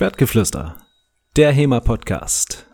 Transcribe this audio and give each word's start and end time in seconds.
Schwertgeflüster, 0.00 0.76
der 1.36 1.52
HEMA-Podcast 1.52 2.64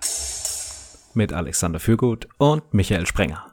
mit 1.15 1.33
Alexander 1.33 1.81
Fürgut 1.81 2.29
und 2.39 2.63
Michael 2.73 3.05
Sprenger. 3.05 3.47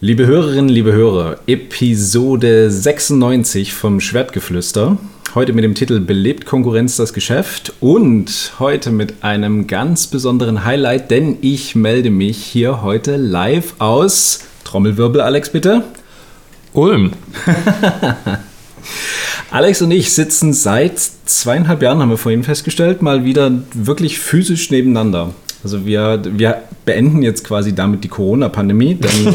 Liebe 0.00 0.26
Hörerinnen, 0.26 0.68
liebe 0.68 0.92
Hörer, 0.92 1.38
Episode 1.46 2.68
96 2.68 3.72
vom 3.72 4.00
Schwertgeflüster. 4.00 4.98
Heute 5.36 5.52
mit 5.52 5.62
dem 5.62 5.76
Titel 5.76 6.00
Belebt 6.00 6.44
Konkurrenz 6.44 6.96
das 6.96 7.12
Geschäft 7.12 7.74
und 7.78 8.54
heute 8.58 8.90
mit 8.90 9.22
einem 9.22 9.68
ganz 9.68 10.08
besonderen 10.08 10.64
Highlight, 10.64 11.12
denn 11.12 11.38
ich 11.42 11.76
melde 11.76 12.10
mich 12.10 12.38
hier 12.38 12.82
heute 12.82 13.14
live 13.14 13.74
aus 13.78 14.48
Trommelwirbel, 14.64 15.20
Alex, 15.20 15.50
bitte. 15.50 15.84
Ulm. 16.72 17.12
Alex 19.50 19.82
und 19.82 19.90
ich 19.90 20.12
sitzen 20.12 20.52
seit 20.52 20.98
zweieinhalb 21.26 21.82
Jahren, 21.82 22.00
haben 22.00 22.10
wir 22.10 22.18
vorhin 22.18 22.44
festgestellt, 22.44 23.02
mal 23.02 23.24
wieder 23.24 23.52
wirklich 23.74 24.18
physisch 24.18 24.70
nebeneinander. 24.70 25.34
Also 25.62 25.86
wir, 25.86 26.22
wir 26.24 26.62
beenden 26.84 27.22
jetzt 27.22 27.44
quasi 27.44 27.74
damit 27.74 28.04
die 28.04 28.08
Corona-Pandemie, 28.08 28.94
denn 28.94 29.34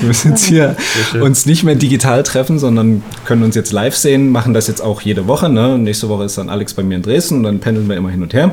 wir 0.00 0.08
müssen 0.08 0.32
jetzt 0.32 0.46
hier 0.46 0.76
uns 1.20 1.46
nicht 1.46 1.62
mehr 1.62 1.74
digital 1.74 2.22
treffen, 2.22 2.58
sondern 2.58 3.02
können 3.24 3.42
uns 3.42 3.54
jetzt 3.54 3.72
live 3.72 3.94
sehen, 3.94 4.30
machen 4.30 4.54
das 4.54 4.66
jetzt 4.66 4.80
auch 4.80 5.00
jede 5.00 5.26
Woche. 5.26 5.48
Ne? 5.48 5.78
Nächste 5.78 6.08
Woche 6.08 6.24
ist 6.24 6.38
dann 6.38 6.48
Alex 6.48 6.74
bei 6.74 6.82
mir 6.82 6.96
in 6.96 7.02
Dresden 7.02 7.36
und 7.36 7.42
dann 7.44 7.60
pendeln 7.60 7.88
wir 7.88 7.96
immer 7.96 8.10
hin 8.10 8.22
und 8.22 8.34
her 8.34 8.52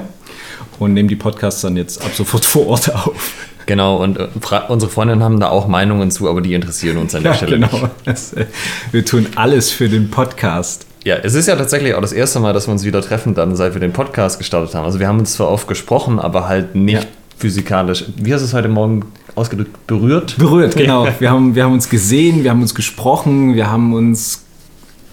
und 0.80 0.94
nehmen 0.94 1.10
die 1.10 1.16
Podcasts 1.16 1.62
dann 1.62 1.78
jetzt 1.78 2.04
ab 2.04 2.12
sofort 2.14 2.46
vor 2.46 2.68
Ort 2.68 2.94
auf. 2.94 3.34
Genau, 3.66 3.98
und 3.98 4.18
äh, 4.18 4.28
unsere 4.68 4.92
Freundinnen 4.92 5.24
haben 5.24 5.40
da 5.40 5.50
auch 5.50 5.68
Meinungen 5.68 6.12
zu, 6.12 6.30
aber 6.30 6.42
die 6.42 6.54
interessieren 6.54 6.98
uns 6.98 7.16
an 7.16 7.24
der 7.24 7.32
ja, 7.34 7.38
Stelle 7.38 7.60
genau. 7.60 7.72
nicht. 7.72 7.90
Das, 8.06 8.34
äh, 8.34 8.46
wir 8.92 9.06
tun 9.06 9.28
alles 9.36 9.72
für 9.72 9.90
den 9.90 10.10
Podcast. 10.10 10.86
Ja, 11.06 11.18
es 11.18 11.34
ist 11.34 11.48
ja 11.48 11.56
tatsächlich 11.56 11.96
auch 11.96 12.02
das 12.02 12.14
erste 12.14 12.40
Mal, 12.40 12.54
dass 12.54 12.68
wir 12.68 12.72
uns 12.72 12.86
wieder 12.86 13.02
treffen, 13.02 13.36
dann 13.36 13.56
seit 13.56 13.74
wir 13.74 13.82
den 13.82 13.92
Podcast 13.92 14.38
gestartet 14.38 14.74
haben. 14.74 14.86
Also 14.86 15.00
wir 15.00 15.08
haben 15.08 15.20
uns 15.20 15.34
zwar 15.34 15.50
oft 15.50 15.68
gesprochen, 15.68 16.20
aber 16.20 16.48
halt 16.48 16.76
nicht 16.76 17.04
ja. 17.04 17.10
physikalisch. 17.38 18.06
Wie 18.16 18.34
hast 18.34 18.42
du 18.42 18.46
es 18.46 18.54
heute 18.54 18.70
Morgen 18.70 19.06
ausgedrückt? 19.36 19.86
Berührt? 19.86 20.38
Berührt, 20.38 20.76
genau. 20.76 21.08
wir, 21.20 21.30
haben, 21.30 21.56
wir 21.56 21.66
haben 21.66 21.74
uns 21.74 21.90
gesehen, 21.90 22.44
wir 22.44 22.52
haben 22.52 22.62
uns 22.62 22.74
gesprochen, 22.74 23.56
wir 23.56 23.70
haben 23.70 23.94
uns 23.94 24.43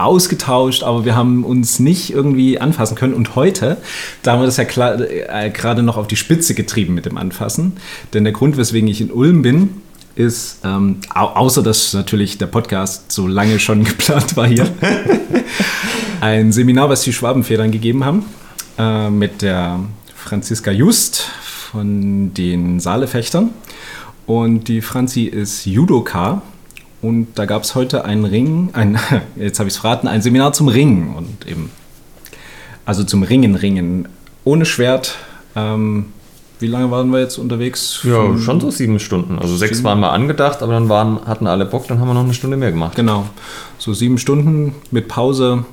ausgetauscht, 0.04 0.82
aber 0.82 1.04
wir 1.04 1.16
haben 1.16 1.44
uns 1.44 1.78
nicht 1.78 2.12
irgendwie 2.12 2.58
anfassen 2.58 2.96
können. 2.96 3.14
Und 3.14 3.36
heute, 3.36 3.76
da 4.22 4.32
haben 4.32 4.40
wir 4.40 4.46
das 4.46 4.56
ja 4.56 4.64
äh, 4.64 5.50
gerade 5.50 5.82
noch 5.82 5.96
auf 5.96 6.06
die 6.06 6.16
Spitze 6.16 6.54
getrieben 6.54 6.94
mit 6.94 7.06
dem 7.06 7.16
Anfassen. 7.16 7.74
Denn 8.12 8.24
der 8.24 8.32
Grund, 8.32 8.56
weswegen 8.56 8.88
ich 8.88 9.00
in 9.00 9.10
Ulm 9.10 9.42
bin, 9.42 9.82
ist, 10.16 10.58
ähm, 10.64 11.00
au 11.14 11.26
außer 11.26 11.62
dass 11.62 11.94
natürlich 11.94 12.38
der 12.38 12.46
Podcast 12.46 13.10
so 13.12 13.26
lange 13.26 13.58
schon 13.58 13.84
geplant 13.84 14.36
war 14.36 14.46
hier, 14.46 14.68
ein 16.20 16.52
Seminar, 16.52 16.88
was 16.88 17.02
die 17.02 17.12
Schwabenfedern 17.12 17.70
gegeben 17.70 18.04
haben, 18.04 18.24
äh, 18.78 19.10
mit 19.10 19.42
der 19.42 19.80
Franziska 20.14 20.70
Just 20.70 21.30
von 21.70 22.34
den 22.34 22.80
Saalefechtern. 22.80 23.50
Und 24.26 24.68
die 24.68 24.80
Franzi 24.80 25.24
ist 25.24 25.66
Judoka 25.66 26.42
und 27.02 27.28
da 27.34 27.46
gab 27.46 27.62
es 27.62 27.74
heute 27.74 28.04
einen 28.04 28.24
Ring, 28.24 28.70
ein, 28.72 28.98
jetzt 29.36 29.58
habe 29.58 29.68
ich 29.68 29.74
es 29.74 29.80
verraten, 29.80 30.08
ein 30.08 30.22
Seminar 30.22 30.52
zum 30.52 30.68
Ringen 30.68 31.14
und 31.16 31.46
eben, 31.46 31.70
also 32.84 33.04
zum 33.04 33.22
Ringen, 33.22 33.54
Ringen. 33.54 34.08
Ohne 34.44 34.64
Schwert. 34.64 35.16
Ähm, 35.54 36.06
wie 36.60 36.66
lange 36.66 36.90
waren 36.90 37.10
wir 37.10 37.20
jetzt 37.20 37.38
unterwegs? 37.38 38.00
Ja, 38.04 38.36
schon 38.36 38.60
so 38.60 38.70
sieben 38.70 38.98
Stunden. 38.98 39.38
Also 39.38 39.56
sechs 39.56 39.78
sieben? 39.78 39.88
waren 39.88 40.00
mal 40.00 40.10
angedacht, 40.10 40.62
aber 40.62 40.74
dann 40.74 40.88
waren, 40.90 41.26
hatten 41.26 41.46
alle 41.46 41.64
Bock, 41.64 41.88
dann 41.88 42.00
haben 42.00 42.08
wir 42.08 42.14
noch 42.14 42.24
eine 42.24 42.34
Stunde 42.34 42.58
mehr 42.58 42.70
gemacht. 42.70 42.96
Genau. 42.96 43.26
So 43.78 43.94
sieben 43.94 44.18
Stunden 44.18 44.74
mit 44.90 45.08
Pause 45.08 45.64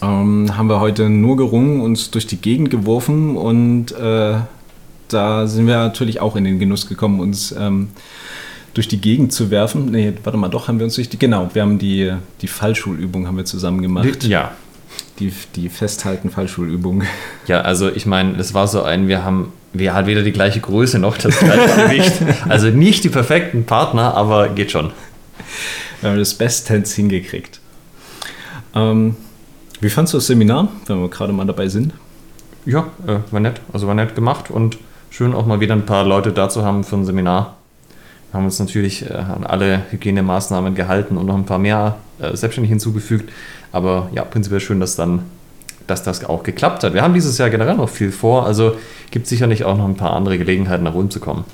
ähm, 0.00 0.56
haben 0.56 0.68
wir 0.68 0.80
heute 0.80 1.10
nur 1.10 1.36
gerungen, 1.36 1.82
uns 1.82 2.10
durch 2.10 2.26
die 2.26 2.38
Gegend 2.38 2.70
geworfen 2.70 3.36
und 3.36 3.92
äh, 3.92 4.36
da 5.08 5.46
sind 5.46 5.66
wir 5.66 5.76
natürlich 5.76 6.20
auch 6.20 6.36
in 6.36 6.44
den 6.44 6.58
Genuss 6.58 6.88
gekommen, 6.88 7.20
uns 7.20 7.52
ähm, 7.52 7.88
durch 8.74 8.88
die 8.88 9.00
Gegend 9.00 9.32
zu 9.32 9.50
werfen. 9.50 9.86
Nee, 9.90 10.12
warte 10.22 10.38
mal, 10.38 10.48
doch 10.48 10.68
haben 10.68 10.78
wir 10.78 10.84
uns 10.84 10.94
durch 10.94 11.08
die. 11.08 11.18
Genau, 11.18 11.50
wir 11.52 11.62
haben 11.62 11.78
die, 11.78 12.12
die 12.40 12.48
Fallschulübung 12.48 13.26
haben 13.26 13.36
wir 13.36 13.44
zusammen 13.44 13.82
gemacht. 13.82 14.24
Ja. 14.24 14.52
Die, 15.18 15.32
die 15.56 15.68
Festhalten-Fallschulübung. 15.68 17.02
Ja, 17.46 17.62
also 17.62 17.90
ich 17.90 18.06
meine, 18.06 18.34
das 18.34 18.54
war 18.54 18.68
so 18.68 18.82
ein, 18.82 19.08
wir 19.08 19.24
haben, 19.24 19.52
wir 19.72 19.94
hatten 19.94 20.06
weder 20.06 20.22
die 20.22 20.32
gleiche 20.32 20.60
Größe 20.60 20.98
noch 20.98 21.18
das 21.18 21.38
gleiche 21.38 21.82
Gewicht. 21.88 22.12
Also 22.48 22.68
nicht 22.68 23.04
die 23.04 23.08
perfekten 23.08 23.64
Partner, 23.64 24.14
aber 24.14 24.48
geht 24.48 24.70
schon. 24.70 24.92
Wir 26.00 26.10
haben 26.10 26.18
das 26.18 26.34
bestens 26.34 26.94
hingekriegt. 26.94 27.60
Ähm, 28.74 29.16
wie 29.80 29.90
fandest 29.90 30.14
du 30.14 30.18
das 30.18 30.26
Seminar, 30.26 30.68
wenn 30.86 31.00
wir 31.00 31.08
gerade 31.08 31.32
mal 31.32 31.46
dabei 31.46 31.68
sind? 31.68 31.92
Ja, 32.64 32.88
äh, 33.06 33.18
war 33.30 33.40
nett. 33.40 33.60
Also 33.72 33.86
war 33.86 33.94
nett 33.94 34.14
gemacht 34.14 34.50
und 34.50 34.78
schön 35.10 35.34
auch 35.34 35.46
mal 35.46 35.60
wieder 35.60 35.74
ein 35.74 35.86
paar 35.86 36.04
Leute 36.04 36.32
da 36.32 36.48
zu 36.48 36.64
haben 36.64 36.84
für 36.84 36.96
ein 36.96 37.04
Seminar. 37.04 37.57
Wir 38.30 38.38
haben 38.38 38.44
uns 38.44 38.58
natürlich 38.58 39.08
äh, 39.08 39.14
an 39.14 39.44
alle 39.44 39.82
Hygienemaßnahmen 39.90 40.74
gehalten 40.74 41.16
und 41.16 41.26
noch 41.26 41.36
ein 41.36 41.46
paar 41.46 41.58
mehr 41.58 41.96
äh, 42.18 42.36
selbstständig 42.36 42.70
hinzugefügt. 42.70 43.30
Aber 43.72 44.10
ja, 44.14 44.24
prinzipiell 44.24 44.60
schön, 44.60 44.80
dass 44.80 44.96
dann 44.96 45.22
dass 45.86 46.02
das 46.02 46.22
auch 46.24 46.42
geklappt 46.42 46.84
hat. 46.84 46.94
Wir 46.94 47.02
haben 47.02 47.14
dieses 47.14 47.38
Jahr 47.38 47.50
generell 47.50 47.76
noch 47.76 47.88
viel 47.88 48.12
vor, 48.12 48.46
also 48.46 48.76
gibt 49.10 49.24
es 49.24 49.30
sicherlich 49.30 49.64
auch 49.64 49.76
noch 49.76 49.86
ein 49.86 49.96
paar 49.96 50.12
andere 50.12 50.36
Gelegenheiten, 50.36 50.84
nach 50.84 50.94
Ulm 50.94 51.10
zu 51.10 51.18
kommen. 51.18 51.44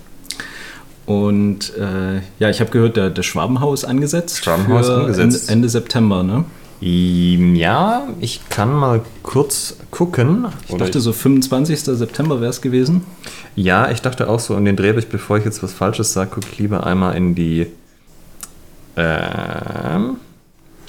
Und 1.07 1.77
äh, 1.77 2.21
ja, 2.39 2.51
ich 2.51 2.61
habe 2.61 2.71
gehört, 2.71 2.97
der, 2.97 3.11
der 3.11 3.23
Schwabenhaus 3.23 3.84
angesetzt. 3.84 4.43
Schwabenhaus 4.43 4.89
angesetzt. 4.89 5.49
Ende, 5.49 5.53
Ende 5.53 5.69
September, 5.69 6.23
ne? 6.23 6.45
Ja, 6.81 8.09
ich 8.21 8.49
kann 8.49 8.73
mal 8.73 9.03
kurz 9.23 9.77
gucken. 9.91 10.47
Ich 10.69 10.75
dachte, 10.75 11.01
so 11.01 11.13
25. 11.13 11.81
September 11.81 12.41
wäre 12.41 12.51
es 12.51 12.61
gewesen. 12.61 13.03
Ja, 13.56 13.91
ich 13.91 14.03
dachte 14.03 14.28
auch 14.28 14.41
so 14.41 14.56
in 14.56 14.65
den 14.65 14.76
Drehbericht, 14.76 15.10
bevor 15.10 15.38
ich 15.38 15.44
jetzt 15.44 15.62
was 15.62 15.72
Falsches 15.72 16.12
sage, 16.12 16.31
gucke 16.31 16.48
ich 16.50 16.59
lieber 16.59 16.87
einmal 16.87 17.16
in 17.16 17.34
die. 17.34 17.66
Ähm, 18.97 20.16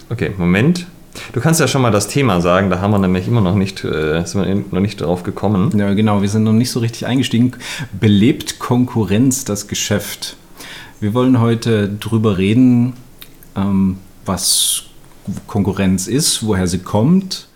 okay, 0.10 0.32
Moment. 0.38 0.88
Du 1.32 1.40
kannst 1.40 1.60
ja 1.60 1.68
schon 1.68 1.82
mal 1.82 1.92
das 1.92 2.08
Thema 2.08 2.42
sagen, 2.42 2.70
da 2.70 2.82
haben 2.82 2.92
wir 2.92 3.00
nämlich 3.00 3.28
immer 3.28 3.42
noch 3.42 3.56
nicht, 3.56 3.84
äh, 3.84 4.26
sind 4.26 4.46
wir 4.46 4.56
noch 4.56 4.82
nicht 4.82 5.00
drauf 5.00 5.24
gekommen. 5.24 5.78
Ja, 5.78 5.94
genau, 5.94 6.22
wir 6.22 6.30
sind 6.30 6.44
noch 6.44 6.54
nicht 6.54 6.72
so 6.72 6.80
richtig 6.80 7.06
eingestiegen. 7.06 7.54
Belebt 8.00 8.60
Konkurrenz 8.60 9.46
das 9.46 9.68
Geschäft? 9.68 10.36
Wir 11.00 11.14
wollen 11.14 11.40
heute 11.40 11.88
drüber 11.88 12.38
reden, 12.38 12.94
ähm, 13.56 13.98
was 14.26 14.84
Konkurrenz 15.48 16.08
ist, 16.08 16.46
woher 16.46 16.68
sie 16.68 16.80
kommt, 16.80 17.48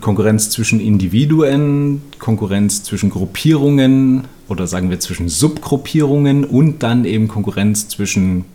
Konkurrenz 0.00 0.50
zwischen 0.50 0.80
Individuen, 0.80 2.02
Konkurrenz 2.18 2.82
zwischen 2.82 3.10
Gruppierungen 3.10 4.24
oder 4.48 4.66
sagen 4.66 4.90
wir 4.90 5.00
zwischen 5.00 5.28
Subgruppierungen 5.28 6.44
und 6.44 6.82
dann 6.82 7.04
eben 7.04 7.28
Konkurrenz 7.28 7.88
zwischen 7.88 8.46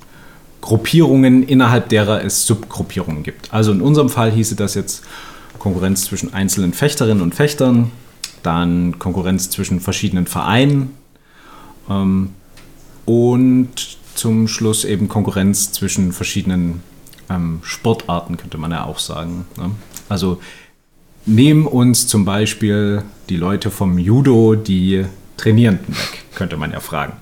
Gruppierungen, 0.62 1.44
innerhalb 1.44 1.90
derer 1.90 2.24
es 2.24 2.48
Subgruppierungen 2.48 3.24
gibt. 3.24 3.54
Also 3.54 3.72
in 3.72 3.82
unserem 3.82 4.10
Fall 4.10 4.32
hieße 4.32 4.56
das 4.56 4.74
jetzt 4.74 5.04
Konkurrenz 5.60 6.06
zwischen 6.06 6.34
einzelnen 6.34 6.74
Fechterinnen 6.74 7.22
und 7.22 7.36
Fechtern, 7.36 7.92
dann 8.44 8.98
Konkurrenz 9.00 9.50
zwischen 9.50 9.80
verschiedenen 9.80 10.26
Vereinen 10.26 10.92
ähm, 11.90 12.32
und 13.06 13.98
zum 14.16 14.48
Schluss 14.48 14.84
eben 14.84 15.08
Konkurrenz 15.08 15.72
zwischen 15.72 16.12
verschiedenen 16.12 16.82
ähm, 17.30 17.60
Sportarten, 17.62 18.38
könnte 18.38 18.58
man 18.58 18.72
ja 18.72 18.86
auch 18.86 19.00
sagen. 19.00 19.46
Ne? 19.58 19.72
Also 20.10 20.40
nehmen 21.28 21.68
uns 21.68 22.08
zum 22.08 22.26
Beispiel 22.26 23.04
die 23.30 23.38
Leute 23.38 23.70
vom 23.70 23.98
Judo 23.98 24.56
die 24.56 25.06
Trainierenden 25.36 25.90
weg, 25.90 26.24
könnte 26.34 26.58
man 26.58 26.72
ja 26.72 26.80
fragen. 26.80 27.14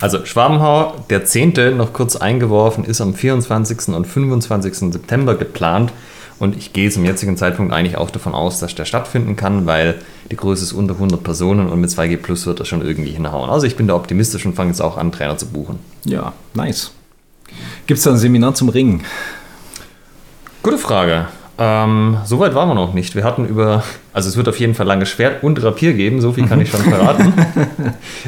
Also 0.00 0.24
Schwabenhau, 0.24 1.04
der 1.10 1.24
10. 1.24 1.76
noch 1.76 1.92
kurz 1.92 2.16
eingeworfen, 2.16 2.84
ist 2.84 3.00
am 3.00 3.14
24. 3.14 3.88
und 3.88 4.06
25. 4.06 4.92
September 4.92 5.36
geplant. 5.36 5.92
Und 6.38 6.56
ich 6.56 6.72
gehe 6.72 6.90
zum 6.90 7.04
jetzigen 7.04 7.36
Zeitpunkt 7.36 7.72
eigentlich 7.72 7.96
auch 7.96 8.10
davon 8.10 8.34
aus, 8.34 8.58
dass 8.58 8.74
der 8.74 8.84
stattfinden 8.84 9.36
kann, 9.36 9.66
weil 9.66 10.00
die 10.30 10.36
Größe 10.36 10.64
ist 10.64 10.72
unter 10.72 10.94
100 10.94 11.22
Personen 11.22 11.68
und 11.68 11.80
mit 11.80 11.90
2G 11.90 12.16
Plus 12.16 12.46
wird 12.46 12.58
das 12.58 12.66
schon 12.66 12.82
irgendwie 12.82 13.10
hinhauen. 13.10 13.48
Also 13.48 13.66
ich 13.66 13.76
bin 13.76 13.86
da 13.86 13.94
optimistisch 13.94 14.44
und 14.44 14.56
fange 14.56 14.70
jetzt 14.70 14.82
auch 14.82 14.96
an, 14.96 15.12
Trainer 15.12 15.38
zu 15.38 15.46
buchen. 15.46 15.78
Ja, 16.04 16.32
nice. 16.54 16.90
Gibt 17.86 17.98
es 17.98 18.04
da 18.04 18.10
ein 18.10 18.18
Seminar 18.18 18.54
zum 18.54 18.70
Ringen? 18.70 19.04
Gute 20.62 20.78
Frage. 20.78 21.28
Ähm, 21.64 22.16
Soweit 22.24 22.56
waren 22.56 22.68
wir 22.68 22.74
noch 22.74 22.92
nicht. 22.92 23.14
Wir 23.14 23.22
hatten 23.22 23.46
über, 23.46 23.84
also 24.12 24.28
es 24.28 24.36
wird 24.36 24.48
auf 24.48 24.58
jeden 24.58 24.74
Fall 24.74 24.86
lange 24.86 25.06
Schwert 25.06 25.44
und 25.44 25.62
Rapier 25.62 25.92
geben, 25.92 26.20
so 26.20 26.32
viel 26.32 26.48
kann 26.48 26.60
ich 26.60 26.70
schon 26.70 26.80
verraten. 26.82 27.32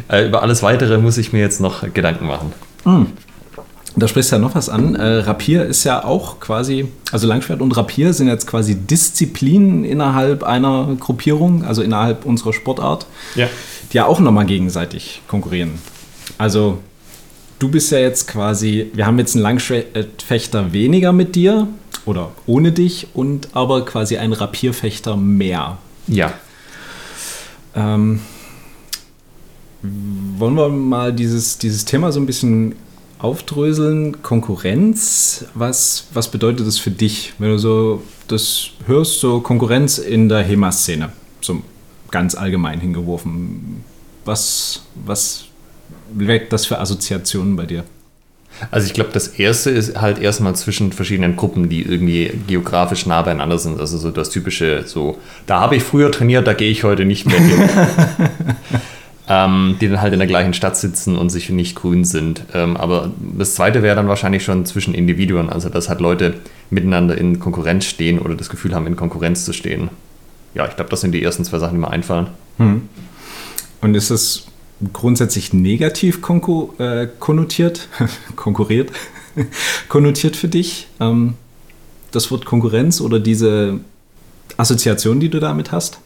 äh, 0.09 0.29
über 0.29 0.43
alles 0.43 0.63
weitere 0.63 0.99
muss 0.99 1.19
ich 1.19 1.33
mir 1.33 1.41
jetzt 1.41 1.61
noch 1.61 1.93
Gedanken 1.93 2.27
machen. 2.27 2.53
Mm. 2.85 3.07
Da 3.97 4.09
sprichst 4.09 4.31
du 4.31 4.37
ja 4.37 4.41
noch 4.41 4.55
was 4.55 4.69
an. 4.69 4.95
Äh, 4.95 5.19
Rapier 5.19 5.65
ist 5.65 5.83
ja 5.83 6.05
auch 6.05 6.39
quasi, 6.39 6.87
also 7.11 7.27
Langschwert 7.27 7.61
und 7.61 7.77
Rapier 7.77 8.13
sind 8.13 8.29
jetzt 8.29 8.47
quasi 8.47 8.77
Disziplinen 8.77 9.85
innerhalb 9.85 10.45
einer 10.45 10.97
Gruppierung, 11.01 11.65
also 11.65 11.83
innerhalb 11.83 12.25
unserer 12.25 12.53
Sportart, 12.53 13.07
ja. 13.35 13.49
die 13.93 13.97
ja 13.97 14.07
auch 14.07 14.21
nochmal 14.21 14.47
gegenseitig 14.47 15.23
konkurrieren. 15.27 15.73
Also 16.39 16.79
du 17.59 17.69
bist 17.69 17.91
ja 17.93 17.99
jetzt 17.99 18.29
quasi, 18.29 18.91
wir 18.95 19.07
haben 19.07 19.19
jetzt 19.19 19.35
einen 19.35 19.43
Langfechter 19.43 20.73
weniger 20.73 21.13
mit 21.13 21.35
dir, 21.35 21.69
oder 22.07 22.33
ohne 22.47 22.73
dich 22.73 23.09
und 23.15 23.49
aber 23.55 23.85
quasi 23.85 24.17
ein 24.19 24.33
Rapierfechter 24.33 25.17
mehr. 25.17 25.79
Ja. 26.07 26.35
Ähm, 27.75 28.21
wollen 29.83 30.55
wir 30.55 30.69
mal 30.69 31.13
dieses, 31.13 31.59
dieses 31.59 31.85
Thema 31.85 32.13
so 32.13 32.21
ein 32.21 32.27
bisschen 32.27 32.75
aufdröseln? 33.19 34.23
Konkurrenz, 34.23 35.47
was, 35.55 36.09
was 36.13 36.31
bedeutet 36.31 36.67
das 36.67 36.79
für 36.79 36.91
dich, 36.91 37.33
wenn 37.39 37.51
du 37.51 37.59
so 37.59 38.03
das 38.29 38.71
hörst, 38.87 39.21
so 39.21 39.41
Konkurrenz 39.41 39.99
in 39.99 40.29
der 40.29 40.43
HEMA-Szene, 40.43 41.13
so 41.41 41.63
ganz 42.11 42.35
allgemein 42.35 42.81
hingeworfen? 42.81 43.85
Was, 44.25 44.83
was 44.95 45.45
weckt 46.15 46.53
das 46.53 46.67
für 46.67 46.79
Assoziationen 46.79 47.57
bei 47.57 47.67
dir? 47.67 47.85
Also 48.71 48.87
ich 48.87 48.95
glaube, 48.95 49.11
das 49.13 49.29
erste 49.29 49.71
ist 49.71 50.01
halt 50.01 50.21
erstmal 50.21 50.55
zwischen 50.55 50.93
verschiedenen 50.93 51.37
Gruppen, 51.37 51.69
die 51.69 51.83
irgendwie 51.83 52.33
geografisch 52.47 53.05
nah 53.07 53.23
beieinander 53.23 53.59
sind. 53.59 53.81
Also 53.81 53.99
so 53.99 54.11
das 54.11 54.31
typische, 54.31 54.85
so, 54.87 55.19
da 55.47 55.61
habe 55.61 55.77
ich 55.77 55.83
früher 55.83 56.13
trainiert, 56.13 56.47
da 56.47 56.55
gehe 56.55 56.71
ich 56.71 56.85
heute 56.85 57.05
nicht 57.05 57.27
mehr 57.27 57.41
hin. 57.41 57.69
ähm, 59.29 59.77
die 59.81 59.89
dann 59.89 60.01
halt 60.01 60.13
in 60.13 60.19
der 60.19 60.29
gleichen 60.29 60.55
Stadt 60.55 60.77
sitzen 60.77 61.17
und 61.17 61.31
sich 61.31 61.49
nicht 61.51 61.75
grün 61.75 62.05
sind. 62.05 62.45
Ähm, 62.53 62.77
aber 62.77 63.11
das 63.37 63.55
zweite 63.55 63.83
wäre 63.83 63.97
dann 63.97 64.09
wahrscheinlich 64.09 64.45
schon 64.45 64.67
zwischen 64.67 64.95
Individuen, 64.95 65.51
also 65.51 65.69
dass 65.69 65.89
halt 65.89 66.01
Leute 66.01 66.35
miteinander 66.71 67.17
in 67.17 67.41
Konkurrenz 67.41 67.87
stehen 67.87 68.19
oder 68.19 68.35
das 68.35 68.51
Gefühl 68.51 68.75
haben, 68.75 68.87
in 68.87 68.97
Konkurrenz 68.97 69.45
zu 69.45 69.53
stehen. 69.53 69.89
Ja, 70.55 70.67
ich 70.67 70.77
glaube, 70.77 70.91
das 70.91 71.01
sind 71.01 71.13
die 71.13 71.23
ersten 71.23 71.45
zwei 71.45 71.59
Sachen, 71.59 71.75
die 71.75 71.81
mir 71.81 71.91
einfallen. 71.91 72.29
Hm. 72.59 72.89
Und 73.81 73.95
ist 73.95 74.11
es 74.11 74.47
grundsätzlich 74.93 75.53
negativ 75.53 76.21
äh, 76.79 77.09
konnotiert, 77.19 77.89
konkurriert, 78.37 78.91
konnotiert 79.89 80.37
für 80.37 80.49
dich, 80.49 80.89
ähm, 81.01 81.35
das 82.13 82.31
Wort 82.31 82.45
Konkurrenz 82.45 83.01
oder 83.01 83.21
diese 83.21 83.81
Assoziation, 84.57 85.21
die 85.21 85.29
du 85.29 85.41
damit 85.41 85.73
hast? 85.73 85.99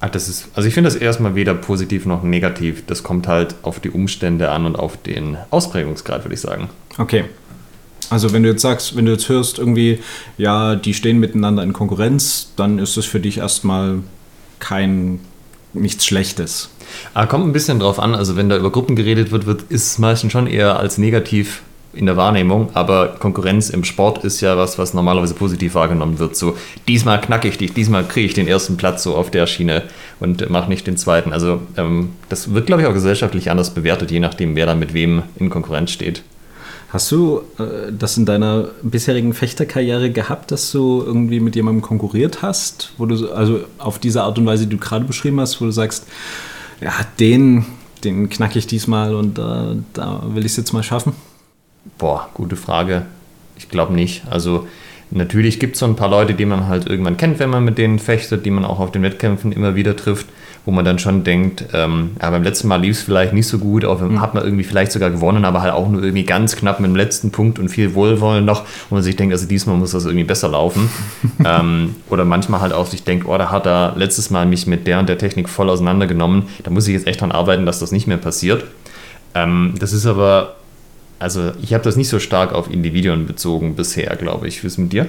Ach, 0.00 0.10
das 0.10 0.28
ist, 0.28 0.48
also 0.54 0.66
ich 0.66 0.74
finde 0.74 0.90
das 0.90 0.96
erstmal 0.96 1.36
weder 1.36 1.54
positiv 1.54 2.06
noch 2.06 2.24
negativ. 2.24 2.84
Das 2.86 3.04
kommt 3.04 3.28
halt 3.28 3.54
auf 3.62 3.78
die 3.78 3.90
Umstände 3.90 4.50
an 4.50 4.66
und 4.66 4.76
auf 4.76 4.96
den 4.96 5.36
Ausprägungsgrad, 5.50 6.24
würde 6.24 6.34
ich 6.34 6.40
sagen. 6.40 6.70
Okay. 6.98 7.24
Also 8.10 8.32
wenn 8.32 8.42
du 8.42 8.48
jetzt 8.48 8.62
sagst, 8.62 8.96
wenn 8.96 9.06
du 9.06 9.12
jetzt 9.12 9.28
hörst 9.28 9.58
irgendwie, 9.58 10.00
ja, 10.38 10.74
die 10.74 10.92
stehen 10.92 11.20
miteinander 11.20 11.62
in 11.62 11.72
Konkurrenz, 11.72 12.50
dann 12.56 12.78
ist 12.78 12.96
es 12.96 13.06
für 13.06 13.20
dich 13.20 13.38
erstmal 13.38 14.00
kein 14.58 15.20
nichts 15.74 16.04
Schlechtes. 16.04 16.70
Aber 17.14 17.26
kommt 17.26 17.46
ein 17.46 17.52
bisschen 17.52 17.78
drauf 17.80 17.98
an, 17.98 18.14
also 18.14 18.36
wenn 18.36 18.48
da 18.48 18.56
über 18.56 18.70
Gruppen 18.70 18.96
geredet 18.96 19.30
wird, 19.30 19.46
wird 19.46 19.62
ist 19.68 19.86
es 19.92 19.98
meistens 19.98 20.32
schon 20.32 20.46
eher 20.46 20.78
als 20.78 20.98
negativ 20.98 21.62
in 21.94 22.06
der 22.06 22.16
Wahrnehmung, 22.16 22.70
aber 22.74 23.16
Konkurrenz 23.18 23.68
im 23.68 23.84
Sport 23.84 24.24
ist 24.24 24.40
ja 24.40 24.56
was, 24.56 24.78
was 24.78 24.94
normalerweise 24.94 25.34
positiv 25.34 25.74
wahrgenommen 25.74 26.18
wird. 26.18 26.36
So, 26.36 26.56
diesmal 26.88 27.20
knacke 27.20 27.48
ich 27.48 27.58
dich, 27.58 27.74
diesmal 27.74 28.04
kriege 28.04 28.26
ich 28.26 28.34
den 28.34 28.48
ersten 28.48 28.76
Platz 28.76 29.02
so 29.02 29.14
auf 29.14 29.30
der 29.30 29.46
Schiene 29.46 29.82
und 30.18 30.48
mache 30.48 30.70
nicht 30.70 30.86
den 30.86 30.96
zweiten. 30.96 31.32
Also 31.32 31.60
ähm, 31.76 32.12
das 32.28 32.54
wird, 32.54 32.66
glaube 32.66 32.82
ich, 32.82 32.88
auch 32.88 32.94
gesellschaftlich 32.94 33.50
anders 33.50 33.74
bewertet, 33.74 34.10
je 34.10 34.20
nachdem, 34.20 34.56
wer 34.56 34.66
da 34.66 34.74
mit 34.74 34.94
wem 34.94 35.22
in 35.38 35.50
Konkurrenz 35.50 35.90
steht. 35.90 36.22
Hast 36.92 37.10
du 37.10 37.40
äh, 37.58 37.90
das 37.90 38.18
in 38.18 38.26
deiner 38.26 38.68
bisherigen 38.82 39.32
Fechterkarriere 39.32 40.10
gehabt, 40.10 40.50
dass 40.50 40.70
du 40.72 41.02
irgendwie 41.02 41.40
mit 41.40 41.56
jemandem 41.56 41.80
konkurriert 41.80 42.42
hast, 42.42 42.92
wo 42.98 43.06
du 43.06 43.32
also 43.32 43.60
auf 43.78 43.98
diese 43.98 44.22
Art 44.22 44.36
und 44.36 44.44
Weise, 44.44 44.66
die 44.66 44.76
du 44.76 44.82
gerade 44.82 45.06
beschrieben 45.06 45.40
hast, 45.40 45.58
wo 45.62 45.64
du 45.64 45.70
sagst, 45.70 46.06
ja, 46.82 46.92
den, 47.18 47.64
den 48.04 48.28
knacke 48.28 48.58
ich 48.58 48.66
diesmal 48.66 49.14
und 49.14 49.38
äh, 49.38 49.76
da 49.94 50.22
will 50.34 50.44
ich 50.44 50.52
es 50.52 50.58
jetzt 50.58 50.74
mal 50.74 50.82
schaffen? 50.82 51.14
Boah, 51.96 52.28
gute 52.34 52.56
Frage. 52.56 53.06
Ich 53.56 53.70
glaube 53.70 53.94
nicht. 53.94 54.24
Also 54.28 54.66
natürlich 55.12 55.60
gibt 55.60 55.74
es 55.74 55.80
so 55.80 55.86
ein 55.86 55.96
paar 55.96 56.08
Leute, 56.08 56.34
die 56.34 56.44
man 56.44 56.68
halt 56.68 56.88
irgendwann 56.88 57.16
kennt, 57.16 57.38
wenn 57.38 57.50
man 57.50 57.64
mit 57.64 57.78
denen 57.78 57.98
fechtet, 57.98 58.44
die 58.44 58.50
man 58.50 58.64
auch 58.64 58.80
auf 58.80 58.92
den 58.92 59.02
Wettkämpfen 59.02 59.52
immer 59.52 59.74
wieder 59.74 59.96
trifft 59.96 60.26
wo 60.64 60.70
man 60.70 60.84
dann 60.84 60.98
schon 60.98 61.24
denkt, 61.24 61.64
ähm, 61.72 62.12
ja, 62.20 62.30
beim 62.30 62.42
letzten 62.42 62.68
Mal 62.68 62.80
lief 62.80 62.96
es 62.96 63.02
vielleicht 63.02 63.32
nicht 63.32 63.48
so 63.48 63.58
gut, 63.58 63.84
auch 63.84 64.00
mhm. 64.00 64.20
hat 64.20 64.34
man 64.34 64.44
irgendwie 64.44 64.62
vielleicht 64.62 64.92
sogar 64.92 65.10
gewonnen, 65.10 65.44
aber 65.44 65.60
halt 65.62 65.72
auch 65.72 65.88
nur 65.88 66.02
irgendwie 66.02 66.24
ganz 66.24 66.54
knapp 66.54 66.78
mit 66.78 66.88
dem 66.88 66.94
letzten 66.94 67.32
Punkt 67.32 67.58
und 67.58 67.68
viel 67.68 67.94
Wohlwollen 67.94 68.44
noch, 68.44 68.62
wo 68.88 68.94
man 68.94 69.02
sich 69.02 69.16
denkt, 69.16 69.32
also 69.32 69.46
diesmal 69.46 69.76
muss 69.76 69.90
das 69.90 70.04
irgendwie 70.04 70.24
besser 70.24 70.48
laufen. 70.48 70.88
ähm, 71.44 71.96
oder 72.08 72.24
manchmal 72.24 72.60
halt 72.60 72.72
auch 72.72 72.86
sich 72.86 73.02
denkt, 73.02 73.26
oh, 73.26 73.36
da 73.36 73.50
hat 73.50 73.66
er 73.66 73.94
letztes 73.96 74.30
Mal 74.30 74.46
mich 74.46 74.66
mit 74.66 74.86
der 74.86 75.00
und 75.00 75.08
der 75.08 75.18
Technik 75.18 75.48
voll 75.48 75.68
auseinandergenommen, 75.68 76.44
da 76.62 76.70
muss 76.70 76.86
ich 76.86 76.94
jetzt 76.94 77.08
echt 77.08 77.20
dran 77.20 77.32
arbeiten, 77.32 77.66
dass 77.66 77.80
das 77.80 77.90
nicht 77.90 78.06
mehr 78.06 78.18
passiert. 78.18 78.64
Ähm, 79.34 79.74
das 79.80 79.92
ist 79.92 80.06
aber, 80.06 80.54
also 81.22 81.52
ich 81.62 81.72
habe 81.72 81.84
das 81.84 81.96
nicht 81.96 82.08
so 82.08 82.18
stark 82.18 82.52
auf 82.52 82.70
Individuen 82.70 83.26
bezogen 83.26 83.76
bisher, 83.76 84.14
glaube 84.16 84.48
ich. 84.48 84.62
Wie 84.62 84.66
ist 84.66 84.74
es 84.74 84.78
mit 84.78 84.92
dir? 84.92 85.08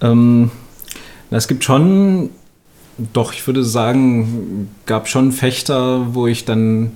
Ähm, 0.00 0.50
es 1.30 1.48
gibt 1.48 1.64
schon 1.64 2.30
doch, 3.12 3.32
ich 3.32 3.46
würde 3.46 3.64
sagen, 3.64 4.70
gab 4.86 5.08
schon 5.08 5.32
Fechter, 5.32 6.14
wo 6.14 6.26
ich 6.26 6.44
dann 6.44 6.92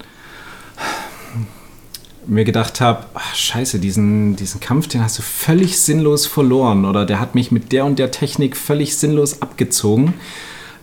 mir 2.27 2.45
gedacht 2.45 2.81
habe, 2.81 3.05
scheiße, 3.35 3.81
diesen, 3.81 4.37
diesen 4.37 4.61
Kampf, 4.61 4.89
den 4.89 5.03
hast 5.03 5.19
du 5.19 5.23
völlig 5.23 5.79
sinnlos 5.79 6.27
verloren 6.27 6.85
oder 6.85 7.05
der 7.05 7.21
hat 7.21 7.35
mich 7.35 7.51
mit 7.51 7.73
der 7.73 7.85
und 7.85 7.99
der 7.99 8.11
Technik 8.11 8.57
völlig 8.57 8.97
sinnlos 8.97 9.43
abgezogen. 9.43 10.15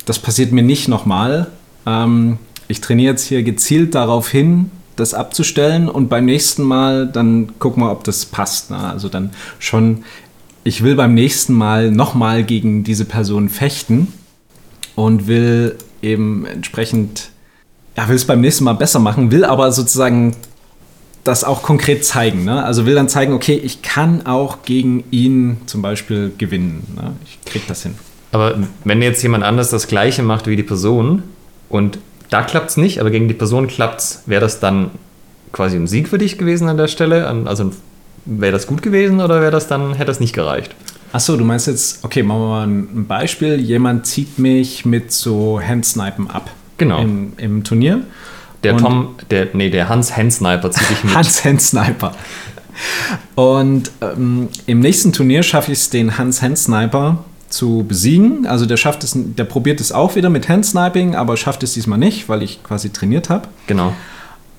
Das 0.06 0.20
passiert 0.20 0.52
mir 0.52 0.64
nicht 0.64 0.88
nochmal. 0.88 1.52
Ähm, 1.86 2.38
ich 2.68 2.82
trainiere 2.82 3.14
jetzt 3.14 3.26
hier 3.26 3.44
gezielt 3.44 3.96
darauf 3.96 4.30
hin, 4.30 4.72
das 4.98 5.14
abzustellen 5.14 5.88
und 5.88 6.10
beim 6.10 6.26
nächsten 6.26 6.64
Mal 6.64 7.08
dann 7.08 7.58
gucken 7.60 7.84
wir, 7.84 7.92
ob 7.92 8.04
das 8.04 8.26
passt. 8.26 8.72
Ne? 8.72 8.78
Also 8.78 9.08
dann 9.08 9.32
schon, 9.60 10.04
ich 10.64 10.84
will 10.84 10.96
beim 10.96 11.14
nächsten 11.14 11.54
Mal 11.54 11.92
nochmal 11.92 12.44
gegen 12.44 12.84
diese 12.84 13.06
Person 13.06 13.50
fechten 13.50 14.12
und 14.96 15.28
will 15.28 15.78
eben 16.02 16.46
entsprechend, 16.46 17.30
ja, 17.96 18.08
will 18.10 18.16
es 18.16 18.26
beim 18.26 18.42
nächsten 18.42 18.64
Mal 18.64 18.74
besser 18.74 19.00
machen, 19.00 19.32
will 19.32 19.46
aber 19.46 19.72
sozusagen 19.72 20.36
das 21.24 21.44
auch 21.44 21.62
konkret 21.62 22.06
zeigen. 22.06 22.46
Ne? 22.46 22.64
Also 22.64 22.86
will 22.86 22.96
dann 22.96 23.10
zeigen, 23.10 23.34
okay, 23.34 23.56
ich 23.56 23.82
kann 23.82 24.26
auch 24.26 24.64
gegen 24.64 25.04
ihn 25.12 25.58
zum 25.66 25.82
Beispiel 25.82 26.32
gewinnen. 26.38 26.88
Ne? 26.96 27.14
Ich 27.26 27.40
krieg 27.52 27.68
das 27.68 27.84
hin. 27.84 27.96
Aber 28.32 28.58
wenn 28.84 29.02
jetzt 29.02 29.22
jemand 29.24 29.44
anders 29.44 29.70
das 29.70 29.88
Gleiche 29.88 30.24
macht 30.24 30.48
wie 30.48 30.56
die 30.56 30.64
Person 30.64 31.24
und 31.70 32.00
da 32.30 32.44
klappt 32.44 32.72
es 32.72 32.78
nicht, 32.78 33.00
aber 33.00 33.10
gegen 33.10 33.28
die 33.28 33.34
Person 33.34 33.68
klappt 33.68 34.02
es, 34.02 34.24
wäre 34.26 34.42
das 34.42 34.60
dann 34.60 34.92
quasi 35.52 35.78
ein 35.78 35.88
Sieg 35.88 36.10
für 36.10 36.18
dich 36.18 36.38
gewesen 36.38 36.68
an 36.68 36.78
der 36.78 36.88
Stelle? 36.88 37.28
Also 37.46 37.72
wäre 38.26 38.52
das 38.52 38.68
gut 38.68 38.82
gewesen 38.82 39.22
oder 39.22 39.42
wäre 39.42 39.52
das 39.52 39.68
dann, 39.68 39.94
hätte 39.94 40.06
das 40.06 40.20
nicht 40.20 40.34
gereicht? 40.34 40.76
Achso, 41.14 41.38
du 41.38 41.46
meinst 41.46 41.68
jetzt, 41.68 42.04
okay, 42.04 42.22
machen 42.22 42.42
wir 42.42 42.48
mal 42.48 42.68
ein 42.68 43.08
Beispiel. 43.08 43.60
Jemand 43.60 44.06
zieht 44.06 44.38
mich 44.40 44.86
mit 44.86 45.12
so 45.12 45.60
Handsnipen 45.62 46.30
ab. 46.30 46.52
Genau. 46.78 47.02
Im, 47.02 47.34
im 47.38 47.64
Turnier. 47.64 48.02
Der 48.64 48.74
und 48.74 48.82
Tom, 48.82 49.16
der, 49.32 49.48
nee, 49.54 49.70
der 49.70 49.88
Hans 49.88 50.16
Handsniper 50.16 50.70
zieht 50.70 50.90
dich 50.90 51.04
mit. 51.04 51.16
Hans 51.16 51.46
Handsniper. 51.46 52.14
Und 53.36 53.92
ähm, 54.02 54.50
im 54.66 54.80
nächsten 54.82 55.14
Turnier 55.14 55.44
schaffe 55.44 55.72
ich 55.72 55.80
es, 55.80 55.90
den 55.90 56.18
Hans 56.18 56.42
Handsniper 56.42 57.24
zu 57.50 57.86
besiegen. 57.88 58.46
Also 58.48 58.66
der 58.66 58.78
schafft 58.78 59.04
es, 59.04 59.14
der 59.16 59.44
probiert 59.44 59.80
es 59.80 59.92
auch 59.92 60.16
wieder 60.16 60.30
mit 60.30 60.50
Handsniping, 60.50 61.16
aber 61.16 61.38
schafft 61.38 61.64
es 61.64 61.74
diesmal 61.74 62.00
nicht, 62.00 62.30
weil 62.30 62.44
ich 62.44 62.64
quasi 62.64 62.90
trainiert 62.90 63.30
habe. 63.30 63.48
Genau. 63.68 63.94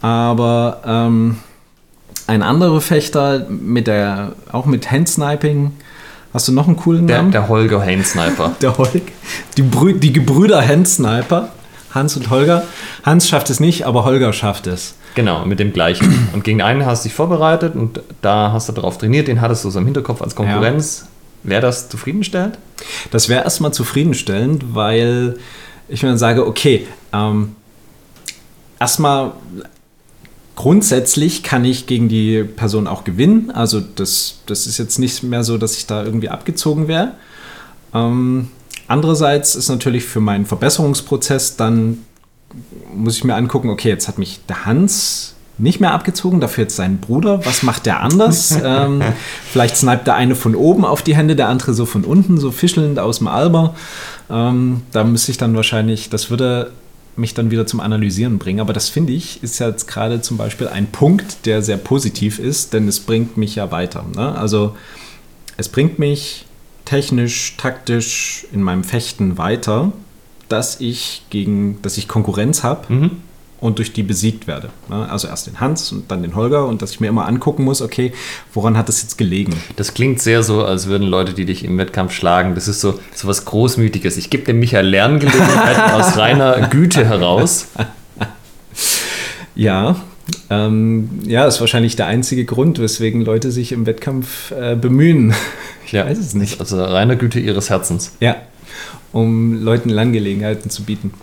Aber 0.00 0.80
ähm, 0.86 1.38
ein 2.26 2.42
anderer 2.42 2.80
Fechter 2.80 3.46
mit 3.48 3.86
der, 3.86 4.32
auch 4.52 4.66
mit 4.66 4.90
Handsniping 4.90 5.72
Hast 6.34 6.46
du 6.46 6.52
noch 6.52 6.66
einen 6.66 6.76
coolen 6.76 7.06
Namen? 7.06 7.32
Der, 7.32 7.48
Holger 7.48 7.80
Handsniper. 7.84 8.52
der 8.60 8.76
Holger. 8.76 9.00
Die, 9.56 9.62
Brü 9.62 9.94
die 9.94 10.12
Gebrüder 10.12 10.66
Handsniper. 10.66 11.48
Hans 11.94 12.16
und 12.16 12.28
Holger. 12.28 12.64
Hans 13.02 13.28
schafft 13.28 13.48
es 13.48 13.60
nicht, 13.60 13.86
aber 13.86 14.04
Holger 14.04 14.32
schafft 14.34 14.66
es. 14.66 14.94
Genau, 15.14 15.46
mit 15.46 15.58
dem 15.58 15.72
gleichen. 15.72 16.28
Und 16.34 16.44
gegen 16.44 16.60
einen 16.60 16.84
hast 16.84 17.04
du 17.04 17.08
dich 17.08 17.16
vorbereitet 17.16 17.74
und 17.74 18.02
da 18.20 18.52
hast 18.52 18.68
du 18.68 18.72
darauf 18.72 18.98
trainiert, 18.98 19.26
den 19.26 19.40
hattest 19.40 19.64
du 19.64 19.70
so 19.70 19.78
im 19.78 19.86
Hinterkopf 19.86 20.20
als 20.20 20.34
Konkurrenz. 20.36 21.00
Ja. 21.00 21.08
Wäre 21.42 21.62
das 21.62 21.88
zufriedenstellend? 21.88 22.58
Das 23.10 23.28
wäre 23.28 23.44
erstmal 23.44 23.72
zufriedenstellend, 23.72 24.74
weil 24.74 25.38
ich 25.88 26.02
mir 26.02 26.10
dann 26.10 26.18
sage, 26.18 26.46
okay, 26.46 26.86
ähm, 27.12 27.56
erstmal 28.78 29.32
Grundsätzlich 30.58 31.44
kann 31.44 31.64
ich 31.64 31.86
gegen 31.86 32.08
die 32.08 32.42
Person 32.42 32.88
auch 32.88 33.04
gewinnen. 33.04 33.52
Also 33.52 33.78
das, 33.78 34.40
das 34.46 34.66
ist 34.66 34.76
jetzt 34.76 34.98
nicht 34.98 35.22
mehr 35.22 35.44
so, 35.44 35.56
dass 35.56 35.76
ich 35.76 35.86
da 35.86 36.02
irgendwie 36.02 36.30
abgezogen 36.30 36.88
wäre. 36.88 37.12
Ähm, 37.94 38.48
andererseits 38.88 39.54
ist 39.54 39.68
natürlich 39.68 40.02
für 40.02 40.18
meinen 40.18 40.46
Verbesserungsprozess 40.46 41.54
dann, 41.54 41.98
muss 42.92 43.16
ich 43.16 43.22
mir 43.22 43.36
angucken, 43.36 43.70
okay, 43.70 43.88
jetzt 43.88 44.08
hat 44.08 44.18
mich 44.18 44.40
der 44.48 44.66
Hans 44.66 45.36
nicht 45.58 45.80
mehr 45.80 45.92
abgezogen, 45.92 46.40
dafür 46.40 46.64
jetzt 46.64 46.76
sein 46.76 46.98
Bruder. 46.98 47.44
Was 47.44 47.62
macht 47.62 47.86
der 47.86 48.00
anders? 48.00 48.56
ähm, 48.64 49.02
vielleicht 49.50 49.76
sniped 49.76 50.06
der 50.06 50.14
eine 50.14 50.34
von 50.34 50.54
oben 50.54 50.84
auf 50.84 51.02
die 51.02 51.16
Hände, 51.16 51.36
der 51.36 51.48
andere 51.48 51.74
so 51.74 51.84
von 51.84 52.04
unten, 52.04 52.38
so 52.38 52.50
fischelnd 52.50 52.98
aus 52.98 53.18
dem 53.18 53.28
Alber. 53.28 53.74
Ähm, 54.30 54.82
da 54.92 55.04
müsste 55.04 55.32
ich 55.32 55.38
dann 55.38 55.54
wahrscheinlich, 55.56 56.10
das 56.10 56.30
würde 56.30 56.70
mich 57.16 57.34
dann 57.34 57.50
wieder 57.50 57.66
zum 57.66 57.80
Analysieren 57.80 58.38
bringen. 58.38 58.60
Aber 58.60 58.72
das 58.72 58.88
finde 58.88 59.12
ich, 59.12 59.42
ist 59.42 59.58
jetzt 59.58 59.88
gerade 59.88 60.20
zum 60.20 60.36
Beispiel 60.36 60.68
ein 60.68 60.86
Punkt, 60.86 61.46
der 61.46 61.62
sehr 61.62 61.76
positiv 61.76 62.38
ist, 62.38 62.72
denn 62.72 62.86
es 62.86 63.00
bringt 63.00 63.36
mich 63.36 63.56
ja 63.56 63.70
weiter. 63.70 64.04
Ne? 64.14 64.36
Also 64.38 64.76
es 65.56 65.68
bringt 65.68 65.98
mich 65.98 66.46
technisch, 66.84 67.56
taktisch 67.58 68.46
in 68.52 68.62
meinem 68.62 68.84
Fechten 68.84 69.36
weiter, 69.36 69.92
dass 70.48 70.80
ich 70.80 71.24
gegen, 71.28 71.82
dass 71.82 71.98
ich 71.98 72.08
Konkurrenz 72.08 72.62
habe 72.62 72.92
Mhm. 72.92 73.10
Und 73.60 73.78
durch 73.78 73.92
die 73.92 74.02
besiegt 74.02 74.46
werde. 74.46 74.70
Also 74.88 75.28
erst 75.28 75.46
den 75.46 75.60
Hans 75.60 75.90
und 75.92 76.10
dann 76.10 76.22
den 76.22 76.34
Holger 76.34 76.66
und 76.66 76.82
dass 76.82 76.92
ich 76.92 77.00
mir 77.00 77.08
immer 77.08 77.26
angucken 77.26 77.64
muss, 77.64 77.82
okay, 77.82 78.12
woran 78.54 78.76
hat 78.76 78.88
das 78.88 79.02
jetzt 79.02 79.18
gelegen? 79.18 79.54
Das 79.76 79.94
klingt 79.94 80.20
sehr 80.20 80.42
so, 80.42 80.64
als 80.64 80.86
würden 80.86 81.06
Leute, 81.06 81.34
die 81.34 81.44
dich 81.44 81.64
im 81.64 81.76
Wettkampf 81.78 82.12
schlagen, 82.12 82.54
das 82.54 82.68
ist 82.68 82.80
so, 82.80 82.98
so 83.14 83.28
was 83.28 83.44
Großmütiges. 83.44 84.16
Ich 84.16 84.30
gebe 84.30 84.44
dem 84.44 84.60
Michael 84.60 84.86
Lerngelegenheiten 84.86 85.82
aus 85.92 86.16
reiner 86.16 86.68
Güte 86.68 87.04
heraus. 87.04 87.68
Ja, 89.54 89.96
ähm, 90.50 91.20
ja, 91.24 91.46
ist 91.46 91.60
wahrscheinlich 91.60 91.96
der 91.96 92.06
einzige 92.06 92.44
Grund, 92.44 92.78
weswegen 92.78 93.22
Leute 93.22 93.50
sich 93.50 93.72
im 93.72 93.86
Wettkampf 93.86 94.52
äh, 94.52 94.76
bemühen. 94.76 95.34
Ich 95.84 95.92
Ja, 95.92 96.04
weiß 96.04 96.18
es 96.18 96.34
nicht. 96.34 96.60
Also 96.60 96.84
reiner 96.84 97.16
Güte 97.16 97.40
ihres 97.40 97.70
Herzens. 97.70 98.12
Ja, 98.20 98.36
um 99.10 99.62
Leuten 99.62 99.88
Lerngelegenheiten 99.88 100.70
zu 100.70 100.84
bieten. 100.84 101.14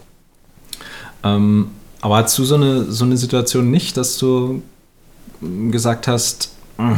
Ähm, 1.24 1.68
aber 2.06 2.18
hast 2.18 2.38
du 2.38 2.44
so 2.44 2.54
eine, 2.54 2.84
so 2.84 3.04
eine 3.04 3.18
Situation 3.18 3.72
nicht, 3.72 3.98
dass 3.98 4.20
du 4.20 4.62
mm, 5.42 5.72
gesagt 5.72 6.08
hast, 6.08 6.52
"Mm, 6.78 6.98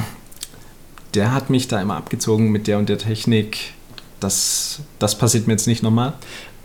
der 1.13 1.33
hat 1.33 1.49
mich 1.49 1.69
da 1.69 1.81
immer 1.81 1.95
abgezogen 1.95 2.51
mit 2.51 2.67
der 2.67 2.77
und 2.77 2.89
der 2.89 2.97
Technik, 2.97 3.71
das, 4.19 4.81
das 4.99 5.17
passiert 5.17 5.47
mir 5.47 5.53
jetzt 5.53 5.65
nicht 5.65 5.81
nochmal? 5.81 6.11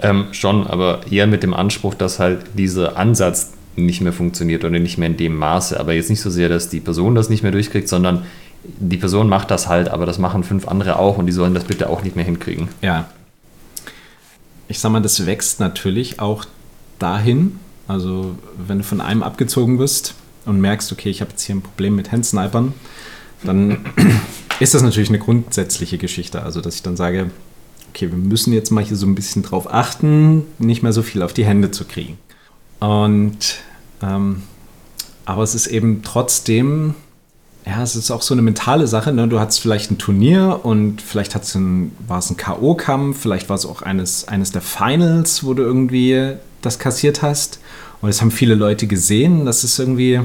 Ähm, 0.00 0.26
schon, 0.32 0.66
aber 0.66 1.02
eher 1.08 1.28
mit 1.28 1.44
dem 1.44 1.54
Anspruch, 1.54 1.94
dass 1.94 2.18
halt 2.18 2.40
dieser 2.54 2.96
Ansatz 2.96 3.52
nicht 3.76 4.00
mehr 4.00 4.12
funktioniert 4.12 4.64
oder 4.64 4.80
nicht 4.80 4.98
mehr 4.98 5.06
in 5.06 5.16
dem 5.16 5.36
Maße. 5.36 5.78
Aber 5.78 5.92
jetzt 5.92 6.10
nicht 6.10 6.20
so 6.20 6.28
sehr, 6.28 6.48
dass 6.48 6.68
die 6.68 6.80
Person 6.80 7.14
das 7.14 7.28
nicht 7.28 7.44
mehr 7.44 7.52
durchkriegt, 7.52 7.88
sondern 7.88 8.26
die 8.64 8.96
Person 8.96 9.28
macht 9.28 9.52
das 9.52 9.68
halt, 9.68 9.88
aber 9.88 10.04
das 10.04 10.18
machen 10.18 10.42
fünf 10.42 10.66
andere 10.66 10.98
auch 10.98 11.16
und 11.16 11.26
die 11.26 11.32
sollen 11.32 11.54
das 11.54 11.62
bitte 11.62 11.88
auch 11.88 12.02
nicht 12.02 12.16
mehr 12.16 12.24
hinkriegen. 12.24 12.70
Ja. 12.80 13.08
Ich 14.66 14.80
sag 14.80 14.90
mal, 14.90 15.00
das 15.00 15.26
wächst 15.26 15.60
natürlich 15.60 16.18
auch 16.18 16.44
dahin, 16.98 17.60
also 17.92 18.34
wenn 18.56 18.78
du 18.78 18.84
von 18.84 19.00
einem 19.00 19.22
abgezogen 19.22 19.78
wirst 19.78 20.14
und 20.46 20.60
merkst, 20.60 20.90
okay, 20.92 21.10
ich 21.10 21.20
habe 21.20 21.30
jetzt 21.30 21.42
hier 21.42 21.54
ein 21.54 21.62
Problem 21.62 21.94
mit 21.94 22.10
Handsnipern, 22.10 22.74
dann 23.44 23.78
ist 24.60 24.74
das 24.74 24.82
natürlich 24.82 25.10
eine 25.10 25.18
grundsätzliche 25.18 25.98
Geschichte. 25.98 26.42
Also, 26.42 26.60
dass 26.60 26.74
ich 26.76 26.82
dann 26.82 26.96
sage, 26.96 27.30
okay, 27.90 28.10
wir 28.10 28.18
müssen 28.18 28.52
jetzt 28.52 28.70
mal 28.70 28.82
hier 28.82 28.96
so 28.96 29.06
ein 29.06 29.14
bisschen 29.14 29.42
drauf 29.42 29.72
achten, 29.72 30.44
nicht 30.58 30.82
mehr 30.82 30.92
so 30.92 31.02
viel 31.02 31.22
auf 31.22 31.32
die 31.32 31.44
Hände 31.44 31.70
zu 31.70 31.84
kriegen. 31.84 32.18
Und, 32.80 33.58
ähm, 34.02 34.42
aber 35.24 35.42
es 35.42 35.54
ist 35.54 35.68
eben 35.68 36.02
trotzdem, 36.02 36.94
ja, 37.66 37.82
es 37.82 37.94
ist 37.94 38.10
auch 38.10 38.22
so 38.22 38.34
eine 38.34 38.42
mentale 38.42 38.86
Sache. 38.86 39.12
Ne? 39.12 39.28
Du 39.28 39.38
hattest 39.38 39.60
vielleicht 39.60 39.90
ein 39.90 39.98
Turnier 39.98 40.60
und 40.64 41.00
vielleicht 41.00 41.36
ein, 41.54 41.92
war 42.08 42.18
es 42.18 42.30
ein 42.30 42.36
K.O.-Kampf, 42.36 43.14
vielleicht 43.14 43.48
war 43.48 43.56
es 43.56 43.66
auch 43.66 43.82
eines, 43.82 44.26
eines 44.26 44.50
der 44.50 44.62
Finals, 44.62 45.44
wo 45.44 45.54
du 45.54 45.62
irgendwie 45.62 46.34
das 46.62 46.78
kassiert 46.78 47.22
hast. 47.22 47.60
Und 48.00 48.08
das 48.08 48.20
haben 48.20 48.30
viele 48.30 48.54
Leute 48.54 48.86
gesehen. 48.86 49.44
Das 49.44 49.64
ist 49.64 49.78
irgendwie, 49.78 50.20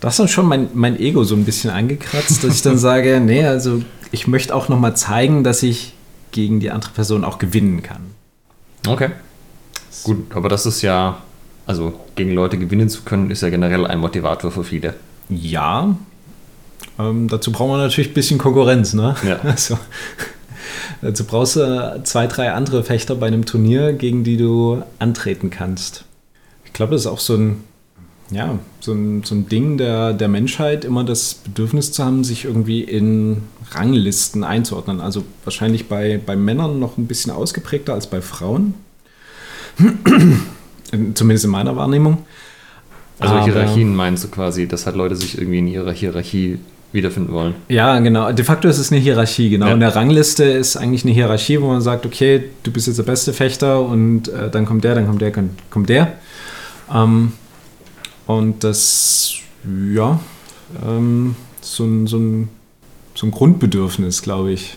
das 0.00 0.14
ist 0.14 0.18
dann 0.20 0.28
schon 0.28 0.46
mein, 0.46 0.68
mein 0.74 0.98
Ego 0.98 1.24
so 1.24 1.34
ein 1.34 1.44
bisschen 1.44 1.70
angekratzt, 1.70 2.42
dass 2.42 2.54
ich 2.54 2.62
dann 2.62 2.78
sage, 2.78 3.20
nee, 3.20 3.44
also 3.44 3.82
ich 4.10 4.26
möchte 4.26 4.54
auch 4.54 4.68
nochmal 4.68 4.96
zeigen, 4.96 5.44
dass 5.44 5.62
ich 5.62 5.94
gegen 6.30 6.60
die 6.60 6.70
andere 6.70 6.92
Person 6.92 7.24
auch 7.24 7.38
gewinnen 7.38 7.82
kann. 7.82 8.02
Okay. 8.86 9.10
Gut, 10.04 10.34
aber 10.34 10.48
das 10.48 10.66
ist 10.66 10.82
ja, 10.82 11.22
also 11.66 11.98
gegen 12.14 12.32
Leute 12.32 12.58
gewinnen 12.58 12.88
zu 12.88 13.02
können, 13.02 13.30
ist 13.30 13.42
ja 13.42 13.50
generell 13.50 13.86
ein 13.86 13.98
Motivator 13.98 14.50
für 14.50 14.64
viele. 14.64 14.94
Ja, 15.28 15.96
ähm, 16.98 17.28
dazu 17.28 17.52
brauchen 17.52 17.72
wir 17.72 17.78
natürlich 17.78 18.10
ein 18.10 18.14
bisschen 18.14 18.38
Konkurrenz, 18.38 18.94
ne? 18.94 19.14
Ja. 19.26 19.40
Also, 19.44 19.78
dazu 21.02 21.24
brauchst 21.24 21.56
du 21.56 22.00
zwei, 22.04 22.26
drei 22.26 22.52
andere 22.52 22.82
Fechter 22.84 23.14
bei 23.14 23.26
einem 23.26 23.44
Turnier, 23.46 23.92
gegen 23.92 24.24
die 24.24 24.36
du 24.36 24.82
antreten 24.98 25.50
kannst. 25.50 26.04
Ich 26.64 26.72
glaube, 26.72 26.92
das 26.92 27.02
ist 27.02 27.06
auch 27.06 27.20
so 27.20 27.34
ein, 27.36 27.64
ja, 28.30 28.58
so 28.80 28.92
ein, 28.92 29.22
so 29.22 29.34
ein 29.34 29.48
Ding 29.48 29.78
der, 29.78 30.12
der 30.12 30.28
Menschheit, 30.28 30.84
immer 30.84 31.04
das 31.04 31.34
Bedürfnis 31.34 31.92
zu 31.92 32.04
haben, 32.04 32.24
sich 32.24 32.44
irgendwie 32.44 32.82
in 32.82 33.42
Ranglisten 33.70 34.44
einzuordnen. 34.44 35.00
Also 35.00 35.24
wahrscheinlich 35.44 35.88
bei, 35.88 36.20
bei 36.24 36.36
Männern 36.36 36.78
noch 36.78 36.98
ein 36.98 37.06
bisschen 37.06 37.32
ausgeprägter 37.32 37.94
als 37.94 38.08
bei 38.08 38.20
Frauen. 38.20 38.74
Zumindest 41.14 41.44
in 41.44 41.50
meiner 41.50 41.76
Wahrnehmung. 41.76 42.18
Also 43.18 43.34
Aber- 43.34 43.44
Hierarchien 43.44 43.94
meinst 43.94 44.24
du 44.24 44.28
quasi, 44.28 44.66
dass 44.66 44.86
halt 44.86 44.96
Leute 44.96 45.16
sich 45.16 45.38
irgendwie 45.38 45.58
in 45.58 45.68
ihrer 45.68 45.92
Hierarchie 45.92 46.58
wiederfinden 46.96 47.32
wollen. 47.32 47.54
Ja, 47.68 47.98
genau. 48.00 48.32
De 48.32 48.44
facto 48.44 48.66
ist 48.68 48.78
es 48.78 48.90
eine 48.90 49.00
Hierarchie, 49.00 49.50
genau. 49.50 49.68
Ja. 49.68 49.74
Und 49.74 49.80
der 49.80 49.94
Rangliste 49.94 50.42
ist 50.42 50.76
eigentlich 50.76 51.04
eine 51.04 51.12
Hierarchie, 51.12 51.60
wo 51.60 51.68
man 51.68 51.80
sagt, 51.80 52.04
okay, 52.04 52.44
du 52.64 52.72
bist 52.72 52.88
jetzt 52.88 52.96
der 52.96 53.04
beste 53.04 53.32
Fechter 53.32 53.80
und 53.80 54.28
äh, 54.28 54.50
dann 54.50 54.66
kommt 54.66 54.82
der, 54.82 54.96
dann 54.96 55.06
kommt 55.06 55.20
der, 55.20 55.30
dann 55.30 55.50
kommt 55.70 55.88
der. 55.88 56.14
Ähm, 56.92 57.32
und 58.26 58.64
das, 58.64 59.34
ja, 59.94 60.18
ähm, 60.84 61.36
so, 61.60 61.84
ein, 61.84 62.06
so, 62.08 62.18
ein, 62.18 62.48
so 63.14 63.26
ein 63.26 63.30
Grundbedürfnis, 63.30 64.22
glaube 64.22 64.50
ich. 64.52 64.76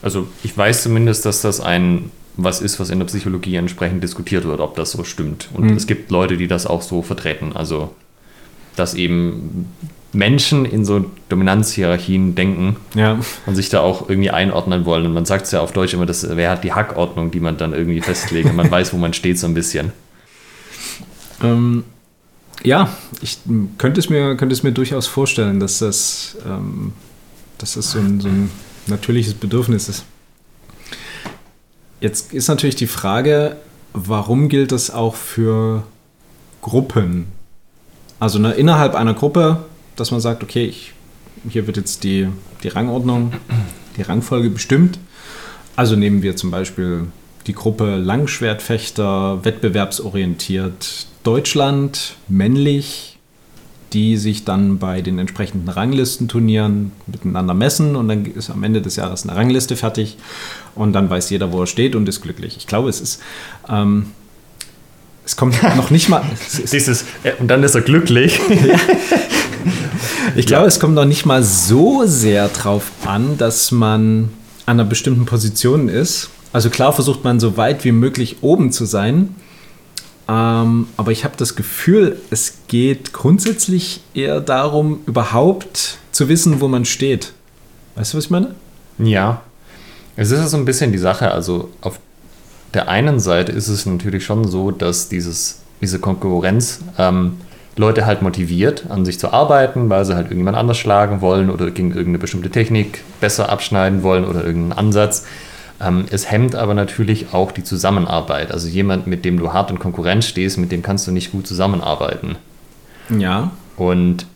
Also 0.00 0.26
ich 0.42 0.56
weiß 0.56 0.82
zumindest, 0.82 1.26
dass 1.26 1.42
das 1.42 1.60
ein 1.60 2.10
was 2.36 2.60
ist, 2.60 2.80
was 2.80 2.90
in 2.90 2.98
der 2.98 3.06
Psychologie 3.06 3.54
entsprechend 3.54 4.02
diskutiert 4.02 4.44
wird, 4.44 4.58
ob 4.58 4.74
das 4.74 4.90
so 4.90 5.04
stimmt. 5.04 5.48
Und 5.54 5.66
Mhm. 5.66 5.76
es 5.76 5.86
gibt 5.86 6.10
Leute, 6.10 6.36
die 6.36 6.48
das 6.48 6.66
auch 6.66 6.82
so 6.82 7.00
vertreten. 7.00 7.52
Also 7.54 7.94
dass 8.76 8.94
eben 8.94 9.68
Menschen 10.14 10.64
in 10.64 10.84
so 10.84 11.10
Dominanzhierarchien 11.28 12.34
denken 12.34 12.76
Ja, 12.94 13.18
und 13.46 13.54
sich 13.54 13.68
da 13.68 13.80
auch 13.80 14.08
irgendwie 14.08 14.30
einordnen 14.30 14.84
wollen. 14.84 15.06
Und 15.06 15.12
man 15.12 15.24
sagt 15.24 15.46
es 15.46 15.52
ja 15.52 15.60
auf 15.60 15.72
Deutsch 15.72 15.94
immer, 15.94 16.06
das 16.06 16.36
wäre 16.36 16.50
halt 16.50 16.64
die 16.64 16.72
Hackordnung, 16.72 17.30
die 17.30 17.40
man 17.40 17.56
dann 17.56 17.72
irgendwie 17.72 18.00
festlegt. 18.00 18.48
Und 18.48 18.56
man 18.56 18.70
weiß, 18.70 18.92
wo 18.92 18.96
man 18.96 19.12
steht 19.12 19.38
so 19.38 19.46
ein 19.46 19.54
bisschen. 19.54 19.92
ähm, 21.42 21.84
ja 22.62 22.88
ich 23.24 23.38
könnte 23.78 24.00
es, 24.00 24.10
mir, 24.10 24.36
könnte 24.36 24.52
es 24.52 24.62
mir 24.62 24.72
durchaus 24.72 25.06
vorstellen, 25.06 25.58
dass 25.58 25.78
das, 25.78 26.36
ähm, 26.46 26.92
dass 27.58 27.74
das 27.74 27.90
so, 27.90 27.98
ein, 27.98 28.20
so 28.20 28.28
ein 28.28 28.50
natürliches 28.86 29.34
Bedürfnis 29.34 29.88
ist. 29.88 30.04
Jetzt 32.00 32.34
ist 32.34 32.48
natürlich 32.48 32.76
die 32.76 32.86
Frage, 32.86 33.56
warum 33.94 34.48
gilt 34.48 34.72
das 34.72 34.90
auch 34.90 35.14
für 35.14 35.84
Gruppen? 36.60 37.26
Also 38.20 38.38
ne, 38.38 38.52
innerhalb 38.52 38.94
einer 38.94 39.14
Gruppe, 39.14 39.64
dass 39.96 40.10
man 40.10 40.20
sagt, 40.20 40.42
okay, 40.42 40.66
ich, 40.66 40.92
hier 41.48 41.66
wird 41.66 41.76
jetzt 41.76 42.04
die, 42.04 42.28
die 42.62 42.68
Rangordnung, 42.68 43.32
die 43.96 44.02
Rangfolge 44.02 44.50
bestimmt. 44.50 44.98
Also 45.76 45.96
nehmen 45.96 46.22
wir 46.22 46.36
zum 46.36 46.50
Beispiel 46.50 47.08
die 47.46 47.52
Gruppe 47.52 47.96
Langschwertfechter, 47.96 49.44
wettbewerbsorientiert 49.44 51.06
Deutschland, 51.24 52.16
männlich, 52.28 53.18
die 53.92 54.16
sich 54.16 54.44
dann 54.44 54.78
bei 54.78 55.02
den 55.02 55.18
entsprechenden 55.18 55.68
Ranglistenturnieren 55.68 56.92
miteinander 57.06 57.54
messen 57.54 57.94
und 57.96 58.08
dann 58.08 58.26
ist 58.26 58.50
am 58.50 58.64
Ende 58.64 58.82
des 58.82 58.96
Jahres 58.96 59.22
eine 59.22 59.36
Rangliste 59.36 59.76
fertig 59.76 60.16
und 60.74 60.92
dann 60.92 61.08
weiß 61.08 61.30
jeder, 61.30 61.52
wo 61.52 61.60
er 61.60 61.66
steht 61.66 61.94
und 61.94 62.08
ist 62.08 62.20
glücklich. 62.20 62.56
Ich 62.56 62.66
glaube, 62.66 62.88
es 62.88 63.00
ist, 63.00 63.22
ähm, 63.68 64.06
es 65.24 65.36
kommt 65.36 65.62
noch 65.76 65.90
nicht 65.90 66.08
mal, 66.08 66.22
Dieses, 66.72 67.04
äh, 67.22 67.32
und 67.38 67.48
dann 67.48 67.62
ist 67.62 67.74
er 67.74 67.80
glücklich. 67.80 68.40
ich 70.36 70.46
glaube, 70.46 70.66
es 70.66 70.80
kommt 70.80 70.94
noch 70.94 71.04
nicht 71.04 71.26
mal 71.26 71.42
so 71.42 72.04
sehr 72.06 72.48
drauf 72.48 72.90
an, 73.04 73.38
dass 73.38 73.70
man 73.72 74.30
an 74.66 74.80
einer 74.80 74.84
bestimmten 74.84 75.26
Position 75.26 75.88
ist. 75.88 76.30
Also 76.52 76.70
klar 76.70 76.92
versucht 76.92 77.24
man 77.24 77.40
so 77.40 77.56
weit 77.56 77.84
wie 77.84 77.92
möglich 77.92 78.38
oben 78.42 78.70
zu 78.70 78.84
sein. 78.84 79.34
Ähm, 80.28 80.86
aber 80.96 81.12
ich 81.12 81.24
habe 81.24 81.34
das 81.36 81.56
Gefühl, 81.56 82.18
es 82.30 82.58
geht 82.68 83.12
grundsätzlich 83.12 84.00
eher 84.14 84.40
darum, 84.40 85.00
überhaupt 85.06 85.98
zu 86.12 86.28
wissen, 86.28 86.60
wo 86.60 86.68
man 86.68 86.84
steht. 86.84 87.32
Weißt 87.96 88.12
du, 88.12 88.18
was 88.18 88.24
ich 88.26 88.30
meine? 88.30 88.54
Ja, 88.98 89.42
es 90.16 90.30
ist 90.30 90.38
ja 90.38 90.46
so 90.46 90.56
ein 90.56 90.64
bisschen 90.64 90.92
die 90.92 90.98
Sache. 90.98 91.30
Also 91.30 91.70
auf 91.80 91.98
der 92.74 92.88
einen 92.88 93.20
Seite 93.20 93.52
ist 93.52 93.68
es 93.68 93.86
natürlich 93.86 94.24
schon 94.24 94.46
so, 94.46 94.70
dass 94.70 95.08
dieses, 95.08 95.60
diese 95.80 95.98
Konkurrenz 95.98 96.80
ähm, 96.98 97.38
Leute 97.76 98.06
halt 98.06 98.22
motiviert, 98.22 98.84
an 98.88 99.04
sich 99.04 99.18
zu 99.18 99.32
arbeiten, 99.32 99.90
weil 99.90 100.04
sie 100.04 100.14
halt 100.14 100.26
irgendjemand 100.26 100.56
anders 100.56 100.78
schlagen 100.78 101.20
wollen 101.20 101.50
oder 101.50 101.70
gegen 101.70 101.90
irgendeine 101.90 102.18
bestimmte 102.18 102.50
Technik 102.50 103.02
besser 103.20 103.50
abschneiden 103.50 104.02
wollen 104.02 104.24
oder 104.24 104.44
irgendeinen 104.44 104.78
Ansatz. 104.78 105.26
Ähm, 105.80 106.04
es 106.10 106.30
hemmt 106.30 106.54
aber 106.54 106.74
natürlich 106.74 107.32
auch 107.32 107.50
die 107.50 107.64
Zusammenarbeit. 107.64 108.52
Also 108.52 108.68
jemand, 108.68 109.06
mit 109.06 109.24
dem 109.24 109.38
du 109.38 109.52
hart 109.52 109.70
in 109.70 109.78
Konkurrenz 109.78 110.26
stehst, 110.26 110.58
mit 110.58 110.70
dem 110.70 110.82
kannst 110.82 111.06
du 111.06 111.10
nicht 111.10 111.32
gut 111.32 111.46
zusammenarbeiten. 111.46 112.36
Ja. 113.18 113.50
Und 113.76 114.26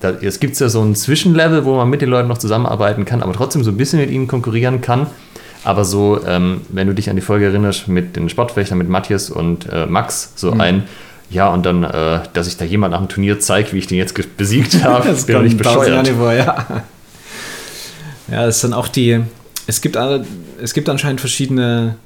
da, 0.00 0.10
es 0.10 0.40
gibt 0.40 0.58
ja 0.58 0.68
so 0.68 0.82
ein 0.82 0.94
Zwischenlevel, 0.94 1.64
wo 1.64 1.76
man 1.76 1.90
mit 1.90 2.00
den 2.00 2.08
Leuten 2.08 2.28
noch 2.28 2.38
zusammenarbeiten 2.38 3.04
kann, 3.04 3.22
aber 3.22 3.34
trotzdem 3.34 3.62
so 3.62 3.70
ein 3.70 3.76
bisschen 3.76 4.00
mit 4.00 4.10
ihnen 4.10 4.28
konkurrieren 4.28 4.80
kann. 4.80 5.06
Aber 5.64 5.84
so, 5.84 6.20
ähm, 6.26 6.62
wenn 6.68 6.88
du 6.88 6.94
dich 6.94 7.08
an 7.08 7.16
die 7.16 7.22
Folge 7.22 7.46
erinnerst 7.46 7.88
mit 7.88 8.16
den 8.16 8.28
Sportwächtern, 8.28 8.78
mit 8.78 8.88
Matthias 8.88 9.30
und 9.30 9.68
äh, 9.70 9.86
Max, 9.86 10.32
so 10.34 10.52
ein, 10.52 10.84
ja, 11.30 11.48
und 11.48 11.64
dann, 11.64 11.84
äh, 11.84 12.20
dass 12.32 12.48
ich 12.48 12.56
da 12.56 12.64
jemand 12.64 12.92
nach 12.92 12.98
dem 12.98 13.08
Turnier 13.08 13.40
zeige, 13.40 13.72
wie 13.72 13.78
ich 13.78 13.86
den 13.86 13.98
jetzt 13.98 14.14
besiegt 14.36 14.74
habe, 14.84 15.08
Das 15.08 15.26
bin 15.26 15.36
Jahre 15.36 15.48
bescheuert. 15.48 16.08
vor, 16.08 16.32
ja. 16.32 16.84
Ja, 18.30 18.46
das 18.46 18.56
ist 18.56 18.64
dann 18.64 18.72
auch 18.72 18.88
die, 18.88 19.20
es, 19.66 19.80
gibt, 19.80 19.96
es 20.60 20.74
gibt 20.74 20.88
anscheinend 20.88 21.20
verschiedene 21.20 21.96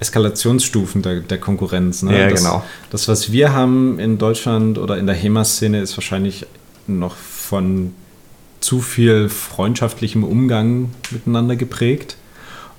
Eskalationsstufen 0.00 1.02
der, 1.02 1.20
der 1.20 1.38
Konkurrenz. 1.38 2.02
Ne? 2.02 2.18
Ja, 2.18 2.28
das, 2.28 2.42
genau. 2.42 2.64
Das, 2.90 3.08
was 3.08 3.32
wir 3.32 3.52
haben 3.52 3.98
in 3.98 4.18
Deutschland 4.18 4.78
oder 4.78 4.98
in 4.98 5.06
der 5.06 5.14
HEMA-Szene, 5.14 5.80
ist 5.80 5.96
wahrscheinlich 5.96 6.46
noch 6.86 7.16
von 7.16 7.94
zu 8.60 8.80
viel 8.80 9.28
freundschaftlichem 9.28 10.24
Umgang 10.24 10.90
miteinander 11.10 11.56
geprägt. 11.56 12.16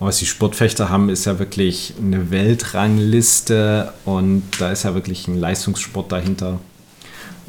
Und 0.03 0.09
was 0.09 0.17
die 0.17 0.25
Sportfechter 0.25 0.89
haben, 0.89 1.07
ist 1.07 1.23
ja 1.23 1.39
wirklich 1.39 1.93
eine 1.97 2.29
Weltrangliste 2.29 3.93
und 4.03 4.43
da 4.59 4.69
ist 4.69 4.83
ja 4.83 4.95
wirklich 4.95 5.29
ein 5.29 5.39
Leistungssport 5.39 6.11
dahinter. 6.11 6.59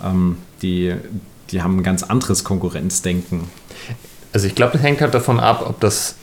Ähm, 0.00 0.36
die, 0.62 0.94
die 1.50 1.62
haben 1.62 1.78
ein 1.78 1.82
ganz 1.82 2.04
anderes 2.04 2.44
Konkurrenzdenken. 2.44 3.48
Also 4.32 4.46
ich 4.46 4.54
glaube, 4.54 4.74
das 4.74 4.82
hängt 4.82 5.00
halt 5.00 5.14
davon 5.14 5.40
ab, 5.40 5.64
ob 5.66 5.80
das, 5.80 6.14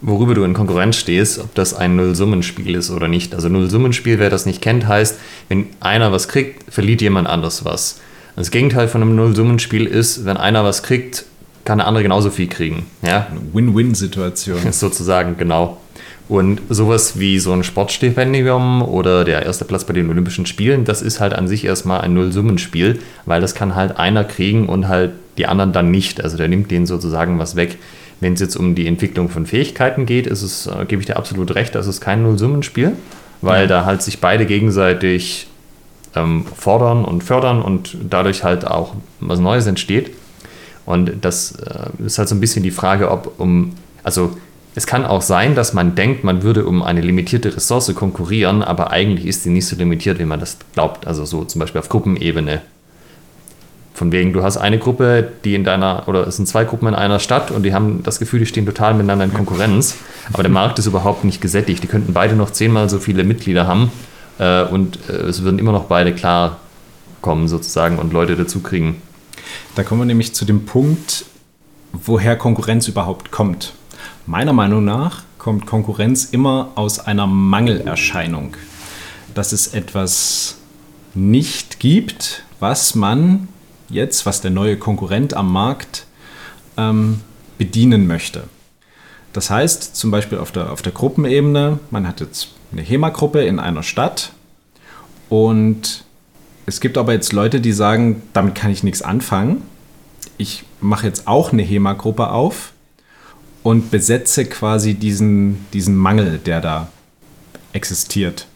worüber 0.00 0.32
du 0.32 0.44
in 0.44 0.54
Konkurrenz 0.54 0.96
stehst, 0.96 1.40
ob 1.40 1.54
das 1.54 1.74
ein 1.74 1.94
Nullsummenspiel 1.94 2.74
ist 2.74 2.88
oder 2.88 3.08
nicht. 3.08 3.34
Also 3.34 3.50
Nullsummenspiel, 3.50 4.18
wer 4.18 4.30
das 4.30 4.46
nicht 4.46 4.62
kennt, 4.62 4.88
heißt, 4.88 5.18
wenn 5.50 5.66
einer 5.80 6.10
was 6.10 6.28
kriegt, 6.28 6.72
verliert 6.72 7.02
jemand 7.02 7.28
anders 7.28 7.66
was. 7.66 8.00
Das 8.34 8.50
Gegenteil 8.50 8.88
von 8.88 9.02
einem 9.02 9.14
Nullsummenspiel 9.14 9.84
ist, 9.84 10.24
wenn 10.24 10.38
einer 10.38 10.64
was 10.64 10.82
kriegt, 10.82 11.26
kann 11.66 11.78
der 11.78 11.86
andere 11.86 12.02
genauso 12.02 12.30
viel 12.30 12.46
kriegen. 12.46 12.86
Ja? 13.02 13.26
Win-Win-Situation. 13.52 14.60
Sozusagen, 14.72 15.36
genau. 15.36 15.78
Und 16.28 16.60
sowas 16.70 17.18
wie 17.20 17.38
so 17.38 17.52
ein 17.52 17.62
Sportstipendium 17.62 18.82
oder 18.82 19.24
der 19.24 19.44
erste 19.44 19.64
Platz 19.64 19.84
bei 19.84 19.92
den 19.92 20.08
Olympischen 20.08 20.46
Spielen, 20.46 20.84
das 20.84 21.02
ist 21.02 21.20
halt 21.20 21.34
an 21.34 21.46
sich 21.46 21.64
erstmal 21.64 22.00
ein 22.00 22.14
Nullsummenspiel, 22.14 22.98
weil 23.26 23.40
das 23.40 23.54
kann 23.54 23.76
halt 23.76 23.98
einer 23.98 24.24
kriegen 24.24 24.68
und 24.68 24.88
halt 24.88 25.12
die 25.38 25.46
anderen 25.46 25.72
dann 25.72 25.90
nicht. 25.90 26.22
Also 26.24 26.36
der 26.36 26.48
nimmt 26.48 26.70
denen 26.70 26.86
sozusagen 26.86 27.38
was 27.38 27.54
weg. 27.54 27.78
Wenn 28.18 28.32
es 28.32 28.40
jetzt 28.40 28.56
um 28.56 28.74
die 28.74 28.86
Entwicklung 28.86 29.28
von 29.28 29.46
Fähigkeiten 29.46 30.06
geht, 30.06 30.26
ist 30.26 30.42
es, 30.42 30.66
äh, 30.66 30.84
gebe 30.86 31.00
ich 31.00 31.06
dir 31.06 31.16
absolut 31.16 31.54
recht, 31.54 31.74
das 31.74 31.86
ist 31.86 32.00
kein 32.00 32.22
Nullsummenspiel, 32.22 32.92
weil 33.42 33.62
ja. 33.62 33.66
da 33.66 33.84
halt 33.84 34.02
sich 34.02 34.20
beide 34.20 34.46
gegenseitig 34.46 35.48
ähm, 36.16 36.44
fordern 36.56 37.04
und 37.04 37.22
fördern 37.22 37.62
und 37.62 37.96
dadurch 38.08 38.42
halt 38.42 38.66
auch 38.66 38.94
was 39.20 39.38
Neues 39.38 39.66
entsteht. 39.66 40.12
Und 40.86 41.24
das 41.24 41.52
äh, 41.52 42.04
ist 42.04 42.18
halt 42.18 42.28
so 42.28 42.34
ein 42.34 42.40
bisschen 42.40 42.62
die 42.62 42.70
Frage, 42.70 43.10
ob 43.10 43.38
um, 43.38 43.74
also 44.02 44.36
es 44.76 44.86
kann 44.86 45.04
auch 45.04 45.22
sein, 45.22 45.54
dass 45.54 45.72
man 45.72 45.94
denkt, 45.94 46.22
man 46.22 46.42
würde 46.42 46.66
um 46.66 46.82
eine 46.82 47.00
limitierte 47.00 47.54
Ressource 47.56 47.92
konkurrieren, 47.94 48.62
aber 48.62 48.90
eigentlich 48.90 49.26
ist 49.26 49.42
sie 49.42 49.50
nicht 49.50 49.66
so 49.66 49.74
limitiert, 49.74 50.18
wie 50.18 50.26
man 50.26 50.38
das 50.38 50.58
glaubt. 50.74 51.06
Also 51.06 51.24
so 51.24 51.44
zum 51.44 51.60
Beispiel 51.60 51.80
auf 51.80 51.88
Gruppenebene. 51.88 52.60
Von 53.94 54.12
wegen, 54.12 54.34
du 54.34 54.42
hast 54.42 54.58
eine 54.58 54.78
Gruppe, 54.78 55.32
die 55.44 55.54
in 55.54 55.64
deiner, 55.64 56.06
oder 56.06 56.26
es 56.26 56.36
sind 56.36 56.46
zwei 56.46 56.64
Gruppen 56.64 56.88
in 56.88 56.94
einer 56.94 57.18
Stadt 57.18 57.50
und 57.50 57.62
die 57.62 57.72
haben 57.72 58.02
das 58.02 58.18
Gefühl, 58.18 58.40
die 58.40 58.46
stehen 58.46 58.66
total 58.66 58.92
miteinander 58.92 59.24
in 59.24 59.32
Konkurrenz. 59.32 59.96
Aber 60.34 60.42
der 60.42 60.52
Markt 60.52 60.78
ist 60.78 60.84
überhaupt 60.84 61.24
nicht 61.24 61.40
gesättigt. 61.40 61.82
Die 61.82 61.86
könnten 61.86 62.12
beide 62.12 62.36
noch 62.36 62.50
zehnmal 62.50 62.90
so 62.90 62.98
viele 62.98 63.24
Mitglieder 63.24 63.66
haben 63.66 63.90
äh, 64.38 64.64
und 64.64 64.98
äh, 65.08 65.12
es 65.12 65.42
würden 65.42 65.58
immer 65.58 65.72
noch 65.72 65.84
beide 65.84 66.12
klar 66.12 66.58
kommen 67.22 67.48
sozusagen 67.48 67.98
und 67.98 68.12
Leute 68.12 68.36
dazu 68.36 68.60
kriegen. 68.60 69.00
Da 69.74 69.82
kommen 69.82 70.02
wir 70.02 70.06
nämlich 70.06 70.34
zu 70.34 70.44
dem 70.44 70.64
Punkt, 70.64 71.24
woher 71.92 72.36
Konkurrenz 72.36 72.88
überhaupt 72.88 73.30
kommt. 73.30 73.72
Meiner 74.26 74.52
Meinung 74.52 74.84
nach 74.84 75.22
kommt 75.38 75.66
Konkurrenz 75.66 76.24
immer 76.24 76.72
aus 76.74 76.98
einer 76.98 77.26
Mangelerscheinung. 77.26 78.56
Dass 79.34 79.52
es 79.52 79.68
etwas 79.68 80.56
nicht 81.14 81.78
gibt, 81.78 82.42
was 82.58 82.94
man 82.94 83.48
jetzt, 83.88 84.26
was 84.26 84.40
der 84.40 84.50
neue 84.50 84.76
Konkurrent 84.76 85.34
am 85.34 85.52
Markt 85.52 86.06
ähm, 86.76 87.20
bedienen 87.58 88.06
möchte. 88.06 88.44
Das 89.32 89.50
heißt, 89.50 89.96
zum 89.96 90.10
Beispiel 90.10 90.38
auf 90.38 90.50
der, 90.50 90.72
auf 90.72 90.82
der 90.82 90.92
Gruppenebene, 90.92 91.78
man 91.90 92.06
hat 92.06 92.20
jetzt 92.20 92.48
eine 92.72 92.82
HEMA-Gruppe 92.82 93.44
in 93.44 93.58
einer 93.58 93.82
Stadt 93.82 94.32
und 95.28 96.05
es 96.66 96.80
gibt 96.80 96.98
aber 96.98 97.12
jetzt 97.12 97.32
Leute, 97.32 97.60
die 97.60 97.72
sagen, 97.72 98.22
damit 98.32 98.54
kann 98.54 98.70
ich 98.70 98.82
nichts 98.82 99.00
anfangen. 99.00 99.62
Ich 100.36 100.64
mache 100.80 101.06
jetzt 101.06 101.28
auch 101.28 101.52
eine 101.52 101.62
HEMA-Gruppe 101.62 102.30
auf 102.30 102.72
und 103.62 103.90
besetze 103.90 104.44
quasi 104.44 104.94
diesen, 104.94 105.64
diesen 105.72 105.96
Mangel, 105.96 106.38
der 106.38 106.60
da 106.60 106.88
existiert. 107.72 108.46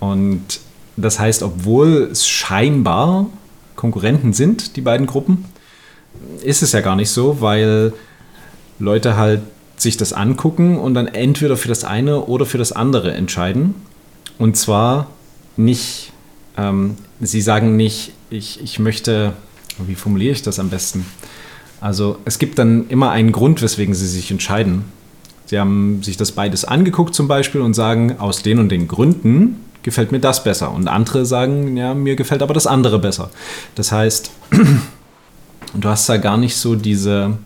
Und 0.00 0.60
das 0.96 1.18
heißt, 1.18 1.42
obwohl 1.42 2.08
es 2.10 2.28
scheinbar 2.28 3.26
Konkurrenten 3.76 4.32
sind, 4.32 4.76
die 4.76 4.80
beiden 4.80 5.06
Gruppen, 5.06 5.44
ist 6.42 6.62
es 6.62 6.72
ja 6.72 6.80
gar 6.80 6.96
nicht 6.96 7.10
so, 7.10 7.40
weil 7.40 7.92
Leute 8.78 9.16
halt 9.16 9.42
sich 9.76 9.96
das 9.96 10.12
angucken 10.12 10.78
und 10.78 10.94
dann 10.94 11.06
entweder 11.06 11.56
für 11.56 11.68
das 11.68 11.84
eine 11.84 12.22
oder 12.22 12.46
für 12.46 12.58
das 12.58 12.72
andere 12.72 13.12
entscheiden. 13.12 13.74
Und 14.38 14.56
zwar 14.56 15.08
nicht, 15.56 16.12
ähm, 16.56 16.96
sie 17.20 17.40
sagen 17.40 17.76
nicht, 17.76 18.12
ich, 18.30 18.60
ich 18.62 18.78
möchte, 18.78 19.32
wie 19.78 19.94
formuliere 19.94 20.32
ich 20.32 20.42
das 20.42 20.58
am 20.58 20.70
besten? 20.70 21.06
Also 21.80 22.18
es 22.24 22.38
gibt 22.38 22.58
dann 22.58 22.88
immer 22.88 23.10
einen 23.10 23.32
Grund, 23.32 23.62
weswegen 23.62 23.94
sie 23.94 24.06
sich 24.06 24.30
entscheiden. 24.30 24.84
Sie 25.46 25.58
haben 25.58 26.02
sich 26.02 26.16
das 26.16 26.32
beides 26.32 26.64
angeguckt 26.64 27.14
zum 27.14 27.28
Beispiel 27.28 27.60
und 27.60 27.74
sagen, 27.74 28.18
aus 28.18 28.42
den 28.42 28.58
und 28.58 28.68
den 28.70 28.88
Gründen 28.88 29.64
gefällt 29.82 30.12
mir 30.12 30.20
das 30.20 30.44
besser. 30.44 30.72
Und 30.72 30.88
andere 30.88 31.24
sagen, 31.24 31.76
ja, 31.76 31.94
mir 31.94 32.16
gefällt 32.16 32.42
aber 32.42 32.54
das 32.54 32.66
andere 32.66 32.98
besser. 32.98 33.30
Das 33.74 33.92
heißt, 33.92 34.30
du 35.74 35.88
hast 35.88 36.08
da 36.08 36.16
gar 36.16 36.36
nicht 36.36 36.56
so 36.56 36.74
diese, 36.74 37.38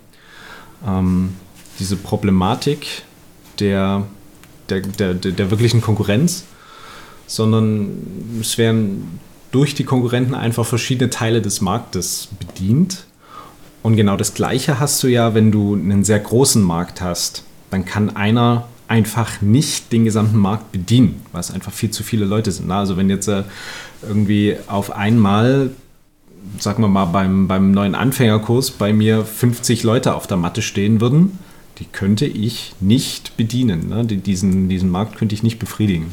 ähm, 0.86 1.34
diese 1.78 1.96
Problematik 1.96 3.02
der, 3.60 4.06
der, 4.68 4.80
der, 4.80 5.14
der 5.14 5.50
wirklichen 5.50 5.80
Konkurrenz, 5.80 6.44
sondern 7.26 7.90
es 8.40 8.58
werden 8.58 9.20
durch 9.52 9.74
die 9.74 9.84
Konkurrenten 9.84 10.34
einfach 10.34 10.66
verschiedene 10.66 11.10
Teile 11.10 11.40
des 11.40 11.60
Marktes 11.60 12.28
bedient 12.40 13.04
und 13.82 13.96
genau 13.96 14.16
das 14.16 14.34
Gleiche 14.34 14.78
hast 14.78 15.02
du 15.02 15.08
ja, 15.08 15.34
wenn 15.34 15.50
du 15.50 15.74
einen 15.74 16.04
sehr 16.04 16.20
großen 16.20 16.62
Markt 16.62 17.00
hast. 17.00 17.44
Dann 17.70 17.84
kann 17.84 18.14
einer 18.14 18.68
einfach 18.86 19.40
nicht 19.40 19.92
den 19.92 20.04
gesamten 20.04 20.38
Markt 20.38 20.70
bedienen, 20.70 21.22
weil 21.32 21.40
es 21.40 21.50
einfach 21.50 21.72
viel 21.72 21.90
zu 21.90 22.02
viele 22.02 22.24
Leute 22.24 22.52
sind. 22.52 22.70
Also 22.70 22.96
wenn 22.96 23.10
jetzt 23.10 23.26
äh, 23.26 23.42
irgendwie 24.06 24.56
auf 24.68 24.92
einmal, 24.92 25.70
sagen 26.58 26.82
wir 26.82 26.88
mal, 26.88 27.06
beim, 27.06 27.48
beim 27.48 27.72
neuen 27.72 27.94
Anfängerkurs 27.94 28.70
bei 28.70 28.92
mir 28.92 29.24
50 29.24 29.82
Leute 29.82 30.14
auf 30.14 30.26
der 30.26 30.36
Matte 30.36 30.62
stehen 30.62 31.00
würden, 31.00 31.38
die 31.78 31.86
könnte 31.86 32.26
ich 32.26 32.74
nicht 32.80 33.36
bedienen. 33.36 33.88
Ne? 33.88 34.04
Diesen, 34.04 34.68
diesen 34.68 34.90
Markt 34.90 35.16
könnte 35.16 35.34
ich 35.34 35.42
nicht 35.42 35.58
befriedigen. 35.58 36.12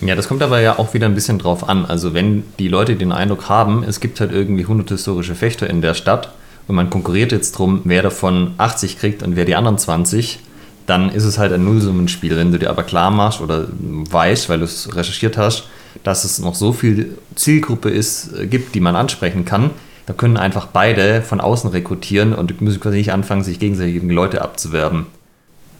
Ja, 0.00 0.14
das 0.14 0.28
kommt 0.28 0.42
aber 0.42 0.60
ja 0.60 0.78
auch 0.78 0.92
wieder 0.94 1.06
ein 1.06 1.14
bisschen 1.14 1.38
drauf 1.38 1.68
an. 1.68 1.86
Also 1.86 2.14
wenn 2.14 2.44
die 2.58 2.68
Leute 2.68 2.96
den 2.96 3.12
Eindruck 3.12 3.48
haben, 3.48 3.84
es 3.84 4.00
gibt 4.00 4.20
halt 4.20 4.32
irgendwie 4.32 4.62
100 4.62 4.88
historische 4.90 5.34
Fechter 5.34 5.68
in 5.70 5.80
der 5.80 5.94
Stadt, 5.94 6.32
und 6.66 6.76
man 6.76 6.90
konkurriert 6.90 7.32
jetzt 7.32 7.52
drum, 7.52 7.82
wer 7.84 8.02
davon 8.02 8.54
80 8.58 8.98
kriegt 8.98 9.22
und 9.22 9.36
wer 9.36 9.44
die 9.44 9.54
anderen 9.54 9.78
20, 9.78 10.38
dann 10.86 11.10
ist 11.10 11.24
es 11.24 11.38
halt 11.38 11.52
ein 11.52 11.64
Nullsummenspiel. 11.64 12.36
Wenn 12.36 12.52
du 12.52 12.58
dir 12.58 12.70
aber 12.70 12.82
klar 12.82 13.10
machst 13.10 13.40
oder 13.40 13.66
weißt, 13.70 14.48
weil 14.48 14.58
du 14.58 14.64
es 14.64 14.94
recherchiert 14.94 15.36
hast, 15.36 15.64
dass 16.02 16.24
es 16.24 16.38
noch 16.38 16.54
so 16.54 16.72
viel 16.72 17.16
Zielgruppe 17.34 17.90
ist, 17.90 18.32
äh, 18.36 18.46
gibt, 18.46 18.74
die 18.74 18.80
man 18.80 18.96
ansprechen 18.96 19.44
kann, 19.44 19.70
da 20.06 20.12
können 20.12 20.36
einfach 20.36 20.66
beide 20.66 21.22
von 21.22 21.40
außen 21.40 21.70
rekrutieren 21.70 22.34
und 22.34 22.60
müssen 22.60 22.80
quasi 22.80 22.98
nicht 22.98 23.12
anfangen, 23.12 23.42
sich 23.42 23.58
gegenseitig 23.58 23.94
gegen 23.94 24.10
Leute 24.10 24.42
abzuwerben. 24.42 25.06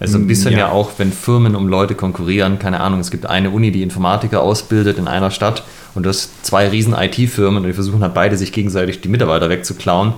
Also 0.05 0.19
ein 0.19 0.27
bisschen 0.27 0.53
ja. 0.53 0.59
ja. 0.59 0.71
auch, 0.71 0.93
wenn 0.99 1.13
Firmen 1.13 1.57
um 1.57 1.69
Leute 1.69 1.95
konkurrieren, 1.95 2.59
keine 2.59 2.81
Ahnung, 2.81 3.01
es 3.01 3.11
gibt 3.11 3.27
eine 3.27 3.51
Uni, 3.51 3.71
die 3.73 3.83
Informatiker 3.83 4.43
ausbildet 4.43 4.99
in 4.99 5.09
einer 5.09 5.31
Stadt 5.31 5.65
und 5.95 6.05
du 6.05 6.09
hast 6.11 6.45
zwei 6.45 6.69
riesen 6.69 6.95
IT-Firmen 6.95 7.63
und 7.63 7.69
die 7.69 7.73
versuchen 7.73 8.03
halt 8.03 8.15
beide, 8.15 8.37
sich 8.37 8.53
gegenseitig 8.53 9.01
die 9.01 9.09
Mitarbeiter 9.09 9.49
wegzuklauen 9.49 10.15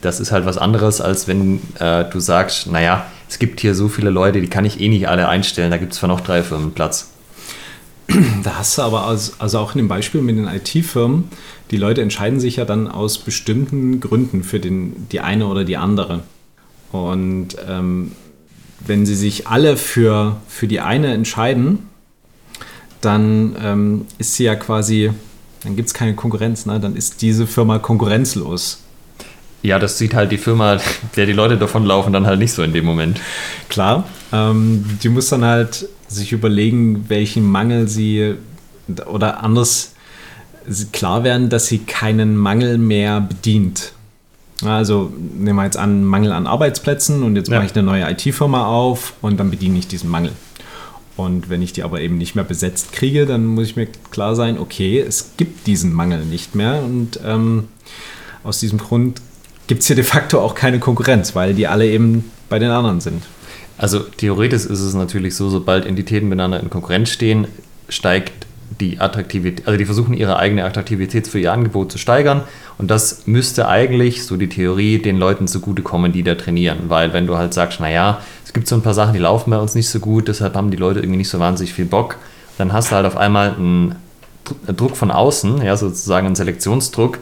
das 0.00 0.20
ist 0.20 0.32
halt 0.32 0.46
was 0.46 0.58
anderes, 0.58 1.00
als 1.00 1.28
wenn 1.28 1.60
äh, 1.78 2.04
du 2.04 2.20
sagst, 2.20 2.70
naja, 2.70 3.06
es 3.28 3.38
gibt 3.38 3.60
hier 3.60 3.74
so 3.74 3.88
viele 3.88 4.10
Leute, 4.10 4.40
die 4.40 4.48
kann 4.48 4.64
ich 4.64 4.80
eh 4.80 4.88
nicht 4.88 5.08
alle 5.08 5.28
einstellen, 5.28 5.70
da 5.70 5.76
gibt 5.76 5.92
es 5.92 5.98
zwar 5.98 6.08
noch 6.08 6.20
drei 6.20 6.42
Firmen 6.42 6.72
Platz. 6.72 7.10
Da 8.42 8.58
hast 8.58 8.76
du 8.76 8.82
aber 8.82 9.04
also, 9.04 9.32
also 9.38 9.60
auch 9.60 9.72
in 9.74 9.78
dem 9.78 9.88
Beispiel 9.88 10.20
mit 10.20 10.36
den 10.36 10.48
IT-Firmen, 10.48 11.28
die 11.70 11.76
Leute 11.76 12.02
entscheiden 12.02 12.40
sich 12.40 12.56
ja 12.56 12.64
dann 12.64 12.88
aus 12.88 13.18
bestimmten 13.18 14.00
Gründen 14.00 14.42
für 14.42 14.58
den, 14.58 15.06
die 15.12 15.20
eine 15.20 15.46
oder 15.46 15.62
die 15.62 15.76
andere. 15.76 16.24
Und 16.90 17.50
ähm, 17.68 18.12
wenn 18.86 19.06
sie 19.06 19.14
sich 19.14 19.46
alle 19.46 19.76
für, 19.76 20.36
für 20.48 20.66
die 20.66 20.80
eine 20.80 21.12
entscheiden, 21.12 21.88
dann 23.00 23.56
ähm, 23.62 24.06
ist 24.18 24.34
sie 24.34 24.44
ja 24.44 24.56
quasi, 24.56 25.10
dann 25.62 25.76
gibt 25.76 25.88
es 25.88 25.94
keine 25.94 26.14
Konkurrenz, 26.14 26.66
ne? 26.66 26.80
dann 26.80 26.96
ist 26.96 27.22
diese 27.22 27.46
Firma 27.46 27.78
konkurrenzlos. 27.78 28.82
Ja, 29.62 29.78
das 29.78 29.98
sieht 29.98 30.14
halt 30.14 30.32
die 30.32 30.38
Firma, 30.38 30.78
der 31.16 31.26
die 31.26 31.32
Leute 31.32 31.58
davonlaufen, 31.58 32.12
dann 32.12 32.26
halt 32.26 32.38
nicht 32.38 32.52
so 32.52 32.62
in 32.62 32.72
dem 32.72 32.84
Moment. 32.84 33.20
Klar, 33.68 34.04
ähm, 34.32 34.84
die 35.02 35.08
muss 35.08 35.28
dann 35.28 35.44
halt 35.44 35.86
sich 36.08 36.32
überlegen, 36.32 37.04
welchen 37.08 37.44
Mangel 37.44 37.86
sie 37.88 38.34
oder 39.06 39.42
anders 39.42 39.94
klar 40.92 41.24
werden, 41.24 41.48
dass 41.48 41.66
sie 41.66 41.78
keinen 41.78 42.36
Mangel 42.36 42.78
mehr 42.78 43.20
bedient. 43.20 43.92
Also 44.64 45.12
nehmen 45.38 45.56
wir 45.56 45.64
jetzt 45.64 45.76
an, 45.76 46.04
Mangel 46.04 46.32
an 46.32 46.46
Arbeitsplätzen 46.46 47.22
und 47.22 47.36
jetzt 47.36 47.48
Ja. 47.48 47.56
mache 47.56 47.66
ich 47.66 47.74
eine 47.74 47.82
neue 47.82 48.10
IT-Firma 48.10 48.66
auf 48.66 49.14
und 49.22 49.38
dann 49.40 49.50
bediene 49.50 49.78
ich 49.78 49.88
diesen 49.88 50.10
Mangel. 50.10 50.32
Und 51.16 51.48
wenn 51.50 51.60
ich 51.62 51.72
die 51.72 51.82
aber 51.82 52.00
eben 52.00 52.18
nicht 52.18 52.34
mehr 52.34 52.44
besetzt 52.44 52.92
kriege, 52.92 53.26
dann 53.26 53.44
muss 53.46 53.66
ich 53.66 53.76
mir 53.76 53.86
klar 54.10 54.34
sein, 54.34 54.58
okay, 54.58 55.00
es 55.00 55.32
gibt 55.36 55.66
diesen 55.66 55.92
Mangel 55.92 56.24
nicht 56.24 56.54
mehr 56.54 56.82
und 56.82 57.20
ähm, 57.24 57.68
aus 58.42 58.60
diesem 58.60 58.78
Grund 58.78 59.20
gibt 59.66 59.82
es 59.82 59.86
hier 59.86 59.96
de 59.96 60.04
facto 60.04 60.40
auch 60.40 60.54
keine 60.54 60.78
Konkurrenz, 60.78 61.34
weil 61.36 61.54
die 61.54 61.66
alle 61.66 61.86
eben 61.86 62.30
bei 62.48 62.58
den 62.58 62.70
anderen 62.70 63.00
sind. 63.00 63.22
Also 63.78 64.00
theoretisch 64.00 64.64
ist 64.64 64.80
es 64.80 64.94
natürlich 64.94 65.34
so, 65.36 65.48
sobald 65.48 65.86
Entitäten 65.86 66.28
miteinander 66.28 66.60
in 66.60 66.70
Konkurrenz 66.70 67.10
stehen, 67.10 67.46
steigt 67.88 68.39
die 68.78 69.00
Attraktivität, 69.00 69.66
also 69.66 69.76
die 69.76 69.84
versuchen 69.84 70.14
ihre 70.14 70.38
eigene 70.38 70.64
Attraktivität 70.64 71.26
für 71.26 71.40
ihr 71.40 71.52
Angebot 71.52 71.90
zu 71.90 71.98
steigern 71.98 72.42
und 72.78 72.90
das 72.90 73.26
müsste 73.26 73.66
eigentlich, 73.66 74.24
so 74.24 74.36
die 74.36 74.48
Theorie, 74.48 74.98
den 74.98 75.18
Leuten 75.18 75.48
zugutekommen, 75.48 76.12
die 76.12 76.22
da 76.22 76.36
trainieren, 76.36 76.84
weil 76.88 77.12
wenn 77.12 77.26
du 77.26 77.36
halt 77.36 77.52
sagst, 77.52 77.80
naja, 77.80 78.20
es 78.44 78.52
gibt 78.52 78.68
so 78.68 78.76
ein 78.76 78.82
paar 78.82 78.94
Sachen, 78.94 79.12
die 79.12 79.18
laufen 79.18 79.50
bei 79.50 79.58
uns 79.58 79.74
nicht 79.74 79.88
so 79.88 79.98
gut, 79.98 80.28
deshalb 80.28 80.54
haben 80.54 80.70
die 80.70 80.76
Leute 80.76 81.00
irgendwie 81.00 81.18
nicht 81.18 81.28
so 81.28 81.40
wahnsinnig 81.40 81.74
viel 81.74 81.84
Bock, 81.84 82.16
dann 82.58 82.72
hast 82.72 82.92
du 82.92 82.96
halt 82.96 83.06
auf 83.06 83.16
einmal 83.16 83.54
einen 83.54 83.96
Dr- 84.44 84.74
Druck 84.74 84.96
von 84.96 85.10
außen, 85.10 85.62
ja, 85.62 85.76
sozusagen 85.76 86.26
einen 86.26 86.36
Selektionsdruck, 86.36 87.18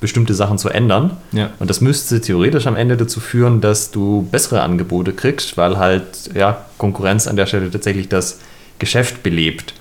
bestimmte 0.00 0.34
Sachen 0.34 0.58
zu 0.58 0.68
ändern. 0.68 1.16
Ja. 1.30 1.50
Und 1.60 1.70
das 1.70 1.80
müsste 1.80 2.20
theoretisch 2.20 2.66
am 2.66 2.74
Ende 2.74 2.96
dazu 2.96 3.20
führen, 3.20 3.60
dass 3.60 3.92
du 3.92 4.28
bessere 4.32 4.62
Angebote 4.62 5.12
kriegst, 5.12 5.56
weil 5.56 5.78
halt 5.78 6.30
ja, 6.34 6.64
Konkurrenz 6.76 7.28
an 7.28 7.36
der 7.36 7.46
Stelle 7.46 7.70
tatsächlich 7.70 8.08
das 8.08 8.40
Geschäft 8.80 9.22
belebt. 9.22 9.74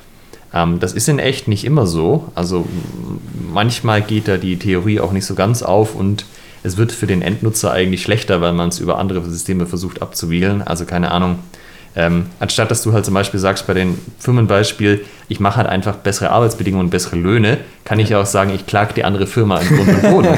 Ähm, 0.53 0.79
das 0.79 0.93
ist 0.93 1.07
in 1.09 1.19
echt 1.19 1.47
nicht 1.47 1.65
immer 1.65 1.87
so. 1.87 2.31
Also 2.35 2.67
manchmal 3.51 4.01
geht 4.01 4.27
da 4.27 4.37
die 4.37 4.57
Theorie 4.57 4.99
auch 4.99 5.11
nicht 5.11 5.25
so 5.25 5.35
ganz 5.35 5.63
auf 5.63 5.95
und 5.95 6.25
es 6.63 6.77
wird 6.77 6.91
für 6.91 7.07
den 7.07 7.21
Endnutzer 7.21 7.71
eigentlich 7.71 8.03
schlechter, 8.03 8.41
weil 8.41 8.53
man 8.53 8.69
es 8.69 8.79
über 8.79 8.99
andere 8.99 9.23
Systeme 9.25 9.65
versucht 9.65 10.01
abzuwiegeln. 10.01 10.61
Also 10.61 10.85
keine 10.85 11.11
Ahnung. 11.11 11.39
Ähm, 11.93 12.27
anstatt 12.39 12.71
dass 12.71 12.83
du 12.83 12.93
halt 12.93 13.03
zum 13.03 13.13
Beispiel 13.13 13.39
sagst, 13.39 13.67
bei 13.67 13.73
den 13.73 13.99
Firmenbeispiel, 14.17 15.03
ich 15.27 15.41
mache 15.41 15.57
halt 15.57 15.67
einfach 15.67 15.97
bessere 15.97 16.29
Arbeitsbedingungen 16.29 16.85
und 16.85 16.89
bessere 16.89 17.17
Löhne, 17.17 17.57
kann 17.83 17.99
ich 17.99 18.09
ja 18.09 18.21
auch 18.21 18.25
sagen, 18.25 18.51
ich 18.55 18.65
klage 18.65 18.93
die 18.93 19.03
andere 19.03 19.27
Firma 19.27 19.59
in 19.59 19.67
Grund 19.67 19.89
und 19.89 20.01
Boden. 20.01 20.37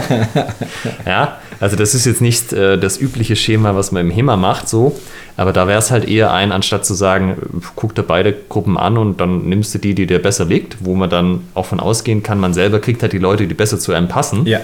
ja, 1.06 1.38
also 1.64 1.78
das 1.78 1.96
ist 1.96 2.06
jetzt 2.06 2.20
nicht 2.20 2.52
äh, 2.52 2.78
das 2.78 3.00
übliche 3.00 3.38
Schema, 3.38 3.74
was 3.74 3.94
man 3.94 4.02
im 4.02 4.12
HEMA 4.12 4.36
macht, 4.36 4.68
so, 4.68 5.00
aber 5.38 5.54
da 5.54 5.66
wäre 5.66 5.80
es 5.80 5.92
halt 5.92 6.06
eher 6.06 6.34
ein, 6.34 6.52
anstatt 6.52 6.86
zu 6.86 6.94
sagen, 6.94 7.38
guck 7.78 7.96
dir 7.96 8.04
beide 8.04 8.34
Gruppen 8.50 8.78
an 8.78 8.98
und 8.98 9.22
dann 9.22 9.48
nimmst 9.48 9.74
du 9.74 9.80
die, 9.80 9.96
die 9.96 10.06
dir 10.06 10.22
besser 10.22 10.44
liegt, 10.44 10.84
wo 10.84 10.94
man 10.94 11.10
dann 11.10 11.48
auch 11.54 11.66
von 11.66 11.80
ausgehen 11.80 12.22
kann, 12.22 12.38
man 12.38 12.54
selber 12.54 12.80
kriegt 12.80 13.02
halt 13.02 13.14
die 13.14 13.18
Leute, 13.18 13.48
die 13.48 13.54
besser 13.54 13.80
zu 13.80 13.94
einem 13.94 14.10
passen 14.10 14.46
Ja. 14.46 14.60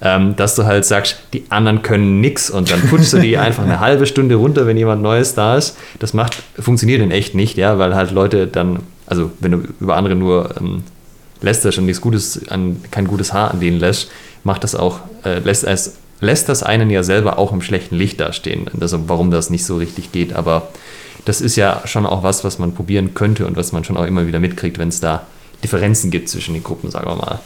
ähm, 0.00 0.36
dass 0.36 0.54
du 0.54 0.64
halt 0.64 0.86
sagst, 0.86 1.18
die 1.34 1.44
anderen 1.50 1.82
können 1.82 2.22
nix 2.22 2.48
und 2.48 2.70
dann 2.70 2.80
putschst 2.80 3.12
du 3.12 3.18
die 3.18 3.36
einfach 3.46 3.64
eine 3.64 3.80
halbe 3.80 4.06
Stunde 4.06 4.36
runter, 4.36 4.66
wenn 4.66 4.78
jemand 4.78 5.02
Neues 5.02 5.34
da 5.34 5.54
ist. 5.58 5.76
Das 5.98 6.14
macht, 6.14 6.42
funktioniert 6.58 7.02
in 7.02 7.10
echt 7.10 7.34
nicht, 7.34 7.58
ja, 7.58 7.78
weil 7.78 7.94
halt 7.94 8.10
Leute 8.10 8.46
dann, 8.46 8.78
also 9.04 9.30
wenn 9.40 9.52
du 9.52 9.58
über 9.80 9.96
andere 9.96 10.14
nur 10.14 10.54
ähm, 10.58 10.82
lästerst 11.42 11.76
und 11.76 11.84
nichts 11.84 12.00
Gutes 12.00 12.48
an, 12.48 12.82
kein 12.90 13.06
gutes 13.06 13.34
Haar 13.34 13.50
an 13.50 13.60
denen 13.60 13.78
lässt, 13.78 14.10
macht 14.44 14.64
das 14.64 14.74
auch, 14.74 15.00
äh, 15.26 15.40
lässt 15.40 15.64
es 15.64 15.98
lässt 16.20 16.48
das 16.48 16.62
einen 16.62 16.90
ja 16.90 17.02
selber 17.02 17.38
auch 17.38 17.52
im 17.52 17.62
schlechten 17.62 17.96
Licht 17.96 18.20
dastehen. 18.20 18.66
Also 18.80 19.08
warum 19.08 19.30
das 19.30 19.50
nicht 19.50 19.64
so 19.64 19.76
richtig 19.76 20.12
geht, 20.12 20.32
aber 20.32 20.68
das 21.24 21.40
ist 21.40 21.56
ja 21.56 21.82
schon 21.84 22.06
auch 22.06 22.22
was, 22.22 22.44
was 22.44 22.58
man 22.58 22.74
probieren 22.74 23.14
könnte 23.14 23.46
und 23.46 23.56
was 23.56 23.72
man 23.72 23.84
schon 23.84 23.96
auch 23.96 24.06
immer 24.06 24.26
wieder 24.26 24.40
mitkriegt, 24.40 24.78
wenn 24.78 24.88
es 24.88 25.00
da 25.00 25.26
Differenzen 25.62 26.10
gibt 26.10 26.28
zwischen 26.28 26.54
den 26.54 26.62
Gruppen, 26.62 26.90
sagen 26.90 27.06
wir 27.08 27.16
mal. 27.16 27.40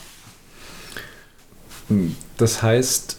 Das 2.37 2.63
heißt, 2.63 3.19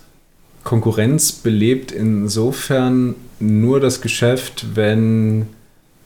Konkurrenz 0.63 1.31
belebt 1.31 1.91
insofern 1.91 3.15
nur 3.39 3.79
das 3.79 4.01
Geschäft, 4.01 4.65
wenn 4.75 5.47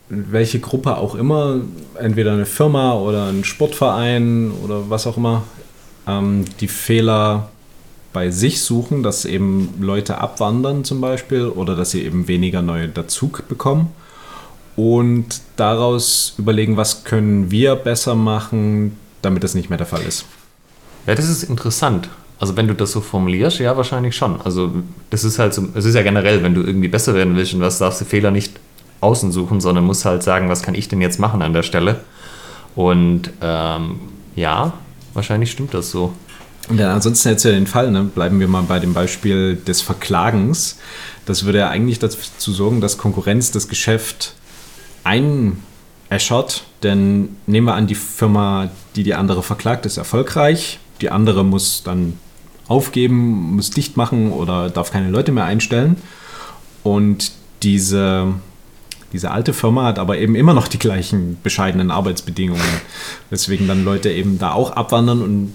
welche 0.08 0.58
Gruppe 0.58 0.96
auch 0.96 1.14
immer, 1.14 1.60
entweder 1.94 2.32
eine 2.32 2.46
Firma 2.46 2.94
oder 2.94 3.28
ein 3.28 3.44
Sportverein 3.44 4.50
oder 4.64 4.90
was 4.90 5.06
auch 5.06 5.16
immer, 5.16 5.44
ähm, 6.06 6.44
die 6.60 6.68
Fehler 6.68 7.50
bei 8.12 8.30
sich 8.30 8.62
suchen, 8.62 9.02
dass 9.02 9.24
eben 9.24 9.74
Leute 9.80 10.18
abwandern 10.18 10.84
zum 10.84 11.00
Beispiel 11.00 11.46
oder 11.46 11.76
dass 11.76 11.90
sie 11.90 12.02
eben 12.04 12.26
weniger 12.28 12.62
neue 12.62 12.88
dazu 12.88 13.30
bekommen 13.48 13.92
und 14.76 15.40
daraus 15.56 16.34
überlegen, 16.38 16.76
was 16.76 17.04
können 17.04 17.50
wir 17.50 17.74
besser 17.74 18.14
machen, 18.14 18.96
damit 19.22 19.44
das 19.44 19.54
nicht 19.54 19.68
mehr 19.68 19.78
der 19.78 19.86
Fall 19.86 20.02
ist. 20.02 20.24
Ja, 21.06 21.14
das 21.14 21.28
ist 21.28 21.42
interessant. 21.42 22.08
Also 22.40 22.56
wenn 22.56 22.68
du 22.68 22.74
das 22.74 22.92
so 22.92 23.00
formulierst, 23.00 23.58
ja, 23.58 23.76
wahrscheinlich 23.76 24.14
schon. 24.14 24.40
Also 24.42 24.70
das 25.10 25.24
ist 25.24 25.38
halt 25.38 25.52
so, 25.52 25.66
es 25.74 25.84
ist 25.84 25.94
ja 25.94 26.02
generell, 26.02 26.42
wenn 26.42 26.54
du 26.54 26.62
irgendwie 26.62 26.88
besser 26.88 27.14
werden 27.14 27.34
willst 27.34 27.54
und 27.54 27.60
was 27.60 27.78
darfst 27.78 28.00
du 28.00 28.04
Fehler 28.04 28.30
nicht 28.30 28.60
außen 29.00 29.32
suchen, 29.32 29.60
sondern 29.60 29.84
musst 29.84 30.04
halt 30.04 30.22
sagen, 30.22 30.48
was 30.48 30.62
kann 30.62 30.74
ich 30.74 30.88
denn 30.88 31.00
jetzt 31.00 31.18
machen 31.18 31.42
an 31.42 31.52
der 31.52 31.62
Stelle? 31.62 32.00
Und 32.76 33.30
ähm, 33.40 33.98
ja, 34.36 34.72
wahrscheinlich 35.14 35.50
stimmt 35.50 35.74
das 35.74 35.90
so. 35.90 36.12
Ja, 36.76 36.92
ansonsten 36.92 37.30
jetzt 37.30 37.44
ja 37.44 37.50
den 37.50 37.66
Fall, 37.66 37.90
ne? 37.90 38.04
bleiben 38.04 38.40
wir 38.40 38.48
mal 38.48 38.62
bei 38.62 38.78
dem 38.78 38.92
Beispiel 38.92 39.56
des 39.56 39.80
Verklagens. 39.80 40.78
Das 41.24 41.44
würde 41.44 41.58
ja 41.58 41.68
eigentlich 41.68 41.98
dazu 41.98 42.52
sorgen, 42.52 42.80
dass 42.80 42.98
Konkurrenz 42.98 43.50
das 43.50 43.68
Geschäft 43.68 44.34
einäschert. 45.04 46.64
Denn 46.82 47.36
nehmen 47.46 47.66
wir 47.66 47.74
an, 47.74 47.86
die 47.86 47.94
Firma, 47.94 48.70
die 48.96 49.02
die 49.02 49.14
andere 49.14 49.42
verklagt, 49.42 49.86
ist 49.86 49.96
erfolgreich. 49.96 50.78
Die 51.00 51.10
andere 51.10 51.44
muss 51.44 51.82
dann 51.84 52.18
aufgeben, 52.66 53.56
muss 53.56 53.70
dicht 53.70 53.96
machen 53.96 54.32
oder 54.32 54.68
darf 54.68 54.92
keine 54.92 55.10
Leute 55.10 55.32
mehr 55.32 55.44
einstellen. 55.44 55.96
Und 56.82 57.32
diese, 57.62 58.34
diese 59.12 59.30
alte 59.30 59.54
Firma 59.54 59.86
hat 59.86 59.98
aber 59.98 60.18
eben 60.18 60.34
immer 60.34 60.54
noch 60.54 60.68
die 60.68 60.78
gleichen 60.78 61.38
bescheidenen 61.42 61.90
Arbeitsbedingungen. 61.90 62.62
Weswegen 63.30 63.66
dann 63.68 63.84
Leute 63.84 64.10
eben 64.10 64.38
da 64.38 64.52
auch 64.52 64.72
abwandern 64.72 65.22
und 65.22 65.52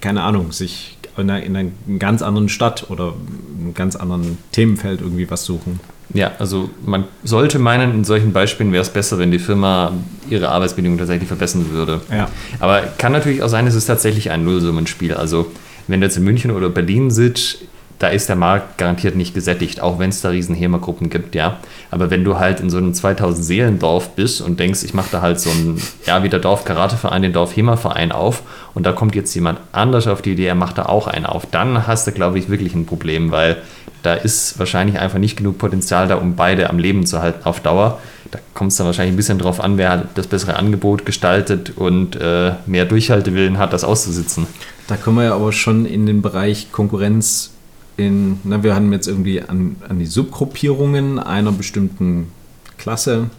keine 0.00 0.22
Ahnung, 0.22 0.52
sich 0.52 0.96
in 1.16 1.30
einer, 1.30 1.42
in 1.42 1.56
einer 1.56 1.70
ganz 1.98 2.22
anderen 2.22 2.48
Stadt 2.48 2.90
oder 2.90 3.14
einem 3.58 3.74
ganz 3.74 3.96
anderen 3.96 4.38
Themenfeld 4.52 5.00
irgendwie 5.00 5.30
was 5.30 5.44
suchen. 5.44 5.80
Ja, 6.12 6.32
also 6.38 6.70
man 6.84 7.04
sollte 7.22 7.58
meinen, 7.58 7.92
in 7.92 8.04
solchen 8.04 8.32
Beispielen 8.32 8.72
wäre 8.72 8.82
es 8.82 8.90
besser, 8.90 9.18
wenn 9.18 9.30
die 9.30 9.38
Firma 9.38 9.92
ihre 10.28 10.48
Arbeitsbedingungen 10.48 10.98
tatsächlich 10.98 11.28
verbessern 11.28 11.70
würde. 11.70 12.00
Ja. 12.10 12.28
Aber 12.58 12.82
kann 12.98 13.12
natürlich 13.12 13.42
auch 13.42 13.48
sein, 13.48 13.66
es 13.66 13.74
ist 13.74 13.86
tatsächlich 13.86 14.30
ein 14.30 14.44
Nullsummenspiel. 14.44 15.14
Also 15.14 15.52
wenn 15.86 16.00
du 16.00 16.06
jetzt 16.06 16.16
in 16.16 16.24
München 16.24 16.50
oder 16.50 16.68
Berlin 16.68 17.10
sitzt, 17.10 17.58
da 18.00 18.08
ist 18.08 18.30
der 18.30 18.36
Markt 18.36 18.78
garantiert 18.78 19.14
nicht 19.14 19.34
gesättigt, 19.34 19.80
auch 19.80 19.98
wenn 19.98 20.08
es 20.08 20.22
da 20.22 20.30
riesen 20.30 20.54
HEMA-Gruppen 20.54 21.10
gibt, 21.10 21.34
ja. 21.34 21.58
Aber 21.90 22.10
wenn 22.10 22.24
du 22.24 22.38
halt 22.38 22.60
in 22.60 22.70
so 22.70 22.78
einem 22.78 22.94
2000 22.94 23.44
Seelendorf 23.44 24.16
bist 24.16 24.40
und 24.40 24.58
denkst, 24.58 24.82
ich 24.84 24.94
mache 24.94 25.10
da 25.12 25.20
halt 25.20 25.38
so 25.38 25.50
ein, 25.50 25.78
ja, 26.06 26.22
wie 26.22 26.30
der 26.30 26.38
Dorf-Karateverein, 26.38 27.20
den 27.20 27.34
Dorf-HEMA-Verein 27.34 28.10
auf 28.10 28.42
und 28.72 28.86
da 28.86 28.92
kommt 28.92 29.14
jetzt 29.14 29.34
jemand 29.34 29.60
anders 29.72 30.06
auf 30.06 30.22
die 30.22 30.32
Idee, 30.32 30.46
er 30.46 30.54
macht 30.54 30.78
da 30.78 30.86
auch 30.86 31.08
einen 31.08 31.26
auf, 31.26 31.44
dann 31.44 31.86
hast 31.86 32.06
du, 32.06 32.12
glaube 32.12 32.38
ich, 32.38 32.48
wirklich 32.48 32.74
ein 32.74 32.86
Problem, 32.86 33.32
weil 33.32 33.58
da 34.02 34.14
ist 34.14 34.58
wahrscheinlich 34.58 34.98
einfach 34.98 35.18
nicht 35.18 35.36
genug 35.36 35.58
Potenzial 35.58 36.08
da, 36.08 36.14
um 36.14 36.36
beide 36.36 36.70
am 36.70 36.78
Leben 36.78 37.04
zu 37.04 37.20
halten 37.20 37.44
auf 37.44 37.60
Dauer. 37.60 38.00
Da 38.30 38.38
kommt 38.54 38.72
es 38.72 38.78
dann 38.78 38.86
wahrscheinlich 38.86 39.12
ein 39.12 39.16
bisschen 39.18 39.38
drauf 39.38 39.60
an, 39.60 39.76
wer 39.76 40.08
das 40.14 40.26
bessere 40.26 40.56
Angebot 40.56 41.04
gestaltet 41.04 41.76
und 41.76 42.16
äh, 42.16 42.52
mehr 42.64 42.86
Durchhaltewillen 42.86 43.58
hat, 43.58 43.74
das 43.74 43.84
auszusitzen. 43.84 44.46
Da 44.86 44.96
kommen 44.96 45.18
wir 45.18 45.24
ja 45.24 45.34
aber 45.34 45.52
schon 45.52 45.84
in 45.84 46.06
den 46.06 46.22
Bereich 46.22 46.72
Konkurrenz 46.72 47.50
in, 47.96 48.40
na, 48.44 48.62
wir 48.62 48.74
haben 48.74 48.92
jetzt 48.92 49.06
irgendwie 49.06 49.42
an, 49.42 49.76
an 49.88 49.98
die 49.98 50.06
Subgruppierungen 50.06 51.18
einer 51.18 51.52
bestimmten 51.52 52.30
Klasse, 52.78 53.30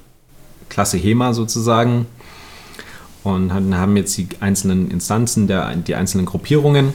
Klasse 0.69 0.97
HEMA 0.97 1.33
sozusagen, 1.33 2.05
und 3.23 3.53
haben 3.53 3.97
jetzt 3.97 4.17
die 4.17 4.27
einzelnen 4.39 4.89
Instanzen, 4.89 5.47
der, 5.47 5.75
die 5.75 5.95
einzelnen 5.95 6.25
Gruppierungen. 6.25 6.93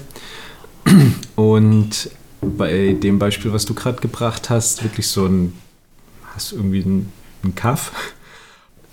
Und 1.37 2.11
bei 2.41 2.97
dem 3.01 3.19
Beispiel, 3.19 3.53
was 3.53 3.65
du 3.65 3.75
gerade 3.75 4.01
gebracht 4.01 4.51
hast, 4.51 4.83
wirklich 4.83 5.09
so 5.09 5.27
ein, 5.27 5.53
hast 6.35 6.53
irgendwie 6.53 6.83
einen, 6.83 7.13
einen 7.43 7.55
Kaff. 7.55 7.93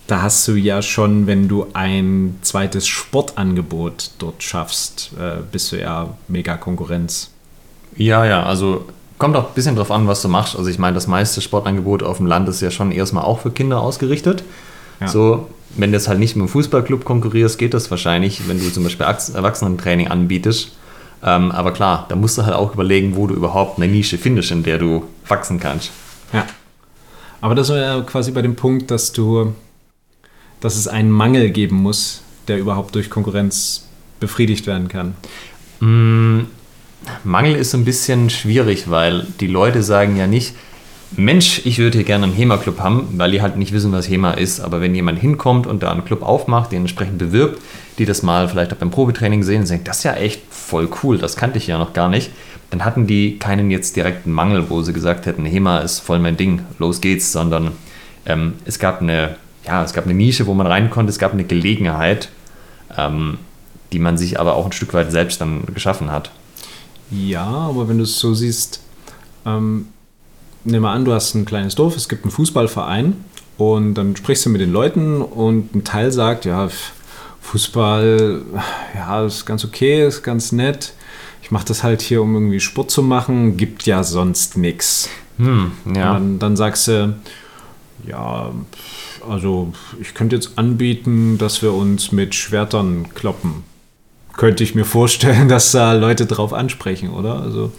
Da 0.08 0.22
hast 0.22 0.48
du 0.48 0.54
ja 0.54 0.82
schon, 0.82 1.28
wenn 1.28 1.48
du 1.48 1.68
ein 1.74 2.38
zweites 2.42 2.88
Sportangebot 2.88 4.12
dort 4.20 4.44
schaffst, 4.44 5.12
äh, 5.20 5.38
bist 5.52 5.72
du 5.72 5.80
ja 5.80 6.18
mega 6.28 6.58
Konkurrenz. 6.58 7.32
Ja, 7.96 8.26
ja, 8.26 8.44
also 8.44 8.86
kommt 9.18 9.36
auch 9.36 9.48
ein 9.50 9.54
bisschen 9.54 9.76
drauf 9.76 9.92
an, 9.92 10.08
was 10.08 10.22
du 10.22 10.28
machst. 10.28 10.56
Also 10.56 10.70
ich 10.70 10.80
meine, 10.80 10.96
das 10.96 11.08
meiste 11.08 11.42
Sportangebot 11.42 12.04
auf 12.04 12.18
dem 12.18 12.26
Land 12.26 12.50
ist 12.50 12.62
ja 12.62 12.72
schon 12.72 12.92
erstmal 12.92 13.24
auch 13.24 13.40
für 13.40 13.52
Kinder 13.52 13.80
ausgerichtet. 13.82 14.44
Ja. 15.00 15.08
So, 15.08 15.50
wenn 15.76 15.92
du 15.92 15.98
jetzt 15.98 16.08
halt 16.08 16.20
nicht 16.20 16.36
mit 16.36 16.48
dem 16.48 16.50
Fußballclub 16.50 17.06
konkurrierst, 17.06 17.58
geht 17.58 17.74
das 17.74 17.90
wahrscheinlich, 17.90 18.48
wenn 18.48 18.60
du 18.60 18.72
zum 18.72 18.84
Beispiel 18.84 19.06
Erwachs- 19.06 19.30
Erwachsenentraining 19.30 20.08
anbietest. 20.08 20.74
Ähm, 21.24 21.52
aber 21.52 21.72
klar, 21.72 22.06
da 22.10 22.16
musst 22.16 22.38
du 22.38 22.46
halt 22.46 22.56
auch 22.56 22.74
überlegen, 22.74 23.16
wo 23.16 23.28
du 23.28 23.34
überhaupt 23.34 23.78
eine 23.78 23.88
Nische 23.92 24.18
findest, 24.18 24.52
in 24.52 24.64
der 24.64 24.78
du 24.78 25.06
wachsen 25.28 25.60
kannst. 25.60 25.92
Ja. 26.34 26.46
Aber 27.40 27.56
das 27.56 27.70
war 27.70 27.78
ja 27.78 28.02
quasi 28.02 28.32
bei 28.32 28.42
dem 28.42 28.56
Punkt, 28.56 28.92
dass 28.92 29.14
du, 29.14 29.54
dass 30.60 30.76
es 30.76 30.88
einen 30.88 31.12
Mangel 31.12 31.50
geben 31.50 31.78
muss, 31.78 32.22
der 32.48 32.58
überhaupt 32.60 32.96
durch 32.96 33.10
Konkurrenz 33.10 33.88
befriedigt 34.20 34.68
werden 34.68 34.88
kann. 34.90 35.16
Mm, 35.80 36.46
Mangel 37.24 37.56
ist 37.56 37.74
ein 37.74 37.86
bisschen 37.86 38.30
schwierig, 38.30 38.90
weil 38.90 39.26
die 39.40 39.48
Leute 39.48 39.84
sagen 39.84 40.18
ja 40.18 40.28
nicht, 40.28 40.54
Mensch, 41.16 41.62
ich 41.66 41.78
würde 41.78 42.00
hier 42.00 42.06
gerne 42.06 42.24
einen 42.24 42.34
HEMA-Club 42.34 42.80
haben, 42.80 43.08
weil 43.18 43.32
die 43.32 43.42
halt 43.42 43.56
nicht 43.56 43.72
wissen, 43.72 43.92
was 43.92 44.10
HEMA 44.10 44.32
ist. 44.32 44.60
Aber 44.60 44.82
wenn 44.82 44.96
jemand 44.96 45.20
hinkommt 45.20 45.68
und 45.68 45.84
da 45.84 45.92
einen 45.92 46.06
Club 46.06 46.24
aufmacht, 46.24 46.72
den 46.72 46.82
entsprechend 46.82 47.20
bewirbt, 47.20 47.62
die 48.00 48.06
das 48.06 48.24
mal 48.24 48.50
vielleicht 48.50 48.74
auch 48.74 48.78
beim 48.78 48.90
Probetraining 48.90 49.44
sehen 49.44 49.62
und 49.62 49.68
sagen, 49.68 49.84
das 49.84 50.00
ist 50.00 50.04
ja 50.06 50.14
echt 50.14 50.42
voll 50.50 50.90
cool, 51.04 51.20
das 51.20 51.36
kannte 51.36 51.60
ich 51.60 51.68
ja 51.68 51.78
noch 51.78 51.94
gar 51.94 52.10
nicht, 52.10 52.32
dann 52.72 52.84
hatten 52.84 53.06
die 53.06 53.38
keinen 53.38 53.70
jetzt 53.70 53.96
direkten 53.96 54.32
Mangel, 54.32 54.72
wo 54.72 54.82
sie 54.82 54.94
gesagt 54.94 55.28
hätten, 55.28 55.46
HEMA 55.46 55.80
ist 55.80 56.00
voll 56.00 56.18
mein 56.18 56.38
Ding, 56.38 56.64
los 56.80 57.02
geht's, 57.02 57.32
sondern 57.32 57.74
ähm, 58.26 58.54
es 58.66 58.80
gab 58.80 59.02
eine, 59.02 59.36
ja, 59.68 59.84
es 59.84 59.94
gab 59.94 60.06
eine 60.06 60.16
Nische, 60.16 60.48
wo 60.48 60.56
man 60.56 60.66
rein 60.66 60.90
konnte, 60.90 61.12
es 61.12 61.20
gab 61.20 61.34
eine 61.34 61.44
Gelegenheit, 61.44 62.30
ähm, 62.98 63.38
die 63.92 64.00
man 64.00 64.18
sich 64.18 64.40
aber 64.40 64.56
auch 64.56 64.66
ein 64.66 64.72
Stück 64.72 64.96
weit 64.96 65.12
selbst 65.12 65.40
dann 65.40 65.62
geschaffen 65.72 66.12
hat. 66.12 66.32
Ja, 67.14 67.46
aber 67.46 67.88
wenn 67.88 67.98
du 67.98 68.04
es 68.04 68.20
so 68.20 68.34
siehst, 68.34 68.82
ähm, 69.46 69.88
nimm 70.64 70.82
mal 70.82 70.94
an, 70.94 71.06
du 71.06 71.14
hast 71.14 71.36
ein 71.36 71.46
kleines 71.46 71.76
Dorf, 71.76 71.96
es 71.96 72.10
gibt 72.10 72.24
einen 72.24 72.32
Fußballverein 72.32 73.16
und 73.58 73.94
dann 73.96 74.16
sprichst 74.16 74.46
du 74.46 74.50
mit 74.50 74.62
den 74.62 74.72
Leuten 74.72 75.22
und 75.22 75.76
ein 75.76 75.84
Teil 75.84 76.12
sagt, 76.12 76.46
ja, 76.46 76.70
Fußball, 77.42 78.42
ja, 78.96 79.26
ist 79.26 79.46
ganz 79.46 79.66
okay, 79.66 80.08
ist 80.08 80.24
ganz 80.24 80.52
nett. 80.52 80.94
Ich 81.42 81.52
mache 81.52 81.66
das 81.66 81.84
halt 81.84 82.02
hier, 82.02 82.22
um 82.22 82.34
irgendwie 82.34 82.62
Sport 82.62 82.90
zu 82.90 83.04
machen, 83.04 83.58
gibt 83.58 83.86
ja 83.86 84.04
sonst 84.04 84.58
nichts. 84.58 85.10
Hm, 85.38 85.72
ja. 85.94 86.14
Dann, 86.14 86.40
dann 86.40 86.56
sagst 86.56 86.88
du, 86.88 87.16
ja, 88.08 88.52
also 89.30 89.74
ich 90.00 90.14
könnte 90.14 90.36
jetzt 90.36 90.58
anbieten, 90.58 91.38
dass 91.38 91.62
wir 91.62 91.74
uns 91.74 92.12
mit 92.12 92.34
Schwertern 92.34 93.08
kloppen. 93.14 93.64
Könnte 94.36 94.64
ich 94.64 94.76
mir 94.76 94.86
vorstellen, 94.86 95.48
dass 95.50 95.72
da 95.72 95.94
Leute 95.94 96.26
drauf 96.26 96.54
ansprechen, 96.54 97.10
oder? 97.12 97.40
Also 97.40 97.72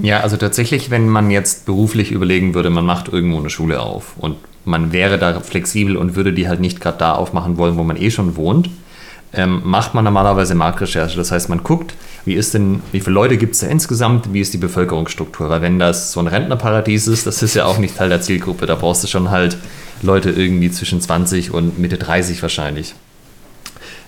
ja, 0.00 0.20
also 0.20 0.36
tatsächlich, 0.36 0.90
wenn 0.90 1.08
man 1.08 1.30
jetzt 1.30 1.66
beruflich 1.66 2.12
überlegen 2.12 2.54
würde, 2.54 2.70
man 2.70 2.86
macht 2.86 3.08
irgendwo 3.08 3.38
eine 3.38 3.50
Schule 3.50 3.80
auf 3.80 4.14
und 4.16 4.36
man 4.64 4.92
wäre 4.92 5.18
da 5.18 5.40
flexibel 5.40 5.96
und 5.96 6.16
würde 6.16 6.32
die 6.32 6.48
halt 6.48 6.60
nicht 6.60 6.80
gerade 6.80 6.98
da 6.98 7.14
aufmachen 7.14 7.58
wollen, 7.58 7.76
wo 7.76 7.82
man 7.82 7.96
eh 7.96 8.10
schon 8.10 8.36
wohnt, 8.36 8.70
ähm, 9.34 9.60
macht 9.64 9.94
man 9.94 10.04
normalerweise 10.04 10.54
Marktrecherche. 10.54 11.16
Das 11.16 11.30
heißt, 11.30 11.48
man 11.48 11.62
guckt, 11.62 11.94
wie 12.24 12.34
ist 12.34 12.54
denn, 12.54 12.82
wie 12.92 13.00
viele 13.00 13.14
Leute 13.14 13.36
gibt 13.36 13.54
es 13.54 13.60
da 13.60 13.66
insgesamt, 13.66 14.32
wie 14.32 14.40
ist 14.40 14.54
die 14.54 14.58
Bevölkerungsstruktur? 14.58 15.48
Weil 15.48 15.62
wenn 15.62 15.78
das 15.78 16.12
so 16.12 16.20
ein 16.20 16.26
Rentnerparadies 16.26 17.08
ist, 17.08 17.26
das 17.26 17.42
ist 17.42 17.54
ja 17.54 17.64
auch 17.64 17.78
nicht 17.78 17.96
Teil 17.96 18.08
der 18.08 18.20
Zielgruppe. 18.20 18.66
Da 18.66 18.74
brauchst 18.76 19.02
du 19.02 19.08
schon 19.08 19.30
halt 19.30 19.56
Leute 20.02 20.30
irgendwie 20.30 20.70
zwischen 20.70 21.00
20 21.00 21.52
und 21.52 21.78
Mitte 21.78 21.98
30 21.98 22.40
wahrscheinlich. 22.42 22.94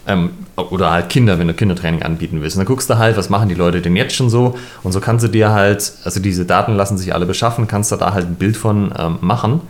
Ähm, 0.07 0.31
oder 0.57 0.91
halt 0.91 1.09
Kinder, 1.09 1.39
wenn 1.39 1.49
du 1.49 1.55
Kindertraining 1.55 2.03
anbieten 2.03 2.43
willst. 2.43 2.57
Und 2.57 2.61
dann 2.61 2.67
guckst 2.67 2.91
du 2.91 2.99
halt, 2.99 3.17
was 3.17 3.31
machen 3.31 3.49
die 3.49 3.55
Leute 3.55 3.81
denn 3.81 3.97
jetzt 3.97 4.15
schon 4.15 4.29
so? 4.29 4.55
Und 4.83 4.93
so 4.93 5.01
kannst 5.01 5.25
du 5.25 5.29
dir 5.29 5.51
halt, 5.51 5.93
also 6.05 6.21
diese 6.21 6.45
Daten 6.45 6.75
lassen 6.75 6.99
sich 6.99 7.15
alle 7.15 7.27
beschaffen, 7.27 7.67
kannst 7.67 7.91
du 7.91 7.97
da 7.97 8.13
halt 8.13 8.27
ein 8.27 8.35
Bild 8.35 8.57
von 8.57 8.93
ähm, 8.99 9.19
machen, 9.21 9.63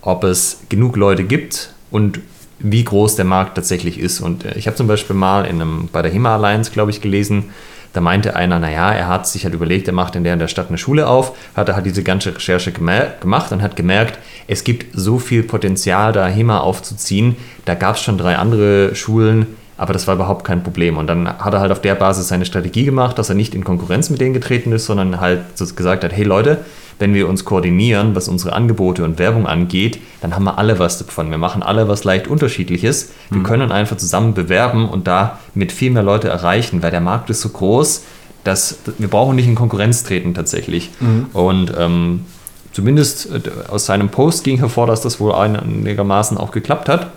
ob 0.00 0.24
es 0.24 0.60
genug 0.68 0.96
Leute 0.96 1.24
gibt 1.24 1.74
und 1.90 2.20
wie 2.58 2.84
groß 2.84 3.16
der 3.16 3.24
Markt 3.24 3.56
tatsächlich 3.56 3.98
ist. 3.98 4.20
Und 4.20 4.44
äh, 4.44 4.54
ich 4.56 4.66
habe 4.66 4.76
zum 4.76 4.86
Beispiel 4.86 5.16
mal 5.16 5.44
in 5.44 5.60
einem, 5.60 5.88
bei 5.92 6.02
der 6.02 6.10
HEMA 6.10 6.36
Alliance, 6.36 6.70
glaube 6.70 6.90
ich, 6.90 7.00
gelesen, 7.00 7.50
da 7.92 8.00
meinte 8.00 8.36
einer, 8.36 8.58
naja, 8.58 8.90
er 8.92 9.08
hat 9.08 9.26
sich 9.26 9.44
halt 9.44 9.54
überlegt, 9.54 9.86
er 9.86 9.92
macht 9.92 10.16
in 10.16 10.24
der 10.24 10.32
in 10.32 10.38
der 10.38 10.48
Stadt 10.48 10.68
eine 10.68 10.78
Schule 10.78 11.06
auf, 11.06 11.36
hat 11.54 11.68
er 11.68 11.74
halt 11.74 11.84
diese 11.84 12.02
ganze 12.02 12.34
Recherche 12.34 12.72
gemacht 12.72 13.52
und 13.52 13.60
hat 13.60 13.76
gemerkt, 13.76 14.18
es 14.48 14.64
gibt 14.64 14.98
so 14.98 15.18
viel 15.18 15.42
Potenzial, 15.42 16.12
da 16.12 16.26
HEMA 16.26 16.60
aufzuziehen. 16.60 17.36
Da 17.66 17.74
gab 17.74 17.96
es 17.96 18.02
schon 18.02 18.16
drei 18.16 18.36
andere 18.36 18.94
Schulen, 18.94 19.46
aber 19.82 19.92
das 19.92 20.06
war 20.06 20.14
überhaupt 20.14 20.44
kein 20.44 20.62
Problem. 20.62 20.96
Und 20.96 21.08
dann 21.08 21.26
hat 21.26 21.54
er 21.54 21.58
halt 21.58 21.72
auf 21.72 21.80
der 21.80 21.96
Basis 21.96 22.28
seine 22.28 22.44
Strategie 22.44 22.84
gemacht, 22.84 23.18
dass 23.18 23.30
er 23.30 23.34
nicht 23.34 23.52
in 23.52 23.64
Konkurrenz 23.64 24.10
mit 24.10 24.20
denen 24.20 24.32
getreten 24.32 24.70
ist, 24.70 24.86
sondern 24.86 25.20
halt 25.20 25.40
gesagt 25.74 26.04
hat, 26.04 26.12
hey 26.12 26.22
Leute, 26.22 26.58
wenn 27.00 27.14
wir 27.14 27.28
uns 27.28 27.44
koordinieren, 27.44 28.14
was 28.14 28.28
unsere 28.28 28.52
Angebote 28.52 29.02
und 29.02 29.18
Werbung 29.18 29.44
angeht, 29.44 29.98
dann 30.20 30.36
haben 30.36 30.44
wir 30.44 30.56
alle 30.56 30.78
was 30.78 30.98
davon. 30.98 31.32
Wir 31.32 31.38
machen 31.38 31.64
alle 31.64 31.88
was 31.88 32.04
leicht 32.04 32.28
unterschiedliches. 32.28 33.10
Wir 33.30 33.40
mhm. 33.40 33.42
können 33.42 33.72
einfach 33.72 33.96
zusammen 33.96 34.34
bewerben 34.34 34.88
und 34.88 35.08
da 35.08 35.40
mit 35.52 35.72
viel 35.72 35.90
mehr 35.90 36.04
Leute 36.04 36.28
erreichen, 36.28 36.80
weil 36.80 36.92
der 36.92 37.00
Markt 37.00 37.28
ist 37.30 37.40
so 37.40 37.48
groß, 37.48 38.04
dass 38.44 38.78
wir 38.98 39.08
brauchen 39.08 39.34
nicht 39.34 39.48
in 39.48 39.56
Konkurrenz 39.56 40.04
treten 40.04 40.32
tatsächlich. 40.32 40.90
Mhm. 41.00 41.26
Und 41.32 41.72
ähm, 41.76 42.24
zumindest 42.72 43.32
äh, 43.32 43.40
aus 43.68 43.86
seinem 43.86 44.10
Post 44.10 44.44
ging 44.44 44.58
hervor, 44.58 44.86
dass 44.86 45.00
das 45.00 45.18
wohl 45.18 45.32
einigermaßen 45.32 46.38
auch 46.38 46.52
geklappt 46.52 46.88
hat. 46.88 47.10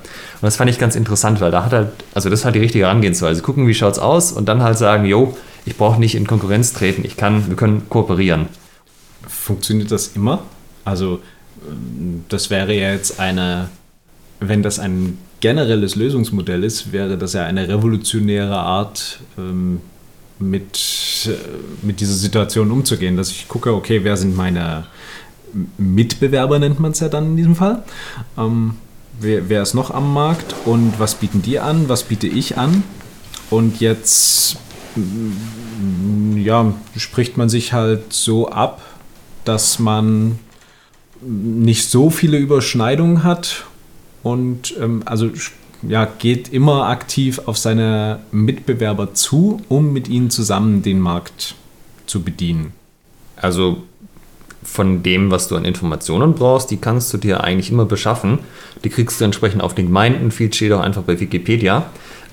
Und 0.46 0.50
das 0.50 0.58
fand 0.58 0.70
ich 0.70 0.78
ganz 0.78 0.96
interessant, 0.96 1.42
weil 1.42 1.50
da 1.50 1.66
hat 1.66 1.74
halt, 1.74 1.88
also 2.14 2.30
das 2.30 2.42
ist 2.42 2.46
halt 2.46 2.54
die 2.54 2.60
richtige 2.60 2.86
Herangehensweise. 2.86 3.42
Gucken, 3.42 3.68
wie 3.68 3.74
schaut 3.74 3.94
es 3.94 3.98
aus 3.98 4.32
und 4.32 4.48
dann 4.48 4.62
halt 4.62 4.78
sagen, 4.78 5.06
jo, 5.06 5.36
ich 5.66 5.76
brauche 5.76 6.00
nicht 6.00 6.14
in 6.14 6.28
Konkurrenz 6.28 6.72
treten, 6.72 7.04
ich 7.04 7.18
kann, 7.18 7.48
wir 7.48 7.56
können 7.56 7.90
kooperieren. 7.90 8.46
Funktioniert 9.28 9.90
das 9.90 10.10
immer? 10.10 10.44
Also 10.84 11.20
ähm, 11.68 12.26
das 12.30 12.52
wäre 12.52 12.76
ja 12.76 12.92
jetzt 12.92 13.20
eine, 13.20 13.70
wenn 14.40 14.62
das 14.62 14.78
ein 14.78 15.18
generelles 15.40 15.96
Lösungsmodell 15.96 16.64
ist, 16.64 16.92
wäre 16.92 17.18
das 17.18 17.34
ja 17.34 17.44
eine 17.44 17.68
revolutionäre 17.68 18.56
Art, 18.56 19.22
ähm, 19.40 19.82
mit, 20.38 21.28
äh, 21.28 21.32
mit 21.84 22.02
dieser 22.02 22.14
Situation 22.14 22.70
umzugehen, 22.70 23.18
dass 23.18 23.32
ich 23.32 23.48
gucke, 23.48 23.74
okay, 23.74 24.04
wer 24.04 24.16
sind 24.16 24.38
meine 24.38 24.86
Mitbewerber, 25.80 26.60
nennt 26.60 26.80
man 26.80 26.92
es 26.92 27.00
ja 27.00 27.10
dann 27.10 27.32
in 27.32 27.38
diesem 27.38 27.56
Fall. 27.56 27.84
Ähm, 28.38 28.76
wer, 29.20 29.50
wer 29.50 29.62
ist 29.62 29.74
noch 29.74 29.92
am 29.92 30.14
Markt 30.14 30.56
und 30.66 31.00
was 31.00 31.16
bieten 31.16 31.42
die 31.42 31.60
an, 31.60 31.90
was 31.90 32.04
biete 32.04 32.28
ich 32.28 32.58
an? 32.58 32.84
Und 33.50 33.80
jetzt 33.80 34.58
mm, 34.96 36.38
ja, 36.38 36.74
spricht 36.98 37.38
man 37.38 37.50
sich 37.50 37.74
halt 37.74 38.14
so 38.14 38.50
ab, 38.50 38.82
dass 39.44 39.80
man 39.80 40.40
nicht 41.22 41.90
so 41.90 42.10
viele 42.10 42.38
Überschneidungen 42.38 43.24
hat 43.24 43.66
und 44.24 44.76
ähm, 44.80 45.04
also 45.06 45.30
ja, 45.88 46.06
geht 46.06 46.52
immer 46.52 46.88
aktiv 46.88 47.42
auf 47.46 47.58
seine 47.58 48.20
Mitbewerber 48.32 49.14
zu, 49.14 49.62
um 49.70 49.94
mit 49.94 50.08
ihnen 50.08 50.30
zusammen 50.30 50.82
den 50.82 51.00
Markt 51.00 51.56
zu 52.08 52.24
bedienen. 52.24 52.74
Also 53.36 53.84
von 54.66 55.04
dem, 55.04 55.32
was 55.32 55.48
du 55.48 55.56
an 55.56 55.64
Informationen 55.64 56.34
brauchst, 56.34 56.72
die 56.72 56.78
kannst 56.78 57.14
du 57.14 57.18
dir 57.18 57.44
eigentlich 57.44 57.72
immer 57.72 57.86
beschaffen. 57.86 58.40
Die 58.84 58.90
kriegst 58.90 59.22
du 59.22 59.26
entsprechend 59.26 59.62
auf 59.62 59.76
den 59.76 59.86
Gemeindenfeed, 59.86 60.56
steht 60.56 60.74
auch 60.74 60.82
einfach 60.82 61.04
bei 61.04 61.20
Wikipedia. 61.20 61.86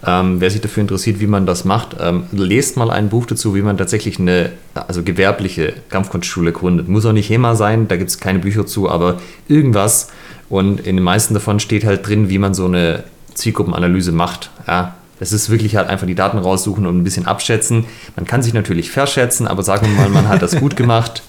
Ähm, 0.04 0.40
wer 0.40 0.50
sich 0.50 0.60
dafür 0.60 0.80
interessiert, 0.80 1.20
wie 1.20 1.28
man 1.28 1.46
das 1.46 1.64
macht, 1.64 1.96
ähm, 2.00 2.24
lest 2.32 2.76
mal 2.76 2.90
ein 2.90 3.10
Buch 3.10 3.26
dazu, 3.26 3.54
wie 3.54 3.62
man 3.62 3.76
tatsächlich 3.76 4.18
eine 4.18 4.50
also 4.74 5.04
gewerbliche 5.04 5.74
Kampfkunstschule 5.90 6.50
gründet. 6.50 6.88
Muss 6.88 7.06
auch 7.06 7.12
nicht 7.12 7.30
HEMA 7.30 7.54
sein, 7.54 7.86
da 7.86 7.96
gibt 7.96 8.10
es 8.10 8.18
keine 8.18 8.40
Bücher 8.40 8.66
zu, 8.66 8.90
aber 8.90 9.20
irgendwas. 9.46 10.08
Und 10.48 10.80
in 10.80 10.96
den 10.96 11.04
meisten 11.04 11.34
davon 11.34 11.60
steht 11.60 11.84
halt 11.84 12.06
drin, 12.06 12.30
wie 12.30 12.38
man 12.38 12.54
so 12.54 12.64
eine 12.64 13.04
Zielgruppenanalyse 13.34 14.10
macht. 14.10 14.50
Ja, 14.66 14.96
es 15.20 15.32
ist 15.32 15.50
wirklich 15.50 15.76
halt 15.76 15.88
einfach 15.88 16.06
die 16.06 16.16
Daten 16.16 16.38
raussuchen 16.38 16.84
und 16.86 16.96
ein 16.96 17.04
bisschen 17.04 17.26
abschätzen. 17.26 17.84
Man 18.16 18.26
kann 18.26 18.42
sich 18.42 18.54
natürlich 18.54 18.90
verschätzen, 18.90 19.46
aber 19.46 19.62
sagen 19.62 19.86
wir 19.86 20.02
mal, 20.02 20.08
man 20.08 20.28
hat 20.28 20.42
das 20.42 20.56
gut 20.56 20.74
gemacht 20.76 21.22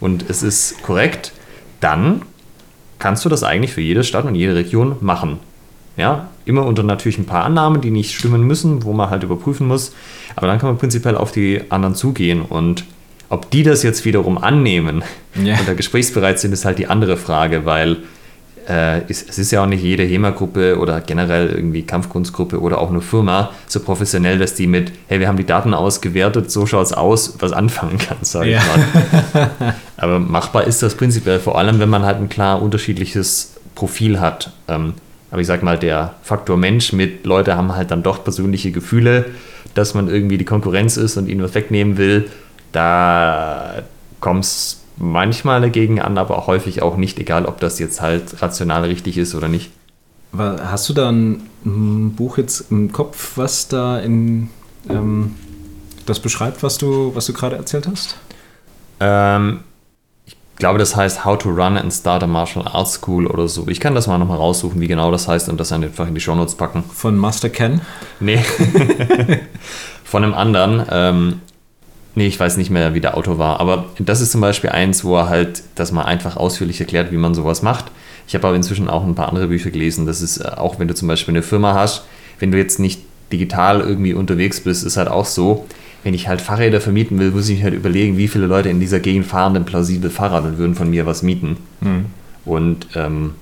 und 0.00 0.28
es 0.28 0.42
ist 0.42 0.82
korrekt, 0.82 1.32
dann 1.80 2.22
kannst 2.98 3.24
du 3.24 3.28
das 3.28 3.42
eigentlich 3.42 3.72
für 3.72 3.80
jede 3.80 4.04
Stadt 4.04 4.24
und 4.24 4.34
jede 4.34 4.54
Region 4.54 4.96
machen. 5.00 5.38
Ja, 5.96 6.30
immer 6.44 6.64
unter 6.64 6.84
natürlich 6.84 7.18
ein 7.18 7.26
paar 7.26 7.44
Annahmen, 7.44 7.80
die 7.80 7.90
nicht 7.90 8.14
stimmen 8.14 8.42
müssen, 8.42 8.84
wo 8.84 8.92
man 8.92 9.10
halt 9.10 9.24
überprüfen 9.24 9.66
muss. 9.66 9.92
Aber 10.36 10.46
dann 10.46 10.58
kann 10.58 10.70
man 10.70 10.78
prinzipiell 10.78 11.16
auf 11.16 11.32
die 11.32 11.62
anderen 11.70 11.96
zugehen 11.96 12.42
und 12.42 12.84
ob 13.30 13.50
die 13.50 13.62
das 13.62 13.82
jetzt 13.82 14.04
wiederum 14.04 14.38
annehmen 14.38 15.02
ja. 15.34 15.58
und 15.58 15.68
da 15.68 15.74
gesprächsbereit 15.74 16.38
sind, 16.38 16.52
ist 16.52 16.64
halt 16.64 16.78
die 16.78 16.86
andere 16.86 17.16
Frage, 17.16 17.66
weil 17.66 17.98
äh, 18.68 19.04
ist, 19.10 19.28
es 19.28 19.38
ist 19.38 19.50
ja 19.50 19.62
auch 19.62 19.66
nicht 19.66 19.82
jede 19.82 20.02
HEMA-Gruppe 20.02 20.78
oder 20.78 21.00
generell 21.00 21.48
irgendwie 21.48 21.82
Kampfkunstgruppe 21.82 22.60
oder 22.60 22.78
auch 22.78 22.90
eine 22.90 23.00
Firma 23.00 23.50
so 23.66 23.80
professionell, 23.80 24.38
dass 24.38 24.54
die 24.54 24.66
mit, 24.66 24.92
hey, 25.06 25.20
wir 25.20 25.28
haben 25.28 25.38
die 25.38 25.46
Daten 25.46 25.74
ausgewertet, 25.74 26.50
so 26.50 26.66
schaut 26.66 26.86
es 26.86 26.92
aus, 26.92 27.36
was 27.38 27.52
anfangen 27.52 27.98
kann, 27.98 28.18
sage 28.22 28.50
ja. 28.50 28.60
ich 28.60 29.34
mal. 29.34 29.50
Aber 29.96 30.18
machbar 30.18 30.64
ist 30.64 30.82
das 30.82 30.94
prinzipiell, 30.94 31.40
vor 31.40 31.58
allem 31.58 31.80
wenn 31.80 31.88
man 31.88 32.04
halt 32.04 32.18
ein 32.18 32.28
klar 32.28 32.60
unterschiedliches 32.60 33.54
Profil 33.74 34.20
hat. 34.20 34.52
Ähm, 34.68 34.94
aber 35.30 35.40
ich 35.40 35.46
sag 35.46 35.62
mal, 35.62 35.78
der 35.78 36.14
Faktor 36.22 36.56
Mensch 36.56 36.92
mit 36.92 37.26
Leute 37.26 37.54
haben 37.54 37.74
halt 37.76 37.90
dann 37.90 38.02
doch 38.02 38.24
persönliche 38.24 38.72
Gefühle, 38.72 39.26
dass 39.74 39.94
man 39.94 40.08
irgendwie 40.08 40.38
die 40.38 40.44
Konkurrenz 40.44 40.96
ist 40.96 41.16
und 41.16 41.28
ihnen 41.28 41.42
was 41.42 41.54
wegnehmen 41.54 41.98
will, 41.98 42.30
da 42.72 43.82
kommt 44.20 44.44
es 44.44 44.80
manchmal 44.98 45.60
dagegen 45.60 46.00
an, 46.00 46.18
aber 46.18 46.46
häufig 46.46 46.82
auch 46.82 46.96
nicht, 46.96 47.18
egal 47.18 47.46
ob 47.46 47.60
das 47.60 47.78
jetzt 47.78 48.00
halt 48.00 48.42
rational 48.42 48.84
richtig 48.84 49.18
ist 49.18 49.34
oder 49.34 49.48
nicht. 49.48 49.70
Hast 50.36 50.88
du 50.88 50.92
da 50.92 51.10
ein 51.10 52.14
Buch 52.16 52.38
jetzt 52.38 52.70
im 52.70 52.92
Kopf, 52.92 53.32
was 53.36 53.68
da 53.68 53.98
in 53.98 54.50
ähm, 54.88 55.34
das 56.06 56.20
beschreibt, 56.20 56.62
was 56.62 56.78
du, 56.78 57.14
was 57.14 57.26
du 57.26 57.32
gerade 57.32 57.56
erzählt 57.56 57.88
hast? 57.90 58.16
Ähm, 59.00 59.60
ich 60.26 60.36
glaube, 60.56 60.78
das 60.78 60.96
heißt 60.96 61.24
How 61.24 61.38
to 61.38 61.50
Run 61.50 61.76
and 61.78 61.92
Start 61.92 62.22
a 62.22 62.26
Martial 62.26 62.66
Arts 62.66 62.94
School 62.94 63.26
oder 63.26 63.48
so. 63.48 63.66
Ich 63.68 63.80
kann 63.80 63.94
das 63.94 64.06
mal 64.06 64.18
nochmal 64.18 64.38
raussuchen, 64.38 64.80
wie 64.80 64.88
genau 64.88 65.10
das 65.10 65.28
heißt 65.28 65.48
und 65.48 65.58
das 65.58 65.72
einfach 65.72 66.08
in 66.08 66.14
die 66.14 66.20
Show 66.20 66.34
Notes 66.34 66.56
packen. 66.56 66.82
Von 66.82 67.16
Master 67.16 67.48
Ken? 67.48 67.80
Nee. 68.20 68.38
Von 70.04 70.24
einem 70.24 70.34
anderen. 70.34 70.84
Ähm, 70.90 71.40
Nee, 72.18 72.26
ich 72.26 72.40
weiß 72.40 72.56
nicht 72.56 72.70
mehr, 72.70 72.94
wie 72.94 73.00
der 73.00 73.16
Autor 73.16 73.38
war. 73.38 73.60
Aber 73.60 73.84
das 74.00 74.20
ist 74.20 74.32
zum 74.32 74.40
Beispiel 74.40 74.70
eins, 74.70 75.04
wo 75.04 75.16
er 75.16 75.28
halt 75.28 75.62
das 75.76 75.92
mal 75.92 76.02
einfach 76.02 76.36
ausführlich 76.36 76.80
erklärt, 76.80 77.12
wie 77.12 77.16
man 77.16 77.32
sowas 77.32 77.62
macht. 77.62 77.92
Ich 78.26 78.34
habe 78.34 78.44
aber 78.48 78.56
inzwischen 78.56 78.90
auch 78.90 79.06
ein 79.06 79.14
paar 79.14 79.28
andere 79.28 79.46
Bücher 79.46 79.70
gelesen. 79.70 80.04
Das 80.04 80.20
ist 80.20 80.38
äh, 80.38 80.48
auch, 80.56 80.80
wenn 80.80 80.88
du 80.88 80.96
zum 80.96 81.06
Beispiel 81.06 81.30
eine 81.30 81.44
Firma 81.44 81.74
hast, 81.74 82.06
wenn 82.40 82.50
du 82.50 82.58
jetzt 82.58 82.80
nicht 82.80 83.02
digital 83.30 83.80
irgendwie 83.80 84.14
unterwegs 84.14 84.58
bist, 84.58 84.84
ist 84.84 84.96
halt 84.96 85.06
auch 85.06 85.26
so, 85.26 85.64
wenn 86.02 86.12
ich 86.12 86.26
halt 86.26 86.40
Fahrräder 86.40 86.80
vermieten 86.80 87.20
will, 87.20 87.30
muss 87.30 87.48
ich 87.48 87.62
halt 87.62 87.74
überlegen, 87.74 88.16
wie 88.16 88.26
viele 88.26 88.46
Leute 88.46 88.68
in 88.68 88.80
dieser 88.80 88.98
Gegend 88.98 89.24
fahren 89.24 89.54
denn 89.54 89.64
plausibel 89.64 90.10
Fahrrad 90.10 90.42
und 90.42 90.58
würden 90.58 90.74
von 90.74 90.90
mir 90.90 91.06
was 91.06 91.22
mieten. 91.22 91.56
Mhm. 91.80 92.06
Und 92.44 92.88
ähm, 92.96 93.34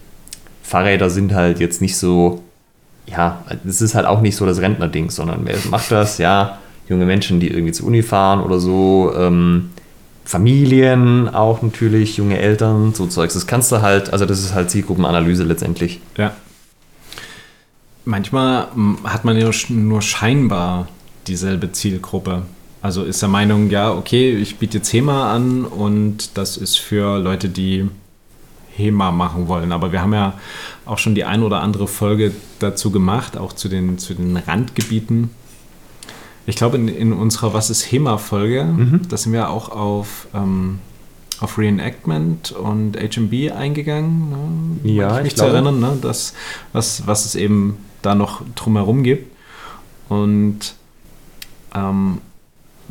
Fahrräder 0.62 1.08
sind 1.08 1.32
halt 1.32 1.60
jetzt 1.60 1.80
nicht 1.80 1.96
so, 1.96 2.42
ja, 3.06 3.42
es 3.66 3.80
ist 3.80 3.94
halt 3.94 4.04
auch 4.04 4.20
nicht 4.20 4.36
so 4.36 4.44
das 4.44 4.60
Rentnerding, 4.60 5.08
sondern 5.08 5.40
wer 5.44 5.56
macht 5.70 5.90
das? 5.90 6.18
Ja, 6.18 6.58
junge 6.88 7.05
Menschen, 7.05 7.40
die 7.40 7.49
irgendwie 7.49 7.72
zur 7.72 7.87
Uni 7.87 8.03
fahren 8.03 8.40
oder 8.40 8.61
so, 8.61 9.12
ähm, 9.16 9.70
Familien 10.25 11.29
auch 11.29 11.62
natürlich, 11.62 12.16
junge 12.16 12.38
Eltern, 12.38 12.92
so 12.94 13.07
Zeugs. 13.07 13.35
Das 13.35 13.46
kannst 13.46 13.70
du 13.70 13.81
halt, 13.81 14.12
also 14.12 14.27
das 14.27 14.40
ist 14.40 14.55
halt 14.55 14.70
Zielgruppenanalyse 14.70 15.44
letztendlich. 15.44 16.01
Ja. 16.16 16.33
Manchmal 18.05 18.68
hm, 18.75 18.99
hat 19.05 19.25
man 19.25 19.38
ja 19.38 19.51
nur 19.68 20.03
scheinbar 20.03 20.88
dieselbe 21.29 21.72
Zielgruppe. 21.72 22.42
Also 22.83 23.05
ist 23.05 23.22
der 23.22 23.29
Meinung, 23.29 23.70
ja, 23.70 23.92
okay, 23.92 24.37
ich 24.37 24.57
biete 24.57 24.79
jetzt 24.79 24.92
HEMA 24.92 25.33
an 25.33 25.64
und 25.64 26.37
das 26.37 26.57
ist 26.57 26.79
für 26.79 27.18
Leute, 27.18 27.49
die 27.49 27.88
HEMA 28.77 29.11
machen 29.11 29.49
wollen. 29.49 29.72
Aber 29.72 29.92
wir 29.92 30.03
haben 30.03 30.12
ja 30.12 30.35
auch 30.85 30.99
schon 30.99 31.14
die 31.14 31.25
ein 31.25 31.42
oder 31.42 31.62
andere 31.62 31.88
Folge 31.88 32.33
dazu 32.59 32.90
gemacht, 32.90 33.38
auch 33.38 33.53
zu 33.53 33.68
den, 33.68 33.99
zu 33.99 34.14
den 34.14 34.37
Randgebieten. 34.37 35.31
Ich 36.46 36.56
glaube, 36.56 36.76
in, 36.76 36.88
in 36.88 37.12
unserer 37.12 37.52
Was 37.54 37.70
ist 37.70 37.90
HEMA-Folge, 37.90 38.64
mhm. 38.64 39.00
da 39.09 39.16
sind 39.16 39.32
wir 39.32 39.50
auch 39.50 39.68
auf, 39.68 40.28
ähm, 40.32 40.78
auf 41.40 41.59
Reenactment 41.59 42.52
und 42.52 42.96
HMB 42.96 43.52
eingegangen. 43.52 44.80
Ne? 44.82 44.92
Ja, 44.92 45.16
ich 45.18 45.24
mich 45.24 45.32
ich 45.32 45.37
zu 45.37 45.44
erinnern, 45.44 45.80
ne? 45.80 45.98
das, 46.00 46.35
was, 46.72 47.06
was 47.06 47.24
es 47.24 47.35
eben 47.35 47.78
da 48.02 48.14
noch 48.14 48.42
drumherum 48.54 49.02
gibt. 49.02 49.35
Und 50.09 50.76
ähm, 51.74 52.18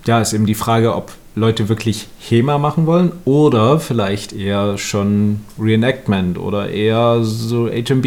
ja, 0.05 0.19
ist 0.19 0.33
eben 0.33 0.45
die 0.45 0.55
Frage, 0.55 0.93
ob 0.93 1.13
Leute 1.35 1.69
wirklich 1.69 2.07
HEMA 2.19 2.57
machen 2.57 2.85
wollen 2.85 3.11
oder 3.25 3.79
vielleicht 3.79 4.33
eher 4.33 4.77
schon 4.77 5.41
Reenactment 5.59 6.37
oder 6.37 6.69
eher 6.69 7.23
so 7.23 7.67
HMB. 7.67 8.05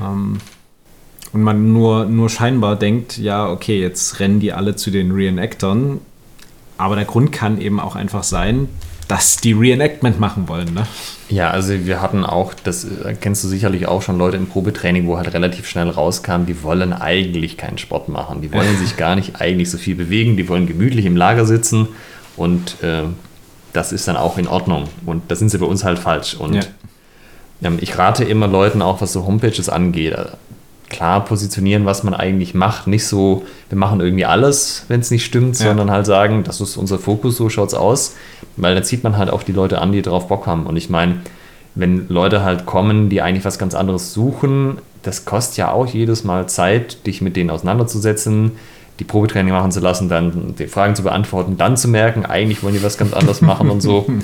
Ähm, 0.00 0.38
und 1.32 1.42
man 1.42 1.72
nur, 1.72 2.04
nur 2.04 2.28
scheinbar 2.28 2.76
denkt, 2.76 3.18
ja, 3.18 3.48
okay, 3.48 3.80
jetzt 3.80 4.20
rennen 4.20 4.40
die 4.40 4.52
alle 4.52 4.76
zu 4.76 4.90
den 4.90 5.12
Reenactern. 5.12 6.00
Aber 6.76 6.96
der 6.96 7.04
Grund 7.04 7.32
kann 7.32 7.60
eben 7.60 7.80
auch 7.80 7.96
einfach 7.96 8.22
sein, 8.22 8.68
dass 9.08 9.36
die 9.36 9.52
Reenactment 9.52 10.20
machen 10.20 10.48
wollen. 10.48 10.72
Ne? 10.74 10.86
Ja, 11.28 11.50
also 11.50 11.86
wir 11.86 12.00
hatten 12.00 12.24
auch, 12.24 12.54
das 12.54 12.84
äh, 12.84 13.14
kennst 13.18 13.44
du 13.44 13.48
sicherlich 13.48 13.86
auch 13.86 14.02
schon, 14.02 14.18
Leute 14.18 14.36
im 14.36 14.46
Probetraining, 14.46 15.06
wo 15.06 15.16
halt 15.16 15.32
relativ 15.32 15.68
schnell 15.68 15.88
rauskam, 15.88 16.44
die 16.46 16.62
wollen 16.62 16.92
eigentlich 16.92 17.56
keinen 17.56 17.78
Sport 17.78 18.08
machen. 18.08 18.42
Die 18.42 18.52
wollen 18.52 18.76
sich 18.78 18.96
gar 18.96 19.16
nicht 19.16 19.40
eigentlich 19.40 19.70
so 19.70 19.78
viel 19.78 19.94
bewegen, 19.94 20.36
die 20.36 20.48
wollen 20.48 20.66
gemütlich 20.66 21.06
im 21.06 21.16
Lager 21.16 21.46
sitzen 21.46 21.88
und 22.36 22.82
äh, 22.82 23.02
das 23.72 23.92
ist 23.92 24.06
dann 24.08 24.16
auch 24.16 24.38
in 24.38 24.46
Ordnung. 24.46 24.84
Und 25.06 25.22
da 25.28 25.34
sind 25.34 25.50
sie 25.50 25.58
bei 25.58 25.66
uns 25.66 25.84
halt 25.84 25.98
falsch. 25.98 26.34
Und 26.34 26.54
ja. 26.54 26.62
ähm, 27.62 27.78
ich 27.80 27.96
rate 27.96 28.24
immer 28.24 28.46
Leuten 28.46 28.82
auch, 28.82 29.00
was 29.00 29.12
so 29.12 29.26
Homepages 29.26 29.68
angeht, 29.68 30.14
klar 30.92 31.24
positionieren, 31.24 31.84
was 31.84 32.04
man 32.04 32.14
eigentlich 32.14 32.54
macht. 32.54 32.86
Nicht 32.86 33.06
so, 33.06 33.44
wir 33.68 33.78
machen 33.78 34.00
irgendwie 34.00 34.24
alles, 34.24 34.84
wenn 34.86 35.00
es 35.00 35.10
nicht 35.10 35.24
stimmt, 35.24 35.58
ja. 35.58 35.66
sondern 35.66 35.90
halt 35.90 36.06
sagen, 36.06 36.44
das 36.44 36.60
ist 36.60 36.76
unser 36.76 36.98
Fokus, 36.98 37.36
so 37.36 37.48
schaut 37.48 37.68
es 37.68 37.74
aus. 37.74 38.14
Weil 38.56 38.74
dann 38.74 38.84
zieht 38.84 39.02
man 39.02 39.16
halt 39.16 39.30
auch 39.30 39.42
die 39.42 39.52
Leute 39.52 39.80
an, 39.80 39.92
die 39.92 40.02
drauf 40.02 40.28
Bock 40.28 40.46
haben. 40.46 40.66
Und 40.66 40.76
ich 40.76 40.90
meine, 40.90 41.16
wenn 41.74 42.06
Leute 42.08 42.44
halt 42.44 42.66
kommen, 42.66 43.08
die 43.08 43.22
eigentlich 43.22 43.44
was 43.44 43.58
ganz 43.58 43.74
anderes 43.74 44.12
suchen, 44.12 44.78
das 45.02 45.24
kostet 45.24 45.56
ja 45.56 45.72
auch 45.72 45.86
jedes 45.86 46.22
Mal 46.22 46.48
Zeit, 46.48 47.06
dich 47.06 47.20
mit 47.22 47.34
denen 47.34 47.50
auseinanderzusetzen, 47.50 48.52
die 49.00 49.04
Probetraining 49.04 49.52
machen 49.52 49.72
zu 49.72 49.80
lassen, 49.80 50.08
dann 50.08 50.54
die 50.56 50.66
Fragen 50.66 50.94
zu 50.94 51.02
beantworten, 51.02 51.56
dann 51.56 51.76
zu 51.76 51.88
merken, 51.88 52.24
eigentlich 52.26 52.62
wollen 52.62 52.74
die 52.74 52.82
was 52.82 52.98
ganz 52.98 53.12
anderes 53.12 53.40
machen 53.40 53.70
und 53.70 53.80
so. 53.80 54.06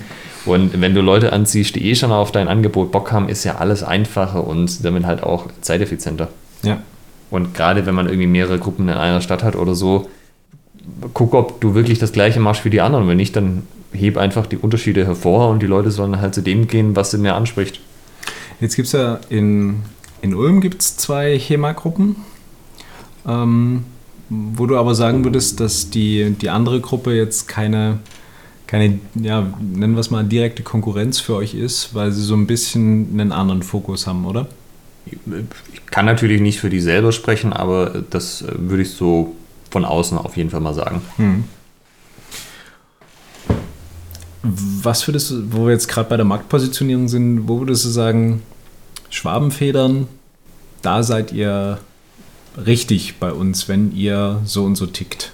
Und 0.46 0.80
wenn 0.80 0.94
du 0.94 1.02
Leute 1.02 1.32
anziehst, 1.32 1.74
die 1.74 1.90
eh 1.90 1.94
schon 1.94 2.10
auf 2.10 2.32
dein 2.32 2.48
Angebot 2.48 2.90
Bock 2.90 3.12
haben, 3.12 3.28
ist 3.28 3.44
ja 3.44 3.56
alles 3.56 3.82
einfacher 3.82 4.46
und 4.46 4.82
damit 4.84 5.04
halt 5.04 5.22
auch 5.22 5.46
zeiteffizienter. 5.60 6.28
Ja. 6.62 6.82
Und 7.30 7.54
gerade 7.54 7.86
wenn 7.86 7.94
man 7.94 8.06
irgendwie 8.06 8.26
mehrere 8.26 8.58
Gruppen 8.58 8.88
in 8.88 8.94
einer 8.94 9.20
Stadt 9.20 9.42
hat 9.42 9.56
oder 9.56 9.74
so, 9.74 10.08
guck, 11.14 11.34
ob 11.34 11.60
du 11.60 11.74
wirklich 11.74 11.98
das 11.98 12.12
gleiche 12.12 12.40
machst 12.40 12.64
wie 12.64 12.70
die 12.70 12.80
anderen. 12.80 13.08
Wenn 13.08 13.16
nicht, 13.16 13.36
dann 13.36 13.62
heb 13.92 14.16
einfach 14.16 14.46
die 14.46 14.56
Unterschiede 14.56 15.04
hervor 15.06 15.48
und 15.50 15.62
die 15.62 15.66
Leute 15.66 15.90
sollen 15.90 16.20
halt 16.20 16.34
zu 16.34 16.42
dem 16.42 16.66
gehen, 16.68 16.96
was 16.96 17.10
sie 17.10 17.18
mir 17.18 17.34
anspricht. 17.34 17.80
Jetzt 18.60 18.76
gibt 18.76 18.86
es 18.86 18.92
ja 18.92 19.20
in, 19.28 19.82
in 20.20 20.34
Ulm 20.34 20.60
gibt's 20.60 20.96
zwei 20.96 21.38
HEMA-Gruppen, 21.38 22.16
ähm, 23.26 23.84
wo 24.28 24.66
du 24.66 24.76
aber 24.76 24.94
sagen 24.94 25.24
würdest, 25.24 25.60
dass 25.60 25.90
die, 25.90 26.30
die 26.30 26.50
andere 26.50 26.80
Gruppe 26.80 27.14
jetzt 27.14 27.48
keine, 27.48 28.00
keine, 28.66 28.98
ja, 29.14 29.46
nennen 29.60 29.94
wir 29.94 30.00
es 30.00 30.10
mal, 30.10 30.24
direkte 30.24 30.62
Konkurrenz 30.62 31.20
für 31.20 31.36
euch 31.36 31.54
ist, 31.54 31.94
weil 31.94 32.12
sie 32.12 32.22
so 32.22 32.34
ein 32.34 32.46
bisschen 32.46 33.08
einen 33.12 33.32
anderen 33.32 33.62
Fokus 33.62 34.06
haben, 34.06 34.26
oder? 34.26 34.48
Ich 35.72 35.86
kann 35.86 36.06
natürlich 36.06 36.40
nicht 36.40 36.60
für 36.60 36.70
die 36.70 36.80
selber 36.80 37.12
sprechen, 37.12 37.52
aber 37.52 38.04
das 38.10 38.42
äh, 38.42 38.52
würde 38.56 38.82
ich 38.82 38.90
so 38.90 39.34
von 39.70 39.84
außen 39.84 40.18
auf 40.18 40.36
jeden 40.36 40.50
Fall 40.50 40.60
mal 40.60 40.74
sagen. 40.74 41.02
Hm. 41.16 41.44
Was 44.42 45.06
würdest 45.06 45.30
du, 45.30 45.52
wo 45.52 45.66
wir 45.66 45.72
jetzt 45.72 45.88
gerade 45.88 46.08
bei 46.08 46.16
der 46.16 46.24
Marktpositionierung 46.24 47.08
sind, 47.08 47.48
wo 47.48 47.60
würdest 47.60 47.84
du 47.84 47.90
sagen, 47.90 48.42
Schwabenfedern, 49.10 50.08
da 50.82 51.02
seid 51.02 51.32
ihr 51.32 51.78
richtig 52.56 53.18
bei 53.18 53.32
uns, 53.32 53.68
wenn 53.68 53.94
ihr 53.94 54.40
so 54.44 54.64
und 54.64 54.76
so 54.76 54.86
tickt? 54.86 55.32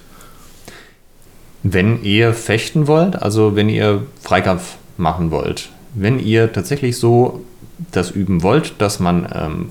Wenn 1.63 2.03
ihr 2.03 2.33
fechten 2.33 2.87
wollt, 2.87 3.15
also 3.21 3.55
wenn 3.55 3.69
ihr 3.69 4.03
Freikampf 4.21 4.75
machen 4.97 5.31
wollt, 5.31 5.69
wenn 5.93 6.19
ihr 6.19 6.51
tatsächlich 6.51 6.97
so 6.97 7.43
das 7.91 8.11
üben 8.11 8.43
wollt, 8.43 8.73
dass 8.79 8.99
man 8.99 9.27
ähm, 9.33 9.69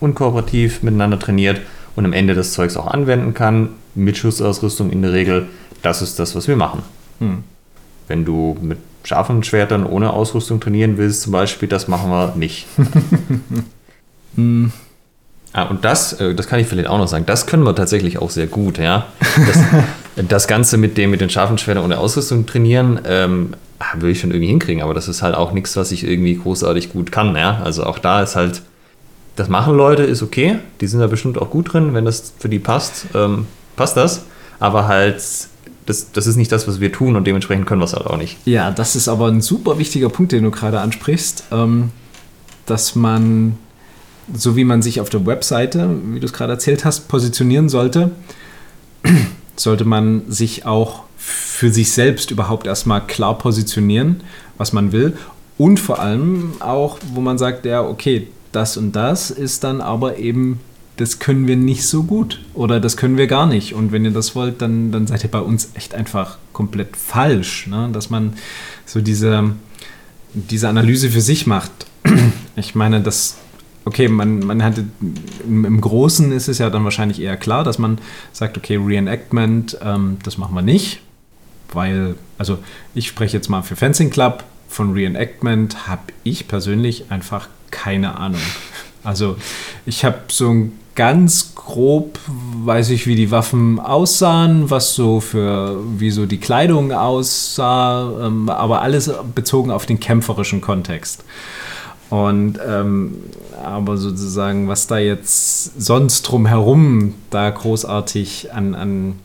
unkooperativ 0.00 0.82
miteinander 0.82 1.18
trainiert 1.18 1.60
und 1.94 2.04
am 2.04 2.12
Ende 2.12 2.34
das 2.34 2.52
Zeugs 2.52 2.76
auch 2.76 2.86
anwenden 2.86 3.34
kann, 3.34 3.70
mit 3.94 4.16
Schussausrüstung 4.16 4.90
in 4.90 5.02
der 5.02 5.12
Regel, 5.12 5.46
das 5.82 6.02
ist 6.02 6.18
das, 6.18 6.34
was 6.34 6.48
wir 6.48 6.56
machen. 6.56 6.82
Hm. 7.18 7.44
Wenn 8.08 8.24
du 8.24 8.56
mit 8.60 8.78
scharfen 9.04 9.42
Schwertern 9.42 9.86
ohne 9.86 10.12
Ausrüstung 10.12 10.60
trainieren 10.60 10.98
willst, 10.98 11.22
zum 11.22 11.32
Beispiel, 11.32 11.68
das 11.68 11.88
machen 11.88 12.10
wir 12.10 12.34
nicht. 12.36 12.66
hm. 14.34 14.72
Ah, 15.52 15.64
und 15.64 15.84
das, 15.84 16.12
äh, 16.14 16.34
das 16.34 16.48
kann 16.48 16.60
ich 16.60 16.66
vielleicht 16.66 16.88
auch 16.88 16.98
noch 16.98 17.08
sagen, 17.08 17.24
das 17.24 17.46
können 17.46 17.62
wir 17.62 17.74
tatsächlich 17.74 18.18
auch 18.18 18.30
sehr 18.30 18.46
gut, 18.46 18.78
ja. 18.78 19.06
Das, 19.20 19.58
das 20.16 20.48
Ganze 20.48 20.76
mit 20.76 20.96
dem, 20.96 21.10
mit 21.10 21.20
den 21.20 21.30
scharfen 21.30 21.58
Schwertern 21.58 21.84
ohne 21.84 21.98
Ausrüstung 21.98 22.46
trainieren, 22.46 23.00
ähm, 23.06 23.54
Ah, 23.78 23.92
würde 23.96 24.10
ich 24.10 24.20
schon 24.20 24.30
irgendwie 24.30 24.48
hinkriegen, 24.48 24.82
aber 24.82 24.94
das 24.94 25.06
ist 25.06 25.20
halt 25.20 25.34
auch 25.34 25.52
nichts, 25.52 25.76
was 25.76 25.92
ich 25.92 26.04
irgendwie 26.04 26.36
großartig 26.36 26.92
gut 26.92 27.12
kann. 27.12 27.36
Ja? 27.36 27.60
Also 27.62 27.84
auch 27.84 27.98
da 27.98 28.22
ist 28.22 28.34
halt, 28.34 28.62
das 29.36 29.48
machen 29.48 29.76
Leute, 29.76 30.02
ist 30.02 30.22
okay, 30.22 30.58
die 30.80 30.86
sind 30.86 31.00
da 31.00 31.08
bestimmt 31.08 31.36
auch 31.36 31.50
gut 31.50 31.74
drin, 31.74 31.92
wenn 31.92 32.06
das 32.06 32.32
für 32.38 32.48
die 32.48 32.58
passt, 32.58 33.06
ähm, 33.14 33.46
passt 33.76 33.96
das. 33.96 34.24
Aber 34.60 34.88
halt, 34.88 35.16
das, 35.84 36.10
das 36.12 36.26
ist 36.26 36.36
nicht 36.36 36.50
das, 36.50 36.66
was 36.66 36.80
wir 36.80 36.90
tun 36.90 37.16
und 37.16 37.26
dementsprechend 37.26 37.66
können 37.66 37.82
wir 37.82 37.84
es 37.84 37.92
halt 37.92 38.06
auch 38.06 38.16
nicht. 38.16 38.38
Ja, 38.46 38.70
das 38.70 38.96
ist 38.96 39.08
aber 39.08 39.26
ein 39.26 39.42
super 39.42 39.78
wichtiger 39.78 40.08
Punkt, 40.08 40.32
den 40.32 40.44
du 40.44 40.50
gerade 40.50 40.80
ansprichst, 40.80 41.44
ähm, 41.52 41.90
dass 42.64 42.94
man, 42.94 43.58
so 44.32 44.56
wie 44.56 44.64
man 44.64 44.80
sich 44.80 45.02
auf 45.02 45.10
der 45.10 45.26
Webseite, 45.26 45.90
wie 46.06 46.20
du 46.20 46.24
es 46.24 46.32
gerade 46.32 46.54
erzählt 46.54 46.86
hast, 46.86 47.08
positionieren 47.08 47.68
sollte, 47.68 48.12
sollte 49.56 49.84
man 49.84 50.22
sich 50.30 50.66
auch 50.66 51.04
für 51.16 51.70
sich 51.70 51.90
selbst 51.90 52.30
überhaupt 52.30 52.66
erstmal 52.66 53.06
klar 53.06 53.38
positionieren, 53.38 54.22
was 54.58 54.72
man 54.72 54.92
will. 54.92 55.16
Und 55.58 55.80
vor 55.80 55.98
allem 55.98 56.52
auch, 56.60 56.98
wo 57.14 57.20
man 57.20 57.38
sagt, 57.38 57.64
ja, 57.64 57.82
okay, 57.82 58.28
das 58.52 58.76
und 58.76 58.92
das 58.92 59.30
ist 59.30 59.64
dann 59.64 59.80
aber 59.80 60.18
eben, 60.18 60.60
das 60.96 61.18
können 61.18 61.46
wir 61.46 61.56
nicht 61.56 61.86
so 61.86 62.04
gut 62.04 62.40
oder 62.54 62.80
das 62.80 62.96
können 62.96 63.16
wir 63.16 63.26
gar 63.26 63.46
nicht. 63.46 63.74
Und 63.74 63.92
wenn 63.92 64.04
ihr 64.04 64.12
das 64.12 64.34
wollt, 64.34 64.62
dann, 64.62 64.92
dann 64.92 65.06
seid 65.06 65.24
ihr 65.24 65.30
bei 65.30 65.40
uns 65.40 65.70
echt 65.74 65.94
einfach 65.94 66.38
komplett 66.52 66.96
falsch. 66.96 67.66
Ne? 67.66 67.90
Dass 67.92 68.10
man 68.10 68.34
so 68.84 69.00
diese, 69.00 69.52
diese 70.32 70.68
Analyse 70.68 71.10
für 71.10 71.20
sich 71.20 71.46
macht. 71.46 71.72
Ich 72.58 72.74
meine, 72.74 73.02
das, 73.02 73.36
okay, 73.86 74.08
man, 74.08 74.40
man 74.40 74.62
hatte 74.62 74.84
im, 75.44 75.80
Großen 75.80 76.30
ist 76.32 76.48
es 76.48 76.58
ja 76.58 76.68
dann 76.68 76.84
wahrscheinlich 76.84 77.20
eher 77.20 77.38
klar, 77.38 77.64
dass 77.64 77.78
man 77.78 77.98
sagt, 78.32 78.58
okay, 78.58 78.76
Reenactment, 78.76 79.78
ähm, 79.82 80.18
das 80.22 80.36
machen 80.36 80.54
wir 80.54 80.62
nicht 80.62 81.00
weil, 81.72 82.16
also 82.38 82.58
ich 82.94 83.06
spreche 83.06 83.36
jetzt 83.36 83.48
mal 83.48 83.62
für 83.62 83.76
Fencing 83.76 84.10
Club, 84.10 84.44
von 84.68 84.92
Reenactment 84.92 85.86
habe 85.86 86.02
ich 86.24 86.48
persönlich 86.48 87.10
einfach 87.10 87.48
keine 87.70 88.18
Ahnung. 88.18 88.40
Also 89.04 89.36
ich 89.86 90.04
habe 90.04 90.18
so 90.28 90.50
ein 90.50 90.72
ganz 90.96 91.54
grob 91.54 92.18
weiß 92.64 92.90
ich, 92.90 93.06
wie 93.06 93.14
die 93.14 93.30
Waffen 93.30 93.78
aussahen, 93.78 94.68
was 94.70 94.94
so 94.94 95.20
für, 95.20 95.78
wie 95.98 96.10
so 96.10 96.26
die 96.26 96.38
Kleidung 96.38 96.90
aussah, 96.90 98.26
ähm, 98.26 98.48
aber 98.48 98.82
alles 98.82 99.12
bezogen 99.34 99.70
auf 99.70 99.86
den 99.86 100.00
kämpferischen 100.00 100.60
Kontext. 100.60 101.22
Und 102.08 102.58
ähm, 102.64 103.16
aber 103.62 103.96
sozusagen, 103.96 104.68
was 104.68 104.86
da 104.86 104.98
jetzt 104.98 105.80
sonst 105.80 106.22
drumherum 106.22 107.14
da 107.30 107.50
großartig 107.50 108.52
an, 108.52 108.74
an, 108.74 109.18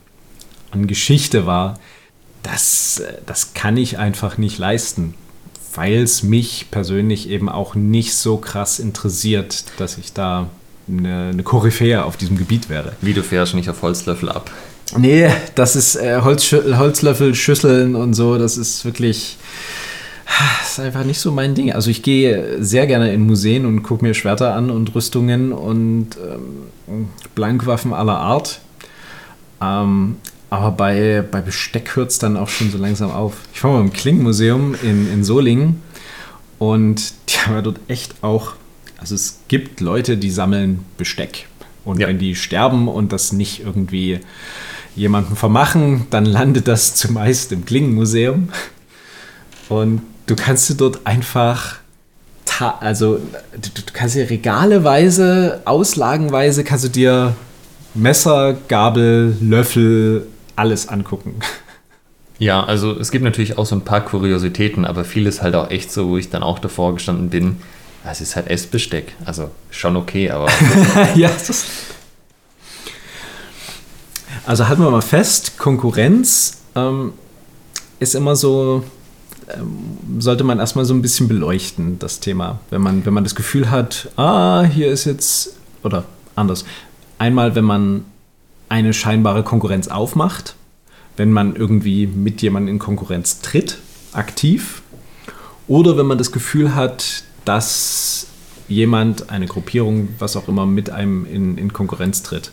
an 0.72 0.88
Geschichte 0.88 1.46
war, 1.46 1.76
das, 2.44 3.04
das 3.26 3.54
kann 3.54 3.78
ich 3.78 4.00
einfach 4.00 4.38
nicht 4.38 4.58
leisten, 4.58 5.14
weil 5.76 6.02
es 6.02 6.24
mich 6.24 6.68
persönlich 6.72 7.30
eben 7.30 7.50
auch 7.50 7.76
nicht 7.76 8.16
so 8.16 8.38
krass 8.38 8.80
interessiert, 8.80 9.66
dass 9.78 9.98
ich 9.98 10.14
da 10.14 10.50
eine, 10.88 11.30
eine 11.30 11.44
Koryphäe 11.44 12.04
auf 12.04 12.18
diesem 12.18 12.38
Gebiet 12.38 12.68
wäre. 12.68 12.94
Wie 13.02 13.14
du 13.14 13.22
fährst 13.22 13.54
nicht 13.54 13.70
auf 13.70 13.82
Holzlöffel 13.84 14.30
ab. 14.30 14.50
Nee, 14.98 15.30
das 15.56 15.76
ist 15.76 15.96
äh, 15.96 16.22
Holz, 16.22 16.52
Holzlöffel, 16.52 17.36
Schüsseln 17.36 17.96
und 17.96 18.14
so, 18.14 18.38
das 18.38 18.58
ist 18.58 18.84
wirklich 18.84 19.38
ist 20.72 20.80
einfach 20.80 21.04
nicht 21.04 21.20
so 21.20 21.32
mein 21.32 21.56
Ding. 21.56 21.72
Also 21.72 21.90
ich 21.90 22.04
gehe 22.04 22.64
sehr 22.64 22.88
gerne 22.88 23.14
in 23.14 23.26
Museen 23.26 23.66
und 23.66 23.84
gucke 23.84 24.06
mir 24.06 24.14
Schwerter 24.14 24.56
an 24.56 24.70
und 24.70 24.94
Rüstungen 24.96 25.52
und 25.52 26.10
ähm, 26.18 27.10
Blankwaffen 27.36 27.94
aller 27.94 28.18
Art. 28.18 28.62
Ähm, 29.62 30.18
aber 30.50 30.72
bei, 30.72 31.24
bei 31.30 31.42
Besteck 31.42 31.96
hört 31.96 32.12
es 32.12 32.20
dann 32.20 32.36
auch 32.38 32.50
schon 32.50 32.72
so 32.72 32.78
langsam 32.78 33.12
auf. 33.12 33.34
Ich 33.54 33.64
war 33.64 33.72
mal 33.72 33.82
im 33.82 33.94
Klingenmuseum 33.94 34.76
in, 34.82 35.12
in 35.12 35.24
Solingen 35.24 35.82
und 36.60 37.14
die 37.30 37.38
haben 37.38 37.54
ja 37.54 37.62
dort 37.62 37.80
echt 37.88 38.16
auch, 38.22 38.54
also 38.98 39.16
es 39.16 39.40
gibt 39.48 39.80
Leute, 39.80 40.18
die 40.18 40.30
sammeln 40.30 40.86
Besteck. 40.98 41.48
Und 41.86 42.00
ja. 42.00 42.08
wenn 42.08 42.20
die 42.20 42.36
sterben 42.36 42.88
und 42.88 43.12
das 43.12 43.32
nicht 43.32 43.62
irgendwie 43.62 44.20
jemanden 44.96 45.36
vermachen, 45.36 46.08
dann 46.10 46.26
landet 46.26 46.68
das 46.68 46.96
zumeist 46.96 47.52
im 47.52 47.66
Klingenmuseum. 47.66 48.50
Und 49.70 50.02
du 50.32 50.36
kannst 50.38 50.70
du 50.70 50.76
dort 50.76 51.06
einfach 51.06 51.76
also 52.80 53.18
du, 53.54 53.70
du 53.74 53.82
kannst 53.92 54.16
dir 54.16 54.30
regaleweise, 54.30 55.62
auslagenweise 55.66 56.64
kannst 56.64 56.86
du 56.86 56.90
dir 56.90 57.36
Messer, 57.96 58.56
Gabel, 58.68 59.36
Löffel, 59.42 60.28
alles 60.56 60.88
angucken. 60.88 61.40
Ja, 62.38 62.64
also 62.64 62.98
es 63.00 63.10
gibt 63.10 63.24
natürlich 63.24 63.58
auch 63.58 63.66
so 63.66 63.76
ein 63.76 63.82
paar 63.82 64.02
Kuriositäten, 64.02 64.86
aber 64.86 65.06
vieles 65.06 65.42
halt 65.42 65.56
auch 65.56 65.72
echt 65.72 65.92
so, 65.92 66.10
wo 66.10 66.18
ich 66.18 66.30
dann 66.30 66.44
auch 66.44 66.60
davor 66.60 66.94
gestanden 66.94 67.30
bin. 67.30 67.58
Es 68.10 68.22
ist 68.22 68.36
halt 68.36 68.48
Essbesteck. 68.48 69.14
Also 69.26 69.50
schon 69.72 69.96
okay, 69.98 70.30
aber. 70.30 70.48
ja, 71.16 71.30
das 71.30 71.66
also 74.46 74.68
halten 74.68 74.84
wir 74.84 74.92
mal 74.92 75.02
fest, 75.02 75.58
Konkurrenz 75.58 76.62
ähm, 76.76 77.14
ist 78.00 78.16
immer 78.16 78.36
so 78.36 78.84
sollte 80.20 80.44
man 80.44 80.60
erstmal 80.60 80.86
so 80.86 80.94
ein 80.94 81.02
bisschen 81.02 81.28
beleuchten, 81.28 82.00
das 82.00 82.20
Thema. 82.20 82.60
Wenn 82.70 82.82
man, 82.82 83.06
wenn 83.06 83.14
man 83.14 83.24
das 83.24 83.36
Gefühl 83.36 83.70
hat, 83.70 84.10
ah, 84.16 84.64
hier 84.64 84.92
ist 84.92 85.06
jetzt, 85.06 85.56
oder 85.84 86.06
anders. 86.36 86.66
Einmal, 87.18 87.56
wenn 87.56 87.66
man 87.66 88.06
eine 88.70 88.94
scheinbare 88.94 89.44
Konkurrenz 89.44 89.88
aufmacht, 89.88 90.56
wenn 91.18 91.32
man 91.32 91.56
irgendwie 91.56 92.08
mit 92.08 92.42
jemandem 92.42 92.76
in 92.76 92.80
Konkurrenz 92.80 93.42
tritt, 93.42 93.78
aktiv, 94.14 94.82
oder 95.68 95.98
wenn 95.98 96.06
man 96.06 96.18
das 96.18 96.32
Gefühl 96.32 96.76
hat, 96.76 97.24
dass 97.46 98.28
jemand, 98.68 99.30
eine 99.30 99.48
Gruppierung, 99.48 100.10
was 100.20 100.36
auch 100.36 100.48
immer, 100.48 100.66
mit 100.66 100.90
einem 100.90 101.26
in, 101.26 101.58
in 101.58 101.74
Konkurrenz 101.74 102.24
tritt. 102.24 102.52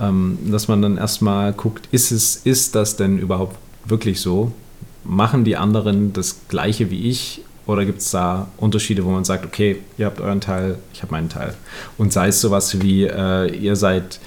Ähm, 0.00 0.38
dass 0.50 0.68
man 0.68 0.82
dann 0.82 0.96
erstmal 0.96 1.52
guckt, 1.52 1.88
ist, 1.90 2.12
es, 2.12 2.36
ist 2.36 2.74
das 2.74 2.96
denn 2.96 3.18
überhaupt 3.18 3.56
wirklich 3.84 4.20
so? 4.20 4.52
Machen 5.08 5.44
die 5.44 5.56
anderen 5.56 6.12
das 6.12 6.42
gleiche 6.48 6.90
wie 6.90 7.08
ich 7.08 7.40
oder 7.66 7.84
gibt 7.84 8.00
es 8.00 8.10
da 8.10 8.48
Unterschiede, 8.56 9.04
wo 9.04 9.10
man 9.10 9.24
sagt, 9.24 9.44
okay, 9.44 9.76
ihr 9.96 10.06
habt 10.06 10.20
euren 10.20 10.40
Teil, 10.40 10.76
ich 10.92 11.02
habe 11.02 11.12
meinen 11.12 11.28
Teil. 11.28 11.54
Und 11.96 12.12
sei 12.12 12.28
es 12.28 12.40
sowas 12.40 12.80
wie, 12.80 13.04
äh, 13.04 13.54
ihr 13.54 13.76
seid 13.76 14.20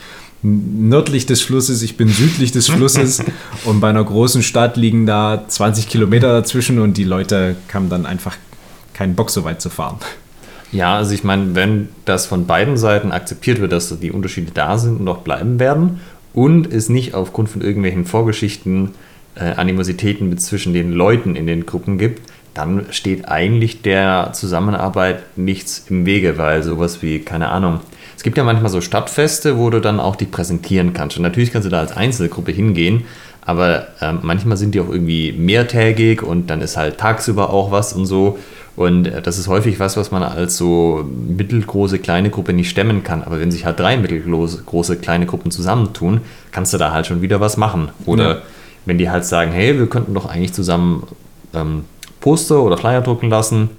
nördlich 0.44 1.26
des 1.28 1.42
Flusses, 1.42 1.82
ich 1.82 1.98
bin 1.98 2.08
südlich 2.10 2.52
des 2.52 2.68
Flusses 2.68 3.24
und 3.66 3.80
bei 3.80 3.90
einer 3.90 4.04
großen 4.04 4.44
Stadt 4.44 4.76
liegen 4.76 5.06
da 5.06 5.44
20 5.48 5.88
Kilometer 5.88 6.34
dazwischen 6.34 6.80
und 6.80 6.98
die 6.98 7.04
Leute 7.04 7.56
haben 7.74 7.90
dann 7.90 8.06
einfach 8.06 8.38
keinen 8.94 9.16
Bock 9.16 9.30
so 9.30 9.44
weit 9.44 9.62
zu 9.62 9.70
fahren. 9.70 9.98
Ja, 10.72 10.98
also 10.98 11.14
ich 11.14 11.24
meine, 11.24 11.54
wenn 11.56 11.90
das 12.06 12.26
von 12.26 12.48
beiden 12.48 12.78
Seiten 12.78 13.12
akzeptiert 13.12 13.60
wird, 13.60 13.72
dass 13.72 14.00
die 14.00 14.12
Unterschiede 14.12 14.52
da 14.54 14.78
sind 14.78 15.00
und 15.00 15.08
auch 15.08 15.20
bleiben 15.20 15.60
werden 15.60 16.00
und 16.34 16.72
es 16.72 16.90
nicht 16.90 17.14
aufgrund 17.14 17.50
von 17.50 17.62
irgendwelchen 17.62 18.06
Vorgeschichten 18.06 18.92
äh, 19.36 19.54
Animositäten 19.56 20.30
mit 20.30 20.42
zwischen 20.42 20.74
den 20.74 20.92
Leuten 20.92 21.36
in 21.36 21.48
den 21.48 21.66
Gruppen 21.66 21.98
gibt, 21.98 22.22
dann 22.54 22.88
steht 22.90 23.30
eigentlich 23.30 23.82
der 23.82 24.32
Zusammenarbeit 24.34 25.24
nichts 25.38 25.86
im 25.90 26.06
Wege, 26.06 26.38
weil 26.38 26.64
sowas 26.64 27.02
wie, 27.02 27.20
keine 27.20 27.50
Ahnung, 27.50 27.80
es 28.18 28.24
gibt 28.24 28.38
ja 28.38 28.44
manchmal 28.44 28.70
so 28.70 28.82
Stadtfeste, 28.82 29.58
wo 29.58 29.70
du 29.70 29.80
dann 29.80 30.00
auch 30.00 30.16
die 30.16 30.26
präsentieren 30.26 30.94
kannst. 30.94 31.18
Und 31.18 31.24
natürlich 31.24 31.52
kannst 31.52 31.66
du 31.66 31.70
da 31.70 31.80
als 31.80 31.96
Einzelgruppe 31.96 32.52
hingehen, 32.52 33.06
aber 33.44 33.88
äh, 34.02 34.14
manchmal 34.22 34.58
sind 34.58 34.76
die 34.76 34.82
auch 34.82 34.90
irgendwie 34.90 35.32
mehrtägig 35.32 36.22
und 36.22 36.50
dann 36.50 36.62
ist 36.62 36.78
halt 36.78 36.98
tagsüber 36.98 37.50
auch 37.50 37.72
was 37.72 37.94
und 37.94 38.06
so. 38.06 38.38
Und 38.76 39.08
äh, 39.08 39.22
das 39.22 39.40
ist 39.40 39.48
häufig 39.48 39.80
was, 39.80 39.96
was 39.98 40.12
man 40.12 40.22
als 40.22 40.58
so 40.58 41.10
mittelgroße 41.28 42.00
kleine 42.00 42.30
Gruppe 42.30 42.54
nicht 42.54 42.70
stemmen 42.70 43.04
kann. 43.04 43.24
Aber 43.24 43.40
wenn 43.40 43.50
sich 43.50 43.66
halt 43.66 43.80
drei 43.80 43.98
mittelgroße 43.98 44.64
große, 44.66 44.98
kleine 44.98 45.26
Gruppen 45.26 45.50
zusammentun, 45.50 46.22
kannst 46.52 46.74
du 46.74 46.78
da 46.78 46.92
halt 46.92 47.08
schon 47.08 47.22
wieder 47.22 47.40
was 47.40 47.58
machen. 47.58 47.90
Oder 48.06 48.30
ja 48.30 48.42
wenn 48.86 48.98
die 48.98 49.10
halt 49.10 49.26
sagen, 49.26 49.52
hey, 49.52 49.78
wir 49.78 49.88
könnten 49.88 50.14
doch 50.14 50.26
eigentlich 50.26 50.54
zusammen 50.54 51.08
ähm, 51.54 51.86
Poster 52.20 52.62
oder 52.62 52.78
Flyer 52.78 53.02
drucken 53.02 53.30
lassen 53.30 53.70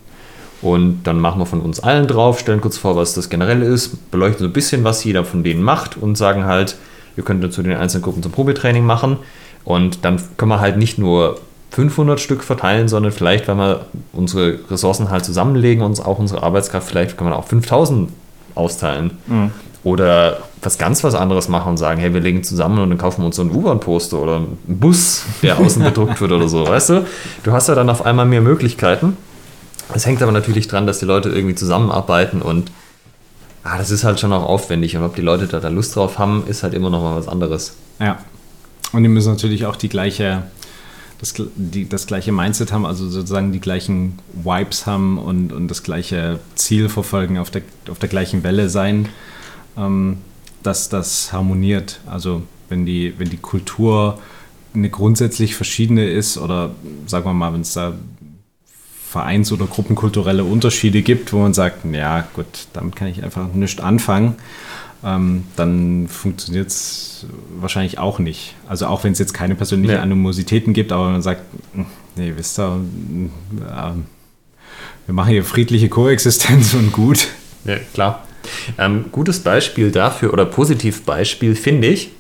und 0.61 1.03
dann 1.05 1.19
machen 1.21 1.41
wir 1.41 1.47
von 1.47 1.61
uns 1.61 1.81
allen 1.81 2.07
drauf, 2.07 2.39
stellen 2.39 2.61
kurz 2.61 2.79
vor, 2.79 2.97
was 2.97 3.15
das 3.15 3.29
generell 3.29 3.63
ist, 3.63 4.11
beleuchten 4.11 4.41
so 4.41 4.45
ein 4.47 4.53
bisschen, 4.53 4.85
was 4.85 5.03
jeder 5.05 5.25
von 5.25 5.43
denen 5.43 5.63
macht 5.63 5.97
und 5.97 6.17
sagen 6.17 6.45
halt, 6.45 6.77
wir 7.15 7.25
könnten 7.25 7.51
zu 7.51 7.63
den 7.63 7.77
einzelnen 7.77 8.03
Gruppen 8.03 8.23
zum 8.23 8.33
Probetraining 8.33 8.85
machen 8.85 9.17
und 9.65 10.05
dann 10.05 10.21
können 10.37 10.51
wir 10.51 10.61
halt 10.61 10.77
nicht 10.77 10.99
nur 10.99 11.39
500 11.71 12.21
Stück 12.21 12.45
verteilen, 12.45 12.89
sondern 12.89 13.13
vielleicht, 13.13 13.49
wenn 13.49 13.57
wir 13.57 13.87
unsere 14.13 14.59
Ressourcen 14.71 15.11
halt 15.11 15.25
zusammenlegen 15.25 15.83
und 15.83 16.05
auch 16.05 16.19
unsere 16.19 16.43
Arbeitskraft, 16.43 16.89
vielleicht 16.89 17.17
können 17.17 17.31
wir 17.31 17.37
auch 17.37 17.47
5000 17.47 18.11
austeilen. 18.55 19.13
Mhm. 19.27 19.51
Oder 19.85 20.39
was 20.63 20.79
ganz 20.79 21.03
was 21.03 21.15
anderes 21.15 21.49
machen 21.49 21.71
und 21.71 21.77
sagen, 21.77 22.01
hey, 22.01 22.15
wir 22.15 22.21
legen 22.21 22.45
zusammen 22.45 22.79
und 22.79 22.91
dann 22.91 22.99
kaufen 22.99 23.23
wir 23.23 23.27
uns 23.27 23.37
so 23.37 23.43
einen 23.43 23.51
U-Bahn-Poster 23.51 24.21
oder 24.21 24.37
einen 24.37 24.59
Bus, 24.67 25.25
der 25.43 25.59
außen 25.61 25.83
bedruckt 25.83 26.21
wird 26.21 26.31
oder 26.31 26.49
so, 26.49 26.69
weißt 26.69 26.91
du? 26.91 27.07
Du 27.43 27.53
hast 27.53 27.69
ja 27.69 27.75
dann 27.75 27.91
auf 27.91 28.07
einmal 28.07 28.27
mehr 28.27 28.41
Möglichkeiten. 28.41 29.17
Es 29.93 30.07
hängt 30.07 30.23
aber 30.23 30.33
natürlich 30.33 30.69
dran, 30.69 30.87
dass 30.87 31.01
die 31.01 31.05
Leute 31.05 31.31
irgendwie 31.31 31.57
zusammenarbeiten 31.57 32.43
und 32.43 32.71
ah, 33.65 33.77
das 33.77 33.91
ist 33.91 34.05
halt 34.05 34.21
schon 34.21 34.33
auch 34.33 34.45
aufwendig 34.45 34.97
und 34.97 35.03
ob 35.03 35.17
die 35.17 35.21
Leute 35.21 35.49
da, 35.49 35.59
da 35.59 35.69
Lust 35.69 35.97
drauf 35.97 36.19
haben, 36.19 36.45
ist 36.47 36.63
halt 36.63 36.75
immer 36.75 36.89
noch 36.89 37.03
mal 37.03 37.17
was 37.17 37.27
anderes. 37.27 37.75
Ja. 37.99 38.19
Und 38.93 39.03
die 39.03 39.09
müssen 39.09 39.33
natürlich 39.33 39.67
auch 39.67 39.77
die 39.77 39.89
gleiche, 39.89 40.45
das, 41.21 41.35
die, 41.57 41.89
das 41.89 42.07
gleiche 42.07 42.31
Mindset 42.31 42.73
haben, 42.73 42.87
also 42.87 43.09
sozusagen 43.09 43.51
die 43.51 43.61
gleichen 43.61 44.19
Vibes 44.33 44.87
haben 44.87 45.19
und, 45.19 45.53
und 45.53 45.69
das 45.69 45.83
gleiche 45.83 46.39
Ziel 46.55 46.89
verfolgen, 46.89 47.39
auf 47.39 47.51
der, 47.51 47.63
auf 47.91 47.99
der 47.99 48.09
gleichen 48.09 48.45
Welle 48.45 48.69
sein 48.69 49.09
ähm, 49.77 50.19
dass 50.63 50.89
das 50.89 51.33
harmoniert. 51.33 52.01
Also 52.07 52.43
wenn 52.69 52.87
die, 52.87 53.15
wenn 53.19 53.29
die 53.31 53.37
Kultur 53.37 54.19
eine 54.75 54.89
grundsätzlich 54.89 55.55
verschiedene 55.55 56.09
ist 56.09 56.39
oder 56.39 56.71
sagen 57.07 57.25
wir 57.27 57.35
mal, 57.35 57.53
wenn 57.53 57.61
es 57.61 57.75
da 57.75 57.95
Vereins- 59.13 59.53
oder 59.53 59.67
gruppenkulturelle 59.67 60.45
Unterschiede 60.45 61.03
gibt, 61.03 61.33
wo 61.35 61.41
man 61.41 61.53
sagt, 61.53 61.85
ja 61.93 62.27
gut, 62.35 62.47
damit 62.73 62.97
kann 62.97 63.09
ich 63.09 63.23
einfach 63.23 63.53
nichts 63.53 63.81
anfangen, 63.81 64.37
ähm, 65.05 65.45
dann 65.57 66.09
funktioniert 66.09 66.69
es 66.69 67.27
wahrscheinlich 67.61 67.99
auch 67.99 68.19
nicht. 68.19 68.55
Also 68.67 68.87
auch 68.87 69.05
wenn 69.05 69.13
es 69.13 69.19
jetzt 69.19 69.35
keine 69.35 69.55
persönlichen 69.55 69.97
ja. 69.97 70.01
Animositäten 70.01 70.73
gibt, 70.73 70.93
aber 70.93 71.11
man 71.11 71.21
sagt, 71.21 71.43
hm, 71.75 71.87
nee, 72.17 72.33
wisst 72.37 72.59
ihr, 72.59 72.81
äh, 73.61 73.93
wir 75.07 75.15
machen 75.15 75.31
hier 75.31 75.45
friedliche 75.45 75.91
Koexistenz 75.91 76.73
und 76.73 76.93
gut. 76.93 77.29
Ja, 77.65 77.77
klar. 77.93 78.27
Ähm, 78.79 79.07
gutes 79.13 79.41
Beispiel 79.41 79.91
dafür 79.91 80.33
oder 80.33 80.45
Positivbeispiel 80.45 81.55
finde 81.55 81.89
ich. 81.89 82.11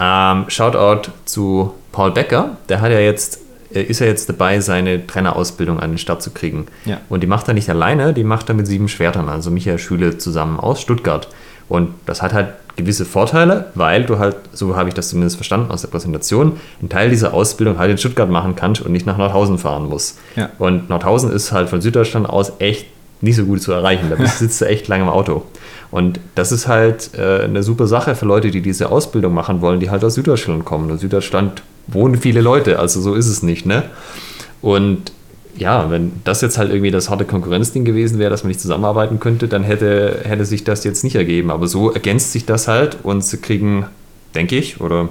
Ähm, 0.00 0.44
Shoutout 0.48 1.10
zu 1.24 1.74
Paul 1.92 2.12
Becker, 2.12 2.56
der 2.68 2.80
hat 2.80 2.92
ja 2.92 3.00
jetzt 3.00 3.40
ist 3.70 3.98
ja 3.98 4.06
jetzt 4.06 4.28
dabei, 4.28 4.60
seine 4.60 5.06
Trainerausbildung 5.06 5.80
an 5.80 5.90
den 5.90 5.98
Start 5.98 6.22
zu 6.22 6.30
kriegen. 6.30 6.66
Ja. 6.84 7.00
Und 7.08 7.22
die 7.22 7.26
macht 7.26 7.48
er 7.48 7.54
nicht 7.54 7.68
alleine, 7.68 8.14
die 8.14 8.24
macht 8.24 8.48
er 8.48 8.54
mit 8.54 8.66
sieben 8.66 8.88
Schwertern, 8.88 9.28
also 9.28 9.50
Michael 9.50 9.78
Schüle 9.78 10.18
zusammen 10.18 10.58
aus 10.60 10.80
Stuttgart. 10.80 11.28
Und 11.68 11.94
das 12.06 12.22
hat 12.22 12.32
halt 12.32 12.50
gewisse 12.76 13.04
Vorteile, 13.04 13.66
weil 13.74 14.04
du 14.04 14.18
halt, 14.18 14.36
so 14.52 14.76
habe 14.76 14.88
ich 14.88 14.94
das 14.94 15.08
zumindest 15.08 15.36
verstanden 15.36 15.70
aus 15.70 15.80
der 15.80 15.88
Präsentation, 15.88 16.60
einen 16.80 16.88
Teil 16.88 17.10
dieser 17.10 17.34
Ausbildung 17.34 17.78
halt 17.78 17.90
in 17.90 17.98
Stuttgart 17.98 18.30
machen 18.30 18.54
kannst 18.54 18.82
und 18.82 18.92
nicht 18.92 19.06
nach 19.06 19.16
Nordhausen 19.16 19.58
fahren 19.58 19.88
musst. 19.88 20.18
Ja. 20.36 20.50
Und 20.58 20.88
Nordhausen 20.88 21.32
ist 21.32 21.52
halt 21.52 21.68
von 21.68 21.80
Süddeutschland 21.80 22.28
aus 22.28 22.52
echt 22.58 22.86
nicht 23.20 23.36
so 23.36 23.44
gut 23.44 23.62
zu 23.62 23.72
erreichen. 23.72 24.10
Da 24.10 24.26
sitzt 24.26 24.60
du 24.60 24.66
echt 24.66 24.88
lange 24.88 25.04
im 25.04 25.08
Auto. 25.08 25.44
Und 25.90 26.20
das 26.34 26.52
ist 26.52 26.68
halt 26.68 27.10
äh, 27.16 27.44
eine 27.44 27.62
super 27.62 27.86
Sache 27.86 28.14
für 28.14 28.26
Leute, 28.26 28.50
die 28.50 28.60
diese 28.60 28.90
Ausbildung 28.90 29.34
machen 29.34 29.60
wollen, 29.60 29.80
die 29.80 29.90
halt 29.90 30.04
aus 30.04 30.14
Süddeutschland 30.14 30.64
kommen. 30.64 30.90
In 30.90 30.98
Süddeutschland 30.98 31.62
wohnen 31.86 32.16
viele 32.16 32.40
Leute, 32.40 32.78
also 32.78 33.00
so 33.00 33.14
ist 33.14 33.28
es 33.28 33.42
nicht, 33.42 33.66
ne? 33.66 33.84
Und 34.60 35.12
ja, 35.56 35.90
wenn 35.90 36.12
das 36.24 36.40
jetzt 36.42 36.58
halt 36.58 36.70
irgendwie 36.70 36.90
das 36.90 37.08
harte 37.08 37.24
Konkurrenzding 37.24 37.84
gewesen 37.84 38.18
wäre, 38.18 38.30
dass 38.30 38.42
man 38.42 38.48
nicht 38.48 38.60
zusammenarbeiten 38.60 39.20
könnte, 39.20 39.48
dann 39.48 39.62
hätte, 39.62 40.20
hätte 40.24 40.44
sich 40.44 40.64
das 40.64 40.84
jetzt 40.84 41.02
nicht 41.02 41.16
ergeben. 41.16 41.50
Aber 41.50 41.66
so 41.66 41.90
ergänzt 41.90 42.32
sich 42.32 42.44
das 42.44 42.68
halt 42.68 42.98
und 43.02 43.24
sie 43.24 43.38
kriegen, 43.38 43.86
denke 44.34 44.56
ich, 44.56 44.80
oder 44.80 45.08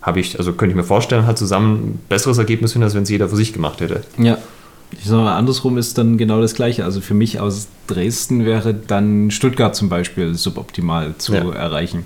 habe 0.00 0.20
ich, 0.20 0.38
also 0.38 0.52
könnte 0.52 0.72
ich 0.72 0.76
mir 0.76 0.84
vorstellen, 0.84 1.26
halt 1.26 1.38
zusammen 1.38 1.74
ein 1.74 2.00
besseres 2.08 2.38
Ergebnis 2.38 2.72
hin, 2.74 2.82
als 2.82 2.94
wenn 2.94 3.04
es 3.04 3.08
jeder 3.08 3.28
für 3.28 3.36
sich 3.36 3.52
gemacht 3.52 3.80
hätte. 3.80 4.02
Ja. 4.18 4.38
Ich 4.98 5.06
sage 5.06 5.22
mal, 5.22 5.36
andersrum 5.36 5.78
ist 5.78 5.96
dann 5.98 6.18
genau 6.18 6.40
das 6.40 6.54
Gleiche. 6.54 6.84
Also 6.84 7.00
für 7.00 7.14
mich 7.14 7.40
aus 7.40 7.68
Dresden 7.86 8.44
wäre 8.44 8.74
dann 8.74 9.30
Stuttgart 9.30 9.74
zum 9.74 9.88
Beispiel 9.88 10.34
suboptimal 10.34 11.14
zu 11.18 11.34
ja. 11.34 11.50
erreichen. 11.52 12.04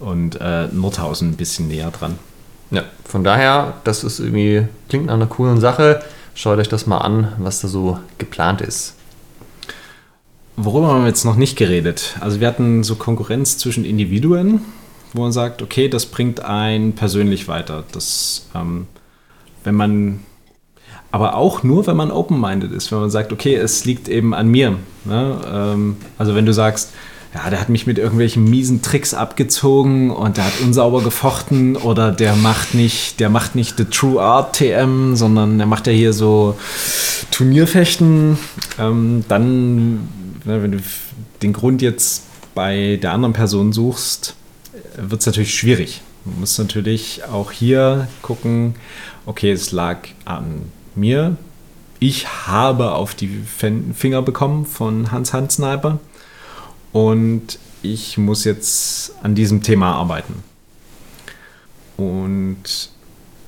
Und 0.00 0.40
äh, 0.40 0.68
Nordhausen 0.68 1.30
ein 1.30 1.36
bisschen 1.36 1.68
näher 1.68 1.90
dran. 1.90 2.18
Ja, 2.70 2.84
von 3.04 3.22
daher, 3.22 3.74
das 3.84 4.02
ist 4.02 4.18
irgendwie, 4.18 4.66
klingt 4.88 5.06
nach 5.06 5.14
einer 5.14 5.26
coolen 5.26 5.60
Sache. 5.60 6.02
Schaut 6.34 6.58
euch 6.58 6.68
das 6.68 6.86
mal 6.86 6.98
an, 6.98 7.32
was 7.38 7.60
da 7.60 7.68
so 7.68 7.98
geplant 8.18 8.60
ist. 8.60 8.94
Worüber 10.56 10.88
haben 10.88 11.02
wir 11.02 11.08
jetzt 11.08 11.24
noch 11.24 11.36
nicht 11.36 11.56
geredet? 11.56 12.16
Also 12.20 12.40
wir 12.40 12.48
hatten 12.48 12.84
so 12.84 12.94
Konkurrenz 12.94 13.58
zwischen 13.58 13.84
Individuen, 13.84 14.60
wo 15.12 15.22
man 15.22 15.32
sagt, 15.32 15.62
okay, 15.62 15.88
das 15.88 16.06
bringt 16.06 16.40
einen 16.40 16.94
persönlich 16.94 17.48
weiter. 17.48 17.84
Das, 17.92 18.46
ähm, 18.54 18.86
wenn 19.64 19.74
man, 19.74 20.20
aber 21.14 21.36
auch 21.36 21.62
nur, 21.62 21.86
wenn 21.86 21.96
man 21.96 22.10
open-minded 22.10 22.72
ist, 22.72 22.90
wenn 22.90 22.98
man 22.98 23.08
sagt, 23.08 23.32
okay, 23.32 23.54
es 23.54 23.84
liegt 23.84 24.08
eben 24.08 24.34
an 24.34 24.48
mir. 24.48 24.78
Ne? 25.04 25.38
Ähm, 25.48 25.96
also 26.18 26.34
wenn 26.34 26.44
du 26.44 26.52
sagst, 26.52 26.90
ja, 27.32 27.50
der 27.50 27.60
hat 27.60 27.68
mich 27.68 27.86
mit 27.86 27.98
irgendwelchen 27.98 28.42
miesen 28.42 28.82
Tricks 28.82 29.14
abgezogen 29.14 30.10
und 30.10 30.38
der 30.38 30.46
hat 30.46 30.54
unsauber 30.60 31.04
gefochten 31.04 31.76
oder 31.76 32.10
der 32.10 32.34
macht 32.34 32.74
nicht, 32.74 33.20
der 33.20 33.30
macht 33.30 33.54
nicht 33.54 33.76
the 33.76 33.84
True 33.84 34.20
Art 34.20 34.56
TM, 34.56 35.14
sondern 35.14 35.56
der 35.56 35.68
macht 35.68 35.86
ja 35.86 35.92
hier 35.92 36.12
so 36.12 36.58
Turnierfechten. 37.30 38.36
Ähm, 38.80 39.24
dann, 39.28 39.94
ne, 40.44 40.64
wenn 40.64 40.72
du 40.72 40.78
den 41.42 41.52
Grund 41.52 41.80
jetzt 41.80 42.24
bei 42.56 42.98
der 43.00 43.12
anderen 43.12 43.34
Person 43.34 43.72
suchst, 43.72 44.34
wird 44.96 45.20
es 45.20 45.26
natürlich 45.26 45.54
schwierig. 45.54 46.00
Man 46.24 46.40
muss 46.40 46.58
natürlich 46.58 47.22
auch 47.30 47.52
hier 47.52 48.08
gucken, 48.20 48.74
okay, 49.26 49.52
es 49.52 49.70
lag 49.70 49.98
an 50.24 50.72
mir. 50.96 51.36
Ich 52.00 52.46
habe 52.46 52.92
auf 52.92 53.14
die 53.14 53.28
Finger 53.28 54.22
bekommen 54.22 54.66
von 54.66 55.10
Hans 55.12 55.32
Hans 55.32 55.54
Sniper 55.54 55.98
und 56.92 57.58
ich 57.82 58.18
muss 58.18 58.44
jetzt 58.44 59.14
an 59.22 59.34
diesem 59.34 59.62
Thema 59.62 59.94
arbeiten. 59.94 60.42
Und 61.96 62.90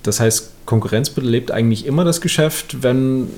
das 0.03 0.21
heißt, 0.21 0.53
Konkurrenz 0.67 1.11
belebt 1.11 1.51
eigentlich 1.51 1.87
immer 1.87 2.05
das 2.05 2.21
Geschäft, 2.21 2.83
wenn 2.83 3.29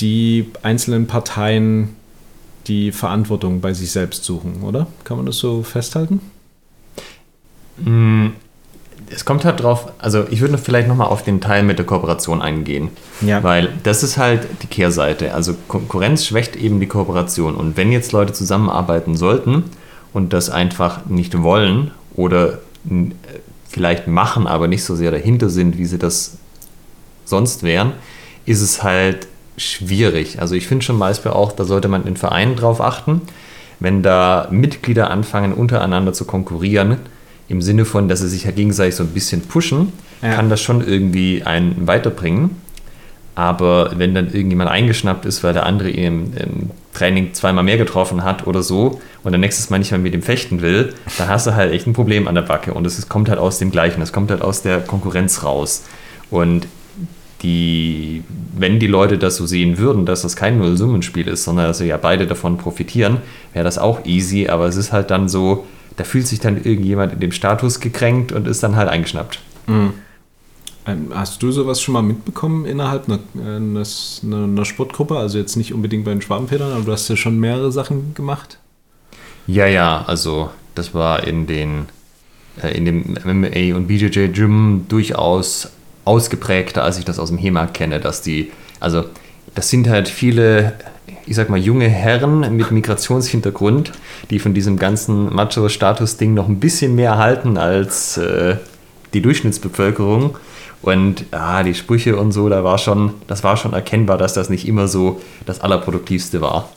die 0.00 0.50
einzelnen 0.62 1.06
Parteien 1.06 1.96
die 2.66 2.92
Verantwortung 2.92 3.60
bei 3.60 3.72
sich 3.72 3.90
selbst 3.90 4.24
suchen, 4.24 4.62
oder? 4.62 4.86
Kann 5.04 5.16
man 5.16 5.26
das 5.26 5.38
so 5.38 5.62
festhalten? 5.62 6.20
Es 9.10 9.24
kommt 9.24 9.44
halt 9.44 9.62
drauf, 9.62 9.92
also 9.98 10.24
ich 10.30 10.40
würde 10.40 10.58
vielleicht 10.58 10.88
nochmal 10.88 11.08
auf 11.08 11.22
den 11.22 11.40
Teil 11.40 11.62
mit 11.62 11.78
der 11.78 11.86
Kooperation 11.86 12.42
eingehen. 12.42 12.90
Ja. 13.20 13.42
Weil 13.42 13.70
das 13.82 14.02
ist 14.02 14.18
halt 14.18 14.46
die 14.62 14.66
Kehrseite. 14.66 15.34
Also 15.34 15.54
Konkurrenz 15.68 16.26
schwächt 16.26 16.56
eben 16.56 16.80
die 16.80 16.86
Kooperation. 16.86 17.54
Und 17.54 17.76
wenn 17.76 17.92
jetzt 17.92 18.12
Leute 18.12 18.32
zusammenarbeiten 18.32 19.16
sollten 19.16 19.64
und 20.12 20.32
das 20.32 20.50
einfach 20.50 21.06
nicht 21.06 21.42
wollen 21.42 21.90
oder 22.14 22.58
vielleicht 23.68 24.06
machen, 24.06 24.46
aber 24.46 24.68
nicht 24.68 24.84
so 24.84 24.94
sehr 24.96 25.10
dahinter 25.10 25.48
sind, 25.48 25.78
wie 25.78 25.86
sie 25.86 25.98
das 25.98 26.38
sonst 27.24 27.62
wären, 27.62 27.92
ist 28.46 28.62
es 28.62 28.82
halt 28.82 29.28
schwierig. 29.56 30.40
Also 30.40 30.54
ich 30.54 30.66
finde 30.66 30.84
schon 30.84 30.98
Beispiel 30.98 31.32
auch, 31.32 31.52
da 31.52 31.64
sollte 31.64 31.88
man 31.88 32.06
in 32.06 32.16
Vereinen 32.16 32.56
drauf 32.56 32.80
achten, 32.80 33.22
wenn 33.80 34.02
da 34.02 34.48
Mitglieder 34.50 35.10
anfangen, 35.10 35.52
untereinander 35.52 36.12
zu 36.12 36.24
konkurrieren, 36.24 36.98
im 37.48 37.62
Sinne 37.62 37.84
von, 37.84 38.08
dass 38.08 38.20
sie 38.20 38.28
sich 38.28 38.44
ja 38.44 38.50
gegenseitig 38.50 38.94
so 38.94 39.04
ein 39.04 39.10
bisschen 39.10 39.42
pushen, 39.42 39.92
ja. 40.22 40.34
kann 40.34 40.50
das 40.50 40.60
schon 40.62 40.86
irgendwie 40.86 41.42
einen 41.44 41.86
weiterbringen. 41.86 42.50
Aber 43.34 43.92
wenn 43.96 44.14
dann 44.14 44.26
irgendjemand 44.26 44.68
eingeschnappt 44.68 45.24
ist, 45.24 45.44
weil 45.44 45.52
der 45.52 45.64
andere 45.64 45.90
im, 45.90 46.32
im, 46.34 46.70
Training 46.92 47.32
zweimal 47.34 47.62
mehr 47.62 47.76
getroffen 47.76 48.24
hat 48.24 48.48
oder 48.48 48.64
so 48.64 49.00
und 49.22 49.30
dann 49.30 49.40
nächstes 49.40 49.70
Mal 49.70 49.78
nicht 49.78 49.92
mehr 49.92 50.00
mit 50.00 50.12
dem 50.12 50.22
fechten 50.22 50.62
will, 50.62 50.94
dann 51.16 51.28
hast 51.28 51.46
du 51.46 51.54
halt 51.54 51.72
echt 51.72 51.86
ein 51.86 51.92
Problem 51.92 52.26
an 52.26 52.34
der 52.34 52.42
Backe. 52.42 52.74
Und 52.74 52.84
es 52.84 53.08
kommt 53.08 53.28
halt 53.28 53.38
aus 53.38 53.60
dem 53.60 53.70
Gleichen, 53.70 54.02
es 54.02 54.12
kommt 54.12 54.32
halt 54.32 54.42
aus 54.42 54.62
der 54.62 54.80
Konkurrenz 54.80 55.44
raus. 55.44 55.84
Und 56.30 56.66
die, 57.42 58.24
wenn 58.56 58.80
die 58.80 58.88
Leute 58.88 59.16
das 59.16 59.36
so 59.36 59.46
sehen 59.46 59.78
würden, 59.78 60.06
dass 60.06 60.22
das 60.22 60.34
kein 60.34 60.58
Nullsummenspiel 60.58 61.28
ist, 61.28 61.44
sondern 61.44 61.66
dass 61.66 61.78
sie 61.78 61.86
ja 61.86 61.96
beide 61.96 62.26
davon 62.26 62.56
profitieren, 62.56 63.18
wäre 63.52 63.64
das 63.64 63.78
auch 63.78 64.04
easy. 64.04 64.48
Aber 64.48 64.66
es 64.66 64.74
ist 64.74 64.92
halt 64.92 65.12
dann 65.12 65.28
so, 65.28 65.64
da 65.98 66.04
fühlt 66.04 66.26
sich 66.26 66.40
dann 66.40 66.56
irgendjemand 66.56 67.12
in 67.12 67.20
dem 67.20 67.32
Status 67.32 67.80
gekränkt 67.80 68.32
und 68.32 68.46
ist 68.46 68.62
dann 68.62 68.76
halt 68.76 68.88
eingeschnappt. 68.88 69.40
Mhm. 69.66 69.92
Ähm, 70.86 71.12
hast 71.12 71.42
du 71.42 71.50
sowas 71.52 71.82
schon 71.82 71.92
mal 71.92 72.02
mitbekommen 72.02 72.64
innerhalb 72.64 73.08
einer, 73.08 73.18
einer, 73.34 73.84
einer, 74.22 74.64
Sportgruppe? 74.64 75.18
Also 75.18 75.38
jetzt 75.38 75.56
nicht 75.56 75.74
unbedingt 75.74 76.04
bei 76.04 76.12
den 76.12 76.22
Schwabenfedern, 76.22 76.72
aber 76.72 76.84
du 76.84 76.92
hast 76.92 77.08
ja 77.08 77.16
schon 77.16 77.38
mehrere 77.38 77.72
Sachen 77.72 78.14
gemacht? 78.14 78.58
Ja, 79.46 79.66
ja, 79.66 80.04
also 80.06 80.50
das 80.74 80.94
war 80.94 81.24
in 81.24 81.46
den 81.46 81.86
äh, 82.62 82.76
in 82.76 82.84
dem 82.84 83.18
MMA 83.24 83.76
und 83.76 83.88
BJJ 83.88 84.28
Gym 84.28 84.86
durchaus 84.88 85.70
ausgeprägter, 86.04 86.84
als 86.84 86.98
ich 86.98 87.04
das 87.04 87.18
aus 87.18 87.28
dem 87.28 87.38
HEMA 87.38 87.66
kenne, 87.66 88.00
dass 88.00 88.22
die, 88.22 88.50
also 88.80 89.04
das 89.58 89.70
sind 89.70 89.88
halt 89.88 90.08
viele 90.08 90.74
ich 91.26 91.36
sag 91.36 91.50
mal, 91.50 91.58
junge 91.58 91.88
Herren 91.88 92.56
mit 92.56 92.70
Migrationshintergrund, 92.70 93.92
die 94.30 94.38
von 94.38 94.54
diesem 94.54 94.78
ganzen 94.78 95.34
Macho-Status-Ding 95.34 96.32
noch 96.32 96.48
ein 96.48 96.58
bisschen 96.60 96.94
mehr 96.94 97.18
halten 97.18 97.58
als 97.58 98.16
äh, 98.16 98.56
die 99.12 99.20
Durchschnittsbevölkerung. 99.20 100.38
Und 100.80 101.24
ah, 101.32 101.62
die 101.64 101.74
Sprüche 101.74 102.16
und 102.16 102.32
so, 102.32 102.48
da 102.48 102.64
war 102.64 102.78
schon, 102.78 103.14
das 103.26 103.44
war 103.44 103.56
schon 103.56 103.74
erkennbar, 103.74 104.16
dass 104.16 104.32
das 104.32 104.48
nicht 104.48 104.66
immer 104.66 104.88
so 104.88 105.20
das 105.44 105.60
Allerproduktivste 105.60 106.40
war. 106.40 106.70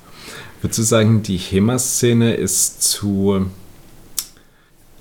Würdest 0.61 0.79
du 0.79 0.83
sagen, 0.83 1.23
die 1.23 1.37
HEMA-Szene 1.37 2.33
ist 2.33 2.83
zu, 2.83 3.45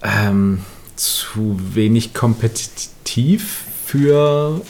ähm, 0.03 0.61
zu 0.95 1.59
wenig 1.75 2.15
kompetitiv 2.15 3.65
für 3.85 4.61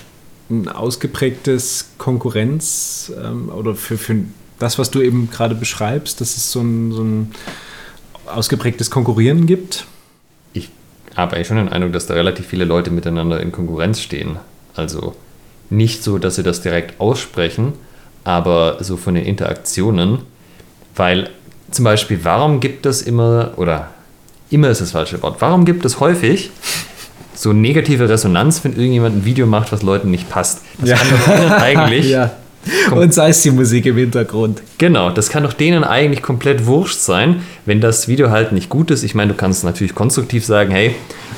ein 0.50 0.68
ausgeprägtes 0.68 1.90
Konkurrenz 1.98 3.12
ähm, 3.22 3.50
oder 3.50 3.74
für, 3.74 3.96
für 3.96 4.16
das, 4.58 4.78
was 4.78 4.90
du 4.90 5.00
eben 5.00 5.30
gerade 5.30 5.54
beschreibst, 5.54 6.20
dass 6.20 6.36
es 6.36 6.52
so 6.52 6.60
ein, 6.60 6.92
so 6.92 7.02
ein 7.02 7.34
ausgeprägtes 8.26 8.90
Konkurrieren 8.90 9.46
gibt? 9.46 9.86
Ich 10.52 10.68
habe 11.16 11.36
eigentlich 11.36 11.48
schon 11.48 11.56
den 11.56 11.68
Eindruck, 11.68 11.92
dass 11.92 12.06
da 12.06 12.14
relativ 12.14 12.46
viele 12.46 12.64
Leute 12.64 12.90
miteinander 12.90 13.40
in 13.40 13.52
Konkurrenz 13.52 14.00
stehen. 14.00 14.38
Also 14.74 15.14
nicht 15.70 16.02
so, 16.02 16.18
dass 16.18 16.36
sie 16.36 16.42
das 16.42 16.60
direkt 16.60 17.00
aussprechen, 17.00 17.72
aber 18.24 18.82
so 18.82 18.96
von 18.96 19.14
den 19.14 19.24
Interaktionen, 19.24 20.18
weil 20.94 21.30
zum 21.70 21.84
Beispiel, 21.84 22.20
warum 22.24 22.60
gibt 22.60 22.84
es 22.86 23.02
immer, 23.02 23.52
oder 23.56 23.90
immer 24.50 24.68
ist 24.68 24.80
das 24.80 24.90
falsche 24.90 25.22
Wort, 25.22 25.40
warum 25.40 25.64
gibt 25.64 25.84
es 25.84 26.00
häufig 26.00 26.50
so 27.40 27.54
negative 27.54 28.06
Resonanz, 28.06 28.62
wenn 28.64 28.72
irgendjemand 28.72 29.16
ein 29.16 29.24
Video 29.24 29.46
macht, 29.46 29.72
was 29.72 29.82
Leuten 29.82 30.10
nicht 30.10 30.28
passt? 30.28 30.60
Das 30.78 30.90
ja. 30.90 30.96
kann 30.96 31.48
doch 31.48 31.50
eigentlich 31.62 32.10
ja. 32.10 32.32
Und 32.90 33.14
sei 33.14 33.30
es 33.30 33.40
die 33.40 33.50
Musik 33.50 33.86
im 33.86 33.96
Hintergrund. 33.96 34.60
Genau, 34.76 35.08
das 35.08 35.30
kann 35.30 35.44
doch 35.44 35.54
denen 35.54 35.82
eigentlich 35.82 36.20
komplett 36.20 36.66
wurscht 36.66 36.98
sein, 36.98 37.40
wenn 37.64 37.80
das 37.80 38.06
Video 38.06 38.28
halt 38.28 38.52
nicht 38.52 38.68
gut 38.68 38.90
ist. 38.90 39.02
Ich 39.02 39.14
meine, 39.14 39.32
du 39.32 39.36
kannst 39.38 39.64
natürlich 39.64 39.94
konstruktiv 39.94 40.44
sagen, 40.44 40.70
hey, 40.70 40.94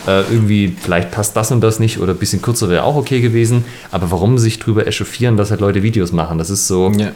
äh, 0.09 0.23
irgendwie 0.23 0.75
vielleicht 0.77 1.13
passt 1.13 1.37
das 1.37 1.53
und 1.53 1.61
das 1.61 1.79
nicht 1.79 2.01
oder 2.01 2.15
ein 2.15 2.19
bisschen 2.19 2.43
kürzer 2.43 2.69
wäre 2.69 2.83
auch 2.83 2.97
okay 2.97 3.21
gewesen. 3.21 3.65
Aber 3.93 4.11
warum 4.11 4.39
sich 4.39 4.59
drüber 4.59 4.89
echauffieren, 4.89 5.37
dass 5.37 5.53
halt 5.53 5.61
Leute 5.61 5.85
Videos 5.85 6.11
machen? 6.11 6.39
Das 6.39 6.51
ist 6.51 6.67
so, 6.67 6.91
ja. 6.91 7.13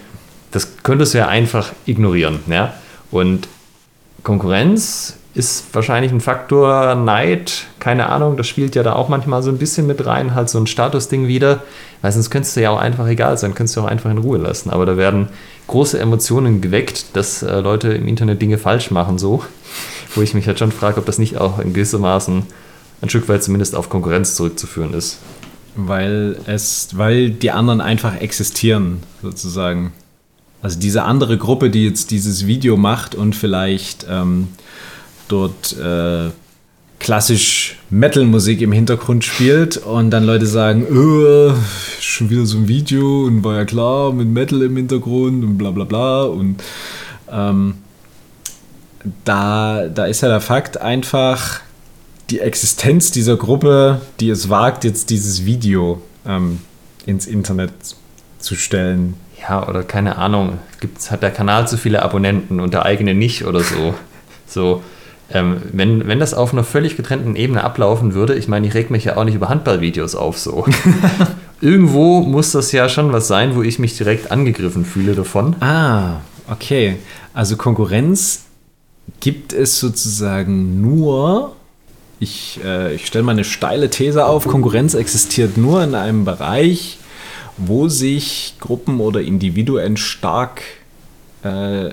das 0.53 0.69
könntest 0.85 1.15
du 1.15 1.19
ja 1.19 1.27
einfach 1.27 1.73
ignorieren. 1.87 2.39
Ja? 2.49 2.75
Und 3.11 3.49
Konkurrenz 4.23 5.17
ist 5.37 5.67
wahrscheinlich 5.75 6.13
ein 6.13 6.23
Faktor 6.23 6.95
Neid, 6.95 7.67
keine 7.79 8.09
Ahnung, 8.09 8.39
das 8.39 8.49
spielt 8.49 8.75
ja 8.75 8.83
da 8.83 8.95
auch 8.95 9.11
manchmal 9.11 9.43
so 9.43 9.51
ein 9.51 9.59
bisschen 9.59 9.87
mit 9.87 10.07
rein, 10.07 10.35
halt 10.35 10.49
so 10.49 10.59
ein 10.59 10.67
Statusding 10.67 11.29
wieder, 11.29 11.63
weil 12.01 12.11
sonst 12.11 12.31
könntest 12.31 12.57
du 12.57 12.63
ja 12.63 12.71
auch 12.71 12.81
einfach 12.81 13.07
egal 13.07 13.37
sein, 13.37 13.55
könntest 13.55 13.77
du 13.77 13.83
auch 13.83 13.87
einfach 13.87 14.11
in 14.11 14.17
Ruhe 14.17 14.39
lassen. 14.39 14.71
Aber 14.71 14.87
da 14.87 14.97
werden 14.97 15.29
große 15.67 15.99
Emotionen 15.99 16.63
geweckt, 16.63 17.15
dass 17.15 17.43
äh, 17.43 17.61
Leute 17.61 17.89
im 17.89 18.09
Internet 18.09 18.41
Dinge 18.41 18.57
falsch 18.57 18.91
machen, 18.91 19.19
so, 19.19 19.45
wo 20.15 20.23
ich 20.23 20.33
mich 20.33 20.47
halt 20.47 20.59
schon 20.59 20.73
frage, 20.73 20.99
ob 20.99 21.05
das 21.05 21.19
nicht 21.19 21.37
auch 21.37 21.59
in 21.59 21.75
gewissermaßen 21.75 22.45
ein 23.03 23.09
Stück 23.11 23.29
weit 23.29 23.45
zumindest 23.45 23.75
auf 23.75 23.91
Konkurrenz 23.91 24.37
zurückzuführen 24.37 24.95
ist. 24.95 25.19
Weil 25.75 26.37
es, 26.47 26.97
weil 26.97 27.29
die 27.29 27.51
anderen 27.51 27.83
einfach 27.83 28.23
existieren, 28.23 29.03
sozusagen. 29.23 29.93
Also 30.63 30.81
diese 30.81 31.03
andere 31.03 31.37
Gruppe, 31.37 31.69
die 31.69 31.85
jetzt 31.85 32.11
dieses 32.11 32.47
Video 32.47 32.79
macht 32.79 33.15
und 33.15 33.37
vielleicht 33.37 34.07
ähm, 34.09 34.49
dort 35.29 35.77
äh, 35.79 36.31
klassisch 36.99 37.77
Metal-Musik 37.91 38.63
im 38.63 38.73
Hintergrund 38.73 39.25
spielt 39.25 39.77
und 39.77 40.11
dann 40.11 40.25
Leute 40.25 40.47
sagen, 40.47 40.83
äh, 40.83 41.55
schon 42.01 42.31
wieder 42.31 42.47
so 42.47 42.59
ein 42.59 42.69
Video 42.69 43.25
und 43.25 43.45
war 43.45 43.57
ja 43.57 43.65
klar 43.65 44.13
mit 44.13 44.29
Metal 44.29 44.63
im 44.63 44.77
Hintergrund 44.77 45.45
und 45.45 45.59
bla 45.59 45.71
bla 45.71 45.85
bla 45.85 46.25
und 46.25 46.63
ähm, 47.31 47.75
da, 49.25 49.89
da 49.89 50.07
ist 50.07 50.23
ja 50.23 50.29
der 50.29 50.41
Fakt 50.41 50.81
einfach 50.81 51.61
die 52.31 52.41
Existenz 52.41 53.13
dieser 53.13 53.37
Gruppe, 53.37 54.01
die 54.19 54.31
es 54.31 54.49
wagt, 54.49 54.85
jetzt 54.85 55.11
dieses 55.11 55.45
Video 55.45 56.03
ähm, 56.27 56.61
ins 57.05 57.27
Internet 57.27 57.73
zu 58.39 58.57
stellen. 58.57 59.15
Ja, 59.41 59.69
oder 59.69 59.85
keine 59.85 60.17
Ahnung, 60.17 60.59
gibt's, 60.81 61.11
hat 61.11 61.23
der 61.23 61.31
Kanal 61.31 61.69
zu 61.69 61.77
viele 61.77 62.03
Abonnenten 62.03 62.59
und 62.59 62.75
der 62.75 62.85
eigene 62.85 63.15
nicht 63.15 63.45
oder 63.45 63.61
so. 63.61 63.95
so, 64.47 64.83
ähm, 65.31 65.63
wenn, 65.73 66.07
wenn 66.07 66.21
das 66.21 66.35
auf 66.35 66.53
einer 66.53 66.65
völlig 66.65 66.97
getrennten 66.97 67.35
Ebene 67.35 67.65
ablaufen 67.65 68.15
würde, 68.15 68.35
ich 68.35 68.47
meine, 68.47 68.67
ich 68.67 68.75
reg 68.75 68.91
mich 68.91 69.05
ja 69.05 69.17
auch 69.17 69.25
nicht 69.25 69.35
über 69.35 69.49
Handballvideos 69.49 70.15
auf 70.15 70.39
so. 70.39 70.67
Irgendwo 71.61 72.21
muss 72.21 72.53
das 72.53 72.71
ja 72.73 72.89
schon 72.89 73.13
was 73.13 73.27
sein, 73.27 73.57
wo 73.57 73.63
ich 73.63 73.79
mich 73.79 73.97
direkt 73.97 74.31
angegriffen 74.31 74.85
fühle 74.85 75.15
davon. 75.15 75.57
Ah, 75.61 76.21
okay. 76.49 76.97
Also 77.35 77.57
Konkurrenz 77.57 78.45
gibt 79.21 79.53
es 79.53 79.81
sozusagen 79.81 80.81
nur, 80.81 81.57
ich, 82.21 82.61
äh, 82.65 82.95
ich 82.95 83.07
stelle 83.07 83.25
mal 83.25 83.33
eine 83.33 83.45
steile 83.45 83.91
These 83.91 84.27
auf, 84.27 84.47
Konkurrenz 84.47 84.95
existiert 84.95 85.57
nur 85.57 85.83
in 85.83 85.95
einem 85.95 86.25
Bereich, 86.25 86.99
wo 87.57 87.89
sich 87.89 88.55
Gruppen 88.61 89.01
oder 89.01 89.23
Individuen 89.23 89.97
stark 89.97 90.63
äh, 91.43 91.91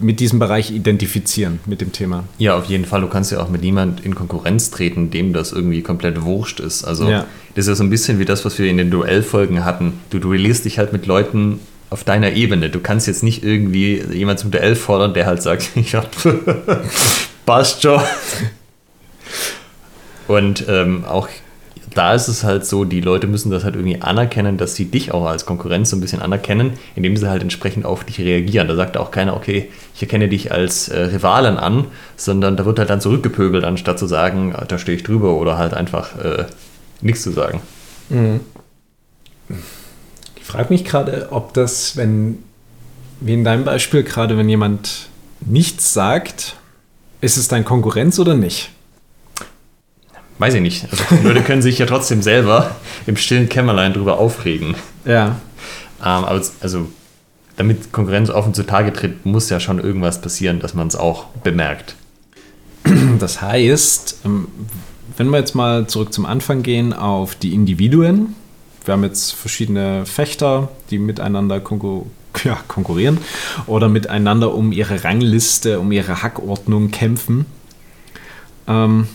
mit 0.00 0.20
diesem 0.20 0.38
Bereich 0.38 0.70
identifizieren, 0.70 1.60
mit 1.66 1.80
dem 1.80 1.92
Thema. 1.92 2.24
Ja, 2.38 2.56
auf 2.56 2.66
jeden 2.66 2.84
Fall. 2.84 3.00
Du 3.00 3.08
kannst 3.08 3.32
ja 3.32 3.42
auch 3.42 3.48
mit 3.48 3.62
niemand 3.62 4.04
in 4.04 4.14
Konkurrenz 4.14 4.70
treten, 4.70 5.10
dem 5.10 5.32
das 5.32 5.52
irgendwie 5.52 5.82
komplett 5.82 6.22
wurscht 6.22 6.60
ist. 6.60 6.84
Also 6.84 7.08
ja. 7.08 7.26
das 7.54 7.64
ist 7.64 7.68
ja 7.68 7.74
so 7.74 7.84
ein 7.84 7.90
bisschen 7.90 8.18
wie 8.18 8.24
das, 8.24 8.44
was 8.44 8.58
wir 8.58 8.68
in 8.68 8.76
den 8.76 8.90
Duellfolgen 8.90 9.64
hatten. 9.64 9.94
Du 10.10 10.18
duellierst 10.18 10.64
dich 10.64 10.78
halt 10.78 10.92
mit 10.92 11.06
Leuten 11.06 11.60
auf 11.90 12.04
deiner 12.04 12.32
Ebene. 12.32 12.70
Du 12.70 12.80
kannst 12.80 13.06
jetzt 13.06 13.22
nicht 13.22 13.44
irgendwie 13.44 14.02
jemand 14.12 14.38
zum 14.38 14.50
Duell 14.50 14.76
fordern, 14.76 15.14
der 15.14 15.26
halt 15.26 15.42
sagt, 15.42 15.70
ja, 15.92 16.04
passt 17.46 17.82
schon. 17.82 18.00
Und 20.26 20.64
ähm, 20.68 21.04
auch 21.04 21.28
da 21.94 22.14
ist 22.14 22.28
es 22.28 22.44
halt 22.44 22.66
so, 22.66 22.84
die 22.84 23.00
Leute 23.00 23.26
müssen 23.26 23.50
das 23.50 23.64
halt 23.64 23.76
irgendwie 23.76 24.02
anerkennen, 24.02 24.58
dass 24.58 24.74
sie 24.74 24.86
dich 24.86 25.12
auch 25.12 25.26
als 25.26 25.46
Konkurrenz 25.46 25.90
so 25.90 25.96
ein 25.96 26.00
bisschen 26.00 26.20
anerkennen, 26.20 26.72
indem 26.96 27.16
sie 27.16 27.28
halt 27.28 27.42
entsprechend 27.42 27.86
auf 27.86 28.04
dich 28.04 28.18
reagieren. 28.20 28.68
Da 28.68 28.74
sagt 28.74 28.96
auch 28.96 29.10
keiner, 29.10 29.36
okay, 29.36 29.70
ich 29.94 30.02
erkenne 30.02 30.28
dich 30.28 30.50
als 30.52 30.88
äh, 30.88 31.00
Rivalen 31.00 31.56
an, 31.56 31.86
sondern 32.16 32.56
da 32.56 32.64
wird 32.64 32.78
halt 32.78 32.90
dann 32.90 33.00
zurückgepöbelt, 33.00 33.64
anstatt 33.64 33.98
zu 33.98 34.06
sagen, 34.06 34.54
da 34.68 34.78
stehe 34.78 34.96
ich 34.96 35.04
drüber 35.04 35.34
oder 35.34 35.56
halt 35.56 35.74
einfach 35.74 36.18
äh, 36.18 36.44
nichts 37.00 37.22
zu 37.22 37.30
sagen. 37.30 37.60
Mhm. 38.08 38.40
Ich 40.36 40.44
frage 40.44 40.72
mich 40.72 40.84
gerade, 40.84 41.28
ob 41.30 41.54
das, 41.54 41.96
wenn, 41.96 42.38
wie 43.20 43.34
in 43.34 43.44
deinem 43.44 43.64
Beispiel, 43.64 44.02
gerade 44.02 44.36
wenn 44.36 44.48
jemand 44.48 45.08
nichts 45.40 45.94
sagt, 45.94 46.56
ist 47.20 47.36
es 47.36 47.48
dein 47.48 47.64
Konkurrenz 47.64 48.18
oder 48.18 48.34
nicht? 48.34 48.70
Weiß 50.38 50.54
ich 50.54 50.60
nicht. 50.60 50.86
Also, 50.90 51.04
die 51.10 51.22
Leute 51.26 51.42
können 51.42 51.62
sich 51.62 51.78
ja 51.78 51.86
trotzdem 51.86 52.22
selber 52.22 52.76
im 53.06 53.16
stillen 53.16 53.48
Kämmerlein 53.48 53.92
drüber 53.92 54.18
aufregen. 54.18 54.74
Ja. 55.04 55.36
Ähm, 56.00 56.24
aber 56.24 56.42
also, 56.60 56.88
damit 57.56 57.92
Konkurrenz 57.92 58.30
offen 58.30 58.54
zutage 58.54 58.92
tritt, 58.92 59.24
muss 59.26 59.48
ja 59.50 59.60
schon 59.60 59.78
irgendwas 59.78 60.20
passieren, 60.20 60.60
dass 60.60 60.74
man 60.74 60.88
es 60.88 60.96
auch 60.96 61.26
bemerkt. 61.42 61.96
Das 63.18 63.40
heißt, 63.40 64.22
ähm, 64.24 64.48
wenn 65.16 65.30
wir 65.30 65.38
jetzt 65.38 65.54
mal 65.54 65.86
zurück 65.86 66.12
zum 66.12 66.26
Anfang 66.26 66.62
gehen 66.62 66.92
auf 66.92 67.34
die 67.34 67.54
Individuen. 67.54 68.34
Wir 68.84 68.92
haben 68.92 69.04
jetzt 69.04 69.32
verschiedene 69.32 70.04
Fechter, 70.04 70.68
die 70.90 70.98
miteinander 70.98 71.60
konkur 71.60 72.06
ja, 72.44 72.58
konkurrieren 72.66 73.18
oder 73.66 73.88
miteinander 73.88 74.54
um 74.54 74.72
ihre 74.72 75.04
Rangliste, 75.04 75.78
um 75.78 75.92
ihre 75.92 76.22
Hackordnung 76.22 76.90
kämpfen. 76.90 77.46
Ähm, 78.66 79.06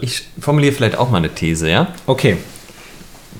ich 0.00 0.28
formuliere 0.38 0.72
vielleicht 0.72 0.96
auch 0.96 1.10
mal 1.10 1.18
eine 1.18 1.34
These, 1.34 1.70
ja? 1.70 1.88
Okay. 2.06 2.36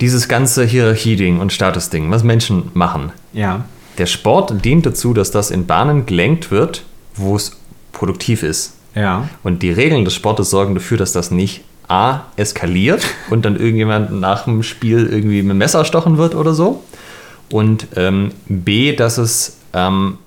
Dieses 0.01 0.29
ganze 0.29 0.65
Hierarchie-Ding 0.65 1.39
und 1.39 1.53
Status-Ding, 1.53 2.11
was 2.11 2.25
Menschen 2.25 2.71
machen. 2.75 3.13
Ja. 3.33 3.65
Der 3.99 4.07
Sport 4.07 4.65
dient 4.65 4.87
dazu, 4.87 5.15
dass 5.15 5.31
das 5.31 5.51
in 5.51 5.67
Bahnen 5.67 6.07
gelenkt 6.07 6.51
wird, 6.51 6.83
wo 7.15 7.37
es 7.37 7.53
produktiv 7.93 8.43
ist. 8.43 8.75
Ja. 8.95 9.29
Und 9.43 9.63
die 9.63 9.71
Regeln 9.71 10.05
des 10.05 10.15
Sportes 10.15 10.51
sorgen 10.51 10.75
dafür, 10.75 10.99
dass 10.99 11.13
das 11.13 11.31
nicht 11.31 11.63
A 11.87 12.23
eskaliert 12.37 13.05
und 13.31 13.45
dann 13.45 13.57
irgendjemand 13.57 14.13
nach 14.13 14.45
dem 14.45 14.63
Spiel 14.63 15.07
irgendwie 15.07 15.43
mit 15.43 15.51
dem 15.51 15.59
Messer 15.59 15.85
stochen 15.85 16.19
wird 16.19 16.35
oder 16.35 16.55
so. 16.55 16.83
Und 17.51 17.87
ähm, 17.97 18.33
B, 18.49 18.97
dass 18.97 19.19
es, 19.19 19.59
ähm, 19.73 20.19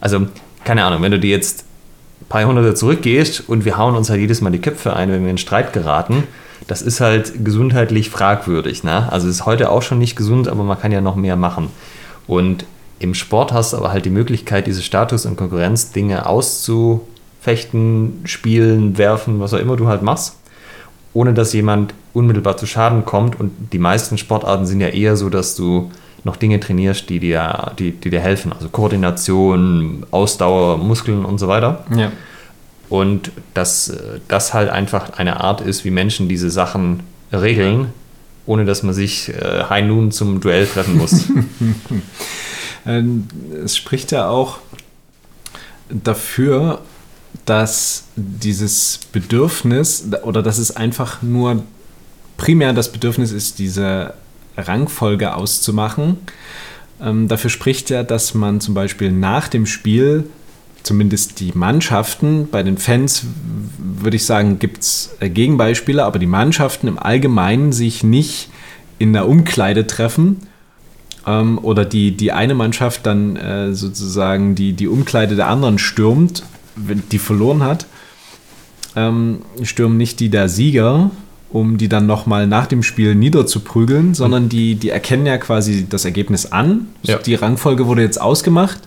also 0.00 0.26
keine 0.64 0.84
Ahnung, 0.84 1.02
wenn 1.02 1.12
du 1.12 1.18
dir 1.18 1.30
jetzt 1.30 1.64
paar 2.28 2.42
Jahrhunderte 2.42 2.74
zurückgehst 2.74 3.48
und 3.48 3.64
wir 3.64 3.78
hauen 3.78 3.96
uns 3.96 4.10
halt 4.10 4.20
jedes 4.20 4.40
Mal 4.40 4.50
die 4.50 4.60
Köpfe 4.60 4.94
ein, 4.94 5.10
wenn 5.10 5.24
wir 5.24 5.30
in 5.30 5.38
Streit 5.38 5.72
geraten, 5.72 6.24
das 6.66 6.82
ist 6.82 7.00
halt 7.00 7.44
gesundheitlich 7.44 8.10
fragwürdig. 8.10 8.84
Ne? 8.84 9.10
Also 9.10 9.28
ist 9.28 9.46
heute 9.46 9.70
auch 9.70 9.82
schon 9.82 9.98
nicht 9.98 10.16
gesund, 10.16 10.48
aber 10.48 10.64
man 10.64 10.78
kann 10.78 10.92
ja 10.92 11.00
noch 11.00 11.16
mehr 11.16 11.36
machen. 11.36 11.70
Und 12.26 12.66
im 12.98 13.14
Sport 13.14 13.52
hast 13.52 13.72
du 13.72 13.78
aber 13.78 13.90
halt 13.90 14.04
die 14.04 14.10
Möglichkeit, 14.10 14.66
diese 14.66 14.82
Status- 14.82 15.24
und 15.24 15.36
Konkurrenzdinge 15.36 16.26
auszufechten, 16.26 18.20
spielen, 18.24 18.98
werfen, 18.98 19.40
was 19.40 19.54
auch 19.54 19.58
immer 19.58 19.76
du 19.76 19.86
halt 19.86 20.02
machst, 20.02 20.36
ohne 21.14 21.32
dass 21.32 21.52
jemand 21.52 21.94
unmittelbar 22.12 22.56
zu 22.56 22.66
Schaden 22.66 23.04
kommt. 23.04 23.38
Und 23.38 23.72
die 23.72 23.78
meisten 23.78 24.18
Sportarten 24.18 24.66
sind 24.66 24.80
ja 24.80 24.88
eher 24.88 25.16
so, 25.16 25.30
dass 25.30 25.54
du 25.54 25.90
noch 26.24 26.36
Dinge 26.36 26.60
trainierst, 26.60 27.08
die 27.08 27.20
dir, 27.20 27.72
die, 27.78 27.92
die 27.92 28.10
dir 28.10 28.20
helfen. 28.20 28.52
Also 28.52 28.68
Koordination, 28.68 30.06
Ausdauer, 30.10 30.78
Muskeln 30.78 31.24
und 31.24 31.38
so 31.38 31.48
weiter. 31.48 31.84
Ja. 31.96 32.12
Und 32.88 33.30
dass 33.54 33.94
das 34.28 34.54
halt 34.54 34.70
einfach 34.70 35.18
eine 35.18 35.40
Art 35.40 35.60
ist, 35.60 35.84
wie 35.84 35.90
Menschen 35.90 36.28
diese 36.28 36.50
Sachen 36.50 37.00
regeln, 37.32 37.92
ohne 38.46 38.64
dass 38.64 38.82
man 38.82 38.94
sich 38.94 39.28
äh, 39.28 39.64
high 39.68 39.86
nun 39.86 40.10
zum 40.10 40.40
Duell 40.40 40.66
treffen 40.66 40.96
muss. 40.96 41.26
Ähm, 42.86 43.26
es 43.64 43.76
spricht 43.76 44.12
ja 44.12 44.28
auch 44.28 44.58
dafür, 45.90 46.80
dass 47.44 48.04
dieses 48.16 49.00
Bedürfnis 49.12 50.06
oder 50.22 50.42
dass 50.42 50.56
es 50.58 50.74
einfach 50.74 51.20
nur 51.22 51.62
primär 52.38 52.72
das 52.72 52.90
Bedürfnis 52.90 53.32
ist, 53.32 53.58
diese 53.58 54.14
Rangfolge 54.58 55.34
auszumachen. 55.34 56.18
Ähm, 57.00 57.28
dafür 57.28 57.50
spricht 57.50 57.90
ja, 57.90 58.02
dass 58.02 58.34
man 58.34 58.60
zum 58.60 58.74
Beispiel 58.74 59.12
nach 59.12 59.48
dem 59.48 59.66
Spiel, 59.66 60.24
zumindest 60.82 61.40
die 61.40 61.52
Mannschaften, 61.54 62.48
bei 62.50 62.62
den 62.62 62.78
Fans 62.78 63.24
würde 63.78 64.16
ich 64.16 64.26
sagen, 64.26 64.58
gibt 64.58 64.82
es 64.82 65.16
äh, 65.20 65.28
Gegenbeispiele, 65.28 66.04
aber 66.04 66.18
die 66.18 66.26
Mannschaften 66.26 66.88
im 66.88 66.98
Allgemeinen 66.98 67.72
sich 67.72 68.02
nicht 68.02 68.50
in 68.98 69.12
der 69.12 69.28
Umkleide 69.28 69.86
treffen 69.86 70.38
ähm, 71.26 71.58
oder 71.62 71.84
die, 71.84 72.16
die 72.16 72.32
eine 72.32 72.54
Mannschaft 72.54 73.06
dann 73.06 73.36
äh, 73.36 73.74
sozusagen 73.74 74.54
die, 74.54 74.72
die 74.72 74.88
Umkleide 74.88 75.36
der 75.36 75.48
anderen 75.48 75.78
stürmt, 75.78 76.42
die 76.76 77.18
verloren 77.18 77.62
hat, 77.62 77.86
ähm, 78.96 79.42
stürmen 79.62 79.96
nicht 79.96 80.20
die 80.20 80.30
der 80.30 80.48
Sieger, 80.48 81.10
um 81.50 81.78
die 81.78 81.88
dann 81.88 82.06
nochmal 82.06 82.46
nach 82.46 82.66
dem 82.66 82.82
Spiel 82.82 83.14
niederzuprügeln, 83.14 84.14
sondern 84.14 84.48
die, 84.48 84.74
die 84.74 84.90
erkennen 84.90 85.26
ja 85.26 85.38
quasi 85.38 85.86
das 85.88 86.04
Ergebnis 86.04 86.52
an. 86.52 86.88
Ja. 87.02 87.18
Die 87.18 87.34
Rangfolge 87.34 87.86
wurde 87.86 88.02
jetzt 88.02 88.20
ausgemacht. 88.20 88.80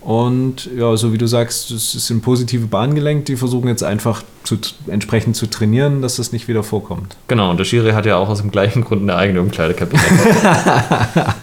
Und 0.00 0.70
ja, 0.74 0.96
so 0.96 1.12
wie 1.12 1.18
du 1.18 1.26
sagst, 1.26 1.70
es 1.70 1.94
ist 1.94 2.08
in 2.08 2.22
positive 2.22 2.66
Bahn 2.66 2.94
gelenkt. 2.94 3.28
Die 3.28 3.36
versuchen 3.36 3.68
jetzt 3.68 3.82
einfach 3.82 4.22
zu, 4.42 4.56
entsprechend 4.86 5.36
zu 5.36 5.48
trainieren, 5.48 6.00
dass 6.00 6.16
das 6.16 6.32
nicht 6.32 6.48
wieder 6.48 6.62
vorkommt. 6.62 7.16
Genau, 7.26 7.50
und 7.50 7.58
der 7.58 7.64
Schiri 7.64 7.90
hat 7.90 8.06
ja 8.06 8.16
auch 8.16 8.30
aus 8.30 8.40
dem 8.40 8.50
gleichen 8.50 8.84
Grund 8.84 9.02
eine 9.02 9.16
eigene 9.16 9.42
Umkleidekabine. 9.42 10.00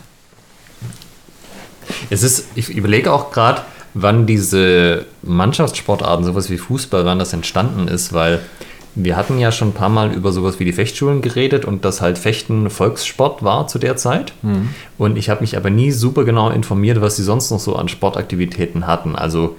es 2.10 2.24
ist, 2.24 2.48
ich 2.56 2.70
überlege 2.70 3.14
auch 3.14 3.32
gerade, 3.32 3.62
wann 3.94 4.26
diese 4.26 5.06
Mannschaftssportarten, 5.22 6.26
sowas 6.26 6.50
wie 6.50 6.58
Fußball, 6.58 7.06
wann 7.06 7.20
das 7.20 7.34
entstanden 7.34 7.88
ist, 7.88 8.14
weil 8.14 8.42
wir 8.96 9.18
hatten 9.18 9.38
ja 9.38 9.52
schon 9.52 9.70
ein 9.70 9.74
paar 9.74 9.90
Mal 9.90 10.14
über 10.14 10.32
sowas 10.32 10.60
wie 10.60 10.66
die 10.66 10.74
Fechtschulen 10.74 11.22
geredet 11.22 11.66
und 11.66 11.84
dass 11.84 12.02
halt 12.02 12.18
Fechten 12.18 12.70
Volkssport 12.70 13.44
war 13.44 13.68
zu 13.68 13.78
der 13.78 13.98
Zeit. 13.98 14.34
Mhm. 14.42 14.70
Und 14.98 15.18
ich 15.18 15.30
habe 15.30 15.42
mich 15.42 15.58
aber 15.58 15.70
nie 15.70 15.92
super 15.92 16.24
genau 16.24 16.50
informiert, 16.50 17.02
was 17.02 17.18
sie 17.18 17.24
sonst 17.24 17.52
noch 17.52 17.60
so 17.60 17.76
an 17.76 17.90
Sportaktivitäten 17.90 18.88
hatten. 18.88 19.16
Also 19.16 19.58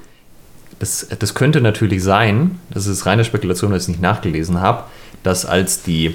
das, 0.78 1.07
das 1.18 1.34
könnte 1.34 1.61
natürlich 1.61 2.03
sein, 2.03 2.59
das 2.70 2.87
ist 2.87 3.07
reine 3.07 3.24
Spekulation, 3.24 3.70
weil 3.70 3.78
ich 3.78 3.84
es 3.84 3.89
nicht 3.89 4.03
nachgelesen 4.03 4.61
habe, 4.61 4.84
dass 5.22 5.45
als 5.45 5.82
die 5.82 6.14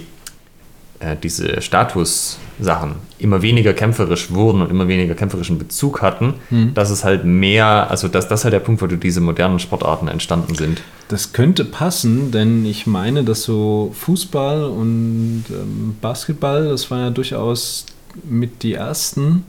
äh, 1.01 1.15
diese 1.21 1.61
Statussachen 1.61 2.95
immer 3.17 3.41
weniger 3.41 3.73
kämpferisch 3.73 4.31
wurden 4.31 4.61
und 4.61 4.69
immer 4.69 4.87
weniger 4.87 5.15
kämpferischen 5.15 5.57
Bezug 5.57 6.01
hatten, 6.01 6.35
Hm. 6.49 6.73
dass 6.73 6.89
es 6.89 7.03
halt 7.03 7.25
mehr, 7.25 7.89
also 7.89 8.07
dass 8.07 8.27
das 8.27 8.43
halt 8.43 8.53
der 8.53 8.59
Punkt, 8.59 8.81
wo 8.81 8.87
du 8.87 8.97
diese 8.97 9.21
modernen 9.21 9.59
Sportarten 9.59 10.07
entstanden 10.07 10.55
sind. 10.55 10.81
Das 11.07 11.33
könnte 11.33 11.65
passen, 11.65 12.31
denn 12.31 12.65
ich 12.65 12.87
meine, 12.87 13.23
dass 13.23 13.43
so 13.43 13.91
Fußball 13.93 14.63
und 14.63 15.45
ähm, 15.49 15.95
Basketball, 16.01 16.69
das 16.69 16.89
war 16.91 16.99
ja 16.99 17.09
durchaus 17.09 17.85
mit 18.23 18.63
die 18.63 18.73
ersten, 18.73 19.43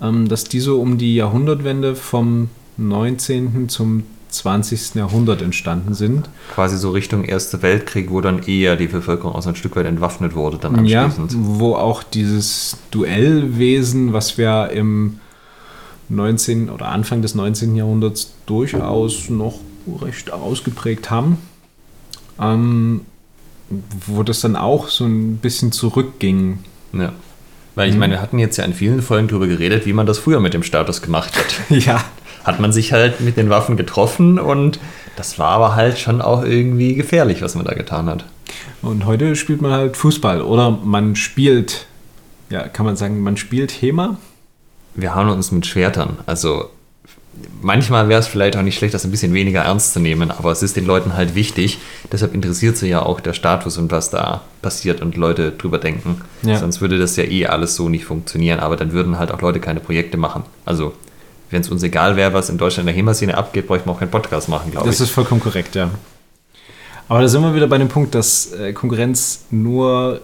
ähm, 0.00 0.28
dass 0.28 0.44
die 0.44 0.60
so 0.60 0.80
um 0.80 0.98
die 0.98 1.16
Jahrhundertwende 1.16 1.94
vom 1.94 2.48
19. 2.78 3.68
zum 3.68 4.04
20. 4.36 4.94
Jahrhundert 4.94 5.42
entstanden 5.42 5.94
sind. 5.94 6.28
Quasi 6.54 6.76
so 6.78 6.90
Richtung 6.90 7.24
Erster 7.24 7.62
Weltkrieg, 7.62 8.10
wo 8.10 8.20
dann 8.20 8.42
eher 8.42 8.76
die 8.76 8.86
Bevölkerung 8.86 9.34
auch 9.34 9.42
so 9.42 9.48
ein 9.48 9.56
Stück 9.56 9.76
weit 9.76 9.86
entwaffnet 9.86 10.34
wurde 10.34 10.58
dann 10.58 10.84
Ja, 10.86 11.04
anschließend. 11.04 11.32
wo 11.36 11.74
auch 11.74 12.02
dieses 12.02 12.76
Duellwesen, 12.90 14.12
was 14.12 14.38
wir 14.38 14.70
im 14.70 15.20
19. 16.08 16.70
oder 16.70 16.88
Anfang 16.88 17.22
des 17.22 17.34
19. 17.34 17.74
Jahrhunderts 17.76 18.32
durchaus 18.46 19.28
noch 19.28 19.58
recht 20.00 20.32
ausgeprägt 20.32 21.10
haben, 21.10 21.38
ähm, 22.40 23.02
wo 24.06 24.22
das 24.22 24.40
dann 24.40 24.54
auch 24.56 24.88
so 24.88 25.04
ein 25.04 25.38
bisschen 25.38 25.72
zurückging. 25.72 26.58
Ja. 26.92 27.12
Weil 27.74 27.88
ich 27.88 27.94
Mhm. 27.94 28.00
meine, 28.00 28.14
wir 28.14 28.22
hatten 28.22 28.38
jetzt 28.38 28.56
ja 28.56 28.64
in 28.64 28.72
vielen 28.72 29.02
Folgen 29.02 29.28
darüber 29.28 29.46
geredet, 29.46 29.84
wie 29.84 29.92
man 29.92 30.06
das 30.06 30.18
früher 30.18 30.40
mit 30.40 30.54
dem 30.54 30.62
Status 30.62 31.02
gemacht 31.02 31.36
hat. 31.36 31.46
Ja, 31.84 32.02
Hat 32.46 32.60
man 32.60 32.72
sich 32.72 32.92
halt 32.92 33.20
mit 33.20 33.36
den 33.36 33.50
Waffen 33.50 33.76
getroffen 33.76 34.38
und 34.38 34.78
das 35.16 35.38
war 35.38 35.48
aber 35.50 35.74
halt 35.74 35.98
schon 35.98 36.20
auch 36.20 36.44
irgendwie 36.44 36.94
gefährlich, 36.94 37.42
was 37.42 37.54
man 37.56 37.64
da 37.64 37.74
getan 37.74 38.06
hat. 38.08 38.24
und 38.82 39.04
heute 39.04 39.34
spielt 39.34 39.60
man 39.60 39.72
halt 39.72 39.96
Fußball 39.96 40.42
oder 40.42 40.70
man 40.70 41.16
spielt, 41.16 41.86
ja, 42.50 42.68
kann 42.68 42.86
man 42.86 42.96
sagen, 42.96 43.20
man 43.20 43.36
spielt 43.36 43.72
HEMA. 43.72 44.16
Wir 44.94 45.14
hauen 45.14 45.28
uns 45.28 45.50
mit 45.50 45.66
Schwertern. 45.66 46.18
Also 46.26 46.70
manchmal 47.60 48.08
wäre 48.08 48.20
es 48.20 48.26
vielleicht 48.26 48.56
auch 48.56 48.62
nicht 48.62 48.76
schlecht, 48.78 48.94
das 48.94 49.04
ein 49.04 49.10
bisschen 49.10 49.34
weniger 49.34 49.62
ernst 49.62 49.92
zu 49.92 50.00
nehmen, 50.00 50.30
aber 50.30 50.52
es 50.52 50.62
ist 50.62 50.76
den 50.76 50.86
Leuten 50.86 51.14
halt 51.14 51.34
wichtig. 51.34 51.78
Deshalb 52.12 52.34
interessiert 52.34 52.76
sie 52.76 52.88
ja 52.88 53.02
auch 53.02 53.20
der 53.20 53.32
Status 53.32 53.78
und 53.78 53.90
was 53.90 54.10
da 54.10 54.42
passiert 54.62 55.02
und 55.02 55.16
Leute 55.16 55.52
drüber 55.52 55.78
denken. 55.78 56.20
Ja. 56.42 56.58
Sonst 56.58 56.80
würde 56.80 56.98
das 56.98 57.16
ja 57.16 57.24
eh 57.24 57.46
alles 57.46 57.76
so 57.76 57.88
nicht 57.88 58.04
funktionieren, 58.04 58.60
aber 58.60 58.76
dann 58.76 58.92
würden 58.92 59.18
halt 59.18 59.32
auch 59.32 59.40
Leute 59.40 59.60
keine 59.60 59.80
Projekte 59.80 60.16
machen. 60.16 60.44
Also 60.64 60.94
wenn 61.50 61.60
es 61.60 61.68
uns 61.68 61.82
egal 61.82 62.16
wäre, 62.16 62.32
was 62.32 62.48
in 62.50 62.58
Deutschland 62.58 62.88
in 62.88 62.94
der 62.94 62.96
HEMA-Szene 62.96 63.36
abgeht, 63.36 63.66
bräuchten 63.66 63.88
wir 63.88 63.92
auch 63.92 63.98
keinen 64.00 64.10
Podcast 64.10 64.48
machen, 64.48 64.70
glaube 64.70 64.86
Das 64.86 64.96
ich. 64.96 65.02
ist 65.02 65.10
vollkommen 65.10 65.40
korrekt, 65.40 65.74
ja. 65.74 65.90
Aber 67.08 67.20
da 67.20 67.28
sind 67.28 67.42
wir 67.42 67.54
wieder 67.54 67.68
bei 67.68 67.78
dem 67.78 67.88
Punkt, 67.88 68.14
dass 68.14 68.52
äh, 68.52 68.72
Konkurrenz 68.72 69.44
nur 69.50 70.20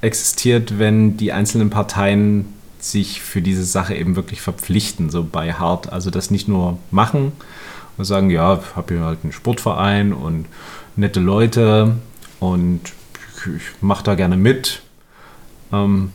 existiert, 0.00 0.78
wenn 0.78 1.16
die 1.16 1.32
einzelnen 1.32 1.70
Parteien 1.70 2.46
sich 2.80 3.22
für 3.22 3.40
diese 3.40 3.64
Sache 3.64 3.94
eben 3.94 4.16
wirklich 4.16 4.40
verpflichten, 4.40 5.10
so 5.10 5.24
bei 5.24 5.52
hart. 5.52 5.92
Also 5.92 6.10
das 6.10 6.30
nicht 6.30 6.48
nur 6.48 6.78
machen 6.90 7.32
und 7.96 8.04
sagen, 8.04 8.30
ja, 8.30 8.54
ich 8.58 8.76
habe 8.76 8.94
hier 8.94 9.04
halt 9.04 9.20
einen 9.22 9.32
Sportverein 9.32 10.12
und 10.12 10.46
nette 10.96 11.20
Leute 11.20 11.94
und 12.40 12.80
ich 13.46 13.62
mache 13.80 14.04
da 14.04 14.14
gerne 14.14 14.36
mit. 14.36 14.82
Ähm, 15.72 16.12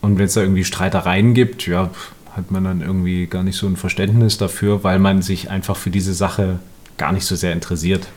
und 0.00 0.18
wenn 0.18 0.24
es 0.24 0.34
da 0.34 0.40
irgendwie 0.40 0.64
Streitereien 0.64 1.34
gibt, 1.34 1.66
ja, 1.66 1.90
hat 2.36 2.50
man 2.50 2.64
dann 2.64 2.80
irgendwie 2.80 3.26
gar 3.26 3.42
nicht 3.42 3.56
so 3.56 3.66
ein 3.66 3.76
Verständnis 3.76 4.38
dafür, 4.38 4.84
weil 4.84 4.98
man 4.98 5.22
sich 5.22 5.50
einfach 5.50 5.76
für 5.76 5.90
diese 5.90 6.14
Sache 6.14 6.58
gar 6.96 7.12
nicht 7.12 7.24
so 7.24 7.36
sehr 7.36 7.52
interessiert. 7.52 8.08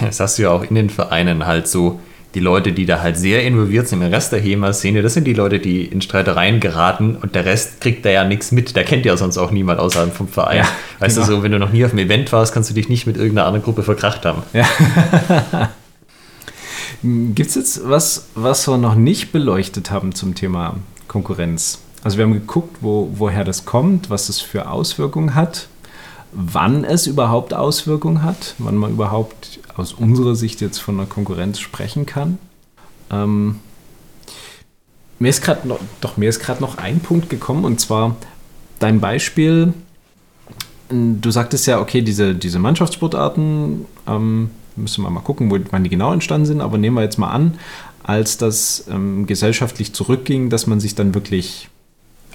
Das 0.00 0.20
hast 0.20 0.38
du 0.38 0.42
ja 0.42 0.50
auch 0.50 0.64
in 0.64 0.74
den 0.74 0.90
Vereinen 0.90 1.46
halt 1.46 1.66
so, 1.66 1.98
die 2.34 2.40
Leute, 2.40 2.72
die 2.72 2.84
da 2.84 3.00
halt 3.00 3.16
sehr 3.16 3.42
involviert 3.42 3.88
sind 3.88 4.02
im 4.02 4.12
Rest 4.12 4.32
der 4.32 4.40
HEMA-Szene, 4.40 5.00
das 5.00 5.14
sind 5.14 5.24
die 5.24 5.32
Leute, 5.32 5.58
die 5.60 5.86
in 5.86 6.02
Streitereien 6.02 6.60
geraten 6.60 7.16
und 7.16 7.34
der 7.34 7.46
Rest 7.46 7.80
kriegt 7.80 8.04
da 8.04 8.10
ja 8.10 8.24
nichts 8.24 8.52
mit. 8.52 8.76
Der 8.76 8.84
kennt 8.84 9.06
ja 9.06 9.16
sonst 9.16 9.38
auch 9.38 9.50
niemand 9.50 9.80
außerhalb 9.80 10.14
vom 10.14 10.28
Verein. 10.28 10.58
Ja, 10.58 10.68
weißt 10.98 11.16
genau. 11.16 11.26
du, 11.26 11.36
so, 11.36 11.42
wenn 11.42 11.52
du 11.52 11.58
noch 11.58 11.72
nie 11.72 11.84
auf 11.84 11.92
einem 11.92 12.04
Event 12.04 12.30
warst, 12.32 12.52
kannst 12.52 12.68
du 12.68 12.74
dich 12.74 12.90
nicht 12.90 13.06
mit 13.06 13.16
irgendeiner 13.16 13.46
anderen 13.46 13.64
Gruppe 13.64 13.82
verkracht 13.82 14.26
haben. 14.26 14.42
Gibt 17.02 17.48
es 17.48 17.54
jetzt 17.54 17.88
was, 17.88 18.26
was 18.34 18.68
wir 18.68 18.76
noch 18.76 18.94
nicht 18.94 19.32
beleuchtet 19.32 19.90
haben 19.90 20.14
zum 20.14 20.34
Thema 20.34 20.76
Konkurrenz? 21.06 21.78
Also 22.08 22.16
wir 22.16 22.24
haben 22.24 22.32
geguckt, 22.32 22.78
wo, 22.80 23.10
woher 23.16 23.44
das 23.44 23.66
kommt, 23.66 24.08
was 24.08 24.30
es 24.30 24.40
für 24.40 24.70
Auswirkungen 24.70 25.34
hat, 25.34 25.68
wann 26.32 26.82
es 26.82 27.06
überhaupt 27.06 27.52
Auswirkungen 27.52 28.22
hat, 28.22 28.54
wann 28.56 28.76
man 28.76 28.92
überhaupt 28.92 29.60
aus 29.76 29.92
unserer 29.92 30.34
Sicht 30.34 30.62
jetzt 30.62 30.78
von 30.78 30.98
einer 30.98 31.06
Konkurrenz 31.06 31.58
sprechen 31.58 32.06
kann. 32.06 32.38
Ähm, 33.10 33.56
mir 35.18 35.28
ist 35.28 35.42
gerade 35.42 35.68
noch, 35.68 35.80
doch 36.00 36.16
mir 36.16 36.30
ist 36.30 36.40
gerade 36.40 36.62
noch 36.62 36.78
ein 36.78 37.00
Punkt 37.00 37.28
gekommen 37.28 37.66
und 37.66 37.78
zwar 37.78 38.16
dein 38.78 39.00
Beispiel. 39.00 39.74
Du 40.88 41.30
sagtest 41.30 41.66
ja, 41.66 41.78
okay, 41.78 42.00
diese, 42.00 42.34
diese 42.34 42.58
Mannschaftssportarten, 42.58 43.84
ähm, 44.06 44.50
müssen 44.76 45.04
wir 45.04 45.10
mal 45.10 45.20
gucken, 45.20 45.50
wo, 45.50 45.58
wann 45.72 45.84
die 45.84 45.90
genau 45.90 46.14
entstanden 46.14 46.46
sind, 46.46 46.62
aber 46.62 46.78
nehmen 46.78 46.96
wir 46.96 47.02
jetzt 47.02 47.18
mal 47.18 47.32
an, 47.32 47.58
als 48.02 48.38
das 48.38 48.86
ähm, 48.90 49.26
gesellschaftlich 49.26 49.92
zurückging, 49.92 50.48
dass 50.48 50.66
man 50.66 50.80
sich 50.80 50.94
dann 50.94 51.12
wirklich 51.12 51.68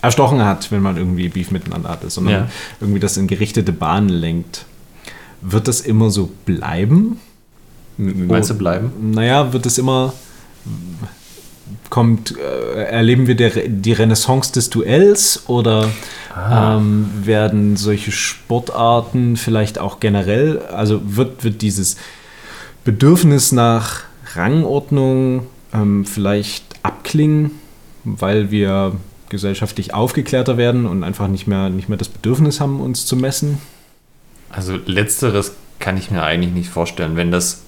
erstochen 0.04 0.44
hat, 0.44 0.72
wenn 0.72 0.82
man 0.82 0.98
irgendwie 0.98 1.30
Beef 1.30 1.50
miteinander 1.50 1.90
hatte, 1.90 2.10
sondern 2.10 2.34
Ja. 2.34 2.48
irgendwie 2.80 3.00
das 3.00 3.18
in 3.18 3.26
gerichtete 3.28 3.72
Bahnen 3.72 4.10
lenkt. 4.10 4.66
Wird 5.42 5.68
das 5.68 5.82
immer 5.82 6.10
so 6.12 6.30
bleiben? 6.46 7.20
Meinst 7.98 8.50
Oh. 8.52 8.54
du 8.54 8.60
bleiben? 8.60 8.92
Naja, 9.12 9.54
wird 9.54 9.66
es 9.66 9.78
immer, 9.78 10.14
kommt, 11.90 12.36
äh, 12.38 12.84
erleben 12.86 13.28
wir 13.28 13.36
der, 13.36 13.52
die 13.68 13.94
Renaissance 13.94 14.52
des 14.52 14.70
Duells 14.70 15.44
oder 15.48 15.90
Ah. 16.36 16.78
ähm, 16.78 17.10
werden 17.24 17.78
solche 17.78 18.12
Sportarten 18.12 19.38
vielleicht 19.38 19.78
auch 19.80 20.00
generell, 20.00 20.60
also 20.60 21.02
wird, 21.04 21.44
wird 21.44 21.62
dieses 21.62 21.98
Bedürfnis 22.84 23.52
nach 23.52 24.02
Rangordnung 24.36 25.46
ähm, 25.74 26.06
vielleicht 26.06 26.64
abklingen, 26.84 27.52
weil 28.04 28.50
wir 28.52 28.94
gesellschaftlich 29.34 29.94
aufgeklärter 29.94 30.58
werden 30.58 30.86
und 30.86 31.04
einfach 31.04 31.28
nicht 31.28 31.48
mehr, 31.48 31.70
nicht 31.70 31.90
mehr 31.90 31.98
das 31.98 32.08
Bedürfnis 32.08 32.62
haben, 32.62 32.80
uns 32.80 33.06
zu 33.06 33.18
messen? 33.18 33.58
Also 34.50 34.78
letzteres 34.86 35.56
kann 35.80 35.98
ich 35.98 36.10
mir 36.10 36.24
eigentlich 36.24 36.54
nicht 36.54 36.70
vorstellen, 36.70 37.18
wenn 37.18 37.32
das 37.32 37.64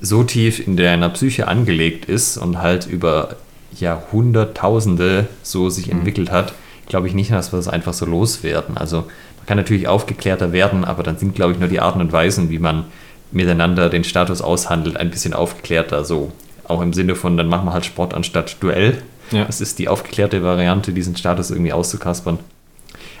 so 0.00 0.22
tief 0.22 0.66
in 0.66 0.76
deiner 0.76 1.10
Psyche 1.10 1.48
angelegt 1.48 2.06
ist 2.06 2.38
und 2.38 2.62
halt 2.62 2.86
über 2.86 3.36
Jahrhunderttausende 3.78 5.28
so 5.42 5.68
sich 5.68 5.90
entwickelt 5.90 6.30
hat, 6.30 6.54
glaube 6.86 7.08
ich 7.08 7.14
nicht, 7.14 7.30
dass 7.30 7.52
wir 7.52 7.56
das 7.56 7.68
einfach 7.68 7.92
so 7.92 8.06
loswerden. 8.06 8.76
Also 8.76 8.98
man 8.98 9.46
kann 9.46 9.56
natürlich 9.56 9.88
aufgeklärter 9.88 10.52
werden, 10.52 10.84
aber 10.84 11.02
dann 11.02 11.18
sind, 11.18 11.34
glaube 11.34 11.52
ich, 11.52 11.58
nur 11.58 11.68
die 11.68 11.80
Arten 11.80 12.00
und 12.00 12.12
Weisen, 12.12 12.50
wie 12.50 12.58
man 12.58 12.84
miteinander 13.32 13.90
den 13.90 14.04
Status 14.04 14.40
aushandelt, 14.40 14.96
ein 14.96 15.10
bisschen 15.10 15.34
aufgeklärter. 15.34 16.04
So 16.04 16.32
auch 16.66 16.80
im 16.80 16.92
Sinne 16.92 17.14
von, 17.14 17.36
dann 17.36 17.48
machen 17.48 17.66
wir 17.66 17.72
halt 17.72 17.84
Sport 17.84 18.14
anstatt 18.14 18.56
Duell. 18.60 19.02
Ja. 19.30 19.44
Das 19.44 19.60
ist 19.60 19.78
die 19.78 19.88
aufgeklärte 19.88 20.42
Variante, 20.42 20.92
diesen 20.92 21.16
Status 21.16 21.50
irgendwie 21.50 21.72
auszukaspern. 21.72 22.38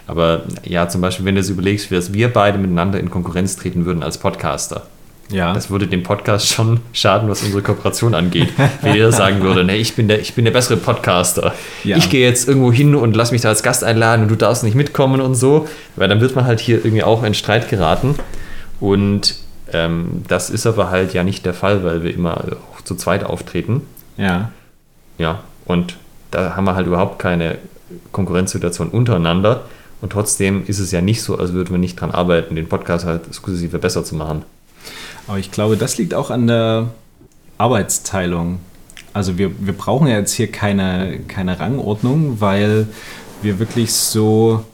Aber 0.06 0.42
ja, 0.64 0.88
zum 0.88 1.00
Beispiel, 1.00 1.24
wenn 1.24 1.34
du 1.34 1.40
es 1.40 1.48
überlegst, 1.48 1.90
dass 1.90 2.12
wir 2.12 2.32
beide 2.32 2.58
miteinander 2.58 3.00
in 3.00 3.10
Konkurrenz 3.10 3.56
treten 3.56 3.86
würden 3.86 4.02
als 4.02 4.18
Podcaster. 4.18 4.86
Ja. 5.30 5.54
Das 5.54 5.70
würde 5.70 5.86
dem 5.86 6.02
Podcast 6.02 6.48
schon 6.48 6.80
schaden, 6.92 7.30
was 7.30 7.42
unsere 7.42 7.62
Kooperation 7.62 8.14
angeht. 8.14 8.50
Wenn 8.82 8.94
jeder 8.94 9.10
sagen 9.10 9.40
würde, 9.40 9.64
nee, 9.64 9.76
ich 9.76 9.96
bin 9.96 10.06
der, 10.06 10.20
ich 10.20 10.34
bin 10.34 10.44
der 10.44 10.52
bessere 10.52 10.76
Podcaster. 10.76 11.54
Ja. 11.82 11.96
Ich 11.96 12.10
gehe 12.10 12.26
jetzt 12.26 12.46
irgendwo 12.46 12.70
hin 12.70 12.94
und 12.94 13.16
lass 13.16 13.32
mich 13.32 13.40
da 13.40 13.48
als 13.48 13.62
Gast 13.62 13.84
einladen 13.84 14.22
und 14.22 14.28
du 14.28 14.36
darfst 14.36 14.62
nicht 14.62 14.74
mitkommen 14.74 15.22
und 15.22 15.34
so. 15.34 15.66
Weil 15.96 16.08
dann 16.08 16.20
wird 16.20 16.36
man 16.36 16.44
halt 16.44 16.60
hier 16.60 16.84
irgendwie 16.84 17.02
auch 17.02 17.22
in 17.24 17.32
Streit 17.32 17.70
geraten. 17.70 18.16
Und 18.80 19.36
ähm, 19.72 20.22
das 20.28 20.50
ist 20.50 20.66
aber 20.66 20.90
halt 20.90 21.14
ja 21.14 21.24
nicht 21.24 21.46
der 21.46 21.54
Fall, 21.54 21.82
weil 21.84 22.02
wir 22.02 22.12
immer 22.12 22.44
auch 22.74 22.82
zu 22.82 22.94
zweit 22.94 23.24
auftreten. 23.24 23.82
ja. 24.16 24.50
Ja, 25.16 25.44
und 25.64 25.96
da 26.30 26.56
haben 26.56 26.64
wir 26.64 26.74
halt 26.74 26.86
überhaupt 26.86 27.18
keine 27.18 27.58
Konkurrenzsituation 28.12 28.88
untereinander. 28.88 29.64
Und 30.00 30.12
trotzdem 30.12 30.64
ist 30.66 30.80
es 30.80 30.90
ja 30.90 31.00
nicht 31.00 31.22
so, 31.22 31.38
als 31.38 31.52
würden 31.52 31.70
wir 31.70 31.78
nicht 31.78 32.00
dran 32.00 32.10
arbeiten, 32.10 32.56
den 32.56 32.68
Podcast 32.68 33.06
halt 33.06 33.32
sukzessive 33.32 33.78
besser 33.78 34.04
zu 34.04 34.14
machen. 34.14 34.42
Aber 35.26 35.38
ich 35.38 35.50
glaube, 35.50 35.76
das 35.76 35.96
liegt 35.96 36.12
auch 36.12 36.30
an 36.30 36.46
der 36.46 36.88
Arbeitsteilung. 37.56 38.58
Also 39.12 39.38
wir, 39.38 39.52
wir 39.64 39.72
brauchen 39.72 40.08
ja 40.08 40.18
jetzt 40.18 40.32
hier 40.32 40.50
keine, 40.50 41.20
keine 41.28 41.58
Rangordnung, 41.58 42.40
weil 42.40 42.88
wir 43.42 43.58
wirklich 43.58 43.92
so 43.92 44.64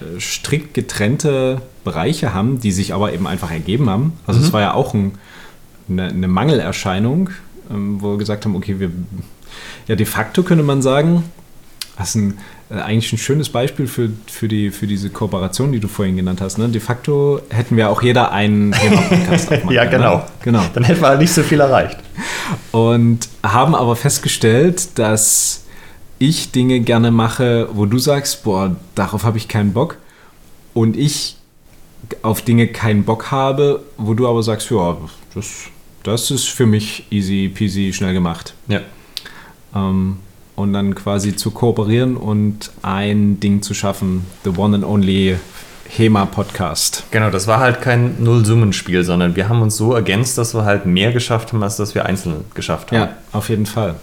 äh, 0.00 0.20
strikt 0.20 0.72
getrennte 0.72 1.60
Bereiche 1.84 2.32
haben, 2.32 2.60
die 2.60 2.72
sich 2.72 2.94
aber 2.94 3.12
eben 3.12 3.26
einfach 3.26 3.50
ergeben 3.50 3.90
haben. 3.90 4.12
Also 4.26 4.40
es 4.40 4.52
war 4.52 4.60
ja 4.60 4.74
auch 4.74 4.94
ein, 4.94 5.18
eine, 5.88 6.08
eine 6.08 6.28
Mangelerscheinung, 6.28 7.30
ähm, 7.70 8.00
wo 8.00 8.12
wir 8.12 8.18
gesagt 8.18 8.44
haben, 8.44 8.54
okay, 8.54 8.78
wir 8.78 8.90
ja 9.88 9.96
de 9.96 10.06
facto 10.06 10.42
könnte 10.42 10.64
man 10.64 10.82
sagen, 10.82 11.24
Das 11.98 12.10
ist 12.10 12.14
ein, 12.16 12.38
äh, 12.70 12.74
eigentlich 12.80 13.12
ein 13.12 13.18
schönes 13.18 13.50
Beispiel 13.50 13.86
für, 13.86 14.10
für, 14.26 14.48
die, 14.48 14.70
für 14.70 14.86
diese 14.86 15.10
Kooperation, 15.10 15.72
die 15.72 15.80
du 15.80 15.88
vorhin 15.88 16.16
genannt 16.16 16.40
hast. 16.40 16.58
Ne? 16.58 16.68
De 16.68 16.80
facto 16.80 17.40
hätten 17.50 17.76
wir 17.76 17.90
auch 17.90 18.02
jeder 18.02 18.32
einen 18.32 18.70
Podcast 18.70 19.50
Ja, 19.70 19.84
genau. 19.84 20.16
Ne? 20.16 20.24
genau. 20.42 20.62
Dann 20.74 20.84
hätten 20.84 21.02
wir 21.02 21.08
halt 21.08 21.20
nicht 21.20 21.32
so 21.32 21.42
viel 21.42 21.60
erreicht. 21.60 21.98
Und 22.70 23.28
haben 23.42 23.74
aber 23.74 23.94
festgestellt, 23.94 24.98
dass 24.98 25.64
ich 26.18 26.52
Dinge 26.52 26.80
gerne 26.80 27.10
mache, 27.10 27.68
wo 27.72 27.84
du 27.84 27.98
sagst, 27.98 28.44
boah, 28.44 28.76
darauf 28.94 29.24
habe 29.24 29.38
ich 29.38 29.48
keinen 29.48 29.72
Bock. 29.72 29.98
Und 30.72 30.96
ich 30.96 31.36
auf 32.22 32.42
Dinge 32.42 32.68
keinen 32.68 33.04
Bock 33.04 33.30
habe, 33.30 33.82
wo 33.98 34.14
du 34.14 34.26
aber 34.26 34.42
sagst, 34.42 34.70
ja, 34.70 34.96
das, 35.34 35.64
das 36.02 36.30
ist 36.30 36.48
für 36.48 36.66
mich 36.66 37.06
easy 37.10 37.50
peasy 37.52 37.92
schnell 37.92 38.14
gemacht. 38.14 38.54
Ja. 38.68 38.80
Ähm, 39.74 40.18
und 40.54 40.72
dann 40.72 40.94
quasi 40.94 41.34
zu 41.34 41.50
kooperieren 41.50 42.16
und 42.16 42.70
ein 42.82 43.40
Ding 43.40 43.62
zu 43.62 43.74
schaffen, 43.74 44.26
the 44.44 44.50
one 44.56 44.76
and 44.76 44.84
only 44.84 45.36
HEMA 45.88 46.26
Podcast. 46.26 47.04
Genau, 47.10 47.30
das 47.30 47.46
war 47.46 47.60
halt 47.60 47.80
kein 47.80 48.22
Nullsummenspiel, 48.22 49.04
sondern 49.04 49.36
wir 49.36 49.48
haben 49.48 49.62
uns 49.62 49.76
so 49.76 49.92
ergänzt, 49.92 50.38
dass 50.38 50.54
wir 50.54 50.64
halt 50.64 50.86
mehr 50.86 51.12
geschafft 51.12 51.52
haben, 51.52 51.62
als 51.62 51.76
dass 51.76 51.94
wir 51.94 52.06
einzeln 52.06 52.44
geschafft 52.54 52.92
haben. 52.92 52.98
Ja, 52.98 53.16
auf 53.32 53.48
jeden 53.48 53.66
Fall. 53.66 53.96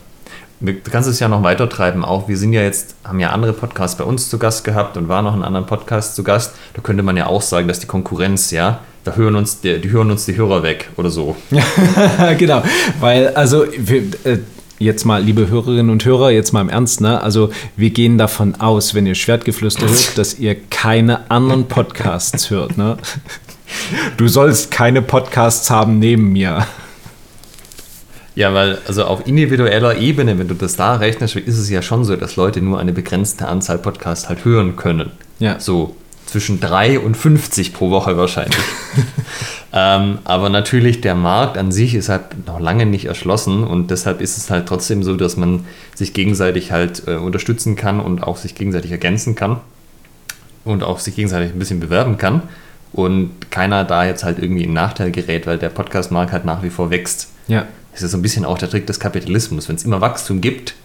Du 0.61 0.73
kannst 0.91 1.07
es 1.07 1.19
ja 1.19 1.29
noch 1.29 1.41
weiter 1.41 1.69
treiben. 1.69 2.03
Auch 2.03 2.27
wir 2.27 2.37
sind 2.37 2.51
ja 2.51 2.61
jetzt, 2.61 2.95
haben 3.05 3.19
ja 3.19 3.29
andere 3.29 3.53
Podcasts 3.53 3.97
bei 3.97 4.03
uns 4.03 4.29
zu 4.29 4.37
Gast 4.37 4.65
gehabt 4.65 4.97
und 4.97 5.07
waren 5.07 5.23
noch 5.23 5.35
in 5.35 5.41
anderen 5.41 5.65
Podcasts 5.65 6.15
zu 6.15 6.23
Gast. 6.23 6.53
Da 6.73 6.81
könnte 6.81 7.01
man 7.01 7.15
ja 7.15 7.27
auch 7.27 7.41
sagen, 7.41 7.67
dass 7.67 7.79
die 7.79 7.87
Konkurrenz, 7.87 8.51
ja, 8.51 8.81
da 9.05 9.13
hören 9.13 9.35
uns 9.35 9.61
die, 9.61 9.79
die 9.79 9.89
hören 9.89 10.11
uns 10.11 10.25
die 10.25 10.35
Hörer 10.35 10.61
weg 10.61 10.89
oder 10.97 11.09
so. 11.09 11.37
genau, 12.37 12.61
weil 12.99 13.29
also 13.29 13.65
wir, 13.77 14.01
äh, 14.25 14.39
jetzt 14.79 15.05
mal, 15.05 15.21
liebe 15.21 15.49
Hörerinnen 15.49 15.89
und 15.89 16.03
Hörer, 16.05 16.31
jetzt 16.31 16.53
mal 16.53 16.61
im 16.61 16.69
Ernst, 16.69 17.01
ne? 17.01 17.21
Also 17.21 17.51
wir 17.75 17.91
gehen 17.91 18.17
davon 18.17 18.55
aus, 18.55 18.95
wenn 18.95 19.05
ihr 19.05 19.15
Schwertgeflüster 19.15 19.87
hört, 19.87 20.17
dass 20.17 20.39
ihr 20.39 20.55
keine 20.55 21.29
anderen 21.29 21.67
Podcasts 21.67 22.49
hört, 22.49 22.77
ne? 22.77 22.97
Du 24.17 24.27
sollst 24.27 24.71
keine 24.71 25.01
Podcasts 25.01 25.69
haben 25.69 25.99
neben 25.99 26.31
mir. 26.31 26.65
Ja, 28.35 28.53
weil 28.53 28.79
also 28.87 29.03
auf 29.03 29.27
individueller 29.27 29.97
Ebene, 29.97 30.39
wenn 30.39 30.47
du 30.47 30.55
das 30.55 30.75
da 30.75 30.95
rechnest, 30.95 31.35
ist 31.35 31.57
es 31.57 31.69
ja 31.69 31.81
schon 31.81 32.05
so, 32.05 32.15
dass 32.15 32.37
Leute 32.37 32.61
nur 32.61 32.79
eine 32.79 32.93
begrenzte 32.93 33.47
Anzahl 33.47 33.77
Podcasts 33.77 34.29
halt 34.29 34.45
hören 34.45 34.75
können. 34.77 35.11
Ja. 35.39 35.59
So 35.59 35.95
zwischen 36.29 36.59
3 36.59 36.99
und 36.99 37.15
50 37.15 37.73
pro 37.73 37.89
Woche 37.89 38.17
wahrscheinlich. 38.17 38.57
ähm, 39.73 40.19
aber 40.23 40.49
natürlich, 40.49 41.01
der 41.01 41.15
Markt 41.15 41.57
an 41.57 41.71
sich 41.71 41.95
ist 41.95 42.09
halt 42.09 42.47
noch 42.47 42.59
lange 42.59 42.85
nicht 42.85 43.05
erschlossen 43.05 43.63
und 43.63 43.91
deshalb 43.91 44.21
ist 44.21 44.37
es 44.37 44.49
halt 44.49 44.67
trotzdem 44.67 45.03
so, 45.03 45.15
dass 45.15 45.37
man 45.37 45.65
sich 45.95 46.13
gegenseitig 46.13 46.71
halt 46.71 47.03
äh, 47.07 47.15
unterstützen 47.15 47.75
kann 47.75 47.99
und 47.99 48.23
auch 48.23 48.37
sich 48.37 48.55
gegenseitig 48.55 48.91
ergänzen 48.91 49.35
kann 49.35 49.57
und 50.65 50.83
auch 50.83 50.99
sich 50.99 51.15
gegenseitig 51.15 51.53
ein 51.53 51.59
bisschen 51.59 51.79
bewerben 51.79 52.17
kann 52.17 52.43
und 52.93 53.51
keiner 53.51 53.83
da 53.83 54.05
jetzt 54.05 54.23
halt 54.23 54.39
irgendwie 54.39 54.63
in 54.63 54.73
Nachteil 54.73 55.11
gerät, 55.11 55.47
weil 55.47 55.57
der 55.57 55.69
Podcast-Markt 55.69 56.31
halt 56.31 56.45
nach 56.45 56.63
wie 56.63 56.69
vor 56.69 56.89
wächst. 56.89 57.29
Ja. 57.47 57.65
Das 57.91 58.01
ist 58.01 58.11
so 58.11 58.17
ein 58.17 58.21
bisschen 58.21 58.45
auch 58.45 58.57
der 58.57 58.69
Trick 58.69 58.87
des 58.87 58.99
Kapitalismus. 58.99 59.67
Wenn 59.67 59.75
es 59.75 59.83
immer 59.83 60.01
Wachstum 60.01 60.41
gibt, 60.41 60.75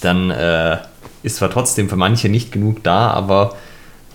dann 0.00 0.30
äh, 0.30 0.78
ist 1.22 1.36
zwar 1.36 1.50
trotzdem 1.50 1.88
für 1.88 1.96
manche 1.96 2.28
nicht 2.28 2.52
genug 2.52 2.82
da, 2.82 3.10
aber 3.10 3.56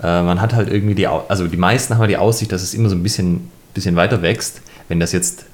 äh, 0.02 0.22
man 0.22 0.42
hat 0.42 0.54
halt 0.54 0.70
irgendwie 0.70 0.96
die, 0.96 1.08
also 1.08 1.48
die 1.48 1.58
meisten 1.58 1.98
haben 1.98 2.08
die 2.08 2.18
Aussicht, 2.18 2.52
dass 2.52 2.62
es 2.62 2.74
immer 2.74 2.90
so 2.90 2.96
ein 2.96 3.04
bisschen, 3.04 3.50
bisschen 3.74 3.96
weiter 3.96 4.22
wächst. 4.22 4.62
Wenn 4.88 5.00
das 5.00 5.12
jetzt 5.12 5.46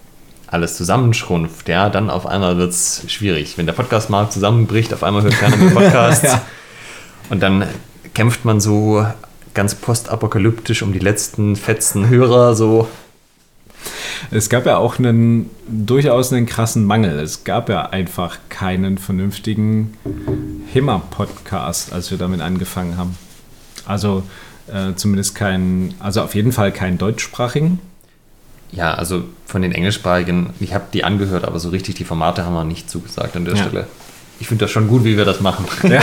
alles 0.47 0.75
zusammenschrumpft, 0.75 1.69
ja, 1.69 1.89
dann 1.89 2.09
auf 2.09 2.25
einmal 2.25 2.57
wird 2.57 2.71
es 2.71 3.03
schwierig. 3.07 3.57
Wenn 3.57 3.65
der 3.65 3.73
Podcast-Markt 3.73 4.33
zusammenbricht, 4.33 4.93
auf 4.93 5.03
einmal 5.03 5.23
hört 5.23 5.39
keiner 5.39 5.55
mehr 5.55 5.71
Podcasts. 5.71 6.23
ja. 6.23 6.41
Und 7.29 7.41
dann 7.41 7.65
kämpft 8.13 8.43
man 8.43 8.59
so 8.59 9.05
ganz 9.53 9.75
postapokalyptisch 9.75 10.81
um 10.81 10.91
die 10.91 10.99
letzten 10.99 11.55
fetzen 11.55 12.09
Hörer, 12.09 12.55
so. 12.55 12.87
Es 14.29 14.49
gab 14.49 14.65
ja 14.65 14.77
auch 14.77 14.99
einen 14.99 15.49
durchaus 15.67 16.31
einen 16.31 16.45
krassen 16.45 16.85
Mangel. 16.85 17.19
Es 17.19 17.43
gab 17.43 17.69
ja 17.69 17.89
einfach 17.89 18.37
keinen 18.49 18.97
vernünftigen 18.97 19.97
HEMA-Podcast, 20.73 21.91
als 21.91 22.11
wir 22.11 22.17
damit 22.17 22.41
angefangen 22.41 22.97
haben. 22.97 23.17
Also 23.91 24.23
äh, 24.67 24.95
zumindest 24.95 25.35
kein, 25.35 25.93
also 25.99 26.21
auf 26.21 26.33
jeden 26.33 26.53
Fall 26.53 26.71
keinen 26.71 26.97
deutschsprachigen. 26.97 27.79
Ja, 28.71 28.93
also 28.93 29.25
von 29.45 29.61
den 29.61 29.73
englischsprachigen, 29.73 30.51
ich 30.61 30.73
habe 30.73 30.85
die 30.93 31.03
angehört, 31.03 31.43
aber 31.43 31.59
so 31.59 31.69
richtig 31.69 31.95
die 31.95 32.05
Formate 32.05 32.45
haben 32.45 32.53
wir 32.53 32.63
nicht 32.63 32.89
zugesagt 32.89 33.35
an 33.35 33.43
der 33.43 33.55
ja. 33.55 33.63
Stelle. 33.63 33.87
Ich 34.39 34.47
finde 34.47 34.63
das 34.65 34.71
schon 34.71 34.87
gut, 34.87 35.03
wie 35.03 35.17
wir 35.17 35.25
das 35.25 35.41
machen. 35.41 35.65
Ja. 35.83 36.01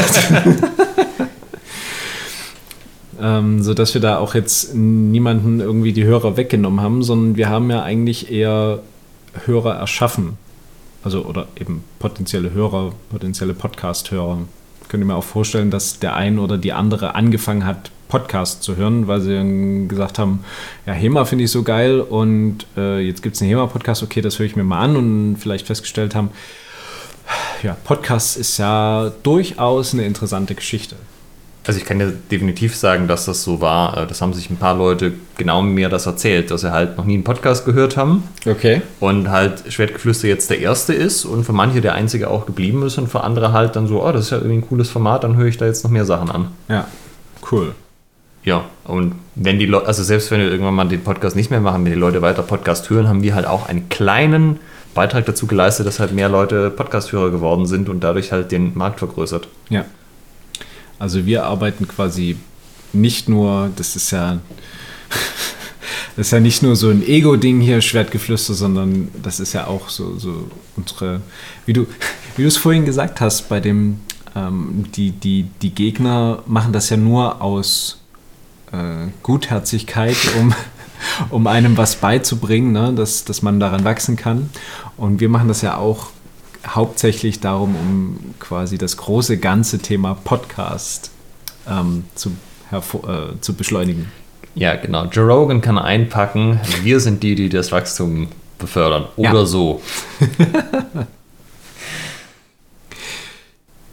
ähm, 3.38 3.62
so 3.62 3.72
dass 3.72 3.94
wir 3.94 4.02
da 4.02 4.18
auch 4.18 4.34
jetzt 4.34 4.74
niemanden 4.74 5.60
irgendwie 5.60 5.94
die 5.94 6.04
Hörer 6.04 6.36
weggenommen 6.36 6.82
haben, 6.82 7.02
sondern 7.02 7.36
wir 7.36 7.48
haben 7.48 7.70
ja 7.70 7.82
eigentlich 7.82 8.30
eher 8.30 8.80
Hörer 9.46 9.76
erschaffen. 9.76 10.36
Also 11.02 11.24
oder 11.24 11.48
eben 11.58 11.84
potenzielle 12.00 12.52
Hörer, 12.52 12.92
potenzielle 13.10 13.54
Podcast-Hörer 13.54 14.40
könnte 14.88 15.06
mir 15.06 15.16
auch 15.16 15.24
vorstellen, 15.24 15.70
dass 15.70 15.98
der 15.98 16.16
ein 16.16 16.38
oder 16.38 16.58
die 16.58 16.72
andere 16.72 17.14
angefangen 17.14 17.64
hat, 17.64 17.90
Podcast 18.08 18.62
zu 18.62 18.76
hören, 18.76 19.06
weil 19.06 19.20
sie 19.20 19.86
gesagt 19.86 20.18
haben, 20.18 20.44
ja, 20.86 20.94
HEMA 20.94 21.24
finde 21.24 21.44
ich 21.44 21.50
so 21.50 21.62
geil 21.62 22.00
und 22.00 22.66
äh, 22.76 23.00
jetzt 23.00 23.22
gibt 23.22 23.36
es 23.36 23.42
einen 23.42 23.50
HEMA-Podcast, 23.50 24.02
okay, 24.02 24.22
das 24.22 24.38
höre 24.38 24.46
ich 24.46 24.56
mir 24.56 24.64
mal 24.64 24.80
an 24.80 24.96
und 24.96 25.36
vielleicht 25.36 25.66
festgestellt 25.66 26.14
haben, 26.14 26.30
ja, 27.62 27.76
Podcast 27.84 28.36
ist 28.38 28.56
ja 28.58 29.12
durchaus 29.22 29.92
eine 29.92 30.04
interessante 30.06 30.54
Geschichte. 30.54 30.96
Also 31.68 31.78
ich 31.78 31.86
kann 31.86 31.98
dir 31.98 32.14
definitiv 32.30 32.74
sagen, 32.74 33.08
dass 33.08 33.26
das 33.26 33.44
so 33.44 33.60
war. 33.60 33.98
Äh, 33.98 34.06
das 34.06 34.22
haben 34.22 34.32
sich 34.32 34.48
ein 34.48 34.56
paar 34.56 34.74
Leute 34.74 35.12
genau 35.36 35.60
mir 35.60 35.90
das 35.90 36.06
erzählt, 36.06 36.50
dass 36.50 36.62
sie 36.62 36.72
halt 36.72 36.96
noch 36.96 37.04
nie 37.04 37.12
einen 37.12 37.24
Podcast 37.24 37.66
gehört 37.66 37.98
haben. 37.98 38.24
Okay. 38.46 38.80
Und 39.00 39.28
halt 39.28 39.70
Schwertgeflüster 39.70 40.28
jetzt 40.28 40.48
der 40.48 40.60
erste 40.60 40.94
ist 40.94 41.26
und 41.26 41.44
für 41.44 41.52
manche 41.52 41.82
der 41.82 41.92
einzige 41.92 42.30
auch 42.30 42.46
geblieben 42.46 42.82
ist 42.84 42.96
und 42.96 43.08
für 43.08 43.22
andere 43.22 43.52
halt 43.52 43.76
dann 43.76 43.86
so, 43.86 44.02
oh, 44.02 44.10
das 44.10 44.24
ist 44.24 44.30
ja 44.30 44.38
irgendwie 44.38 44.56
ein 44.56 44.66
cooles 44.66 44.88
Format, 44.88 45.24
dann 45.24 45.36
höre 45.36 45.46
ich 45.46 45.58
da 45.58 45.66
jetzt 45.66 45.84
noch 45.84 45.90
mehr 45.90 46.06
Sachen 46.06 46.30
an. 46.30 46.48
Ja, 46.68 46.88
cool. 47.52 47.74
Ja, 48.44 48.64
und 48.84 49.14
wenn 49.34 49.58
die 49.58 49.66
Leute, 49.66 49.88
also 49.88 50.02
selbst 50.02 50.30
wenn 50.30 50.40
wir 50.40 50.50
irgendwann 50.50 50.74
mal 50.74 50.88
den 50.88 51.04
Podcast 51.04 51.36
nicht 51.36 51.50
mehr 51.50 51.60
machen, 51.60 51.84
wenn 51.84 51.92
die 51.92 51.98
Leute 51.98 52.22
weiter 52.22 52.42
Podcast 52.42 52.88
hören, 52.88 53.06
haben 53.06 53.22
wir 53.22 53.34
halt 53.34 53.46
auch 53.46 53.68
einen 53.68 53.90
kleinen 53.90 54.58
Beitrag 54.94 55.26
dazu 55.26 55.46
geleistet, 55.46 55.86
dass 55.86 56.00
halt 56.00 56.12
mehr 56.12 56.30
Leute 56.30 56.70
Podcast-Hörer 56.70 57.30
geworden 57.30 57.66
sind 57.66 57.90
und 57.90 58.02
dadurch 58.02 58.32
halt 58.32 58.52
den 58.52 58.72
Markt 58.74 59.00
vergrößert. 59.00 59.48
Ja. 59.68 59.84
Also 60.98 61.26
wir 61.26 61.44
arbeiten 61.44 61.86
quasi 61.86 62.36
nicht 62.92 63.28
nur, 63.28 63.70
das 63.76 63.96
ist 63.96 64.10
ja, 64.10 64.38
das 66.16 66.26
ist 66.26 66.32
ja 66.32 66.40
nicht 66.40 66.62
nur 66.62 66.76
so 66.76 66.90
ein 66.90 67.06
Ego-Ding 67.06 67.60
hier, 67.60 67.80
Schwertgeflüster, 67.80 68.54
sondern 68.54 69.08
das 69.22 69.40
ist 69.40 69.52
ja 69.52 69.66
auch 69.66 69.88
so, 69.88 70.18
so 70.18 70.50
unsere, 70.76 71.20
wie 71.66 71.72
du, 71.72 71.86
wie 72.36 72.42
du 72.42 72.48
es 72.48 72.56
vorhin 72.56 72.84
gesagt 72.84 73.20
hast, 73.20 73.48
bei 73.48 73.60
dem, 73.60 74.00
ähm, 74.34 74.86
die, 74.94 75.12
die, 75.12 75.46
die 75.62 75.74
Gegner 75.74 76.42
machen 76.46 76.72
das 76.72 76.90
ja 76.90 76.96
nur 76.96 77.42
aus 77.42 78.00
äh, 78.72 79.08
Gutherzigkeit, 79.22 80.16
um, 80.38 80.54
um 81.30 81.46
einem 81.46 81.76
was 81.76 81.96
beizubringen, 81.96 82.72
ne? 82.72 82.92
dass, 82.94 83.24
dass 83.24 83.42
man 83.42 83.60
daran 83.60 83.84
wachsen 83.84 84.16
kann. 84.16 84.50
Und 84.96 85.20
wir 85.20 85.28
machen 85.28 85.48
das 85.48 85.62
ja 85.62 85.76
auch 85.76 86.08
hauptsächlich 86.66 87.40
darum, 87.40 87.74
um 87.76 88.34
quasi 88.38 88.78
das 88.78 88.96
große 88.96 89.38
ganze 89.38 89.78
Thema 89.78 90.14
Podcast 90.14 91.10
ähm, 91.68 92.04
zu, 92.14 92.30
äh, 92.72 93.40
zu 93.40 93.54
beschleunigen. 93.54 94.10
Ja, 94.54 94.76
genau. 94.76 95.04
Joe 95.06 95.26
Rogan 95.26 95.60
kann 95.60 95.78
einpacken, 95.78 96.60
wir 96.82 97.00
sind 97.00 97.22
die, 97.22 97.34
die 97.34 97.48
das 97.48 97.70
Wachstum 97.70 98.28
befördern. 98.58 99.06
Oder 99.16 99.40
ja. 99.40 99.46
so. 99.46 99.80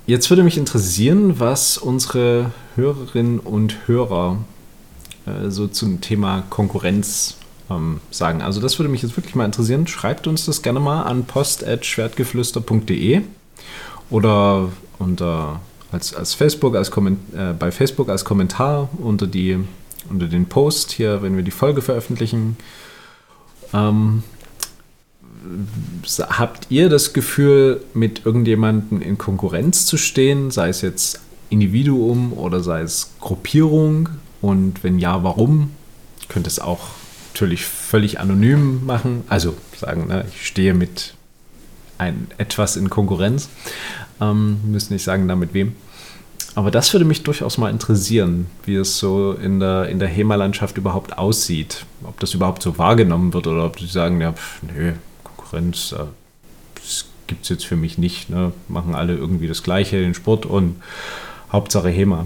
Jetzt 0.07 0.29
würde 0.29 0.43
mich 0.43 0.57
interessieren, 0.57 1.39
was 1.39 1.77
unsere 1.77 2.51
Hörerinnen 2.75 3.39
und 3.39 3.87
Hörer 3.87 4.37
äh, 5.25 5.49
so 5.49 5.67
zum 5.67 6.01
Thema 6.01 6.43
Konkurrenz 6.49 7.37
ähm, 7.69 7.99
sagen. 8.11 8.41
Also 8.41 8.61
das 8.61 8.79
würde 8.79 8.89
mich 8.89 9.01
jetzt 9.01 9.17
wirklich 9.17 9.35
mal 9.35 9.45
interessieren. 9.45 9.87
Schreibt 9.87 10.27
uns 10.27 10.45
das 10.45 10.61
gerne 10.61 10.79
mal 10.79 11.03
an 11.03 11.25
post.schwertgeflüster.de 11.25 13.21
oder 14.09 14.69
unter 14.99 15.59
als, 15.91 16.13
als 16.13 16.33
Facebook, 16.33 16.75
als 16.75 16.89
äh, 16.89 17.53
bei 17.57 17.71
Facebook 17.71 18.09
als 18.09 18.25
Kommentar 18.25 18.89
unter, 18.97 19.27
die, 19.27 19.57
unter 20.09 20.27
den 20.27 20.45
Post 20.45 20.91
hier, 20.91 21.21
wenn 21.21 21.35
wir 21.35 21.43
die 21.43 21.51
Folge 21.51 21.81
veröffentlichen. 21.81 22.57
Ähm, 23.73 24.23
habt 26.19 26.67
ihr 26.69 26.89
das 26.89 27.13
Gefühl, 27.13 27.83
mit 27.93 28.25
irgendjemandem 28.25 29.01
in 29.01 29.17
Konkurrenz 29.17 29.85
zu 29.85 29.97
stehen, 29.97 30.51
sei 30.51 30.69
es 30.69 30.81
jetzt 30.81 31.21
Individuum 31.49 32.33
oder 32.33 32.61
sei 32.61 32.81
es 32.81 33.11
Gruppierung? 33.21 34.09
Und 34.41 34.83
wenn 34.83 34.99
ja, 34.99 35.23
warum? 35.23 35.71
Könnte 36.27 36.49
es 36.49 36.59
auch 36.59 36.87
natürlich 37.35 37.65
völlig 37.65 38.19
anonym 38.21 38.85
machen. 38.85 39.25
Also 39.27 39.55
sagen, 39.77 40.07
ne, 40.07 40.25
ich 40.33 40.47
stehe 40.47 40.73
mit 40.73 41.13
ein, 41.97 42.27
etwas 42.37 42.77
in 42.77 42.89
Konkurrenz. 42.89 43.49
Ähm, 44.21 44.59
müssen 44.63 44.93
nicht 44.93 45.03
sagen, 45.03 45.27
damit 45.27 45.53
wem. 45.53 45.75
Aber 46.55 46.71
das 46.71 46.93
würde 46.93 47.03
mich 47.03 47.23
durchaus 47.23 47.57
mal 47.57 47.69
interessieren, 47.69 48.47
wie 48.63 48.75
es 48.75 48.97
so 48.97 49.33
in 49.33 49.59
der, 49.59 49.89
in 49.89 49.99
der 49.99 50.07
HEMA-Landschaft 50.07 50.77
überhaupt 50.77 51.17
aussieht. 51.17 51.85
Ob 52.03 52.17
das 52.21 52.33
überhaupt 52.33 52.63
so 52.63 52.77
wahrgenommen 52.77 53.33
wird 53.33 53.47
oder 53.47 53.65
ob 53.65 53.75
die 53.75 53.87
sagen, 53.87 54.21
ja, 54.21 54.31
pf, 54.31 54.61
nö, 54.63 54.93
Konkurrenz, 55.25 55.91
äh, 55.91 56.05
gibt 57.27 57.43
es 57.43 57.49
jetzt 57.49 57.65
für 57.65 57.75
mich 57.75 57.97
nicht. 57.97 58.29
Ne? 58.29 58.53
Machen 58.69 58.95
alle 58.95 59.13
irgendwie 59.13 59.47
das 59.49 59.61
Gleiche, 59.61 59.99
den 59.99 60.13
Sport 60.13 60.45
und 60.45 60.77
Hauptsache 61.51 61.89
HEMA. 61.89 62.25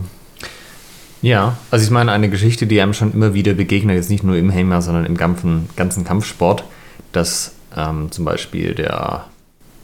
Ja, 1.22 1.58
also 1.70 1.84
ich 1.84 1.92
meine, 1.92 2.12
eine 2.12 2.30
Geschichte, 2.30 2.66
die 2.66 2.80
einem 2.82 2.94
schon 2.94 3.14
immer 3.14 3.34
wieder 3.34 3.54
begegnet, 3.54 3.96
jetzt 3.96 4.10
nicht 4.10 4.24
nur 4.24 4.38
im 4.38 4.50
HEMA, 4.50 4.82
sondern 4.82 5.06
im 5.06 5.18
ganzen, 5.18 5.70
ganzen 5.76 6.06
Kampfsport, 6.06 6.64
dass 7.12 7.54
ähm, 7.76 8.12
zum 8.12 8.26
Beispiel 8.26 8.74
der 8.74 9.26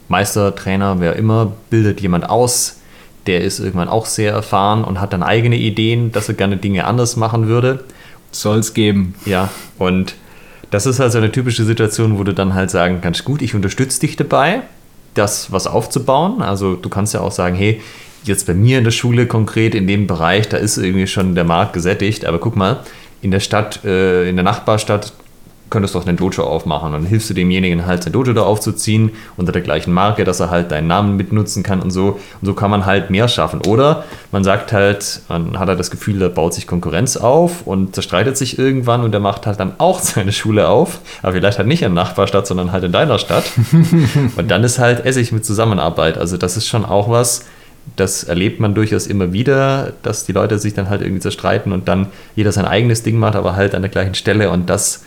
Meistertrainer, 0.08 1.00
wer 1.00 1.16
immer, 1.16 1.52
bildet 1.70 2.00
jemand 2.02 2.30
aus, 2.30 2.80
der 3.28 3.42
ist 3.42 3.60
irgendwann 3.60 3.90
auch 3.90 4.06
sehr 4.06 4.32
erfahren 4.32 4.84
und 4.84 5.02
hat 5.02 5.14
dann 5.14 5.24
eigene 5.24 5.58
Ideen, 5.58 6.12
dass 6.12 6.30
er 6.30 6.36
gerne 6.36 6.58
Dinge 6.58 6.86
anders 6.86 7.16
machen 7.16 7.48
würde. 7.48 7.84
Soll 8.32 8.60
es 8.60 8.74
geben. 8.74 9.16
Ja, 9.26 9.50
und 9.80 10.16
das 10.72 10.86
ist 10.86 11.00
halt 11.00 11.12
so 11.12 11.18
eine 11.18 11.32
typische 11.32 11.64
Situation, 11.64 12.20
wo 12.20 12.24
du 12.24 12.34
dann 12.34 12.54
halt 12.54 12.70
sagen 12.70 13.00
kannst, 13.02 13.26
gut, 13.26 13.42
ich 13.42 13.56
unterstütze 13.56 14.00
dich 14.00 14.16
dabei, 14.16 14.62
das 15.14 15.52
was 15.52 15.68
aufzubauen. 15.68 16.42
Also 16.42 16.76
du 16.76 16.90
kannst 16.90 17.14
ja 17.14 17.22
auch 17.22 17.32
sagen, 17.32 17.56
hey, 17.56 17.82
jetzt 18.28 18.48
bei 18.48 18.54
mir 18.54 18.78
in 18.78 18.84
der 18.84 18.92
Schule 18.92 19.28
konkret 19.28 19.76
in 19.76 19.88
dem 19.88 20.08
Bereich, 20.08 20.50
da 20.50 20.58
ist 20.58 20.78
irgendwie 20.78 21.08
schon 21.08 21.36
der 21.36 21.44
Markt 21.44 21.74
gesättigt, 21.74 22.26
aber 22.26 22.40
guck 22.40 22.56
mal, 22.56 22.82
in 23.22 23.32
der 23.32 23.40
Stadt, 23.40 23.84
äh, 23.86 24.30
in 24.30 24.36
der 24.36 24.44
Nachbarstadt, 24.44 25.14
könntest 25.70 25.96
doch 25.96 26.06
einen 26.06 26.16
Dojo 26.16 26.44
aufmachen. 26.44 26.88
Und 26.88 26.94
dann 26.94 27.06
hilfst 27.06 27.30
du 27.30 27.34
demjenigen 27.34 27.86
halt, 27.86 28.04
sein 28.04 28.14
Dojo 28.14 28.34
da 28.34 28.44
aufzuziehen, 28.44 29.12
unter 29.36 29.52
der 29.52 29.62
gleichen 29.62 29.94
Marke, 29.94 30.24
dass 30.24 30.40
er 30.40 30.50
halt 30.50 30.72
deinen 30.72 30.88
Namen 30.88 31.18
mitnutzen 31.18 31.64
kann 31.64 31.82
und 31.82 31.92
so. 31.92 32.20
Und 32.40 32.46
so 32.46 32.54
kann 32.54 32.70
man 32.70 32.86
halt 32.86 33.10
mehr 33.10 33.28
schaffen. 33.28 33.62
Oder 33.66 34.04
man 34.32 34.44
sagt 34.44 34.72
halt, 34.74 35.22
man 35.28 35.60
hat 35.60 35.68
halt 35.68 35.80
das 35.80 35.92
Gefühl, 35.92 36.20
da 36.20 36.30
baut 36.30 36.54
sich 36.54 36.68
Konkurrenz 36.68 37.18
auf 37.18 37.66
und 37.66 37.96
zerstreitet 37.96 38.38
sich 38.38 38.60
irgendwann 38.60 39.04
und 39.04 39.12
der 39.12 39.20
macht 39.20 39.48
halt 39.48 39.60
dann 39.60 39.74
auch 39.80 40.00
seine 40.02 40.32
Schule 40.32 40.70
auf. 40.70 41.00
Aber 41.24 41.34
vielleicht 41.34 41.58
halt 41.58 41.68
nicht 41.68 41.82
in 41.82 41.94
der 41.94 42.04
Nachbarstadt, 42.04 42.46
sondern 42.46 42.72
halt 42.72 42.84
in 42.84 42.92
deiner 42.92 43.18
Stadt. 43.18 43.46
und 44.38 44.52
dann 44.52 44.64
ist 44.64 44.78
halt 44.78 45.04
Essig 45.04 45.32
mit 45.32 45.46
Zusammenarbeit. 45.46 46.18
Also 46.18 46.38
das 46.38 46.58
ist 46.58 46.68
schon 46.68 46.86
auch 46.86 47.10
was, 47.10 47.44
das 47.96 48.24
erlebt 48.24 48.60
man 48.60 48.76
durchaus 48.76 49.08
immer 49.08 49.34
wieder, 49.34 49.94
dass 50.04 50.26
die 50.26 50.32
Leute 50.32 50.60
sich 50.60 50.74
dann 50.74 50.90
halt 50.90 51.02
irgendwie 51.02 51.22
zerstreiten 51.22 51.72
und 51.72 51.88
dann 51.88 52.08
jeder 52.36 52.52
sein 52.52 52.66
eigenes 52.66 53.04
Ding 53.04 53.18
macht, 53.18 53.36
aber 53.36 53.56
halt 53.56 53.76
an 53.76 53.82
der 53.82 53.92
gleichen 53.92 54.16
Stelle 54.16 54.50
und 54.50 54.70
das 54.70 55.04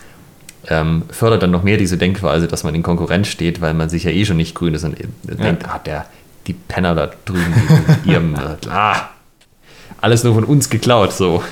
ähm, 0.67 1.03
fördert 1.09 1.43
dann 1.43 1.51
noch 1.51 1.63
mehr 1.63 1.77
diese 1.77 1.97
Denkweise, 1.97 2.47
dass 2.47 2.63
man 2.63 2.75
in 2.75 2.83
Konkurrenz 2.83 3.27
steht, 3.27 3.61
weil 3.61 3.73
man 3.73 3.89
sich 3.89 4.03
ja 4.03 4.11
eh 4.11 4.25
schon 4.25 4.37
nicht 4.37 4.55
grün 4.55 4.73
ist 4.73 4.83
und 4.83 4.97
ja. 4.99 5.35
denkt, 5.35 5.65
ah, 5.67 5.79
der, 5.79 6.05
die 6.47 6.53
Penner 6.53 6.95
da 6.95 7.11
drüben 7.25 7.53
mit 7.87 8.05
ihrem, 8.05 8.35
äh, 8.35 8.69
ah, 8.69 9.09
alles 10.01 10.23
nur 10.23 10.33
von 10.33 10.43
uns 10.43 10.69
geklaut, 10.69 11.13
so. 11.13 11.43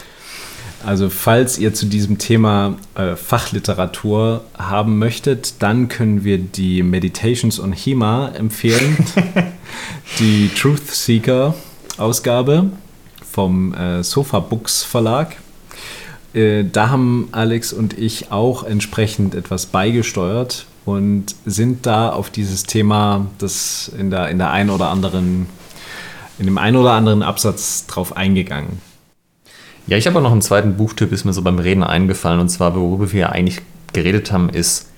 Also 0.86 1.10
falls 1.10 1.58
ihr 1.58 1.74
zu 1.74 1.88
diesem 1.88 2.18
Thema 2.18 2.78
äh, 2.96 3.16
Fachliteratur 3.16 4.44
haben 4.58 5.00
möchtet, 5.00 5.62
dann 5.62 5.88
können 5.88 6.24
wir 6.24 6.38
die 6.38 6.84
Meditations 6.84 7.60
on 7.60 7.74
Hema 7.74 8.30
empfehlen. 8.30 8.98
die 10.20 10.50
Truth 10.50 10.88
Seeker 10.88 11.56
Ausgabe 11.98 12.70
vom 13.30 13.74
äh, 13.74 14.04
Sofa 14.04 14.40
Books 14.40 14.84
Verlag. 14.84 15.38
Äh, 16.34 16.64
da 16.72 16.90
haben 16.90 17.30
Alex 17.32 17.74
und 17.74 17.98
ich 17.98 18.32
auch 18.32 18.64
entsprechend 18.64 19.34
etwas 19.34 19.66
beigesteuert 19.66 20.68
und 20.86 21.36
sind 21.46 21.86
da 21.86 22.10
auf 22.10 22.30
dieses 22.30 22.64
Thema, 22.64 23.28
das 23.40 23.92
in 23.98 24.10
der, 24.10 24.30
in 24.30 24.38
der 24.38 24.52
ein 24.52 24.70
oder 24.70 24.90
anderen, 24.90 25.48
in 26.38 26.46
dem 26.46 26.58
einen 26.58 26.78
oder 26.78 26.92
anderen 26.92 27.24
Absatz 27.24 27.88
drauf 27.88 28.16
eingegangen. 28.16 28.80
Ja, 29.88 29.96
ich 29.96 30.06
habe 30.06 30.20
auch 30.20 30.24
noch 30.24 30.34
einen 30.34 30.42
zweiten 30.42 30.76
Buchtipp, 30.76 31.14
ist 31.14 31.24
mir 31.24 31.32
so 31.32 31.42
beim 31.42 31.60
Reden 31.60 31.84
eingefallen, 31.84 32.42
und 32.42 32.50
zwar, 32.50 32.76
worüber 32.76 33.12
wir 33.14 33.32
eigentlich 33.32 33.62
geredet 33.94 34.34
haben, 34.34 34.50
ist 34.50 34.90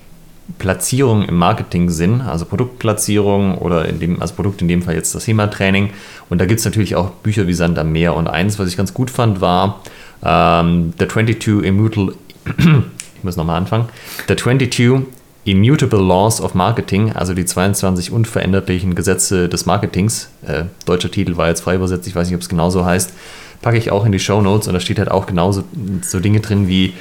Platzierung 0.58 1.26
im 1.26 1.38
Marketing-Sinn, 1.38 2.22
also 2.22 2.46
Produktplatzierung 2.46 3.60
oder 3.60 3.88
in 3.88 4.00
dem, 4.00 4.20
als 4.20 4.32
Produkt 4.32 4.64
in 4.64 4.68
dem 4.68 4.82
Fall 4.82 4.96
jetzt 4.96 5.14
das 5.14 5.28
HEMA-Training. 5.28 5.92
Und 6.30 6.42
da 6.42 6.46
gibt 6.46 6.60
es 6.60 6.66
natürlich 6.66 6.96
auch 6.96 7.12
Bücher 7.12 7.46
wie 7.46 7.54
Sand 7.54 7.78
am 7.78 7.92
Meer. 7.92 8.16
Und 8.16 8.28
eins, 8.28 8.58
was 8.58 8.68
ich 8.68 8.78
ganz 8.78 8.96
gut 8.96 9.12
fand, 9.12 9.42
war 9.42 9.82
ähm, 10.24 10.94
The 10.98 11.08
22 11.08 11.64
Immutable, 11.64 12.16
ich 12.58 13.24
muss 13.24 13.36
nochmal 13.38 13.58
anfangen, 13.58 13.90
The 14.28 14.36
22 14.36 15.02
Immutable 15.46 16.02
Laws 16.02 16.42
of 16.42 16.56
Marketing, 16.56 17.14
also 17.14 17.36
die 17.36 17.46
22 17.46 18.12
unveränderlichen 18.12 18.96
Gesetze 18.96 19.50
des 19.50 19.68
Marketings. 19.68 20.30
Äh, 20.46 20.64
deutscher 20.86 21.12
Titel 21.12 21.38
war 21.38 21.48
jetzt 21.48 21.62
frei 21.62 21.76
übersetzt, 21.76 22.08
ich 22.08 22.16
weiß 22.16 22.28
nicht, 22.28 22.36
ob 22.36 22.42
es 22.42 22.50
genauso 22.50 22.86
heißt. 22.86 23.14
Packe 23.62 23.78
ich 23.78 23.92
auch 23.92 24.06
in 24.06 24.12
die 24.12 24.20
Show 24.20 24.42
Notes 24.42 24.68
und 24.68 24.74
da 24.74 24.80
steht 24.80 25.00
halt 25.00 25.12
auch 25.12 25.26
genauso 25.26 25.64
so 26.02 26.20
Dinge 26.20 26.40
drin 26.40 26.68
wie 26.68 26.94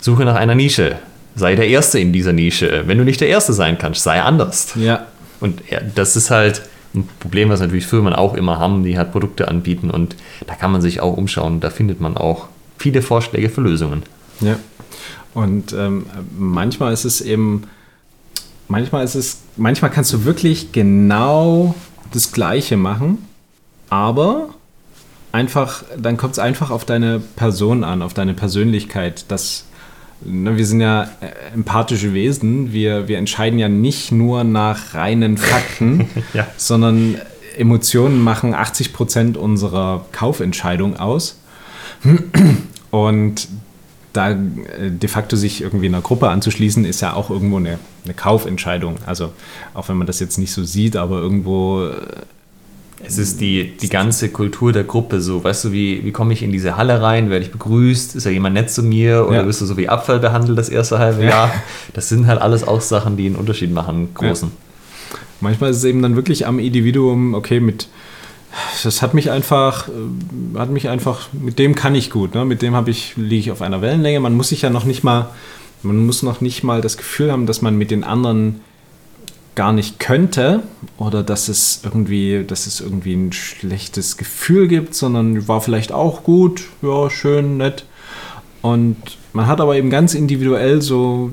Suche 0.00 0.24
nach 0.24 0.34
einer 0.34 0.54
Nische. 0.54 0.96
Sei 1.34 1.54
der 1.54 1.68
Erste 1.68 1.98
in 1.98 2.12
dieser 2.12 2.32
Nische. 2.32 2.82
Wenn 2.86 2.98
du 2.98 3.04
nicht 3.04 3.20
der 3.20 3.28
Erste 3.28 3.52
sein 3.52 3.78
kannst, 3.78 4.02
sei 4.02 4.20
anders. 4.20 4.74
Ja. 4.74 5.06
Und 5.40 5.62
das 5.94 6.16
ist 6.16 6.30
halt 6.30 6.62
ein 6.94 7.08
Problem, 7.20 7.48
was 7.48 7.60
natürlich 7.60 7.86
Firmen 7.86 8.12
auch 8.12 8.34
immer 8.34 8.58
haben, 8.58 8.84
die 8.84 8.98
halt 8.98 9.12
Produkte 9.12 9.48
anbieten 9.48 9.90
und 9.90 10.16
da 10.46 10.54
kann 10.54 10.72
man 10.72 10.82
sich 10.82 11.00
auch 11.00 11.16
umschauen. 11.16 11.60
Da 11.60 11.70
findet 11.70 12.00
man 12.00 12.16
auch 12.16 12.48
viele 12.78 13.00
Vorschläge 13.00 13.48
für 13.48 13.60
Lösungen. 13.60 14.02
Ja. 14.40 14.58
Und 15.34 15.72
ähm, 15.72 16.06
manchmal 16.36 16.92
ist 16.92 17.04
es 17.04 17.20
eben, 17.20 17.62
manchmal 18.68 19.04
ist 19.04 19.14
es, 19.14 19.38
manchmal 19.56 19.90
kannst 19.90 20.12
du 20.12 20.24
wirklich 20.24 20.72
genau 20.72 21.74
das 22.12 22.32
Gleiche 22.32 22.76
machen, 22.76 23.18
aber 23.88 24.50
einfach, 25.32 25.82
dann 25.98 26.16
kommt 26.16 26.32
es 26.32 26.38
einfach 26.38 26.70
auf 26.70 26.84
deine 26.84 27.20
Person 27.20 27.84
an, 27.84 28.02
auf 28.02 28.14
deine 28.14 28.34
Persönlichkeit. 28.34 29.24
Das, 29.28 29.64
ne, 30.20 30.56
wir 30.56 30.66
sind 30.66 30.80
ja 30.80 31.04
äh, 31.20 31.54
empathische 31.54 32.14
Wesen, 32.14 32.72
wir, 32.72 33.08
wir 33.08 33.18
entscheiden 33.18 33.58
ja 33.58 33.68
nicht 33.68 34.12
nur 34.12 34.44
nach 34.44 34.94
reinen 34.94 35.38
Fakten, 35.38 36.08
ja. 36.34 36.46
sondern 36.56 37.16
Emotionen 37.56 38.22
machen 38.22 38.54
80 38.54 38.92
Prozent 38.92 39.36
unserer 39.36 40.06
Kaufentscheidung 40.12 40.96
aus. 40.98 41.38
Und 42.90 43.48
da 44.12 44.32
äh, 44.32 44.36
de 44.90 45.08
facto 45.08 45.36
sich 45.36 45.62
irgendwie 45.62 45.86
einer 45.86 46.02
Gruppe 46.02 46.28
anzuschließen, 46.28 46.84
ist 46.84 47.00
ja 47.00 47.14
auch 47.14 47.30
irgendwo 47.30 47.56
eine, 47.56 47.78
eine 48.04 48.14
Kaufentscheidung. 48.14 48.96
Also 49.06 49.32
auch 49.74 49.88
wenn 49.88 49.96
man 49.96 50.06
das 50.06 50.20
jetzt 50.20 50.38
nicht 50.38 50.52
so 50.52 50.64
sieht, 50.64 50.96
aber 50.96 51.18
irgendwo. 51.18 51.90
Es 53.04 53.18
ist 53.18 53.40
die, 53.40 53.76
die 53.76 53.88
ganze 53.88 54.28
Kultur 54.28 54.72
der 54.72 54.84
Gruppe 54.84 55.20
so. 55.20 55.42
Weißt 55.42 55.64
du, 55.64 55.72
wie, 55.72 56.04
wie 56.04 56.12
komme 56.12 56.32
ich 56.32 56.42
in 56.42 56.52
diese 56.52 56.76
Halle 56.76 57.02
rein? 57.02 57.30
Werde 57.30 57.44
ich 57.44 57.50
begrüßt? 57.50 58.16
Ist 58.16 58.24
ja 58.24 58.30
jemand 58.30 58.54
nett 58.54 58.70
zu 58.70 58.82
mir? 58.82 59.26
Oder 59.26 59.40
ja. 59.40 59.46
wirst 59.46 59.60
du 59.60 59.66
so 59.66 59.76
wie 59.76 59.88
Abfall 59.88 60.20
behandelt 60.20 60.58
das 60.58 60.68
erste 60.68 60.98
halbe 60.98 61.24
Jahr? 61.24 61.48
Ja. 61.48 61.54
Das 61.94 62.08
sind 62.08 62.26
halt 62.26 62.40
alles 62.40 62.66
auch 62.66 62.80
Sachen, 62.80 63.16
die 63.16 63.26
einen 63.26 63.36
Unterschied 63.36 63.72
machen, 63.72 64.14
großen. 64.14 64.48
Ja. 64.48 65.18
Manchmal 65.40 65.70
ist 65.70 65.78
es 65.78 65.84
eben 65.84 66.02
dann 66.02 66.14
wirklich 66.14 66.46
am 66.46 66.58
Individuum, 66.58 67.34
okay, 67.34 67.60
mit 67.60 67.88
das 68.82 69.02
hat 69.02 69.14
mich 69.14 69.30
einfach, 69.30 69.88
äh, 69.88 70.58
hat 70.58 70.70
mich 70.70 70.88
einfach, 70.88 71.28
mit 71.32 71.58
dem 71.58 71.74
kann 71.74 71.94
ich 71.94 72.10
gut, 72.10 72.34
ne? 72.34 72.44
mit 72.44 72.62
dem 72.62 72.74
habe 72.74 72.90
ich, 72.90 73.14
liege 73.16 73.36
ich 73.36 73.50
auf 73.50 73.62
einer 73.62 73.80
Wellenlänge. 73.80 74.20
Man 74.20 74.34
muss 74.34 74.48
sich 74.48 74.62
ja 74.62 74.70
noch 74.70 74.84
nicht 74.84 75.02
mal, 75.02 75.30
man 75.82 76.04
muss 76.04 76.22
noch 76.22 76.40
nicht 76.40 76.62
mal 76.62 76.80
das 76.80 76.96
Gefühl 76.96 77.32
haben, 77.32 77.46
dass 77.46 77.62
man 77.62 77.76
mit 77.76 77.90
den 77.90 78.04
anderen 78.04 78.60
gar 79.54 79.72
nicht 79.72 79.98
könnte 79.98 80.62
oder 80.96 81.22
dass 81.22 81.48
es 81.48 81.80
irgendwie, 81.84 82.44
dass 82.44 82.66
es 82.66 82.80
irgendwie 82.80 83.14
ein 83.14 83.32
schlechtes 83.32 84.16
Gefühl 84.16 84.68
gibt, 84.68 84.94
sondern 84.94 85.46
war 85.48 85.60
vielleicht 85.60 85.92
auch 85.92 86.22
gut, 86.22 86.62
ja, 86.80 87.10
schön, 87.10 87.58
nett. 87.58 87.84
Und 88.62 88.96
man 89.32 89.46
hat 89.46 89.60
aber 89.60 89.76
eben 89.76 89.90
ganz 89.90 90.14
individuell 90.14 90.80
so 90.80 91.32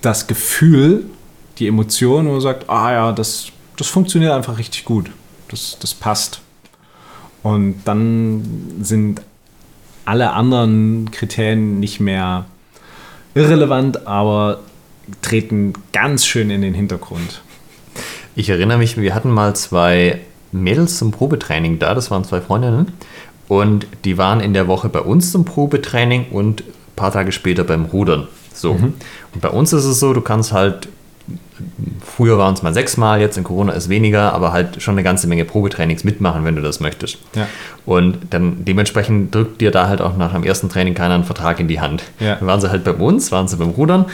das 0.00 0.26
Gefühl, 0.26 1.04
die 1.58 1.68
Emotion, 1.68 2.26
wo 2.26 2.32
man 2.32 2.40
sagt, 2.40 2.68
ah 2.68 2.92
ja, 2.92 3.12
das, 3.12 3.48
das 3.76 3.86
funktioniert 3.86 4.32
einfach 4.32 4.58
richtig 4.58 4.84
gut. 4.84 5.10
Das, 5.48 5.78
das 5.78 5.94
passt. 5.94 6.40
Und 7.42 7.82
dann 7.84 8.76
sind 8.80 9.20
alle 10.04 10.32
anderen 10.32 11.10
Kriterien 11.10 11.78
nicht 11.78 12.00
mehr 12.00 12.46
irrelevant, 13.34 14.06
aber 14.06 14.60
treten 15.22 15.74
ganz 15.92 16.24
schön 16.26 16.50
in 16.50 16.62
den 16.62 16.74
Hintergrund. 16.74 17.42
Ich 18.36 18.48
erinnere 18.48 18.78
mich, 18.78 18.96
wir 18.96 19.14
hatten 19.14 19.30
mal 19.30 19.54
zwei 19.54 20.20
Mädels 20.52 20.98
zum 20.98 21.10
Probetraining 21.10 21.78
da, 21.78 21.94
das 21.94 22.10
waren 22.10 22.24
zwei 22.24 22.40
Freundinnen. 22.40 22.92
Und 23.48 23.86
die 24.04 24.16
waren 24.16 24.40
in 24.40 24.54
der 24.54 24.68
Woche 24.68 24.88
bei 24.88 25.00
uns 25.00 25.30
zum 25.30 25.44
Probetraining 25.44 26.26
und 26.30 26.62
ein 26.62 26.72
paar 26.96 27.12
Tage 27.12 27.30
später 27.32 27.64
beim 27.64 27.84
Rudern. 27.84 28.28
So. 28.52 28.74
Mhm. 28.74 28.94
Und 29.34 29.40
bei 29.40 29.50
uns 29.50 29.72
ist 29.72 29.84
es 29.84 30.00
so, 30.00 30.12
du 30.14 30.20
kannst 30.20 30.52
halt 30.52 30.88
Früher 32.04 32.36
waren 32.36 32.54
es 32.54 32.62
mal 32.62 32.74
sechsmal, 32.74 33.20
jetzt 33.20 33.38
in 33.38 33.44
Corona 33.44 33.72
ist 33.72 33.88
weniger, 33.88 34.32
aber 34.32 34.52
halt 34.52 34.82
schon 34.82 34.94
eine 34.94 35.02
ganze 35.02 35.26
Menge 35.26 35.44
Probetrainings 35.44 36.04
mitmachen, 36.04 36.44
wenn 36.44 36.56
du 36.56 36.62
das 36.62 36.80
möchtest. 36.80 37.18
Ja. 37.34 37.46
Und 37.86 38.18
dann 38.30 38.64
dementsprechend 38.64 39.34
drückt 39.34 39.60
dir 39.60 39.70
da 39.70 39.86
halt 39.86 40.00
auch 40.00 40.16
nach 40.16 40.32
dem 40.32 40.42
ersten 40.42 40.68
Training 40.68 40.94
keiner 40.94 41.14
einen 41.14 41.24
Vertrag 41.24 41.60
in 41.60 41.68
die 41.68 41.80
Hand. 41.80 42.02
Ja. 42.18 42.36
Dann 42.36 42.46
waren 42.46 42.60
sie 42.60 42.70
halt 42.70 42.84
bei 42.84 42.92
uns, 42.92 43.30
waren 43.30 43.46
sie 43.46 43.56
beim 43.56 43.70
Rudern, 43.70 44.06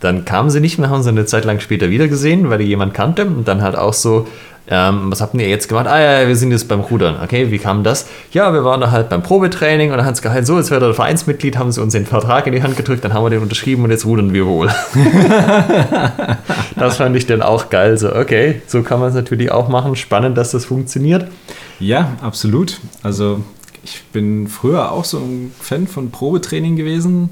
dann 0.00 0.24
kamen 0.24 0.50
sie 0.50 0.60
nicht 0.60 0.78
mehr, 0.78 0.90
haben 0.90 1.02
sie 1.02 1.08
eine 1.08 1.26
Zeit 1.26 1.44
lang 1.44 1.60
später 1.60 1.90
wieder 1.90 2.08
gesehen, 2.08 2.50
weil 2.50 2.58
die 2.58 2.64
jemand 2.64 2.94
kannte 2.94 3.24
und 3.24 3.48
dann 3.48 3.62
halt 3.62 3.76
auch 3.76 3.92
so, 3.92 4.26
ähm, 4.68 5.12
was 5.12 5.20
habt 5.20 5.34
ihr 5.34 5.48
jetzt 5.48 5.68
gemacht? 5.68 5.86
Ah 5.86 6.00
ja, 6.00 6.26
wir 6.26 6.34
sind 6.34 6.50
jetzt 6.50 6.66
beim 6.68 6.80
Rudern. 6.80 7.16
Okay, 7.22 7.50
wie 7.50 7.58
kam 7.58 7.84
das? 7.84 8.06
Ja, 8.32 8.52
wir 8.52 8.64
waren 8.64 8.80
da 8.80 8.90
halt 8.90 9.08
beim 9.08 9.22
Probetraining 9.22 9.92
und 9.92 9.96
dann 9.98 10.06
hat 10.06 10.14
es 10.14 10.22
geheißen, 10.22 10.44
so, 10.44 10.58
jetzt 10.58 10.70
wird 10.70 10.82
er 10.82 10.92
Vereinsmitglied, 10.92 11.56
haben 11.56 11.70
sie 11.70 11.80
uns 11.80 11.92
den 11.92 12.04
Vertrag 12.04 12.46
in 12.48 12.52
die 12.52 12.62
Hand 12.62 12.76
gedrückt, 12.76 13.04
dann 13.04 13.14
haben 13.14 13.24
wir 13.24 13.30
den 13.30 13.42
unterschrieben 13.42 13.84
und 13.84 13.90
jetzt 13.90 14.04
rudern 14.06 14.32
wir 14.32 14.46
wohl. 14.46 14.68
das 16.76 16.96
fand 16.96 17.14
ich 17.16 17.26
dann 17.26 17.42
auch 17.42 17.70
geil. 17.70 17.96
So, 17.96 18.12
okay, 18.14 18.62
so 18.66 18.82
kann 18.82 18.98
man 18.98 19.10
es 19.10 19.14
natürlich 19.14 19.52
auch 19.52 19.68
machen. 19.68 19.94
Spannend, 19.94 20.36
dass 20.36 20.50
das 20.50 20.64
funktioniert. 20.64 21.28
Ja, 21.78 22.12
absolut. 22.20 22.80
Also 23.02 23.42
ich 23.84 24.02
bin 24.12 24.48
früher 24.48 24.90
auch 24.90 25.04
so 25.04 25.18
ein 25.18 25.52
Fan 25.60 25.86
von 25.86 26.10
Probetraining 26.10 26.74
gewesen. 26.74 27.30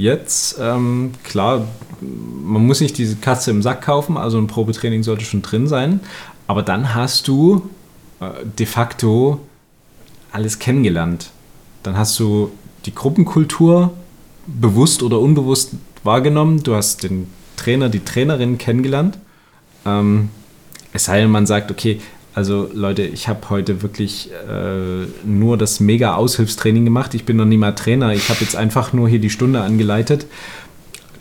Jetzt, 0.00 0.56
ähm, 0.58 1.12
klar, 1.24 1.68
man 2.00 2.66
muss 2.66 2.80
nicht 2.80 2.96
diese 2.96 3.16
Katze 3.16 3.50
im 3.50 3.60
Sack 3.60 3.82
kaufen, 3.82 4.16
also 4.16 4.38
ein 4.38 4.46
Probetraining 4.46 5.02
sollte 5.02 5.26
schon 5.26 5.42
drin 5.42 5.68
sein. 5.68 6.00
Aber 6.46 6.62
dann 6.62 6.94
hast 6.94 7.28
du 7.28 7.68
äh, 8.18 8.30
de 8.58 8.64
facto 8.64 9.40
alles 10.32 10.58
kennengelernt. 10.58 11.32
Dann 11.82 11.98
hast 11.98 12.18
du 12.18 12.50
die 12.86 12.94
Gruppenkultur 12.94 13.92
bewusst 14.46 15.02
oder 15.02 15.20
unbewusst 15.20 15.72
wahrgenommen. 16.02 16.62
Du 16.62 16.74
hast 16.74 17.02
den 17.02 17.26
Trainer, 17.58 17.90
die 17.90 18.02
Trainerin 18.02 18.56
kennengelernt. 18.56 19.18
Ähm, 19.84 20.30
es 20.94 21.04
sei 21.04 21.20
denn, 21.20 21.30
man 21.30 21.44
sagt, 21.44 21.70
okay, 21.70 22.00
also 22.34 22.70
Leute, 22.72 23.02
ich 23.02 23.28
habe 23.28 23.50
heute 23.50 23.82
wirklich 23.82 24.30
äh, 24.48 25.06
nur 25.24 25.58
das 25.58 25.80
mega 25.80 26.14
Aushilfstraining 26.14 26.84
gemacht. 26.84 27.14
Ich 27.14 27.24
bin 27.24 27.36
noch 27.36 27.44
nie 27.44 27.56
mal 27.56 27.72
Trainer. 27.72 28.12
Ich 28.12 28.28
habe 28.28 28.40
jetzt 28.40 28.54
einfach 28.56 28.92
nur 28.92 29.08
hier 29.08 29.18
die 29.18 29.30
Stunde 29.30 29.62
angeleitet. 29.62 30.26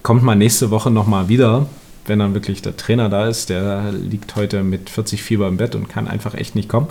Kommt 0.03 0.24
mal 0.24 0.36
nächste 0.36 0.70
Woche 0.70 0.91
nochmal 0.91 1.28
wieder, 1.28 1.66
wenn 2.05 2.20
dann 2.20 2.36
wirklich 2.36 2.62
der 2.62 2.78
Trainer 2.78 3.10
da 3.10 3.28
ist. 3.28 3.49
Der 3.49 3.91
liegt 3.91 4.36
heute 4.36 4.64
mit 4.64 4.89
40 4.89 5.24
Fieber 5.24 5.47
im 5.47 5.57
Bett 5.57 5.74
und 5.74 5.89
kann 5.89 6.07
einfach 6.07 6.36
echt 6.36 6.55
nicht 6.55 6.70
kommen. 6.70 6.88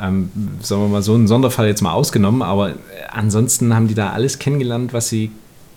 Ähm, 0.00 0.30
sagen 0.60 0.82
wir 0.82 0.88
mal 0.88 1.02
so 1.02 1.14
einen 1.14 1.28
Sonderfall 1.28 1.68
jetzt 1.68 1.80
mal 1.80 1.92
ausgenommen. 1.92 2.42
Aber 2.42 2.74
ansonsten 3.12 3.72
haben 3.74 3.86
die 3.86 3.94
da 3.94 4.10
alles 4.10 4.40
kennengelernt, 4.40 4.92
was 4.92 5.08
sie 5.08 5.30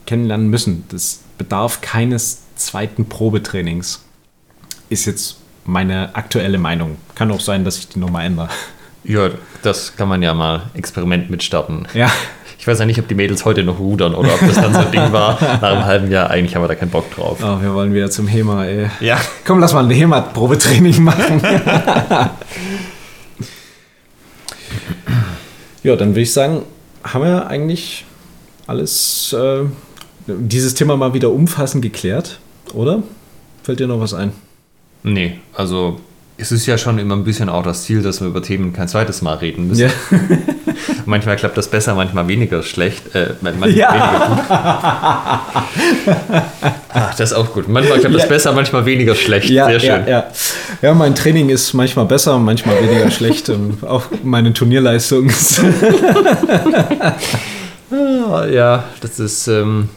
kennenlernen 0.07 0.49
müssen. 0.49 0.83
Das 0.89 1.19
bedarf 1.37 1.81
keines 1.81 2.39
zweiten 2.55 3.05
Probetrainings. 3.05 4.03
Ist 4.89 5.05
jetzt 5.05 5.37
meine 5.65 6.15
aktuelle 6.15 6.57
Meinung. 6.57 6.97
Kann 7.15 7.31
auch 7.31 7.39
sein, 7.39 7.63
dass 7.63 7.77
ich 7.77 7.89
die 7.89 7.99
nochmal 7.99 8.25
ändere. 8.25 8.49
Ja, 9.03 9.29
das 9.61 9.95
kann 9.95 10.07
man 10.07 10.21
ja 10.21 10.33
mal 10.33 10.63
Experiment 10.73 11.29
mitstarten. 11.29 11.87
Ja. 11.93 12.09
Ich 12.57 12.67
weiß 12.67 12.79
ja 12.79 12.85
nicht, 12.85 12.99
ob 12.99 13.07
die 13.09 13.15
Mädels 13.15 13.43
heute 13.43 13.63
noch 13.63 13.77
rudern 13.79 14.15
oder 14.15 14.33
ob 14.33 14.39
das 14.39 14.55
dann 14.55 14.73
so 14.73 14.79
ein 14.79 14.89
Ding 14.91 15.11
war. 15.11 15.37
Nach 15.41 15.61
einem 15.61 15.83
halben 15.83 16.09
Jahr, 16.09 16.29
eigentlich 16.29 16.55
haben 16.55 16.63
wir 16.63 16.69
da 16.69 16.75
keinen 16.75 16.91
Bock 16.91 17.13
drauf. 17.13 17.39
Oh, 17.41 17.61
wir 17.61 17.73
wollen 17.73 17.93
wieder 17.93 18.09
zum 18.09 18.25
HEMA, 18.25 18.63
ey. 18.63 18.89
Ja. 19.01 19.19
Komm, 19.43 19.59
lass 19.59 19.73
mal 19.73 19.83
ein 19.83 19.89
HEMA-Probetraining 19.89 21.03
machen. 21.03 21.41
ja, 25.83 25.97
dann 25.97 26.11
würde 26.11 26.21
ich 26.21 26.31
sagen, 26.31 26.61
haben 27.03 27.25
wir 27.25 27.47
eigentlich 27.47 28.05
alles, 28.65 29.33
äh, 29.33 29.65
dieses 30.27 30.73
Thema 30.73 30.95
mal 30.95 31.13
wieder 31.13 31.31
umfassend 31.31 31.81
geklärt, 31.81 32.39
oder? 32.73 33.03
Fällt 33.63 33.81
dir 33.81 33.87
noch 33.87 33.99
was 33.99 34.13
ein? 34.13 34.31
Nee, 35.03 35.35
also 35.55 35.99
es 36.37 36.51
ist 36.51 36.65
ja 36.65 36.77
schon 36.77 36.97
immer 36.97 37.15
ein 37.15 37.23
bisschen 37.23 37.47
auch 37.49 37.63
das 37.63 37.83
Ziel, 37.83 38.01
dass 38.01 38.19
wir 38.21 38.27
über 38.27 38.41
Themen 38.41 38.73
kein 38.73 38.87
zweites 38.87 39.21
Mal 39.21 39.35
reden 39.35 39.67
müssen. 39.67 39.81
Ja. 39.81 39.89
manchmal 41.05 41.35
klappt 41.35 41.57
das 41.57 41.67
besser, 41.69 41.93
manchmal 41.93 42.27
weniger 42.27 42.63
schlecht. 42.63 43.13
Äh, 43.15 43.35
manchmal 43.41 43.69
Ja. 43.71 43.91
weniger 43.93 44.27
gut. 44.35 44.43
Ach, 46.95 47.15
das 47.15 47.31
ist 47.31 47.37
auch 47.37 47.51
gut. 47.53 47.67
Manchmal 47.69 47.99
klappt 47.99 48.15
das 48.15 48.23
Ja. 48.23 48.29
besser, 48.29 48.51
manchmal 48.53 48.85
weniger 48.85 49.13
schlecht. 49.15 49.49
Ja, 49.49 49.65
Sehr 49.67 49.79
schön. 49.79 50.07
ja, 50.07 50.25
ja. 50.81 50.93
mein 50.93 51.13
Training 51.15 51.49
ist 51.49 51.73
manchmal 51.73 52.05
besser, 52.05 52.37
manchmal 52.39 52.81
weniger 52.81 53.11
schlecht. 53.11 53.49
Und 53.49 53.83
auch 53.85 54.03
meine 54.23 54.53
Turnierleistung 54.53 55.27
ist. 55.27 55.61
Ah, 57.91 58.45
Ja, 58.47 58.85
das 59.01 59.19
ist. 59.19 59.47
Ähm, 59.47 59.89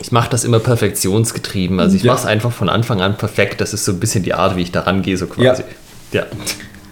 ich 0.00 0.10
mache 0.12 0.30
das 0.30 0.44
immer 0.44 0.58
perfektionsgetrieben. 0.58 1.78
Also 1.78 1.94
ich 1.96 2.02
Ja. 2.02 2.12
mache 2.12 2.22
es 2.22 2.26
einfach 2.26 2.52
von 2.52 2.68
Anfang 2.68 3.00
an 3.00 3.16
perfekt. 3.16 3.60
Das 3.60 3.72
ist 3.74 3.84
so 3.84 3.92
ein 3.92 4.00
bisschen 4.00 4.24
die 4.24 4.34
Art, 4.34 4.56
wie 4.56 4.62
ich 4.62 4.72
da 4.72 4.80
rangehe, 4.80 5.16
so 5.16 5.26
quasi. 5.26 5.62
Ja. 6.12 6.24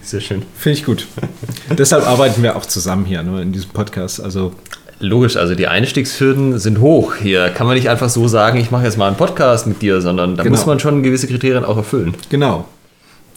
Sehr 0.03 0.21
schön. 0.21 0.43
Finde 0.55 0.79
ich 0.79 0.85
gut. 0.85 1.07
Deshalb 1.77 2.07
arbeiten 2.07 2.41
wir 2.43 2.55
auch 2.55 2.65
zusammen 2.65 3.05
hier 3.05 3.21
nur 3.23 3.41
in 3.41 3.51
diesem 3.51 3.71
Podcast. 3.71 4.21
Also 4.23 4.53
Logisch, 5.01 5.37
also 5.37 5.55
die 5.55 5.67
Einstiegshürden 5.67 6.59
sind 6.59 6.81
hoch. 6.81 7.15
Hier 7.15 7.47
kann 7.51 7.65
man 7.65 7.77
nicht 7.77 7.89
einfach 7.89 8.09
so 8.09 8.27
sagen, 8.27 8.59
ich 8.59 8.69
mache 8.69 8.83
jetzt 8.83 8.97
mal 8.97 9.07
einen 9.07 9.15
Podcast 9.15 9.65
mit 9.65 9.81
dir, 9.81 10.01
sondern 10.01 10.35
da 10.35 10.43
Genau. 10.43 10.57
muss 10.57 10.65
man 10.65 10.77
schon 10.81 11.03
gewisse 11.03 11.25
Kriterien 11.27 11.63
auch 11.63 11.77
erfüllen. 11.77 12.15
genau. 12.29 12.65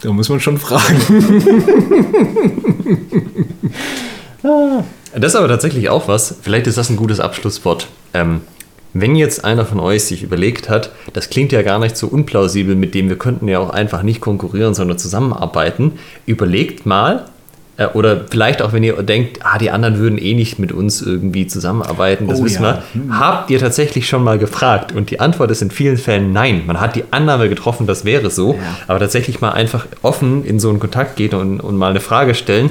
Da 0.00 0.10
muss 0.12 0.28
man 0.28 0.40
schon 0.40 0.58
fragen. 0.58 0.98
Das 5.14 5.32
ist 5.34 5.36
aber 5.36 5.48
tatsächlich 5.48 5.88
auch 5.90 6.08
was. 6.08 6.34
Vielleicht 6.42 6.66
ist 6.66 6.78
das 6.78 6.88
ein 6.90 6.96
gutes 6.96 7.20
Abschlusswort. 7.20 7.86
Ähm, 8.14 8.40
wenn 8.94 9.16
jetzt 9.16 9.44
einer 9.44 9.64
von 9.64 9.80
euch 9.80 10.04
sich 10.04 10.22
überlegt 10.22 10.68
hat, 10.68 10.90
das 11.12 11.30
klingt 11.30 11.52
ja 11.52 11.62
gar 11.62 11.78
nicht 11.78 11.96
so 11.96 12.06
unplausibel, 12.08 12.74
mit 12.74 12.94
dem 12.94 13.08
wir 13.08 13.16
könnten 13.16 13.48
ja 13.48 13.58
auch 13.58 13.70
einfach 13.70 14.02
nicht 14.02 14.20
konkurrieren, 14.20 14.74
sondern 14.74 14.98
zusammenarbeiten, 14.98 15.92
überlegt 16.26 16.84
mal, 16.84 17.24
äh, 17.78 17.86
oder 17.86 18.24
vielleicht 18.30 18.60
auch 18.60 18.72
wenn 18.72 18.82
ihr 18.82 19.02
denkt, 19.02 19.40
ah, 19.44 19.58
die 19.58 19.70
anderen 19.70 19.98
würden 19.98 20.18
eh 20.18 20.34
nicht 20.34 20.58
mit 20.58 20.72
uns 20.72 21.00
irgendwie 21.00 21.46
zusammenarbeiten, 21.46 22.28
das 22.28 22.40
Oh 22.40 22.44
wissen 22.44 22.62
ja. 22.62 22.82
wir. 22.92 23.18
Habt 23.18 23.50
ihr 23.50 23.58
tatsächlich 23.58 24.06
schon 24.06 24.22
mal 24.22 24.38
gefragt? 24.38 24.92
Und 24.92 25.10
die 25.10 25.20
Antwort 25.20 25.50
ist 25.50 25.62
in 25.62 25.70
vielen 25.70 25.96
Fällen 25.96 26.32
nein. 26.32 26.62
Man 26.66 26.80
hat 26.80 26.96
die 26.96 27.04
Annahme 27.10 27.48
getroffen, 27.48 27.86
das 27.86 28.04
wäre 28.04 28.30
so, 28.30 28.58
aber 28.88 28.98
tatsächlich 28.98 29.40
mal 29.40 29.52
einfach 29.52 29.86
offen 30.02 30.44
in 30.44 30.60
so 30.60 30.68
einen 30.68 30.80
Kontakt 30.80 31.16
gehen 31.16 31.34
und, 31.34 31.60
und 31.60 31.76
mal 31.76 31.90
eine 31.90 32.00
Frage 32.00 32.34
stellen, 32.34 32.70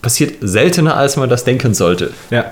passiert 0.00 0.34
seltener, 0.40 0.96
als 0.96 1.16
man 1.16 1.28
das 1.28 1.42
denken 1.42 1.74
sollte. 1.74 2.12
Ja. 2.30 2.44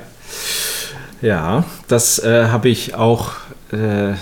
Ja, 1.25 1.65
das 1.89 2.19
äh, 2.19 2.49
habe 2.49 2.69
ich 2.69 2.95
auch. 2.95 3.31
Äh, 3.73 4.13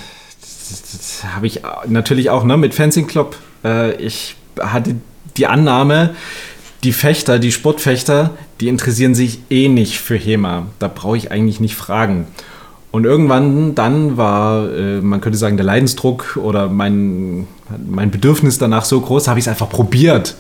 habe 1.35 1.47
ich 1.47 1.63
natürlich 1.89 2.31
auch 2.31 2.45
ne, 2.45 2.57
mit 2.57 2.75
Fencing 2.75 3.09
Club. 3.09 3.37
Äh, 3.65 3.97
ich 3.97 4.37
hatte 4.61 4.95
die 5.37 5.49
Annahme, 5.49 6.15
die 6.85 6.93
Fechter, 6.93 7.41
die 7.41 7.51
Sportfechter, 7.51 8.31
die 8.61 8.69
interessieren 8.69 9.17
sich 9.17 9.41
eh 9.51 9.69
nicht 9.69 9.99
für 9.99 10.15
HEMA. 10.15 10.69
Da 10.79 10.87
brauche 10.87 11.17
ich 11.17 11.33
eigentlich 11.33 11.59
nicht 11.59 11.75
fragen. 11.75 12.29
Und 12.93 13.05
irgendwann 13.05 13.75
dann 13.75 14.17
war, 14.17 14.73
äh, 14.73 15.01
man 15.01 15.21
könnte 15.21 15.39
sagen, 15.39 15.57
der 15.57 15.67
Leidensdruck 15.67 16.37
oder 16.41 16.69
mein, 16.69 17.49
mein 17.85 18.13
Bedürfnis 18.13 18.59
danach 18.59 18.85
so 18.85 19.01
groß, 19.01 19.27
habe 19.27 19.41
ich 19.41 19.47
es 19.47 19.49
einfach 19.49 19.69
probiert. 19.69 20.37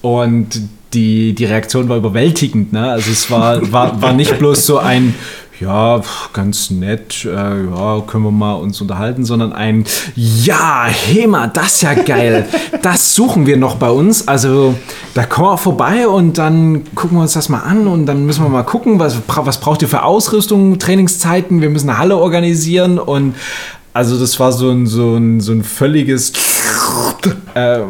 Und 0.00 0.62
die, 0.94 1.34
die 1.34 1.44
Reaktion 1.44 1.88
war 1.88 1.98
überwältigend. 1.98 2.72
Ne? 2.72 2.90
Also 2.90 3.10
es 3.10 3.30
war, 3.30 3.72
war, 3.72 4.00
war 4.00 4.12
nicht 4.14 4.38
bloß 4.38 4.64
so 4.64 4.78
ein, 4.78 5.14
ja, 5.60 6.02
ganz 6.32 6.70
nett, 6.70 7.24
äh, 7.24 7.28
ja, 7.30 8.02
können 8.06 8.24
wir 8.24 8.30
mal 8.30 8.54
uns 8.54 8.80
unterhalten, 8.80 9.24
sondern 9.24 9.52
ein, 9.52 9.84
ja, 10.14 10.86
Hema, 10.86 11.46
das 11.46 11.76
ist 11.76 11.82
ja 11.82 11.94
geil. 11.94 12.46
Das 12.82 13.14
suchen 13.14 13.46
wir 13.46 13.56
noch 13.56 13.76
bei 13.76 13.90
uns. 13.90 14.28
Also 14.28 14.76
da 15.14 15.24
kommen 15.24 15.48
wir 15.48 15.58
vorbei 15.58 16.06
und 16.06 16.38
dann 16.38 16.84
gucken 16.94 17.16
wir 17.16 17.22
uns 17.22 17.32
das 17.32 17.48
mal 17.48 17.60
an 17.60 17.88
und 17.88 18.06
dann 18.06 18.24
müssen 18.26 18.44
wir 18.44 18.48
mal 18.48 18.62
gucken, 18.62 19.00
was, 19.00 19.20
was 19.26 19.58
braucht 19.58 19.82
ihr 19.82 19.88
für 19.88 20.04
Ausrüstung, 20.04 20.78
Trainingszeiten, 20.78 21.60
wir 21.62 21.70
müssen 21.70 21.90
eine 21.90 21.98
Halle 21.98 22.16
organisieren 22.16 23.00
und 23.00 23.34
also 23.92 24.20
das 24.20 24.38
war 24.38 24.52
so 24.52 24.70
ein, 24.70 24.86
so 24.86 25.16
ein, 25.16 25.40
so 25.40 25.52
ein 25.52 25.64
völliges 25.64 26.32
äh, 27.54 27.80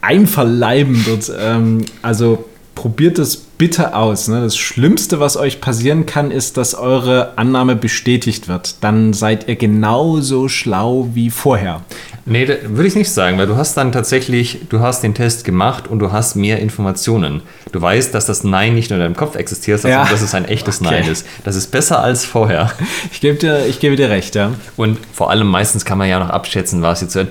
Einverleiben 0.00 1.02
dort. 1.06 1.32
Ähm, 1.38 1.84
also 2.02 2.44
probiert 2.84 3.18
es 3.18 3.38
bitte 3.38 3.96
aus. 3.96 4.28
Ne? 4.28 4.42
Das 4.42 4.58
Schlimmste, 4.58 5.18
was 5.18 5.38
euch 5.38 5.62
passieren 5.62 6.04
kann, 6.04 6.30
ist, 6.30 6.58
dass 6.58 6.74
eure 6.74 7.38
Annahme 7.38 7.76
bestätigt 7.76 8.46
wird. 8.46 8.74
Dann 8.82 9.14
seid 9.14 9.48
ihr 9.48 9.56
genauso 9.56 10.48
schlau 10.50 11.08
wie 11.14 11.30
vorher. 11.30 11.80
Nee, 12.26 12.46
würde 12.46 12.86
ich 12.86 12.94
nicht 12.94 13.08
sagen, 13.10 13.38
weil 13.38 13.46
du 13.46 13.56
hast 13.56 13.78
dann 13.78 13.90
tatsächlich, 13.90 14.58
du 14.68 14.80
hast 14.80 15.02
den 15.02 15.14
Test 15.14 15.44
gemacht 15.44 15.88
und 15.88 15.98
du 16.00 16.12
hast 16.12 16.34
mehr 16.36 16.58
Informationen. 16.58 17.40
Du 17.72 17.80
weißt, 17.80 18.12
dass 18.12 18.26
das 18.26 18.44
Nein 18.44 18.74
nicht 18.74 18.90
nur 18.90 18.98
in 18.98 19.02
deinem 19.02 19.16
Kopf 19.16 19.34
existiert, 19.36 19.80
sondern 19.80 20.04
Ja. 20.04 20.10
dass 20.10 20.20
es 20.20 20.34
ein 20.34 20.44
echtes 20.44 20.82
Okay. 20.82 20.90
Nein 21.00 21.10
ist. 21.10 21.26
Das 21.42 21.56
ist 21.56 21.70
besser 21.70 22.02
als 22.02 22.26
vorher. 22.26 22.70
Ich 23.10 23.22
gebe 23.22 23.38
dir, 23.38 23.64
ich 23.64 23.80
gebe 23.80 23.96
dir 23.96 24.10
recht, 24.10 24.34
ja. 24.34 24.50
Und 24.76 24.98
vor 25.10 25.30
allem 25.30 25.46
meistens 25.46 25.86
kann 25.86 25.96
man 25.96 26.10
ja 26.10 26.18
noch 26.18 26.28
abschätzen, 26.28 26.82
war 26.82 26.92
es 26.92 27.00
jetzt 27.00 27.16
Ah, 27.16 27.24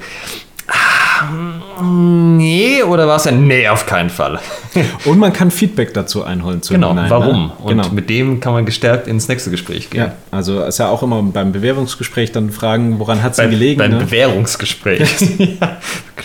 Nee, 1.82 2.84
oder 2.84 3.08
war 3.08 3.18
es 3.18 3.28
ein 3.28 3.48
Nee, 3.48 3.68
auf 3.68 3.86
keinen 3.86 4.10
Fall. 4.10 4.40
Und 5.06 5.20
man 5.20 5.34
kann 5.34 5.52
Feedback 5.52 5.94
dazu 5.94 6.24
einholen. 6.24 6.62
Zu 6.62 6.74
Genau, 6.74 6.94
Nein, 6.94 7.10
warum? 7.10 7.48
Ne? 7.48 7.52
Und 7.62 7.68
Genau. 7.78 7.90
mit 7.90 8.10
dem 8.10 8.40
kann 8.40 8.54
man 8.54 8.66
gestärkt 8.66 9.08
ins 9.08 9.28
nächste 9.28 9.50
Gespräch 9.52 9.90
gehen. 9.90 10.02
Ja, 10.02 10.14
also 10.32 10.64
ist 10.64 10.80
ja 10.80 10.90
auch 10.90 11.04
immer 11.04 11.22
beim 11.24 11.52
Bewerbungsgespräch 11.52 12.32
dann 12.32 12.52
fragen, 12.52 13.00
woran 13.00 13.22
hat 13.24 13.32
es 13.32 13.38
denn 13.38 13.50
gelegen? 13.52 13.78
beim 13.80 13.92
ne? 13.92 13.98
Bewährungsgespräch. 14.00 15.02
ja. 15.62 15.78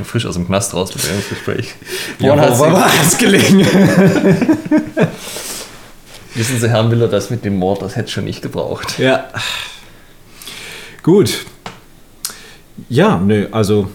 Frisch 0.04 0.26
aus 0.26 0.34
dem 0.34 0.46
Knast 0.46 0.74
raus, 0.74 0.92
Bewährungsgespräch. 0.92 1.74
Ja, 2.20 2.30
Woran 2.36 2.58
woran 2.58 2.84
hat 2.84 2.90
es 3.02 3.18
gelegen? 3.18 3.66
Wissen 6.34 6.58
Sie, 6.60 6.68
Herr 6.68 6.82
Miller, 6.84 7.08
das 7.08 7.30
mit 7.30 7.44
dem 7.44 7.56
Mord, 7.56 7.82
das 7.82 7.96
hätte 7.96 8.10
schon 8.10 8.24
nicht 8.24 8.42
gebraucht. 8.42 8.98
Ja. 8.98 9.24
Gut. 11.02 11.44
Ja, 12.88 13.18
nö, 13.18 13.46
also 13.50 13.88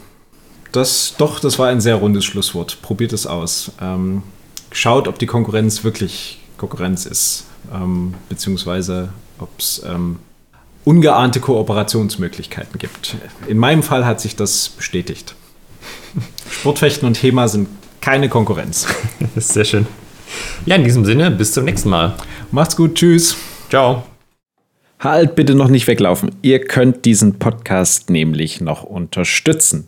Das, 0.74 1.14
doch, 1.20 1.40
das 1.40 1.60
war 1.60 1.70
ein 1.70 1.80
sehr 1.80 1.96
rundes 1.96 2.26
Schlusswort. 2.26 2.82
Probiert 2.82 3.14
es 3.14 3.28
aus. 3.28 3.72
Ähm, 3.80 4.24
schaut, 4.72 5.08
ob 5.08 5.20
die 5.20 5.28
Konkurrenz 5.28 5.84
wirklich 5.84 6.40
Konkurrenz 6.58 7.06
ist, 7.06 7.46
ähm, 7.72 8.16
beziehungsweise 8.28 9.10
ob 9.38 9.50
es 9.60 9.84
ähm, 9.86 10.18
ungeahnte 10.84 11.40
Kooperationsmöglichkeiten 11.40 12.80
gibt. 12.80 13.16
In 13.48 13.60
meinem 13.60 13.84
Fall 13.84 14.06
hat 14.06 14.20
sich 14.20 14.36
das 14.36 14.70
bestätigt. 14.70 15.36
Sportfechten 16.50 17.08
und 17.08 17.22
HEMA 17.22 17.48
sind 17.48 17.70
keine 18.02 18.28
Konkurrenz. 18.28 18.88
Das 19.20 19.30
ist 19.46 19.54
sehr 19.54 19.66
schön. 19.66 19.88
Ja, 20.66 20.76
in 20.76 20.84
diesem 20.84 21.06
Sinne, 21.06 21.30
bis 21.30 21.52
zum 21.52 21.66
nächsten 21.66 21.90
Mal. 21.90 22.16
Macht's 22.52 22.76
gut, 22.76 22.96
tschüss. 22.96 23.36
Ciao. 23.70 24.04
Halt 25.00 25.36
bitte 25.36 25.54
noch 25.54 25.68
nicht 25.68 25.86
weglaufen. 25.86 26.32
Ihr 26.42 26.66
könnt 26.66 27.06
diesen 27.06 27.38
Podcast 27.38 28.10
nämlich 28.10 28.60
noch 28.60 28.84
unterstützen. 28.84 29.88